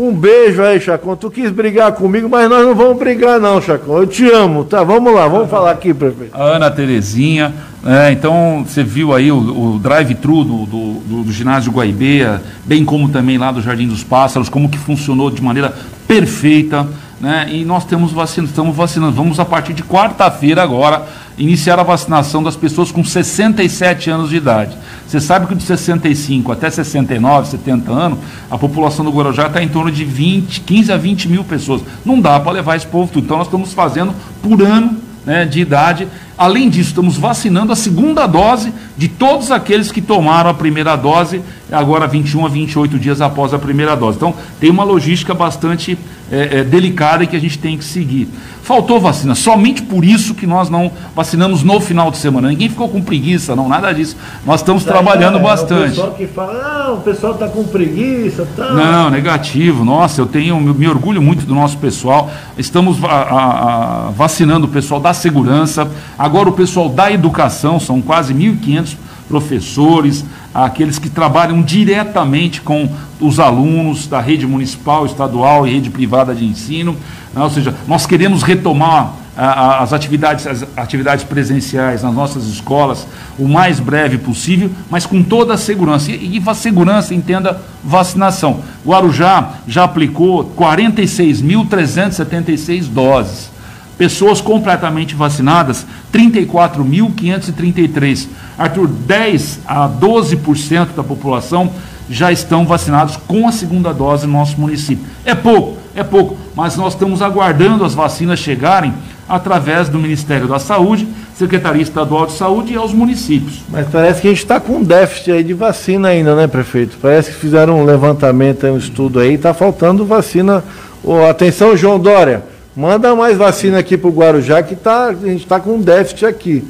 um 0.00 0.14
beijo 0.14 0.62
aí, 0.62 0.80
Chacon. 0.80 1.16
Tu 1.16 1.30
quis 1.30 1.50
brigar 1.50 1.90
comigo, 1.92 2.28
mas 2.28 2.48
nós 2.48 2.64
não 2.64 2.74
vamos 2.74 2.98
brigar, 2.98 3.40
não, 3.40 3.60
Chacon. 3.60 3.98
Eu 3.98 4.06
te 4.06 4.30
amo, 4.30 4.64
tá? 4.64 4.84
Vamos 4.84 5.12
lá, 5.12 5.26
vamos 5.26 5.50
falar 5.50 5.72
aqui, 5.72 5.92
prefeito. 5.92 6.36
Ana 6.36 6.70
Terezinha. 6.70 7.52
né? 7.82 8.12
então, 8.12 8.64
você 8.66 8.84
viu 8.84 9.12
aí 9.14 9.32
o, 9.32 9.36
o 9.74 9.78
drive-thru 9.78 10.44
do, 10.44 10.66
do, 10.66 10.92
do- 11.24 11.32
ginásio 11.32 11.72
Guaibeia, 11.72 12.40
bem 12.64 12.84
como 12.84 13.08
também 13.08 13.38
lá 13.38 13.50
do 13.50 13.60
Jardim 13.60 13.88
dos 13.88 14.04
Pássaros, 14.04 14.48
como 14.48 14.68
que 14.68 14.78
funcionou 14.78 15.30
de 15.30 15.42
maneira 15.42 15.74
perfeita. 16.06 16.86
Né? 17.20 17.48
E 17.50 17.64
nós 17.64 17.84
temos 17.84 18.12
vacinando, 18.12 18.50
estamos 18.50 18.76
vacinando. 18.76 19.12
Vamos, 19.12 19.40
a 19.40 19.44
partir 19.44 19.72
de 19.72 19.82
quarta-feira 19.82 20.62
agora, 20.62 21.02
iniciar 21.38 21.78
a 21.78 21.82
vacinação 21.82 22.42
das 22.42 22.56
pessoas 22.56 22.90
com 22.90 23.04
67 23.04 24.10
anos 24.10 24.30
de 24.30 24.36
idade. 24.36 24.76
Você 25.06 25.20
sabe 25.20 25.46
que 25.46 25.54
de 25.54 25.62
65 25.62 26.52
até 26.52 26.68
69, 26.68 27.48
70 27.48 27.90
anos, 27.92 28.18
a 28.50 28.58
população 28.58 29.04
do 29.04 29.10
Guarujá 29.10 29.46
está 29.46 29.62
em 29.62 29.68
torno 29.68 29.90
de 29.90 30.04
20, 30.04 30.60
15 30.60 30.92
a 30.92 30.96
20 30.96 31.28
mil 31.28 31.44
pessoas. 31.44 31.82
Não 32.04 32.20
dá 32.20 32.38
para 32.40 32.52
levar 32.52 32.76
esse 32.76 32.86
povo 32.86 33.10
tudo. 33.10 33.24
Então, 33.24 33.38
nós 33.38 33.46
estamos 33.46 33.72
fazendo 33.72 34.12
por 34.42 34.60
ano 34.62 34.96
né, 35.24 35.44
de 35.44 35.60
idade. 35.60 36.08
Além 36.38 36.68
disso, 36.70 36.90
estamos 36.90 37.16
vacinando 37.16 37.72
a 37.72 37.76
segunda 37.76 38.24
dose 38.26 38.72
de 38.96 39.08
todos 39.08 39.50
aqueles 39.50 39.90
que 39.90 40.00
tomaram 40.00 40.48
a 40.50 40.54
primeira 40.54 40.94
dose, 40.94 41.42
agora 41.70 42.06
21 42.06 42.46
a 42.46 42.48
28 42.48 42.96
dias 42.98 43.20
após 43.20 43.52
a 43.52 43.58
primeira 43.58 43.96
dose. 43.96 44.16
Então, 44.16 44.32
tem 44.60 44.70
uma 44.70 44.84
logística 44.84 45.34
bastante 45.34 45.98
é, 46.30 46.58
é, 46.60 46.64
delicada 46.64 47.26
que 47.26 47.34
a 47.34 47.40
gente 47.40 47.58
tem 47.58 47.76
que 47.76 47.84
seguir. 47.84 48.28
Faltou 48.62 49.00
vacina, 49.00 49.34
somente 49.34 49.80
por 49.82 50.04
isso 50.04 50.34
que 50.34 50.46
nós 50.46 50.68
não 50.68 50.92
vacinamos 51.16 51.62
no 51.62 51.80
final 51.80 52.10
de 52.10 52.18
semana. 52.18 52.48
Ninguém 52.48 52.68
ficou 52.68 52.86
com 52.88 53.00
preguiça, 53.00 53.56
não, 53.56 53.66
nada 53.66 53.92
disso. 53.92 54.14
Nós 54.44 54.60
estamos 54.60 54.84
trabalhando 54.84 55.38
É, 55.38 55.40
O 55.40 55.42
bastante. 55.42 55.88
pessoal 55.90 56.10
que 56.12 56.26
fala, 56.26 56.52
ah, 56.88 56.92
o 56.92 56.98
pessoal 57.00 57.34
tá 57.34 57.48
com 57.48 57.64
preguiça, 57.64 58.46
tá? 58.54 58.72
Não, 58.74 59.10
negativo. 59.10 59.84
Nossa, 59.86 60.20
eu 60.20 60.26
tenho, 60.26 60.60
me 60.60 60.86
orgulho 60.86 61.20
muito 61.22 61.46
do 61.46 61.54
nosso 61.54 61.78
pessoal. 61.78 62.30
Estamos 62.58 62.98
va- 62.98 63.08
a- 63.22 64.06
a- 64.08 64.10
vacinando 64.10 64.66
o 64.66 64.68
pessoal 64.68 65.00
da 65.00 65.14
segurança, 65.14 65.88
agora 66.18 66.27
o 66.48 66.52
pessoal 66.52 66.88
da 66.88 67.10
educação, 67.10 67.80
são 67.80 68.02
quase 68.02 68.34
1.500 68.34 68.96
professores, 69.28 70.24
aqueles 70.54 70.98
que 70.98 71.10
trabalham 71.10 71.62
diretamente 71.62 72.60
com 72.60 72.88
os 73.20 73.38
alunos 73.38 74.06
da 74.06 74.20
rede 74.20 74.46
municipal, 74.46 75.04
estadual 75.04 75.66
e 75.66 75.72
rede 75.72 75.90
privada 75.90 76.34
de 76.34 76.44
ensino. 76.44 76.96
né? 77.34 77.42
Ou 77.42 77.50
seja, 77.50 77.74
nós 77.86 78.06
queremos 78.06 78.42
retomar 78.42 79.12
as 79.40 79.92
atividades, 79.92 80.48
as 80.48 80.66
atividades 80.76 81.24
presenciais 81.24 82.02
nas 82.02 82.12
nossas 82.12 82.46
escolas 82.46 83.06
o 83.38 83.46
mais 83.46 83.78
breve 83.78 84.18
possível, 84.18 84.68
mas 84.90 85.06
com 85.06 85.22
toda 85.22 85.54
a 85.54 85.56
segurança. 85.56 86.10
E, 86.10 86.38
e 86.38 86.54
segurança, 86.56 87.14
entenda 87.14 87.62
vacinação. 87.84 88.62
O 88.84 88.92
Arujá 88.92 89.50
já 89.68 89.84
aplicou 89.84 90.52
46.376 90.56 92.88
doses. 92.88 93.56
Pessoas 93.98 94.40
completamente 94.40 95.14
vacinadas, 95.14 95.86
34.533. 96.12 98.28
Arthur, 98.56 98.86
10 98.86 99.60
a 99.66 99.88
12% 99.88 100.94
da 100.96 101.02
população 101.02 101.72
já 102.08 102.32
estão 102.32 102.64
vacinados 102.64 103.16
com 103.16 103.46
a 103.46 103.52
segunda 103.52 103.92
dose 103.92 104.26
no 104.26 104.32
nosso 104.34 104.60
município. 104.60 105.04
É 105.24 105.34
pouco, 105.34 105.76
é 105.94 106.02
pouco, 106.02 106.36
mas 106.54 106.76
nós 106.76 106.94
estamos 106.94 107.20
aguardando 107.20 107.84
as 107.84 107.94
vacinas 107.94 108.38
chegarem 108.38 108.94
através 109.28 109.88
do 109.88 109.98
Ministério 109.98 110.48
da 110.48 110.58
Saúde, 110.58 111.06
Secretaria 111.34 111.82
Estadual 111.82 112.26
de 112.26 112.32
Saúde 112.32 112.72
e 112.72 112.76
aos 112.76 112.94
municípios. 112.94 113.60
Mas 113.68 113.86
parece 113.88 114.22
que 114.22 114.28
a 114.28 114.30
gente 114.30 114.42
está 114.42 114.58
com 114.58 114.78
um 114.78 114.82
déficit 114.82 115.32
aí 115.32 115.44
de 115.44 115.52
vacina 115.52 116.08
ainda, 116.08 116.34
né, 116.34 116.46
prefeito? 116.46 116.96
Parece 117.00 117.30
que 117.30 117.36
fizeram 117.36 117.80
um 117.80 117.84
levantamento, 117.84 118.66
um 118.66 118.78
estudo 118.78 119.20
aí, 119.20 119.34
está 119.34 119.52
faltando 119.52 120.06
vacina. 120.06 120.64
Ô, 121.04 121.26
atenção, 121.26 121.76
João 121.76 121.98
Dória, 121.98 122.42
manda 122.78 123.12
mais 123.16 123.36
vacina 123.36 123.80
aqui 123.80 123.98
para 123.98 124.08
o 124.08 124.12
Guarujá, 124.12 124.62
que 124.62 124.76
tá, 124.76 125.06
a 125.06 125.12
gente 125.12 125.42
está 125.42 125.58
com 125.58 125.74
um 125.74 125.80
déficit 125.80 126.24
aqui. 126.24 126.62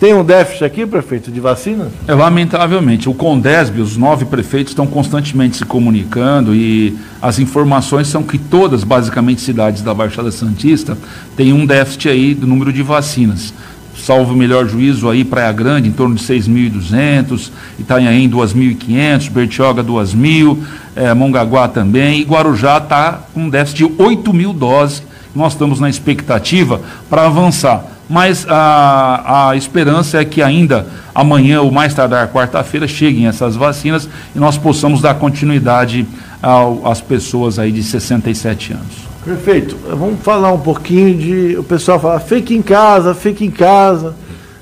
Tem 0.00 0.14
um 0.14 0.24
déficit 0.24 0.64
aqui, 0.64 0.86
prefeito, 0.86 1.30
de 1.30 1.38
vacina? 1.38 1.88
É, 2.08 2.14
lamentavelmente, 2.14 3.10
o 3.10 3.12
Condesb, 3.12 3.78
os 3.78 3.94
nove 3.94 4.24
prefeitos 4.24 4.70
estão 4.70 4.86
constantemente 4.86 5.58
se 5.58 5.64
comunicando 5.66 6.54
e 6.54 6.96
as 7.20 7.38
informações 7.38 8.08
são 8.08 8.22
que 8.22 8.38
todas, 8.38 8.82
basicamente, 8.82 9.42
cidades 9.42 9.82
da 9.82 9.92
Baixada 9.92 10.30
Santista 10.30 10.96
têm 11.36 11.52
um 11.52 11.66
déficit 11.66 12.08
aí 12.08 12.34
do 12.34 12.46
número 12.46 12.72
de 12.72 12.82
vacinas. 12.82 13.52
Salvo 13.94 14.32
o 14.32 14.36
melhor 14.36 14.66
juízo 14.66 15.10
aí, 15.10 15.26
Praia 15.26 15.52
Grande, 15.52 15.90
em 15.90 15.92
torno 15.92 16.14
de 16.14 16.24
6.200, 16.24 17.50
Itanhaém 17.78 18.30
2.500, 18.30 19.30
Bertioga 19.30 19.84
2.000, 19.84 20.56
é, 20.96 21.12
Mongaguá 21.12 21.68
também, 21.68 22.20
e 22.20 22.24
Guarujá 22.24 22.78
está 22.78 23.20
com 23.34 23.42
um 23.42 23.50
déficit 23.50 23.86
de 23.86 24.02
8 24.02 24.32
mil 24.32 24.54
doses. 24.54 25.09
Nós 25.34 25.52
estamos 25.52 25.80
na 25.80 25.88
expectativa 25.88 26.80
para 27.08 27.26
avançar 27.26 27.84
mas 28.10 28.44
a, 28.48 29.50
a 29.50 29.56
esperança 29.56 30.20
é 30.20 30.24
que 30.24 30.42
ainda 30.42 30.84
amanhã 31.14 31.60
ou 31.60 31.70
mais 31.70 31.94
tardar 31.94 32.26
quarta-feira 32.32 32.88
cheguem 32.88 33.28
essas 33.28 33.54
vacinas 33.54 34.08
e 34.34 34.38
nós 34.40 34.58
possamos 34.58 35.00
dar 35.00 35.14
continuidade 35.14 36.04
ao, 36.42 36.90
às 36.90 37.00
pessoas 37.00 37.56
aí 37.56 37.70
de 37.70 37.84
67 37.84 38.72
anos. 38.72 39.10
Prefeito, 39.22 39.76
vamos 39.88 40.20
falar 40.22 40.52
um 40.52 40.58
pouquinho 40.58 41.16
de. 41.16 41.56
O 41.56 41.62
pessoal 41.62 42.00
fala, 42.00 42.18
fique 42.18 42.52
em 42.52 42.62
casa, 42.62 43.14
fique 43.14 43.44
em 43.44 43.50
casa. 43.50 44.12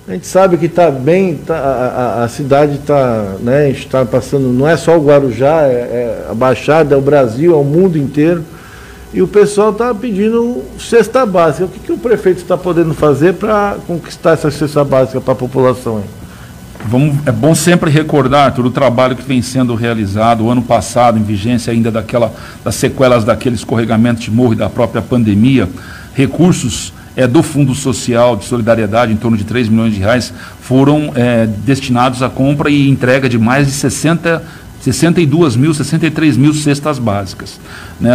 A 0.06 0.12
gente 0.12 0.26
sabe 0.26 0.58
que 0.58 0.66
está 0.66 0.90
bem, 0.90 1.36
tá, 1.36 1.54
a, 1.54 2.24
a, 2.24 2.28
cidade 2.28 2.74
está 2.74 3.36
né, 3.40 3.70
está 3.70 4.04
passando, 4.04 4.48
não 4.48 4.68
é 4.68 4.76
só 4.76 4.98
o 4.98 5.04
Guarujá, 5.04 5.62
é, 5.62 5.72
é 5.72 6.26
a 6.30 6.34
Baixada, 6.34 6.94
é 6.94 6.98
o 6.98 7.00
Brasil, 7.00 7.54
é 7.54 7.56
o 7.56 7.64
mundo 7.64 7.96
inteiro. 7.96 8.44
E 9.12 9.22
o 9.22 9.28
pessoal 9.28 9.70
está 9.70 9.94
pedindo 9.94 10.62
cesta 10.78 11.24
básica. 11.24 11.64
O 11.64 11.68
que, 11.68 11.78
que 11.78 11.92
o 11.92 11.98
prefeito 11.98 12.38
está 12.38 12.56
podendo 12.56 12.92
fazer 12.92 13.34
para 13.34 13.76
conquistar 13.86 14.32
essa 14.32 14.50
cesta 14.50 14.84
básica 14.84 15.20
para 15.20 15.32
a 15.32 15.36
população? 15.36 16.02
Vamos, 16.86 17.16
é 17.26 17.32
bom 17.32 17.54
sempre 17.54 17.90
recordar 17.90 18.54
todo 18.54 18.66
o 18.66 18.70
trabalho 18.70 19.16
que 19.16 19.22
vem 19.22 19.42
sendo 19.42 19.74
realizado 19.74 20.44
o 20.44 20.50
ano 20.50 20.62
passado, 20.62 21.18
em 21.18 21.22
vigência 21.22 21.72
ainda 21.72 21.90
daquela, 21.90 22.32
das 22.62 22.74
sequelas 22.76 23.24
daquele 23.24 23.56
escorregamento 23.56 24.20
de 24.20 24.30
morro 24.30 24.52
e 24.52 24.56
da 24.56 24.68
própria 24.68 25.02
pandemia. 25.02 25.68
Recursos 26.14 26.92
é, 27.16 27.26
do 27.26 27.42
Fundo 27.42 27.74
Social 27.74 28.36
de 28.36 28.44
Solidariedade, 28.44 29.12
em 29.12 29.16
torno 29.16 29.36
de 29.36 29.44
3 29.44 29.68
milhões 29.68 29.94
de 29.94 30.00
reais, 30.00 30.32
foram 30.60 31.12
é, 31.14 31.46
destinados 31.46 32.22
à 32.22 32.28
compra 32.28 32.70
e 32.70 32.88
entrega 32.88 33.28
de 33.28 33.38
mais 33.38 33.66
de 33.66 33.72
60 33.72 34.42
62 34.92 35.56
mil, 35.56 35.74
63 35.74 36.36
mil 36.36 36.54
cestas 36.54 36.98
básicas. 36.98 37.60
Né? 38.00 38.10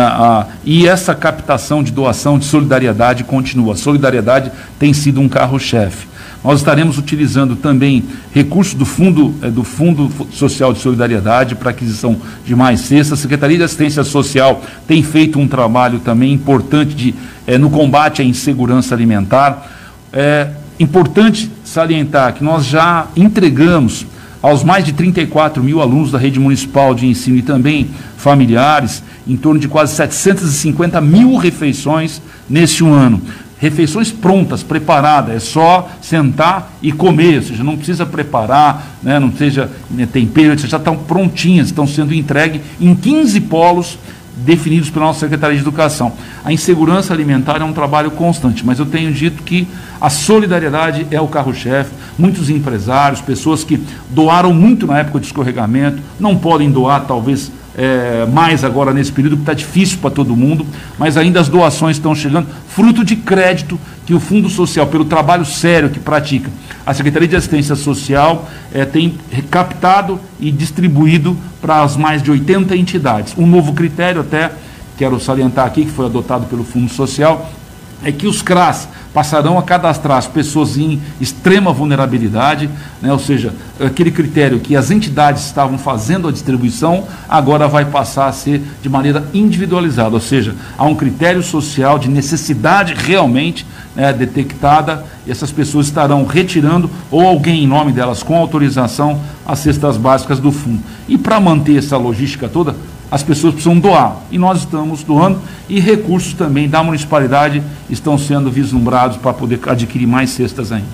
E 0.64 0.88
essa 0.88 1.14
captação 1.14 1.84
de 1.84 1.91
doação 1.91 2.40
de 2.40 2.45
solidariedade 2.45 3.24
continua. 3.24 3.74
A 3.74 3.78
solidariedade 3.78 4.52
tem 4.80 4.94
sido 4.94 5.22
um 5.22 5.30
carro-chefe. 5.30 6.08
Nós 6.44 6.60
estaremos 6.60 6.98
utilizando 6.98 7.56
também 7.56 8.04
recursos 8.34 8.74
do 8.74 8.86
Fundo, 8.86 9.34
eh, 9.41 9.50
do 9.50 9.64
Fundo 9.64 10.12
Social 10.32 10.74
de 10.74 10.80
Solidariedade 10.80 11.56
para 11.56 11.70
aquisição 11.70 12.18
de 12.45 12.54
mais 12.54 12.82
cestas. 12.82 13.20
A 13.20 13.22
Secretaria 13.22 13.58
de 13.58 13.64
Assistência 13.64 14.04
Social 14.04 14.62
tem 14.86 15.02
feito 15.02 15.40
um 15.40 15.48
trabalho 15.48 16.00
também 16.00 16.34
importante 16.34 16.94
de, 16.94 17.16
eh, 17.48 17.58
no 17.58 17.70
combate 17.70 18.22
à 18.22 18.26
insegurança 18.26 18.94
alimentar. 18.94 19.72
É 20.12 20.50
importante 20.78 21.50
salientar 21.64 22.34
que 22.34 22.44
nós 22.44 22.66
já 22.66 23.08
entregamos 23.16 24.06
aos 24.44 24.61
mais 24.61 24.84
de 24.84 24.91
34 24.91 25.64
mil 25.64 25.80
alunos 25.80 26.11
da 26.11 26.20
rede 26.20 26.38
municipal 26.38 26.94
de 26.94 27.07
ensino 27.07 27.38
e 27.38 27.41
também 27.41 27.90
familiares, 28.18 29.02
em 29.26 29.38
torno 29.38 29.57
de 29.57 29.70
quase 29.70 29.95
750 29.95 30.99
mil 30.99 31.38
refeições 31.38 32.22
neste 32.49 32.84
um 32.84 32.94
ano. 32.94 33.22
Refeições 33.57 34.11
prontas, 34.11 34.61
preparadas, 34.61 35.34
é 35.34 35.40
só 35.40 35.90
sentar 36.02 36.74
e 36.82 36.91
comer, 36.91 37.38
ou 37.38 37.44
seja, 37.44 37.64
não 37.64 37.78
precisa 37.78 38.06
preparar, 38.06 38.98
né, 39.02 39.18
não 39.18 39.32
seja 39.32 39.72
né, 39.90 40.06
tempero, 40.06 40.57
já 40.57 40.76
estão 40.76 40.98
prontinhas, 40.98 41.68
estão 41.68 41.88
sendo 41.88 42.14
entregues 42.14 42.60
em 42.82 42.94
15 42.94 43.40
polos 43.41 43.98
definidos 44.35 44.89
pela 44.89 45.05
nossa 45.05 45.22
Secretaria 45.22 45.55
de 45.55 45.61
Educação. 45.61 46.14
A 46.43 46.51
insegurança 46.51 47.14
alimentar 47.14 47.61
é 47.61 47.64
um 47.64 47.73
trabalho 47.73 48.11
constante, 48.11 48.65
mas 48.65 48.80
eu 48.80 48.85
tenho 48.85 49.11
dito 49.14 49.43
que 49.43 49.68
a 50.01 50.10
solidariedade 50.10 51.07
é 51.11 51.22
o 51.22 51.27
carro-chefe. 51.27 51.91
Muitos 52.18 52.49
empresários, 52.49 53.22
pessoas 53.22 53.64
que 53.64 53.81
doaram 54.10 54.53
muito 54.53 54.85
na 54.88 54.99
época 54.99 55.19
de 55.19 55.27
escorregamento, 55.27 56.01
não 56.19 56.38
podem 56.38 56.72
doar, 56.72 57.05
talvez 57.05 57.51
é, 57.76 58.26
mais 58.32 58.64
agora 58.64 58.94
nesse 58.94 59.12
período, 59.12 59.38
que 59.38 59.41
está 59.44 59.54
difícil 59.54 59.98
para 60.00 60.12
todo 60.12 60.36
mundo, 60.36 60.66
mas 60.98 61.18
ainda 61.18 61.40
as 61.40 61.50
doações 61.50 61.98
estão 61.98 62.14
chegando, 62.14 62.48
fruto 62.68 63.04
de 63.04 63.16
crédito 63.16 63.80
que 64.06 64.14
o 64.14 64.20
Fundo 64.20 64.50
Social, 64.50 64.88
pelo 64.88 65.06
trabalho 65.06 65.45
sério 65.45 65.90
que 65.90 66.00
pratica, 66.00 66.50
a 66.86 66.94
Secretaria 66.94 67.28
de 67.28 67.36
Assistência 67.36 67.76
Social 67.76 68.50
é, 68.74 68.86
tem 68.86 69.18
captado 69.50 70.20
e 70.40 70.52
distribuído 70.52 71.38
para 71.62 71.82
as 71.82 71.95
mais 71.95 72.22
de 72.22 72.30
80 72.30 72.76
entidades. 72.76 73.34
Um 73.38 73.48
novo 73.48 73.74
critério, 73.74 74.22
até 74.22 74.52
quero 74.98 75.20
salientar 75.20 75.66
aqui, 75.66 75.86
que 75.86 75.91
foi 75.91 76.06
adotado 76.06 76.45
pelo 76.45 76.64
Fundo 76.64 76.91
Social, 76.91 77.50
é 78.03 78.11
que 78.11 78.27
os 78.27 78.41
CRAS 78.41 78.88
passarão 79.13 79.57
a 79.59 79.63
cadastrar 79.63 80.17
as 80.17 80.27
pessoas 80.27 80.75
em 80.75 80.99
extrema 81.21 81.71
vulnerabilidade, 81.71 82.69
né? 83.01 83.11
ou 83.11 83.19
seja, 83.19 83.53
aquele 83.80 84.11
critério 84.11 84.59
que 84.59 84.75
as 84.75 84.89
entidades 84.89 85.45
estavam 85.45 85.77
fazendo 85.77 86.27
a 86.27 86.31
distribuição, 86.31 87.07
agora 87.30 87.67
vai 87.67 87.85
passar 87.85 88.27
a 88.27 88.31
ser 88.31 88.61
de 88.81 88.89
maneira 88.89 89.23
individualizada, 89.34 90.15
ou 90.15 90.21
seja, 90.21 90.55
há 90.77 90.85
um 90.85 90.95
critério 90.95 91.43
social 91.43 91.99
de 91.99 92.09
necessidade 92.09 92.93
realmente 92.95 93.65
né, 93.95 94.11
detectada, 94.11 95.05
e 95.25 95.31
essas 95.31 95.51
pessoas 95.51 95.85
estarão 95.85 96.25
retirando, 96.25 96.89
ou 97.11 97.21
alguém 97.21 97.63
em 97.63 97.67
nome 97.67 97.91
delas 97.91 98.23
com 98.23 98.35
autorização, 98.35 99.21
as 99.45 99.59
cestas 99.59 99.95
básicas 99.95 100.39
do 100.39 100.51
fundo. 100.51 100.81
E 101.07 101.17
para 101.17 101.39
manter 101.39 101.77
essa 101.77 101.97
logística 101.97 102.49
toda, 102.49 102.75
as 103.14 103.22
pessoas 103.22 103.53
precisam 103.53 103.77
doar. 103.77 104.23
E 104.31 104.40
nós 104.40 104.61
estamos 104.61 105.03
doando 105.03 105.38
e 105.69 105.80
recursos 105.80 106.34
também 106.34 106.68
da 106.68 106.81
municipalidade 106.81 107.61
estão 107.88 108.18
sendo 108.18 108.49
vislumbrados 108.49 109.18
para 109.18 109.31
poder 109.31 109.60
adquirir 109.68 110.07
mais 110.07 110.31
cestas 110.31 110.72
ainda. 110.72 110.88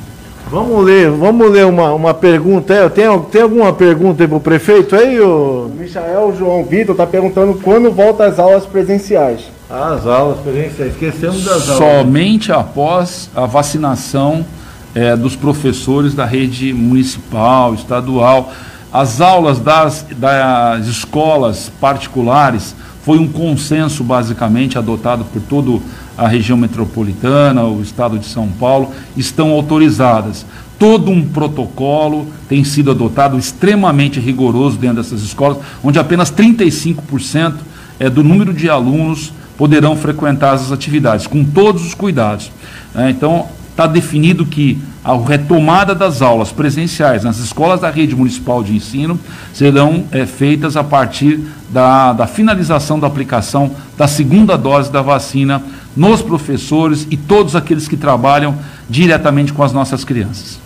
Vamos 0.52 0.84
ler, 0.84 1.10
vamos 1.10 1.50
ler 1.50 1.66
uma, 1.66 1.94
uma 1.94 2.14
pergunta. 2.14 2.74
É, 2.74 2.90
tem, 2.90 3.06
tem 3.32 3.41
alguma 3.41 3.72
pergunta 3.72 4.22
aí 4.22 4.28
para 4.28 4.36
o 4.36 4.41
prefeito 4.41 4.98
aí? 4.98 5.18
O 5.22 5.72
Michael 5.74 6.36
João 6.38 6.66
Vitor 6.66 6.91
está 6.91 7.08
perguntando 7.08 7.54
quando 7.64 7.90
volta 7.90 8.26
as 8.26 8.38
aulas 8.38 8.66
presenciais. 8.66 9.44
as 9.70 10.06
aulas 10.06 10.40
presenciais, 10.40 10.91
esquecemos 10.91 11.46
das 11.46 11.70
aulas. 11.70 11.78
Somente 11.78 12.52
após 12.52 13.30
a 13.34 13.46
vacinação 13.46 14.46
é, 14.94 15.16
dos 15.16 15.38
professores 15.38 16.14
da 16.14 16.26
rede 16.26 16.74
municipal, 16.74 17.74
estadual. 17.74 18.52
As 18.91 19.22
aulas 19.22 19.60
das, 19.60 20.06
das 20.18 20.88
escolas 20.88 21.72
particulares 21.80 22.76
foi 23.03 23.20
um 23.20 23.28
consenso 23.28 24.03
basicamente 24.03 24.78
adotado 24.78 25.24
por 25.26 25.41
toda 25.41 25.84
a 26.18 26.28
região 26.28 26.57
metropolitana, 26.57 27.64
o 27.64 27.82
estado 27.82 28.18
de 28.18 28.26
São 28.26 28.48
Paulo, 28.48 28.91
estão 29.16 29.52
autorizadas. 29.52 30.45
Todo 30.78 31.11
um 31.11 31.28
protocolo 31.28 32.28
tem 32.48 32.64
sido 32.64 32.91
adotado 32.91 33.38
extremamente 33.38 34.20
rigoroso 34.20 34.78
dentro 34.78 34.98
dessas 34.98 35.22
escolas, 35.22 35.60
onde 35.84 35.99
apenas 35.99 36.32
35% 36.32 37.56
é, 37.99 38.10
do 38.10 38.24
número 38.24 38.53
de 38.53 38.70
alunos 38.70 39.32
poderão 39.57 39.95
frequentar 39.95 40.53
as 40.53 40.72
atividades, 40.72 41.28
com 41.28 41.44
todos 41.44 41.86
os 41.86 41.94
cuidados. 41.94 42.52
É, 42.95 43.10
então, 43.10 43.48
está 43.80 43.88
definido 43.88 44.46
que 44.46 44.78
a 45.02 45.16
retomada 45.16 45.96
das 45.96 46.22
aulas 46.22 46.52
presenciais 46.52 47.24
nas 47.24 47.38
escolas 47.38 47.80
da 47.80 47.90
rede 47.90 48.14
municipal 48.14 48.62
de 48.62 48.76
ensino 48.76 49.18
serão 49.54 50.04
é, 50.12 50.26
feitas 50.26 50.76
a 50.76 50.84
partir 50.84 51.40
da, 51.70 52.12
da 52.12 52.28
finalização 52.28 53.00
da 53.00 53.08
aplicação 53.08 53.72
da 53.98 54.06
segunda 54.06 54.58
dose 54.58 54.92
da 54.92 55.02
vacina 55.02 55.64
nos 55.96 56.22
professores 56.22 57.08
e 57.10 57.16
todos 57.16 57.56
aqueles 57.56 57.88
que 57.88 57.96
trabalham 57.96 58.54
diretamente 58.90 59.54
com 59.54 59.64
as 59.64 59.72
nossas 59.72 60.04
crianças. 60.04 60.60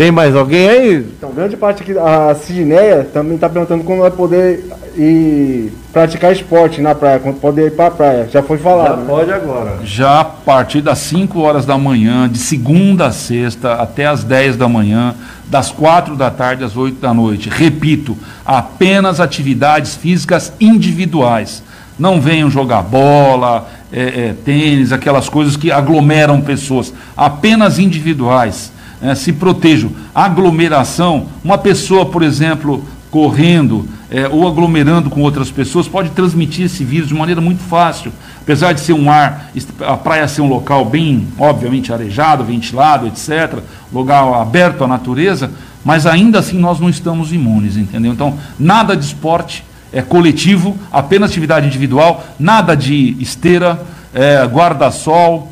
Tem 0.00 0.10
mais 0.10 0.34
alguém 0.34 0.66
aí? 0.66 0.96
Então, 1.18 1.30
grande 1.30 1.58
parte 1.58 1.82
aqui, 1.82 1.92
a 1.98 2.34
Sidneia 2.34 3.06
também 3.12 3.34
está 3.34 3.50
perguntando 3.50 3.84
quando 3.84 4.00
vai 4.00 4.10
poder 4.10 4.64
ir 4.96 5.74
praticar 5.92 6.32
esporte 6.32 6.80
na 6.80 6.94
praia, 6.94 7.18
quando 7.18 7.38
poder 7.38 7.66
ir 7.66 7.72
para 7.72 7.88
a 7.88 7.90
praia. 7.90 8.28
Já 8.32 8.42
foi 8.42 8.56
falado. 8.56 8.92
Já 8.92 8.96
né? 8.96 9.04
pode 9.06 9.30
agora. 9.30 9.78
Já 9.84 10.20
a 10.20 10.24
partir 10.24 10.80
das 10.80 11.00
5 11.00 11.38
horas 11.40 11.66
da 11.66 11.76
manhã, 11.76 12.26
de 12.30 12.38
segunda 12.38 13.08
a 13.08 13.12
sexta, 13.12 13.74
até 13.74 14.06
as 14.06 14.24
10 14.24 14.56
da 14.56 14.66
manhã, 14.66 15.14
das 15.44 15.70
4 15.70 16.16
da 16.16 16.30
tarde 16.30 16.64
às 16.64 16.78
8 16.78 16.98
da 16.98 17.12
noite. 17.12 17.50
Repito, 17.50 18.16
apenas 18.42 19.20
atividades 19.20 19.96
físicas 19.96 20.50
individuais. 20.58 21.62
Não 21.98 22.18
venham 22.22 22.50
jogar 22.50 22.80
bola, 22.80 23.68
é, 23.92 24.00
é, 24.00 24.34
tênis, 24.46 24.94
aquelas 24.94 25.28
coisas 25.28 25.58
que 25.58 25.70
aglomeram 25.70 26.40
pessoas. 26.40 26.90
Apenas 27.14 27.78
individuais 27.78 28.72
é, 29.02 29.14
se 29.14 29.32
protejam. 29.32 29.90
Aglomeração, 30.14 31.26
uma 31.44 31.58
pessoa, 31.58 32.06
por 32.06 32.22
exemplo, 32.22 32.84
correndo 33.10 33.88
é, 34.10 34.28
ou 34.28 34.46
aglomerando 34.46 35.10
com 35.10 35.20
outras 35.22 35.50
pessoas, 35.50 35.88
pode 35.88 36.10
transmitir 36.10 36.66
esse 36.66 36.84
vírus 36.84 37.08
de 37.08 37.14
maneira 37.14 37.40
muito 37.40 37.62
fácil. 37.62 38.12
Apesar 38.42 38.72
de 38.72 38.80
ser 38.80 38.92
um 38.92 39.10
ar, 39.10 39.50
a 39.86 39.96
praia 39.96 40.26
ser 40.26 40.42
um 40.42 40.48
local 40.48 40.84
bem, 40.84 41.28
obviamente, 41.38 41.92
arejado, 41.92 42.44
ventilado, 42.44 43.06
etc., 43.06 43.60
lugar 43.92 44.24
aberto 44.34 44.82
à 44.82 44.88
natureza, 44.88 45.50
mas 45.84 46.06
ainda 46.06 46.40
assim 46.40 46.58
nós 46.58 46.80
não 46.80 46.88
estamos 46.88 47.32
imunes, 47.32 47.76
entendeu? 47.76 48.12
Então, 48.12 48.36
nada 48.58 48.96
de 48.96 49.04
esporte 49.04 49.64
é 49.92 50.02
coletivo, 50.02 50.76
apenas 50.92 51.30
atividade 51.30 51.66
individual, 51.66 52.24
nada 52.38 52.76
de 52.76 53.16
esteira, 53.20 53.80
é, 54.12 54.44
guarda-sol, 54.46 55.50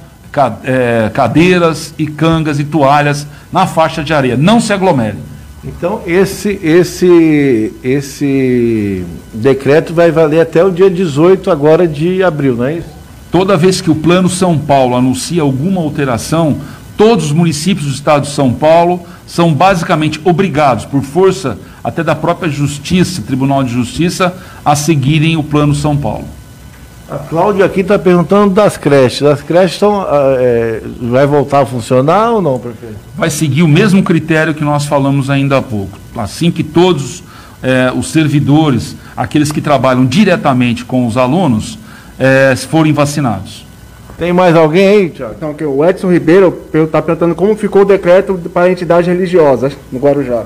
cadeiras 1.12 1.94
e 1.98 2.06
cangas 2.06 2.58
e 2.58 2.64
toalhas 2.64 3.26
na 3.52 3.66
faixa 3.66 4.02
de 4.02 4.12
areia. 4.12 4.36
Não 4.36 4.60
se 4.60 4.72
aglomere. 4.72 5.16
Então 5.64 6.02
esse 6.06 6.58
esse 6.62 7.72
esse 7.82 9.04
decreto 9.34 9.92
vai 9.92 10.10
valer 10.10 10.40
até 10.40 10.64
o 10.64 10.70
dia 10.70 10.88
18 10.88 11.50
agora 11.50 11.86
de 11.86 12.22
abril, 12.22 12.56
não 12.56 12.64
é 12.64 12.74
isso? 12.74 12.88
Toda 13.30 13.56
vez 13.56 13.80
que 13.80 13.90
o 13.90 13.94
Plano 13.94 14.28
São 14.28 14.56
Paulo 14.56 14.96
anuncia 14.96 15.42
alguma 15.42 15.80
alteração, 15.80 16.58
todos 16.96 17.26
os 17.26 17.32
municípios 17.32 17.86
do 17.86 17.92
estado 17.92 18.22
de 18.22 18.30
São 18.30 18.52
Paulo 18.52 19.02
são 19.26 19.52
basicamente 19.52 20.20
obrigados, 20.24 20.86
por 20.86 21.02
força 21.02 21.58
até 21.84 22.02
da 22.02 22.14
própria 22.14 22.50
Justiça, 22.50 23.20
Tribunal 23.20 23.62
de 23.62 23.70
Justiça, 23.70 24.34
a 24.64 24.74
seguirem 24.74 25.36
o 25.36 25.42
Plano 25.42 25.74
São 25.74 25.96
Paulo. 25.96 26.24
A 27.10 27.16
Cláudia 27.16 27.64
aqui 27.64 27.80
está 27.80 27.98
perguntando 27.98 28.52
das 28.52 28.76
creches. 28.76 29.22
As 29.22 29.40
creches 29.40 29.72
estão. 29.72 30.06
É, 30.38 30.82
vai 31.00 31.26
voltar 31.26 31.60
a 31.60 31.66
funcionar 31.66 32.32
ou 32.32 32.42
não, 32.42 32.58
prefeito? 32.58 32.96
Vai 33.16 33.30
seguir 33.30 33.62
o 33.62 33.68
mesmo 33.68 34.02
critério 34.02 34.54
que 34.54 34.62
nós 34.62 34.84
falamos 34.84 35.30
ainda 35.30 35.56
há 35.56 35.62
pouco. 35.62 35.98
Assim 36.14 36.50
que 36.50 36.62
todos 36.62 37.22
é, 37.62 37.90
os 37.96 38.12
servidores, 38.12 38.94
aqueles 39.16 39.50
que 39.50 39.62
trabalham 39.62 40.04
diretamente 40.04 40.84
com 40.84 41.06
os 41.06 41.16
alunos, 41.16 41.78
é, 42.18 42.54
forem 42.56 42.92
vacinados. 42.92 43.64
Tem 44.18 44.32
mais 44.32 44.54
alguém 44.54 44.88
aí, 44.88 45.10
Tiago? 45.10 45.34
Então, 45.36 45.50
aqui, 45.50 45.64
o 45.64 45.82
Edson 45.82 46.12
Ribeiro 46.12 46.66
está 46.74 47.00
perguntando 47.00 47.34
como 47.34 47.56
ficou 47.56 47.82
o 47.82 47.84
decreto 47.86 48.34
para 48.52 48.70
entidades 48.70 49.06
religiosas 49.06 49.74
no 49.90 49.98
Guarujá. 49.98 50.44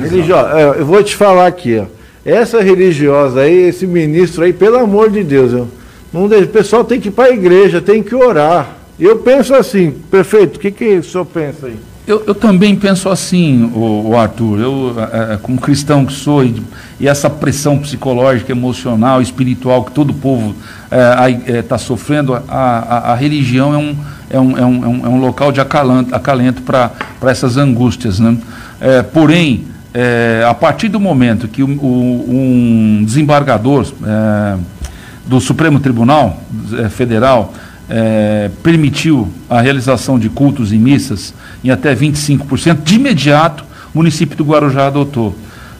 Religiosa, 0.00 0.58
é, 0.58 0.80
eu 0.80 0.86
vou 0.86 1.02
te 1.04 1.14
falar 1.14 1.46
aqui, 1.46 1.78
ó. 1.78 1.84
Essa 2.24 2.62
religiosa 2.62 3.42
aí, 3.42 3.68
esse 3.68 3.86
ministro 3.86 4.44
aí, 4.44 4.52
pelo 4.52 4.78
amor 4.78 5.10
de 5.10 5.22
Deus, 5.22 5.52
eu, 5.52 5.68
não, 6.14 6.26
o 6.26 6.48
pessoal 6.48 6.84
tem 6.84 7.00
que 7.00 7.08
ir 7.08 7.10
para 7.10 7.24
a 7.24 7.30
igreja, 7.30 7.80
tem 7.80 8.02
que 8.02 8.14
orar. 8.14 8.68
Eu 8.98 9.18
penso 9.18 9.52
assim, 9.54 9.90
prefeito, 10.10 10.56
o 10.56 10.60
que, 10.60 10.70
que 10.70 10.98
o 10.98 11.02
senhor 11.02 11.24
pensa 11.24 11.66
aí? 11.66 11.76
Eu, 12.06 12.22
eu 12.26 12.34
também 12.34 12.76
penso 12.76 13.08
assim, 13.08 13.64
o, 13.74 14.10
o 14.10 14.16
Arthur, 14.16 14.60
eu, 14.60 14.94
é, 14.98 15.38
como 15.38 15.58
cristão 15.58 16.04
que 16.04 16.12
sou, 16.12 16.44
e, 16.44 16.62
e, 17.00 17.08
essa 17.08 17.28
pressão 17.28 17.78
psicológica, 17.78 18.52
emocional, 18.52 19.20
espiritual 19.22 19.84
que 19.84 19.90
todo 19.90 20.12
povo 20.12 20.54
está 20.84 21.48
é, 21.50 21.74
é, 21.74 21.78
sofrendo, 21.78 22.34
a, 22.34 22.42
a, 22.46 23.12
a, 23.12 23.14
religião 23.14 23.74
é 23.74 23.78
um, 23.78 23.96
é 24.30 24.40
um, 24.40 24.58
é 24.58 24.66
um, 24.66 25.06
é 25.06 25.08
um 25.08 25.18
local 25.18 25.50
de 25.50 25.60
acalento, 25.60 26.14
acalento 26.14 26.62
para 26.62 26.92
essas 27.22 27.56
angústias. 27.56 28.20
Né? 28.20 28.36
É, 28.80 29.02
porém, 29.02 29.64
é, 29.94 30.44
a 30.46 30.52
partir 30.52 30.88
do 30.88 31.00
momento 31.00 31.48
que 31.48 31.62
o, 31.62 31.66
o, 31.66 32.26
um 32.28 33.02
desembargador 33.04 33.86
do 35.26 35.40
Supremo 35.40 35.80
Tribunal 35.80 36.42
Federal 36.90 37.52
é, 37.88 38.50
permitiu 38.62 39.28
a 39.48 39.60
realização 39.60 40.18
de 40.18 40.28
cultos 40.28 40.72
e 40.72 40.78
missas 40.78 41.34
em 41.62 41.70
até 41.70 41.94
25%, 41.94 42.82
de 42.82 42.94
imediato 42.96 43.64
o 43.94 43.98
município 43.98 44.36
do 44.36 44.44
Guarujá 44.44 44.88
adotou. 44.88 45.36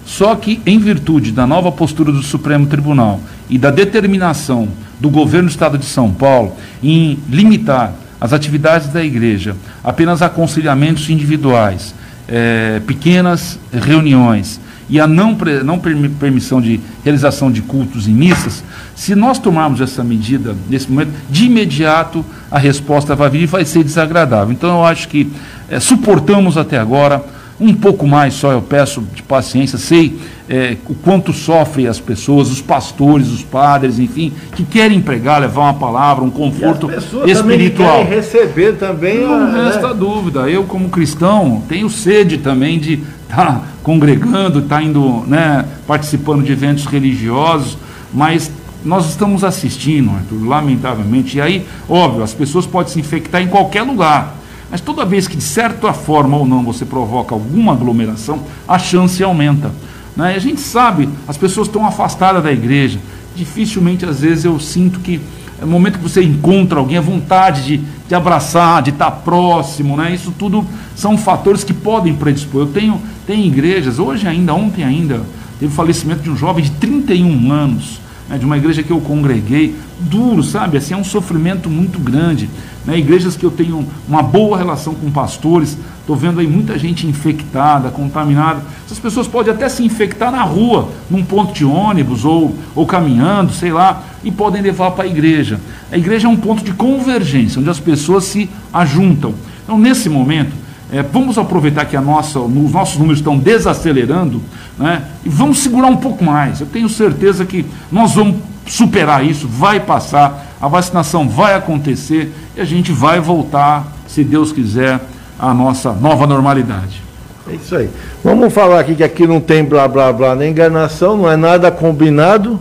Só 0.06 0.34
que, 0.36 0.60
em 0.66 0.78
virtude 0.78 1.32
da 1.32 1.46
nova 1.46 1.72
postura 1.72 2.12
do 2.12 2.22
Supremo 2.22 2.66
Tribunal 2.66 3.20
e 3.48 3.58
da 3.58 3.70
determinação 3.70 4.68
do 5.00 5.10
governo 5.10 5.48
do 5.48 5.52
Estado 5.52 5.78
de 5.78 5.86
São 5.86 6.12
Paulo 6.12 6.54
em 6.82 7.18
limitar 7.28 7.92
as 8.20 8.32
atividades 8.32 8.88
da 8.88 9.02
igreja 9.02 9.56
apenas 9.82 10.22
a 10.22 10.26
aconselhamentos 10.26 11.10
individuais, 11.10 11.94
é, 12.28 12.80
pequenas 12.86 13.58
reuniões 13.72 14.60
e 14.88 15.00
a 15.00 15.06
não, 15.06 15.36
não 15.64 15.78
permissão 15.78 16.60
de 16.60 16.80
realização 17.02 17.50
de 17.50 17.62
cultos 17.62 18.06
e 18.06 18.10
missas, 18.10 18.62
se 18.94 19.14
nós 19.14 19.38
tomarmos 19.38 19.80
essa 19.80 20.04
medida 20.04 20.54
nesse 20.68 20.90
momento, 20.90 21.12
de 21.30 21.46
imediato 21.46 22.24
a 22.50 22.58
resposta 22.58 23.14
vai 23.14 23.30
vir 23.30 23.42
e 23.42 23.46
vai 23.46 23.64
ser 23.64 23.82
desagradável. 23.82 24.52
Então 24.52 24.70
eu 24.70 24.84
acho 24.84 25.08
que 25.08 25.30
é, 25.68 25.80
suportamos 25.80 26.56
até 26.56 26.78
agora, 26.78 27.24
um 27.58 27.72
pouco 27.72 28.06
mais 28.06 28.34
só 28.34 28.52
eu 28.52 28.60
peço 28.60 29.02
de 29.14 29.22
paciência, 29.22 29.78
sei 29.78 30.18
é, 30.48 30.76
o 30.86 30.94
quanto 30.94 31.32
sofrem 31.32 31.86
as 31.86 31.98
pessoas, 31.98 32.50
os 32.50 32.60
pastores, 32.60 33.28
os 33.28 33.42
padres, 33.42 33.98
enfim, 33.98 34.32
que 34.54 34.64
querem 34.64 35.00
pregar, 35.00 35.40
levar 35.40 35.62
uma 35.62 35.74
palavra, 35.74 36.24
um 36.24 36.30
conforto 36.30 36.90
e 37.24 37.30
espiritual. 37.30 38.02
Também 38.02 38.16
receber 38.16 38.72
também. 38.74 39.20
Não 39.20 39.46
a, 39.46 39.64
resta 39.64 39.88
né? 39.88 39.94
dúvida. 39.94 40.40
Eu, 40.50 40.64
como 40.64 40.88
cristão, 40.90 41.62
tenho 41.68 41.88
sede 41.88 42.38
também 42.38 42.78
de 42.78 43.00
estar 43.42 43.60
tá 43.60 43.62
congregando, 43.82 44.60
estar 44.60 44.76
tá 44.76 44.82
indo, 44.82 45.24
né, 45.26 45.64
participando 45.86 46.42
de 46.42 46.52
eventos 46.52 46.86
religiosos, 46.86 47.76
mas 48.12 48.50
nós 48.84 49.08
estamos 49.08 49.42
assistindo, 49.42 50.10
Arthur, 50.10 50.46
lamentavelmente, 50.46 51.38
e 51.38 51.40
aí, 51.40 51.66
óbvio, 51.88 52.22
as 52.22 52.34
pessoas 52.34 52.66
podem 52.66 52.92
se 52.92 53.00
infectar 53.00 53.42
em 53.42 53.48
qualquer 53.48 53.82
lugar. 53.82 54.36
Mas 54.70 54.80
toda 54.80 55.04
vez 55.04 55.26
que, 55.28 55.36
de 55.36 55.42
certa 55.42 55.92
forma 55.92 56.36
ou 56.36 56.46
não, 56.46 56.62
você 56.62 56.84
provoca 56.84 57.34
alguma 57.34 57.72
aglomeração, 57.72 58.42
a 58.66 58.78
chance 58.78 59.22
aumenta. 59.22 59.70
Né? 60.16 60.32
E 60.32 60.36
a 60.36 60.38
gente 60.38 60.60
sabe, 60.60 61.08
as 61.26 61.36
pessoas 61.36 61.68
estão 61.68 61.86
afastadas 61.86 62.42
da 62.42 62.52
igreja. 62.52 62.98
Dificilmente, 63.34 64.04
às 64.04 64.20
vezes, 64.20 64.44
eu 64.44 64.58
sinto 64.58 65.00
que 65.00 65.20
no 65.60 65.66
momento 65.66 65.98
que 65.98 66.02
você 66.02 66.22
encontra 66.22 66.78
alguém, 66.78 66.96
a 66.96 67.00
vontade 67.00 67.64
de, 67.64 67.82
de 68.08 68.14
abraçar, 68.14 68.82
de 68.82 68.90
estar 68.90 69.10
próximo, 69.10 69.96
né? 69.96 70.14
isso 70.14 70.32
tudo 70.38 70.66
são 70.94 71.16
fatores 71.16 71.64
que 71.64 71.72
podem 71.72 72.14
predispor. 72.14 72.62
Eu 72.62 72.66
tenho, 72.68 73.00
tenho 73.26 73.46
igrejas, 73.46 73.98
hoje 73.98 74.26
ainda, 74.26 74.54
ontem 74.54 74.84
ainda, 74.84 75.22
teve 75.58 75.72
o 75.72 75.74
falecimento 75.74 76.22
de 76.22 76.30
um 76.30 76.36
jovem 76.36 76.64
de 76.64 76.70
31 76.72 77.52
anos 77.52 78.03
né, 78.28 78.38
de 78.38 78.44
uma 78.44 78.56
igreja 78.56 78.82
que 78.82 78.90
eu 78.90 79.00
congreguei, 79.00 79.76
duro, 80.00 80.42
sabe? 80.42 80.78
Assim, 80.78 80.94
é 80.94 80.96
um 80.96 81.04
sofrimento 81.04 81.68
muito 81.68 81.98
grande. 81.98 82.48
Né? 82.84 82.98
Igrejas 82.98 83.36
que 83.36 83.44
eu 83.44 83.50
tenho 83.50 83.86
uma 84.08 84.22
boa 84.22 84.56
relação 84.56 84.94
com 84.94 85.10
pastores, 85.10 85.76
estou 86.00 86.16
vendo 86.16 86.40
aí 86.40 86.46
muita 86.46 86.78
gente 86.78 87.06
infectada, 87.06 87.90
contaminada. 87.90 88.62
Essas 88.84 88.98
pessoas 88.98 89.26
podem 89.26 89.52
até 89.52 89.68
se 89.68 89.82
infectar 89.84 90.30
na 90.30 90.42
rua, 90.42 90.90
num 91.10 91.24
ponto 91.24 91.52
de 91.52 91.64
ônibus 91.64 92.24
ou, 92.24 92.56
ou 92.74 92.86
caminhando, 92.86 93.52
sei 93.52 93.72
lá, 93.72 94.02
e 94.22 94.30
podem 94.30 94.62
levar 94.62 94.90
para 94.92 95.04
a 95.04 95.06
igreja. 95.06 95.60
A 95.90 95.96
igreja 95.96 96.26
é 96.26 96.30
um 96.30 96.36
ponto 96.36 96.64
de 96.64 96.72
convergência, 96.72 97.60
onde 97.60 97.70
as 97.70 97.80
pessoas 97.80 98.24
se 98.24 98.50
ajuntam. 98.72 99.34
Então, 99.62 99.78
nesse 99.78 100.08
momento, 100.08 100.63
é, 100.94 101.02
vamos 101.02 101.36
aproveitar 101.36 101.86
que 101.86 101.98
nossa, 101.98 102.38
os 102.38 102.70
nossos 102.70 102.98
números 102.98 103.18
estão 103.18 103.36
desacelerando 103.36 104.40
né, 104.78 105.02
e 105.24 105.28
vamos 105.28 105.58
segurar 105.58 105.88
um 105.88 105.96
pouco 105.96 106.22
mais. 106.24 106.60
Eu 106.60 106.68
tenho 106.68 106.88
certeza 106.88 107.44
que 107.44 107.66
nós 107.90 108.14
vamos 108.14 108.36
superar 108.64 109.26
isso, 109.26 109.48
vai 109.48 109.80
passar, 109.80 110.54
a 110.60 110.68
vacinação 110.68 111.28
vai 111.28 111.56
acontecer 111.56 112.32
e 112.56 112.60
a 112.60 112.64
gente 112.64 112.92
vai 112.92 113.18
voltar, 113.18 113.92
se 114.06 114.22
Deus 114.22 114.52
quiser, 114.52 115.00
à 115.36 115.52
nossa 115.52 115.92
nova 115.92 116.28
normalidade. 116.28 117.02
É 117.50 117.54
isso 117.56 117.74
aí. 117.74 117.90
Vamos 118.22 118.54
falar 118.54 118.78
aqui 118.78 118.94
que 118.94 119.02
aqui 119.02 119.26
não 119.26 119.40
tem 119.40 119.64
blá 119.64 119.88
blá 119.88 120.12
blá 120.12 120.36
nem 120.36 120.52
enganação, 120.52 121.16
não 121.16 121.28
é 121.28 121.36
nada 121.36 121.72
combinado. 121.72 122.60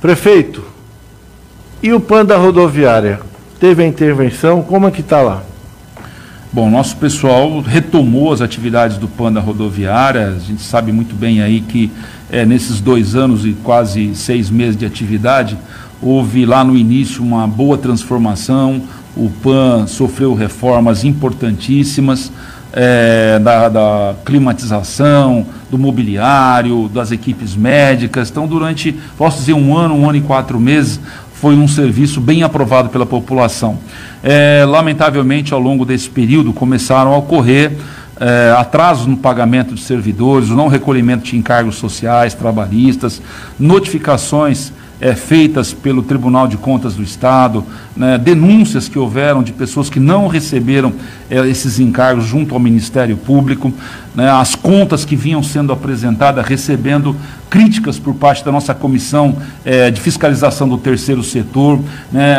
Prefeito, 0.00 0.64
e 1.82 1.92
o 1.92 2.00
PAN 2.00 2.24
da 2.24 2.38
rodoviária? 2.38 3.20
Teve 3.60 3.82
a 3.82 3.86
intervenção? 3.86 4.62
Como 4.62 4.88
é 4.88 4.90
que 4.90 5.02
está 5.02 5.20
lá? 5.20 5.42
Bom, 6.54 6.70
nosso 6.70 6.96
pessoal 6.98 7.60
retomou 7.60 8.32
as 8.32 8.40
atividades 8.40 8.96
do 8.96 9.08
PAN 9.08 9.32
da 9.32 9.40
rodoviária. 9.40 10.28
A 10.28 10.38
gente 10.38 10.62
sabe 10.62 10.92
muito 10.92 11.12
bem 11.12 11.42
aí 11.42 11.60
que 11.60 11.90
é, 12.30 12.46
nesses 12.46 12.80
dois 12.80 13.16
anos 13.16 13.44
e 13.44 13.54
quase 13.54 14.14
seis 14.14 14.50
meses 14.50 14.76
de 14.76 14.86
atividade, 14.86 15.58
houve 16.00 16.46
lá 16.46 16.62
no 16.62 16.76
início 16.76 17.24
uma 17.24 17.44
boa 17.48 17.76
transformação. 17.76 18.82
O 19.16 19.28
PAN 19.42 19.88
sofreu 19.88 20.32
reformas 20.32 21.02
importantíssimas 21.02 22.30
é, 22.72 23.40
da, 23.40 23.68
da, 23.68 24.14
climatização, 24.24 25.46
do 25.68 25.76
mobiliário, 25.76 26.88
das 26.88 27.10
equipes 27.10 27.56
médicas. 27.56 28.30
Então, 28.30 28.46
durante, 28.46 28.92
posso 29.16 29.38
dizer, 29.38 29.54
um 29.54 29.76
ano, 29.76 29.94
um 29.94 30.08
ano 30.08 30.18
e 30.18 30.20
quatro 30.20 30.60
meses, 30.60 31.00
foi 31.34 31.56
um 31.56 31.68
serviço 31.68 32.20
bem 32.20 32.42
aprovado 32.42 32.88
pela 32.88 33.04
população. 33.04 33.78
É, 34.22 34.64
lamentavelmente, 34.66 35.52
ao 35.52 35.60
longo 35.60 35.84
desse 35.84 36.08
período, 36.08 36.52
começaram 36.52 37.12
a 37.12 37.18
ocorrer 37.18 37.72
é, 38.18 38.54
atrasos 38.56 39.06
no 39.06 39.16
pagamento 39.16 39.74
de 39.74 39.80
servidores, 39.80 40.48
o 40.48 40.54
não 40.54 40.68
recolhimento 40.68 41.24
de 41.24 41.36
encargos 41.36 41.76
sociais, 41.76 42.32
trabalhistas, 42.32 43.20
notificações 43.58 44.72
é, 45.00 45.14
feitas 45.14 45.72
pelo 45.72 46.02
Tribunal 46.02 46.46
de 46.46 46.56
Contas 46.56 46.94
do 46.94 47.02
Estado, 47.02 47.64
né, 47.96 48.16
denúncias 48.16 48.88
que 48.88 48.98
houveram 48.98 49.42
de 49.42 49.52
pessoas 49.52 49.90
que 49.90 50.00
não 50.00 50.28
receberam 50.28 50.92
esses 51.46 51.78
encargos 51.78 52.24
junto 52.26 52.54
ao 52.54 52.60
Ministério 52.60 53.16
Público, 53.16 53.72
né, 54.14 54.30
as 54.30 54.54
contas 54.54 55.04
que 55.04 55.16
vinham 55.16 55.42
sendo 55.42 55.72
apresentadas, 55.72 56.46
recebendo 56.46 57.16
críticas 57.50 57.98
por 57.98 58.14
parte 58.14 58.44
da 58.44 58.50
nossa 58.52 58.74
comissão 58.74 59.36
eh, 59.64 59.90
de 59.90 60.00
fiscalização 60.00 60.68
do 60.68 60.78
terceiro 60.78 61.22
setor, 61.22 61.80
né, 62.12 62.36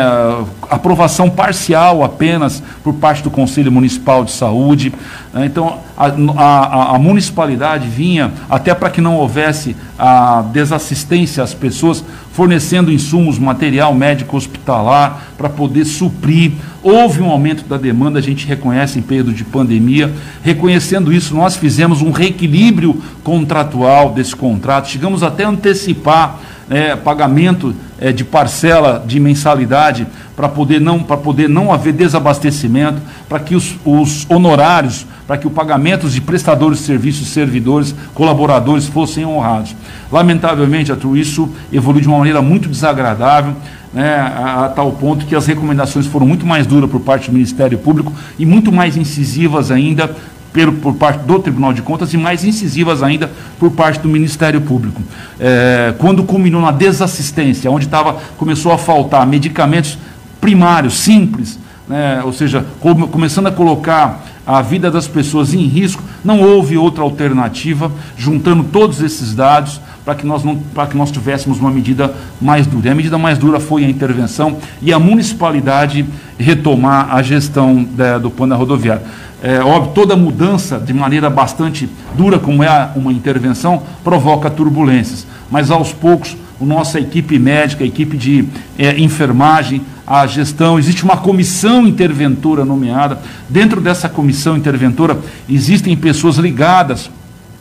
aprovação 0.70 1.28
parcial 1.30 2.02
apenas 2.02 2.62
por 2.82 2.94
parte 2.94 3.22
do 3.22 3.30
Conselho 3.30 3.70
Municipal 3.72 4.24
de 4.24 4.32
Saúde. 4.32 4.92
né, 5.32 5.46
então, 5.46 5.78
a, 5.96 6.06
a- 6.06 6.96
a 6.96 6.98
municipalidade 6.98 7.88
vinha, 7.88 8.30
até 8.48 8.74
para 8.74 8.90
que 8.90 9.00
não 9.00 9.16
houvesse 9.16 9.74
a 9.98 10.42
desassistência 10.52 11.42
às 11.42 11.54
pessoas, 11.54 12.04
fornecendo 12.32 12.92
insumos, 12.92 13.38
material 13.38 13.94
médico 13.94 14.36
hospitalar, 14.36 15.22
para 15.38 15.48
poder 15.48 15.84
suprir. 15.86 16.52
Houve 16.88 17.20
um 17.20 17.28
aumento 17.28 17.64
da 17.64 17.76
demanda, 17.76 18.20
a 18.20 18.22
gente 18.22 18.46
reconhece 18.46 18.96
em 18.96 19.02
período 19.02 19.32
de 19.32 19.42
pandemia. 19.42 20.12
Reconhecendo 20.40 21.12
isso, 21.12 21.34
nós 21.34 21.56
fizemos 21.56 22.00
um 22.00 22.12
reequilíbrio 22.12 23.02
contratual 23.24 24.12
desse 24.12 24.36
contrato, 24.36 24.88
chegamos 24.88 25.24
até 25.24 25.42
a 25.42 25.48
antecipar 25.48 26.38
né, 26.68 26.94
pagamento 26.94 27.74
eh, 27.98 28.12
de 28.12 28.24
parcela 28.24 29.04
de 29.04 29.18
mensalidade 29.18 30.06
para 30.36 30.48
poder 30.48 30.80
não 30.80 31.00
poder 31.02 31.48
não 31.48 31.72
haver 31.72 31.92
desabastecimento, 31.92 33.00
para 33.28 33.40
que 33.40 33.56
os, 33.56 33.74
os 33.84 34.24
honorários, 34.30 35.06
para 35.26 35.36
que 35.36 35.46
o 35.46 35.50
pagamento 35.50 36.08
de 36.08 36.20
prestadores 36.20 36.78
de 36.78 36.84
serviços, 36.84 37.28
servidores, 37.28 37.96
colaboradores 38.14 38.86
fossem 38.86 39.24
honrados. 39.24 39.74
Lamentavelmente, 40.12 40.92
Arthur, 40.92 41.16
isso 41.16 41.48
evoluiu 41.72 42.02
de 42.02 42.08
uma 42.08 42.18
maneira 42.18 42.40
muito 42.40 42.68
desagradável. 42.68 43.54
Né, 43.96 44.14
a, 44.14 44.66
a 44.66 44.68
tal 44.68 44.92
ponto 44.92 45.24
que 45.24 45.34
as 45.34 45.46
recomendações 45.46 46.04
foram 46.04 46.26
muito 46.26 46.44
mais 46.44 46.66
duras 46.66 46.90
por 46.90 47.00
parte 47.00 47.30
do 47.30 47.32
Ministério 47.32 47.78
Público 47.78 48.12
e 48.38 48.44
muito 48.44 48.70
mais 48.70 48.94
incisivas 48.94 49.70
ainda 49.70 50.14
pelo, 50.52 50.74
por 50.74 50.96
parte 50.96 51.24
do 51.24 51.38
Tribunal 51.38 51.72
de 51.72 51.80
Contas 51.80 52.12
e 52.12 52.18
mais 52.18 52.44
incisivas 52.44 53.02
ainda 53.02 53.30
por 53.58 53.70
parte 53.70 53.98
do 54.00 54.06
Ministério 54.06 54.60
Público. 54.60 55.00
É, 55.40 55.94
quando 55.96 56.24
culminou 56.24 56.60
na 56.60 56.72
desassistência, 56.72 57.70
onde 57.70 57.88
tava, 57.88 58.18
começou 58.36 58.70
a 58.70 58.76
faltar 58.76 59.26
medicamentos 59.26 59.96
primários, 60.42 60.92
simples, 60.98 61.58
né, 61.88 62.20
ou 62.22 62.34
seja, 62.34 62.66
come- 62.80 63.06
começando 63.06 63.46
a 63.46 63.50
colocar 63.50 64.26
a 64.46 64.60
vida 64.60 64.90
das 64.90 65.08
pessoas 65.08 65.54
em 65.54 65.66
risco, 65.66 66.02
não 66.22 66.42
houve 66.42 66.76
outra 66.76 67.02
alternativa, 67.02 67.90
juntando 68.14 68.62
todos 68.62 69.00
esses 69.00 69.34
dados 69.34 69.80
para 70.06 70.14
que 70.14 70.24
nós 70.24 70.44
não 70.44 70.56
que 70.88 70.96
nós 70.96 71.10
tivéssemos 71.10 71.58
uma 71.58 71.70
medida 71.70 72.14
mais 72.40 72.64
dura. 72.64 72.86
E 72.86 72.90
a 72.92 72.94
medida 72.94 73.18
mais 73.18 73.36
dura 73.38 73.58
foi 73.58 73.84
a 73.84 73.88
intervenção 73.90 74.58
e 74.80 74.92
a 74.92 75.00
municipalidade 75.00 76.06
retomar 76.38 77.12
a 77.12 77.20
gestão 77.22 77.82
da- 77.82 78.16
do 78.16 78.30
plano 78.30 78.50
da 78.50 78.56
rodoviária. 78.56 79.02
É, 79.42 79.58
óbvio, 79.60 79.92
toda 79.94 80.16
mudança 80.16 80.78
de 80.78 80.94
maneira 80.94 81.28
bastante 81.28 81.88
dura, 82.16 82.38
como 82.38 82.62
é 82.62 82.88
uma 82.94 83.12
intervenção, 83.12 83.82
provoca 84.04 84.48
turbulências. 84.48 85.26
Mas 85.50 85.70
aos 85.72 85.92
poucos, 85.92 86.36
a 86.60 86.64
nossa 86.64 87.00
equipe 87.00 87.36
médica, 87.38 87.82
a 87.82 87.86
equipe 87.86 88.16
de 88.16 88.44
é, 88.78 88.98
enfermagem, 88.98 89.82
a 90.06 90.24
gestão, 90.26 90.78
existe 90.78 91.02
uma 91.02 91.16
comissão 91.16 91.84
interventora 91.86 92.64
nomeada. 92.64 93.18
Dentro 93.48 93.80
dessa 93.80 94.08
comissão 94.08 94.56
interventora 94.56 95.18
existem 95.48 95.96
pessoas 95.96 96.36
ligadas 96.36 97.10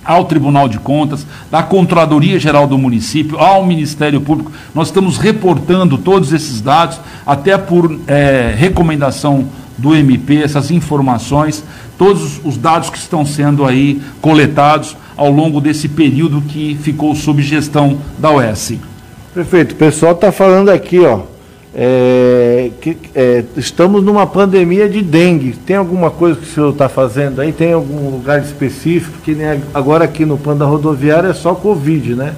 ao 0.05 0.25
Tribunal 0.25 0.69
de 0.69 0.77
Contas, 0.79 1.25
da 1.49 1.63
Controladoria 1.63 2.39
Geral 2.39 2.67
do 2.67 2.77
município, 2.77 3.39
ao 3.39 3.65
Ministério 3.65 4.21
Público. 4.21 4.51
Nós 4.73 4.87
estamos 4.87 5.17
reportando 5.17 5.97
todos 5.97 6.31
esses 6.31 6.61
dados, 6.61 6.99
até 7.25 7.57
por 7.57 7.99
eh, 8.07 8.53
recomendação 8.55 9.45
do 9.77 9.95
MP, 9.95 10.41
essas 10.43 10.71
informações, 10.71 11.63
todos 11.97 12.39
os 12.43 12.57
dados 12.57 12.89
que 12.89 12.97
estão 12.97 13.25
sendo 13.25 13.65
aí 13.65 14.01
coletados 14.21 14.95
ao 15.17 15.31
longo 15.31 15.59
desse 15.59 15.87
período 15.87 16.41
que 16.41 16.77
ficou 16.81 17.15
sob 17.15 17.41
gestão 17.41 17.97
da 18.17 18.31
OS. 18.31 18.73
Prefeito, 19.33 19.73
o 19.73 19.75
pessoal 19.75 20.13
está 20.13 20.31
falando 20.31 20.69
aqui, 20.69 20.99
ó, 20.99 21.21
é, 21.77 22.71
que 22.79 22.97
é, 23.13 23.43
estamos 23.57 24.01
numa 24.01 24.25
pandemia 24.25 24.87
de 24.87 25.01
dengue. 25.01 25.51
Tem 25.53 25.75
alguma 25.75 26.09
coisa 26.09 26.39
que 26.39 26.45
o 26.45 26.49
senhor 26.49 26.71
está 26.71 26.87
fazendo 26.87 27.41
aí? 27.41 27.51
Tem 27.51 27.73
algum 27.73 28.09
lugar 28.09 28.41
específico? 28.41 29.17
Que 29.23 29.35
nem 29.35 29.61
agora 29.73 30.05
aqui 30.05 30.25
no 30.25 30.37
plano 30.37 30.59
da 30.59 30.65
rodoviária 30.65 31.27
é 31.27 31.33
só 31.33 31.53
Covid, 31.53 32.15
né? 32.15 32.33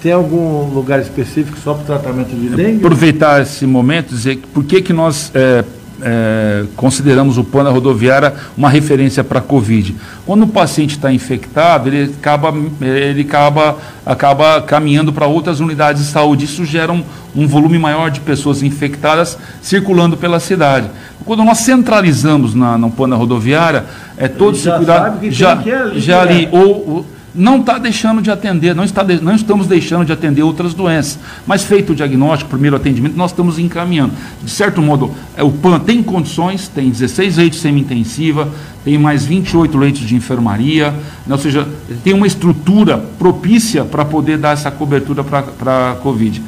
Tem 0.00 0.12
algum 0.12 0.72
lugar 0.72 1.00
específico 1.00 1.58
só 1.58 1.74
para 1.74 1.82
o 1.82 1.86
tratamento 1.86 2.28
de 2.28 2.48
dengue? 2.50 2.76
aproveitar 2.76 3.42
esse 3.42 3.66
momento 3.66 4.12
e 4.12 4.14
dizer 4.14 4.38
por 4.54 4.62
que, 4.62 4.80
que 4.80 4.92
nós 4.92 5.32
é, 5.34 5.64
é, 6.02 6.64
consideramos 6.76 7.38
o 7.38 7.44
plano 7.44 7.68
da 7.68 7.74
rodoviária 7.74 8.34
uma 8.56 8.68
referência 8.68 9.24
para 9.24 9.38
a 9.38 9.42
Covid. 9.42 9.94
Quando 10.24 10.42
o 10.42 10.48
paciente 10.48 10.96
está 10.96 11.12
infectado, 11.12 11.88
ele 11.88 12.14
acaba, 12.18 12.54
ele 12.80 13.22
acaba, 13.22 13.76
acaba 14.04 14.60
caminhando 14.62 15.12
para 15.12 15.26
outras 15.26 15.60
unidades 15.60 16.04
de 16.04 16.10
saúde. 16.10 16.44
Isso 16.44 16.64
gera 16.64 16.92
um, 16.92 17.02
um 17.34 17.46
volume 17.46 17.78
maior 17.78 18.10
de 18.10 18.20
pessoas 18.20 18.62
infectadas 18.62 19.38
circulando 19.62 20.16
pela 20.16 20.40
cidade. 20.40 20.88
Quando 21.24 21.42
nós 21.44 21.58
centralizamos 21.58 22.54
na, 22.54 22.78
no 22.78 22.90
plano 22.90 23.14
da 23.14 23.18
rodoviária, 23.18 23.84
é 24.16 24.28
todo 24.28 24.56
já 24.56 24.70
esse 24.70 24.76
cuidado. 24.76 25.30
já, 25.30 25.52
ali 25.52 26.00
já 26.00 26.20
ali, 26.20 26.34
direto. 26.46 26.56
ou, 26.56 26.68
ou- 26.88 27.06
não 27.36 27.60
está 27.60 27.78
deixando 27.78 28.22
de 28.22 28.30
atender, 28.30 28.74
não, 28.74 28.82
está 28.84 29.02
de- 29.02 29.22
não 29.22 29.34
estamos 29.34 29.66
deixando 29.66 30.04
de 30.04 30.12
atender 30.12 30.42
outras 30.42 30.72
doenças. 30.74 31.18
Mas 31.46 31.62
feito 31.64 31.92
o 31.92 31.94
diagnóstico, 31.94 32.50
primeiro 32.50 32.76
atendimento, 32.76 33.16
nós 33.16 33.30
estamos 33.30 33.58
encaminhando. 33.58 34.12
De 34.42 34.50
certo 34.50 34.80
modo, 34.80 35.10
é, 35.36 35.42
o 35.42 35.50
PAN 35.50 35.78
tem 35.80 36.02
condições, 36.02 36.66
tem 36.68 36.88
16 36.90 37.36
leitos 37.36 37.60
semi-intensiva, 37.60 38.48
tem 38.84 38.96
mais 38.98 39.24
28 39.24 39.76
leitos 39.76 40.00
de 40.02 40.14
enfermaria, 40.14 40.90
né, 41.26 41.34
ou 41.34 41.38
seja, 41.38 41.68
tem 42.02 42.14
uma 42.14 42.26
estrutura 42.26 42.96
propícia 43.18 43.84
para 43.84 44.04
poder 44.04 44.38
dar 44.38 44.52
essa 44.52 44.70
cobertura 44.70 45.22
para 45.22 45.90
a 45.92 45.94
Covid. 45.96 46.42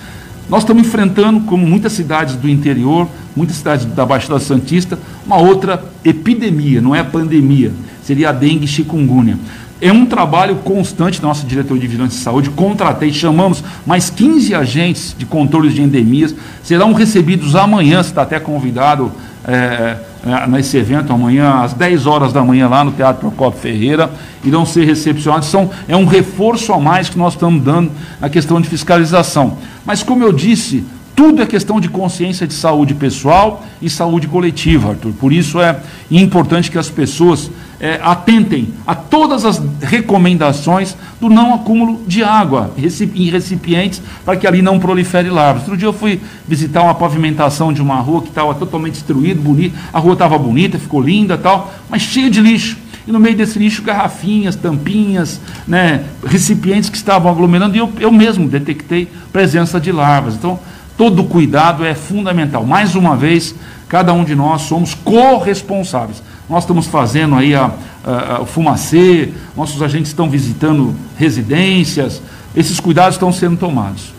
Nós 0.49 0.63
estamos 0.63 0.83
enfrentando, 0.87 1.41
como 1.41 1.67
muitas 1.67 1.93
cidades 1.93 2.35
do 2.35 2.49
interior, 2.49 3.07
muitas 3.37 3.57
cidades 3.57 3.85
da 3.85 4.07
Baixada 4.07 4.41
Santista, 4.41 4.99
uma 5.27 5.37
outra 5.37 5.85
epidemia, 6.03 6.81
não 6.81 6.95
é 6.95 7.03
pandemia, 7.03 7.71
seria 8.03 8.31
a 8.31 8.33
dengue 8.33 8.67
chikungunya. 8.67 9.39
É 9.81 9.93
um 9.93 10.05
trabalho 10.05 10.57
constante 10.57 11.21
da 11.21 11.29
nossa 11.29 11.47
diretoria 11.47 11.81
de 11.81 11.87
vigilância 11.87 12.17
e 12.19 12.21
saúde. 12.21 12.51
Contratei, 12.51 13.13
chamamos 13.13 13.63
mais 13.87 14.11
15 14.11 14.53
agentes 14.55 15.15
de 15.17 15.25
controle 15.25 15.69
de 15.69 15.81
endemias. 15.81 16.35
Serão 16.65 16.93
recebidos 16.93 17.55
amanhã, 17.55 18.03
você 18.03 18.11
está 18.11 18.23
até 18.23 18.41
convidado 18.41 19.13
é, 19.47 19.99
é, 20.27 20.47
nesse 20.49 20.77
evento, 20.77 21.13
amanhã, 21.13 21.61
às 21.63 21.75
10 21.75 22.07
horas 22.07 22.33
da 22.33 22.43
manhã, 22.43 22.69
lá 22.69 22.83
no 22.83 22.91
Teatro 22.91 23.21
Procopio 23.21 23.61
Ferreira. 23.61 24.11
Irão 24.43 24.67
ser 24.67 24.85
recepcionados. 24.85 25.49
São, 25.49 25.71
é 25.87 25.97
um 25.97 26.07
reforço 26.07 26.73
a 26.73 26.81
mais 26.81 27.09
que 27.09 27.17
nós 27.17 27.35
estamos 27.35 27.63
dando 27.63 27.93
na 28.21 28.29
questão 28.29 28.61
de 28.61 28.69
fiscalização. 28.69 29.59
Mas, 29.87 30.03
como 30.03 30.25
eu 30.25 30.33
disse, 30.33 30.85
tudo 31.15 31.41
é 31.41 31.47
questão 31.47 31.81
de 31.81 31.89
consciência 31.89 32.49
de 32.49 32.55
saúde 32.55 32.95
pessoal 32.95 33.65
e 33.81 33.89
saúde 33.89 34.27
coletiva, 34.27 34.91
Arthur. 34.91 35.13
Por 35.13 35.33
isso 35.33 35.61
é 35.61 35.77
importante 36.11 36.71
que 36.71 36.79
as 36.79 36.91
pessoas 36.91 37.51
eh, 37.81 38.01
atentem 38.03 38.75
a 38.87 38.95
todas 38.95 39.45
as 39.45 39.63
recomendações 39.81 40.97
do 41.21 41.29
não 41.29 41.55
acúmulo 41.55 42.01
de 42.07 42.23
água 42.25 42.73
em 42.77 43.31
recipientes 43.31 44.03
para 44.25 44.37
que 44.37 44.47
ali 44.47 44.63
não 44.63 44.79
prolifere 44.79 45.31
larvas. 45.31 45.63
Outro 45.63 45.77
dia 45.77 45.89
eu 45.89 45.93
fui 45.93 46.21
visitar 46.47 46.83
uma 46.83 46.95
pavimentação 46.95 47.73
de 47.73 47.81
uma 47.81 47.97
rua 47.97 48.23
que 48.23 48.29
estava 48.29 48.55
totalmente 48.55 48.95
destruída, 48.95 49.41
bonita. 49.41 49.79
A 49.93 49.99
rua 49.99 50.15
estava 50.15 50.37
bonita, 50.39 50.79
ficou 50.79 51.01
linda 51.01 51.39
tal, 51.39 51.73
mas 51.89 52.03
cheia 52.03 52.31
de 52.31 52.41
lixo. 52.41 52.77
E 53.07 53.13
no 53.13 53.19
meio 53.19 53.37
desse 53.37 53.59
lixo, 53.59 53.81
garrafinhas, 53.83 54.55
tampinhas, 54.55 55.41
né, 55.67 56.05
recipientes 56.27 56.91
que 56.91 56.97
estavam 56.97 57.31
aglomerando, 57.33 57.75
e 57.75 57.79
eu, 57.79 57.91
eu 57.99 58.13
mesmo 58.13 58.47
detectei 58.47 59.09
presença 59.33 59.81
de 59.81 59.91
larvas. 59.91 60.35
Então, 60.35 60.61
todo 60.95 61.25
cuidado 61.25 61.87
é 61.87 61.95
fundamental. 61.95 62.67
Mais 62.67 62.95
uma 62.95 63.17
vez, 63.17 63.55
cada 63.89 64.13
um 64.13 64.25
de 64.25 64.35
nós 64.35 64.63
somos 64.63 64.93
corresponsáveis. 64.93 66.23
Nós 66.49 66.65
estamos 66.65 66.87
fazendo 66.87 67.35
aí 67.35 67.55
a, 67.55 67.71
a- 68.05 68.41
o 68.43 68.47
fumacê, 68.47 69.29
nossos 69.57 69.83
agentes 69.83 70.09
estão 70.09 70.29
visitando 70.31 70.95
residências, 71.17 72.23
esses 72.57 72.81
cuidados 72.81 73.15
estão 73.15 73.33
sendo 73.33 73.57
tomados. 73.57 74.13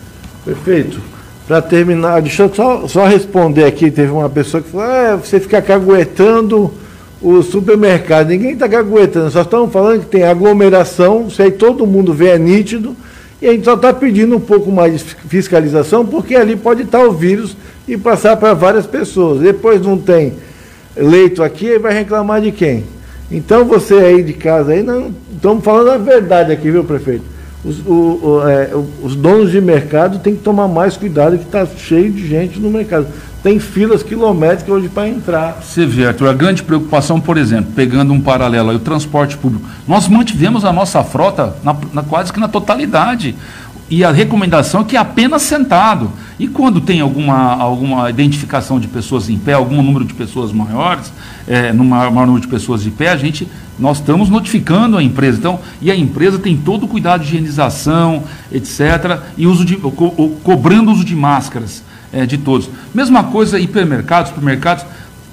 Perfeito. 0.45 0.99
Para 1.47 1.61
terminar, 1.61 2.21
deixa 2.21 2.43
eu 2.43 2.53
só, 2.53 2.87
só 2.87 3.07
responder 3.07 3.63
aqui. 3.65 3.89
Teve 3.89 4.11
uma 4.11 4.29
pessoa 4.29 4.61
que 4.61 4.69
falou: 4.69 4.85
é, 4.85 5.15
você 5.17 5.39
fica 5.39 5.59
caguetando 5.61 6.71
o 7.21 7.41
supermercado. 7.41 8.27
Ninguém 8.29 8.51
está 8.51 8.69
caguetando, 8.69 9.31
só 9.31 9.41
estamos 9.41 9.73
falando 9.73 10.01
que 10.01 10.05
tem 10.05 10.23
aglomeração, 10.23 11.25
isso 11.27 11.41
aí 11.41 11.51
todo 11.51 11.85
mundo 11.87 12.13
vê, 12.13 12.29
é 12.29 12.37
nítido, 12.37 12.95
e 13.41 13.47
a 13.47 13.51
gente 13.51 13.65
só 13.65 13.73
está 13.73 13.91
pedindo 13.91 14.35
um 14.37 14.39
pouco 14.39 14.71
mais 14.71 14.93
de 14.93 14.99
fiscalização, 15.27 16.05
porque 16.05 16.35
ali 16.35 16.55
pode 16.55 16.83
estar 16.83 16.99
o 17.03 17.11
vírus 17.11 17.57
e 17.87 17.97
passar 17.97 18.37
para 18.37 18.53
várias 18.53 18.85
pessoas. 18.85 19.41
Depois 19.41 19.81
não 19.81 19.97
tem 19.97 20.33
leito 21.01 21.41
aqui, 21.43 21.71
aí 21.71 21.79
vai 21.79 21.93
reclamar 21.93 22.41
de 22.41 22.51
quem? 22.51 22.83
Então 23.31 23.65
você 23.65 23.93
aí 23.95 24.23
de 24.23 24.33
casa 24.33 24.71
aí, 24.71 24.81
não 24.83 25.11
estamos 25.33 25.63
falando 25.63 25.89
a 25.91 25.97
verdade 25.97 26.51
aqui, 26.51 26.69
viu, 26.71 26.83
prefeito? 26.83 27.23
os, 27.63 27.79
o- 27.85 28.19
o- 28.23 28.47
é, 28.49 28.69
os 29.03 29.15
donos 29.17 29.51
de 29.51 29.59
mercado 29.59 30.19
têm 30.19 30.33
que 30.35 30.41
tomar 30.41 30.67
mais 30.69 30.95
cuidado, 30.95 31.37
que 31.37 31.43
está 31.43 31.65
cheio 31.65 32.09
de 32.09 32.25
gente 32.25 32.57
no 32.57 32.69
mercado. 32.69 33.07
Tem 33.43 33.59
filas 33.59 34.01
quilométricas 34.01 34.69
hoje 34.73 34.87
para 34.87 35.09
entrar. 35.09 35.59
Você 35.61 35.85
vê, 35.85 36.05
Arthur, 36.07 36.29
a 36.29 36.33
grande 36.33 36.63
preocupação, 36.63 37.19
por 37.19 37.37
exemplo, 37.37 37.71
pegando 37.75 38.13
um 38.13 38.21
paralelo 38.21 38.69
aí, 38.69 38.75
o 38.77 38.79
transporte 38.79 39.37
público. 39.37 39.65
Nós 39.87 40.07
mantivemos 40.07 40.63
a 40.63 40.71
nossa 40.71 41.03
frota 41.03 41.53
na- 41.63 41.75
na- 41.93 42.03
quase 42.03 42.31
que 42.31 42.39
na 42.39 42.47
totalidade. 42.47 43.35
E 43.89 44.03
a 44.05 44.11
recomendação 44.11 44.81
é 44.81 44.83
que 44.85 44.95
é 44.95 44.99
apenas 44.99 45.41
sentado. 45.41 46.09
E 46.39 46.47
quando 46.47 46.79
tem 46.79 47.01
alguma, 47.01 47.35
alguma 47.55 48.09
identificação 48.09 48.79
de 48.79 48.87
pessoas 48.87 49.29
em 49.29 49.37
pé, 49.37 49.53
algum 49.53 49.81
número 49.81 50.05
de 50.05 50.13
pessoas 50.13 50.53
maiores, 50.53 51.11
é, 51.45 51.73
no 51.73 51.83
maior, 51.83 52.09
maior 52.11 52.27
número 52.27 52.41
de 52.41 52.47
pessoas 52.47 52.81
de 52.81 52.89
pé, 52.89 53.09
a 53.09 53.17
gente, 53.17 53.45
nós 53.77 53.97
estamos 53.97 54.29
notificando 54.29 54.97
a 54.97 55.03
empresa. 55.03 55.37
Então, 55.37 55.59
e 55.81 55.91
a 55.91 55.95
empresa 55.95 56.39
tem 56.39 56.55
todo 56.55 56.85
o 56.85 56.87
cuidado 56.87 57.21
de 57.21 57.27
higienização, 57.27 58.23
etc., 58.51 59.19
e 59.37 59.45
uso 59.45 59.65
de, 59.65 59.75
co- 59.75 59.91
co- 59.91 60.29
cobrando 60.41 60.91
uso 60.91 61.03
de 61.03 61.13
máscaras 61.15 61.83
é, 62.13 62.25
de 62.25 62.37
todos. 62.37 62.69
Mesma 62.93 63.25
coisa, 63.25 63.59
hipermercados, 63.59 64.29
supermercados. 64.29 64.85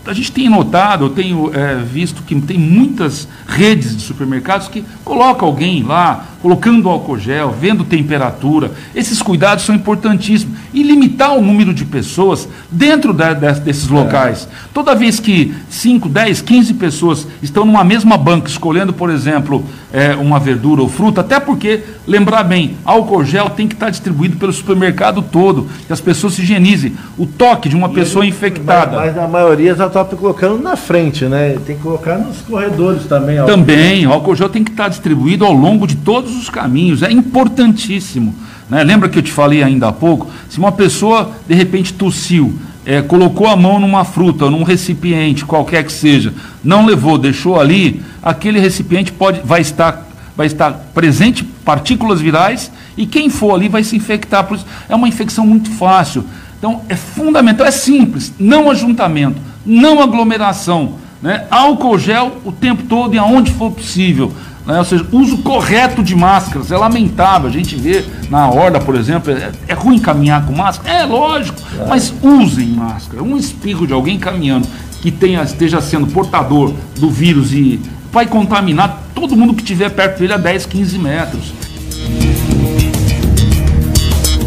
A 0.05 0.13
gente 0.13 0.31
tem 0.31 0.49
notado, 0.49 1.07
eu 1.07 1.11
tenho 1.11 1.51
é, 1.53 1.77
visto 1.83 2.23
que 2.23 2.35
tem 2.41 2.57
muitas 2.57 3.27
redes 3.47 3.97
de 3.97 4.03
supermercados 4.03 4.69
que 4.69 4.85
colocam 5.05 5.49
alguém 5.49 5.83
lá, 5.83 6.25
colocando 6.51 6.89
álcool 6.89 7.19
gel, 7.19 7.51
vendo 7.61 7.83
temperatura. 7.83 8.71
Esses 8.95 9.21
cuidados 9.21 9.65
são 9.65 9.75
importantíssimos. 9.75 10.57
E 10.73 10.81
limitar 10.83 11.35
o 11.37 11.43
número 11.43 11.75
de 11.75 11.85
pessoas 11.85 12.49
dentro 12.71 13.13
da- 13.13 13.33
desses 13.33 13.89
locais. 13.89 14.47
Toda 14.73 14.95
vez 14.95 15.19
que 15.19 15.53
5, 15.69 16.09
10, 16.09 16.41
15 16.43 16.75
pessoas 16.75 17.27
estão 17.43 17.65
numa 17.65 17.83
mesma 17.83 18.17
banca 18.17 18.49
escolhendo, 18.49 18.93
por 18.93 19.11
exemplo, 19.11 19.65
é, 19.93 20.15
uma 20.15 20.39
verdura 20.39 20.83
ou 20.83 20.89
fruta, 20.89 21.23
até 21.23 21.41
porque, 21.41 21.81
lembrar 22.07 22.45
bem, 22.45 22.77
álcool 22.85 23.25
gel 23.25 23.51
tem 23.51 23.67
que 23.67 23.75
estar 23.75 23.91
distribuído 23.91 24.37
pelo 24.37 24.53
supermercado 24.53 25.23
todo, 25.23 25.67
que 25.87 25.93
as 25.93 26.01
pessoas 26.01 26.35
se 26.35 26.43
higienizem. 26.43 26.93
O 27.19 27.27
toque 27.27 27.69
de 27.69 27.75
uma 27.75 27.89
pessoa 27.89 28.25
infectada. 28.25 28.99
Mas 28.99 29.19
a 29.19 29.27
maioria 29.27 29.75
já 29.75 29.87
está 29.89 30.05
colocando 30.05 30.63
na 30.63 30.77
frente, 30.77 31.25
né? 31.25 31.57
Tem 31.67 31.75
que 31.77 31.83
colocar 31.83 32.19
nos 32.19 32.37
corredores 32.43 33.05
também. 33.07 33.41
ó. 33.41 33.47
Também, 33.47 34.07
o 34.07 34.13
álcool 34.13 34.37
gel 34.37 34.49
tem 34.49 34.63
que 34.63 34.71
estar 34.71 34.89
distribuído 34.89 35.45
ao 35.45 35.53
longo 35.53 35.87
de 35.87 35.97
todos 35.97 36.36
os 36.37 36.49
caminhos, 36.49 37.03
é 37.03 37.11
importantíssimo. 37.11 38.35
né? 38.69 38.83
Lembra 38.85 39.09
que 39.09 39.19
eu 39.19 39.23
te 39.23 39.33
falei 39.33 39.63
ainda 39.63 39.89
há 39.89 39.93
pouco? 39.93 40.29
Se 40.49 40.59
uma 40.59 40.73
pessoa 40.73 41.33
de 41.49 41.55
repente 41.55 41.93
tossiu, 41.93 42.59
é, 42.85 43.03
colocou 43.03 43.49
a 43.49 43.57
mão 43.57 43.81
numa 43.81 44.05
fruta, 44.05 44.49
num 44.49 44.63
recipiente, 44.63 45.45
qualquer 45.45 45.85
que 45.85 45.93
seja, 45.93 46.33
não 46.63 46.87
levou, 46.87 47.19
deixou 47.19 47.61
ali, 47.61 48.01
aquele 48.23 48.61
recipiente 48.61 49.11
pode, 49.11 49.41
vai, 49.45 49.61
estar, 49.61 50.07
vai 50.37 50.47
estar 50.47 50.73
presente 50.95 51.43
partículas 51.43 52.21
virais 52.21 52.71
e 52.97 53.05
quem 53.05 53.29
for 53.29 53.55
ali 53.55 53.69
vai 53.69 53.83
se 53.83 53.97
infectar. 53.97 54.45
Por 54.45 54.57
isso, 54.57 54.67
é 54.89 54.95
uma 54.95 55.09
infecção 55.09 55.45
muito 55.45 55.71
fácil. 55.71 56.25
Então, 56.59 56.83
é 56.89 56.95
fundamental, 56.95 57.67
é 57.67 57.71
simples, 57.71 58.33
não 58.39 58.71
ajuntamento, 58.71 59.41
não 59.65 60.01
aglomeração, 60.01 60.95
né? 61.23 61.47
álcool 61.51 61.99
gel 61.99 62.39
o 62.45 62.53
tempo 62.53 62.85
todo 62.85 63.15
e 63.15 63.19
aonde 63.19 63.53
for 63.53 63.71
possível. 63.71 64.33
né? 64.67 64.79
Ou 64.79 64.85
seja, 64.85 65.07
uso 65.13 65.39
correto 65.39 66.03
de 66.03 66.15
máscaras, 66.15 66.71
é 66.71 66.77
lamentável. 66.77 67.49
A 67.49 67.53
gente 67.53 67.77
vê 67.77 68.05
na 68.31 68.49
horda, 68.51 68.81
por 68.81 68.95
exemplo, 68.95 69.33
é, 69.33 69.51
é 69.69 69.75
ruim 69.75 69.99
caminhar 69.99 70.45
com 70.47 70.53
máscara? 70.53 70.91
É 70.91 71.05
lógico, 71.05 71.61
mas 71.89 72.13
usem 72.23 72.69
máscara. 72.69 73.23
Um 73.23 73.37
espirro 73.37 73.87
de 73.87 73.93
alguém 73.93 74.19
caminhando 74.19 74.67
que 75.01 75.11
tenha, 75.11 75.43
esteja 75.43 75.81
sendo 75.81 76.07
portador 76.09 76.75
do 76.99 77.11
vírus 77.11 77.53
e 77.53 77.81
vai 78.11 78.27
contaminar 78.27 79.03
todo 79.15 79.37
mundo 79.37 79.55
que 79.55 79.63
estiver 79.63 79.91
perto 79.91 80.19
dele 80.19 80.33
a 80.33 80.37
10, 80.37 80.67
15 80.67 80.99
metros. 80.99 81.53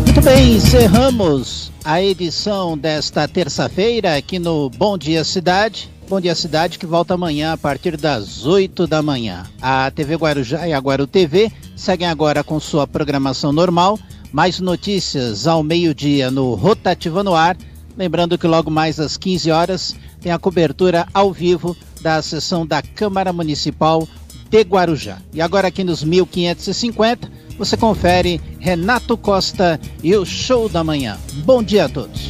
Muito 0.05 0.21
bem, 0.21 0.55
encerramos 0.55 1.71
a 1.85 2.01
edição 2.01 2.77
desta 2.77 3.27
terça-feira 3.27 4.17
aqui 4.17 4.37
no 4.37 4.69
Bom 4.69 4.97
Dia 4.97 5.23
Cidade. 5.23 5.89
Bom 6.09 6.19
Dia 6.19 6.33
Cidade 6.33 6.79
que 6.79 6.87
volta 6.87 7.13
amanhã 7.13 7.53
a 7.53 7.57
partir 7.57 7.95
das 7.95 8.43
8 8.43 8.87
da 8.87 8.99
manhã. 8.99 9.45
A 9.61 9.91
TV 9.91 10.15
Guarujá 10.15 10.67
e 10.67 10.73
a 10.73 10.79
Guaru 10.79 11.05
TV 11.05 11.51
seguem 11.75 12.07
agora 12.07 12.43
com 12.43 12.59
sua 12.59 12.87
programação 12.87 13.51
normal. 13.51 13.99
Mais 14.33 14.59
notícias 14.59 15.45
ao 15.45 15.61
meio-dia 15.61 16.31
no 16.31 16.55
Rotativa 16.55 17.23
no 17.23 17.35
Ar. 17.35 17.55
Lembrando 17.95 18.39
que 18.39 18.47
logo 18.47 18.71
mais 18.71 18.99
às 18.99 19.17
15 19.17 19.51
horas 19.51 19.95
tem 20.19 20.31
a 20.31 20.39
cobertura 20.39 21.07
ao 21.13 21.31
vivo 21.31 21.77
da 22.01 22.19
sessão 22.23 22.65
da 22.65 22.81
Câmara 22.81 23.31
Municipal 23.31 24.07
de 24.49 24.61
Guarujá. 24.63 25.19
E 25.31 25.39
agora 25.39 25.67
aqui 25.67 25.83
nos 25.83 26.03
1550, 26.03 27.31
você 27.55 27.77
confere 27.77 28.41
Renato 28.59 29.15
Costa 29.15 29.79
e 30.01 30.15
o 30.15 30.25
Show 30.25 30.67
da 30.67 30.83
Manhã. 30.83 31.19
Bom 31.45 31.61
dia 31.61 31.85
a 31.85 31.89
todos. 31.89 32.29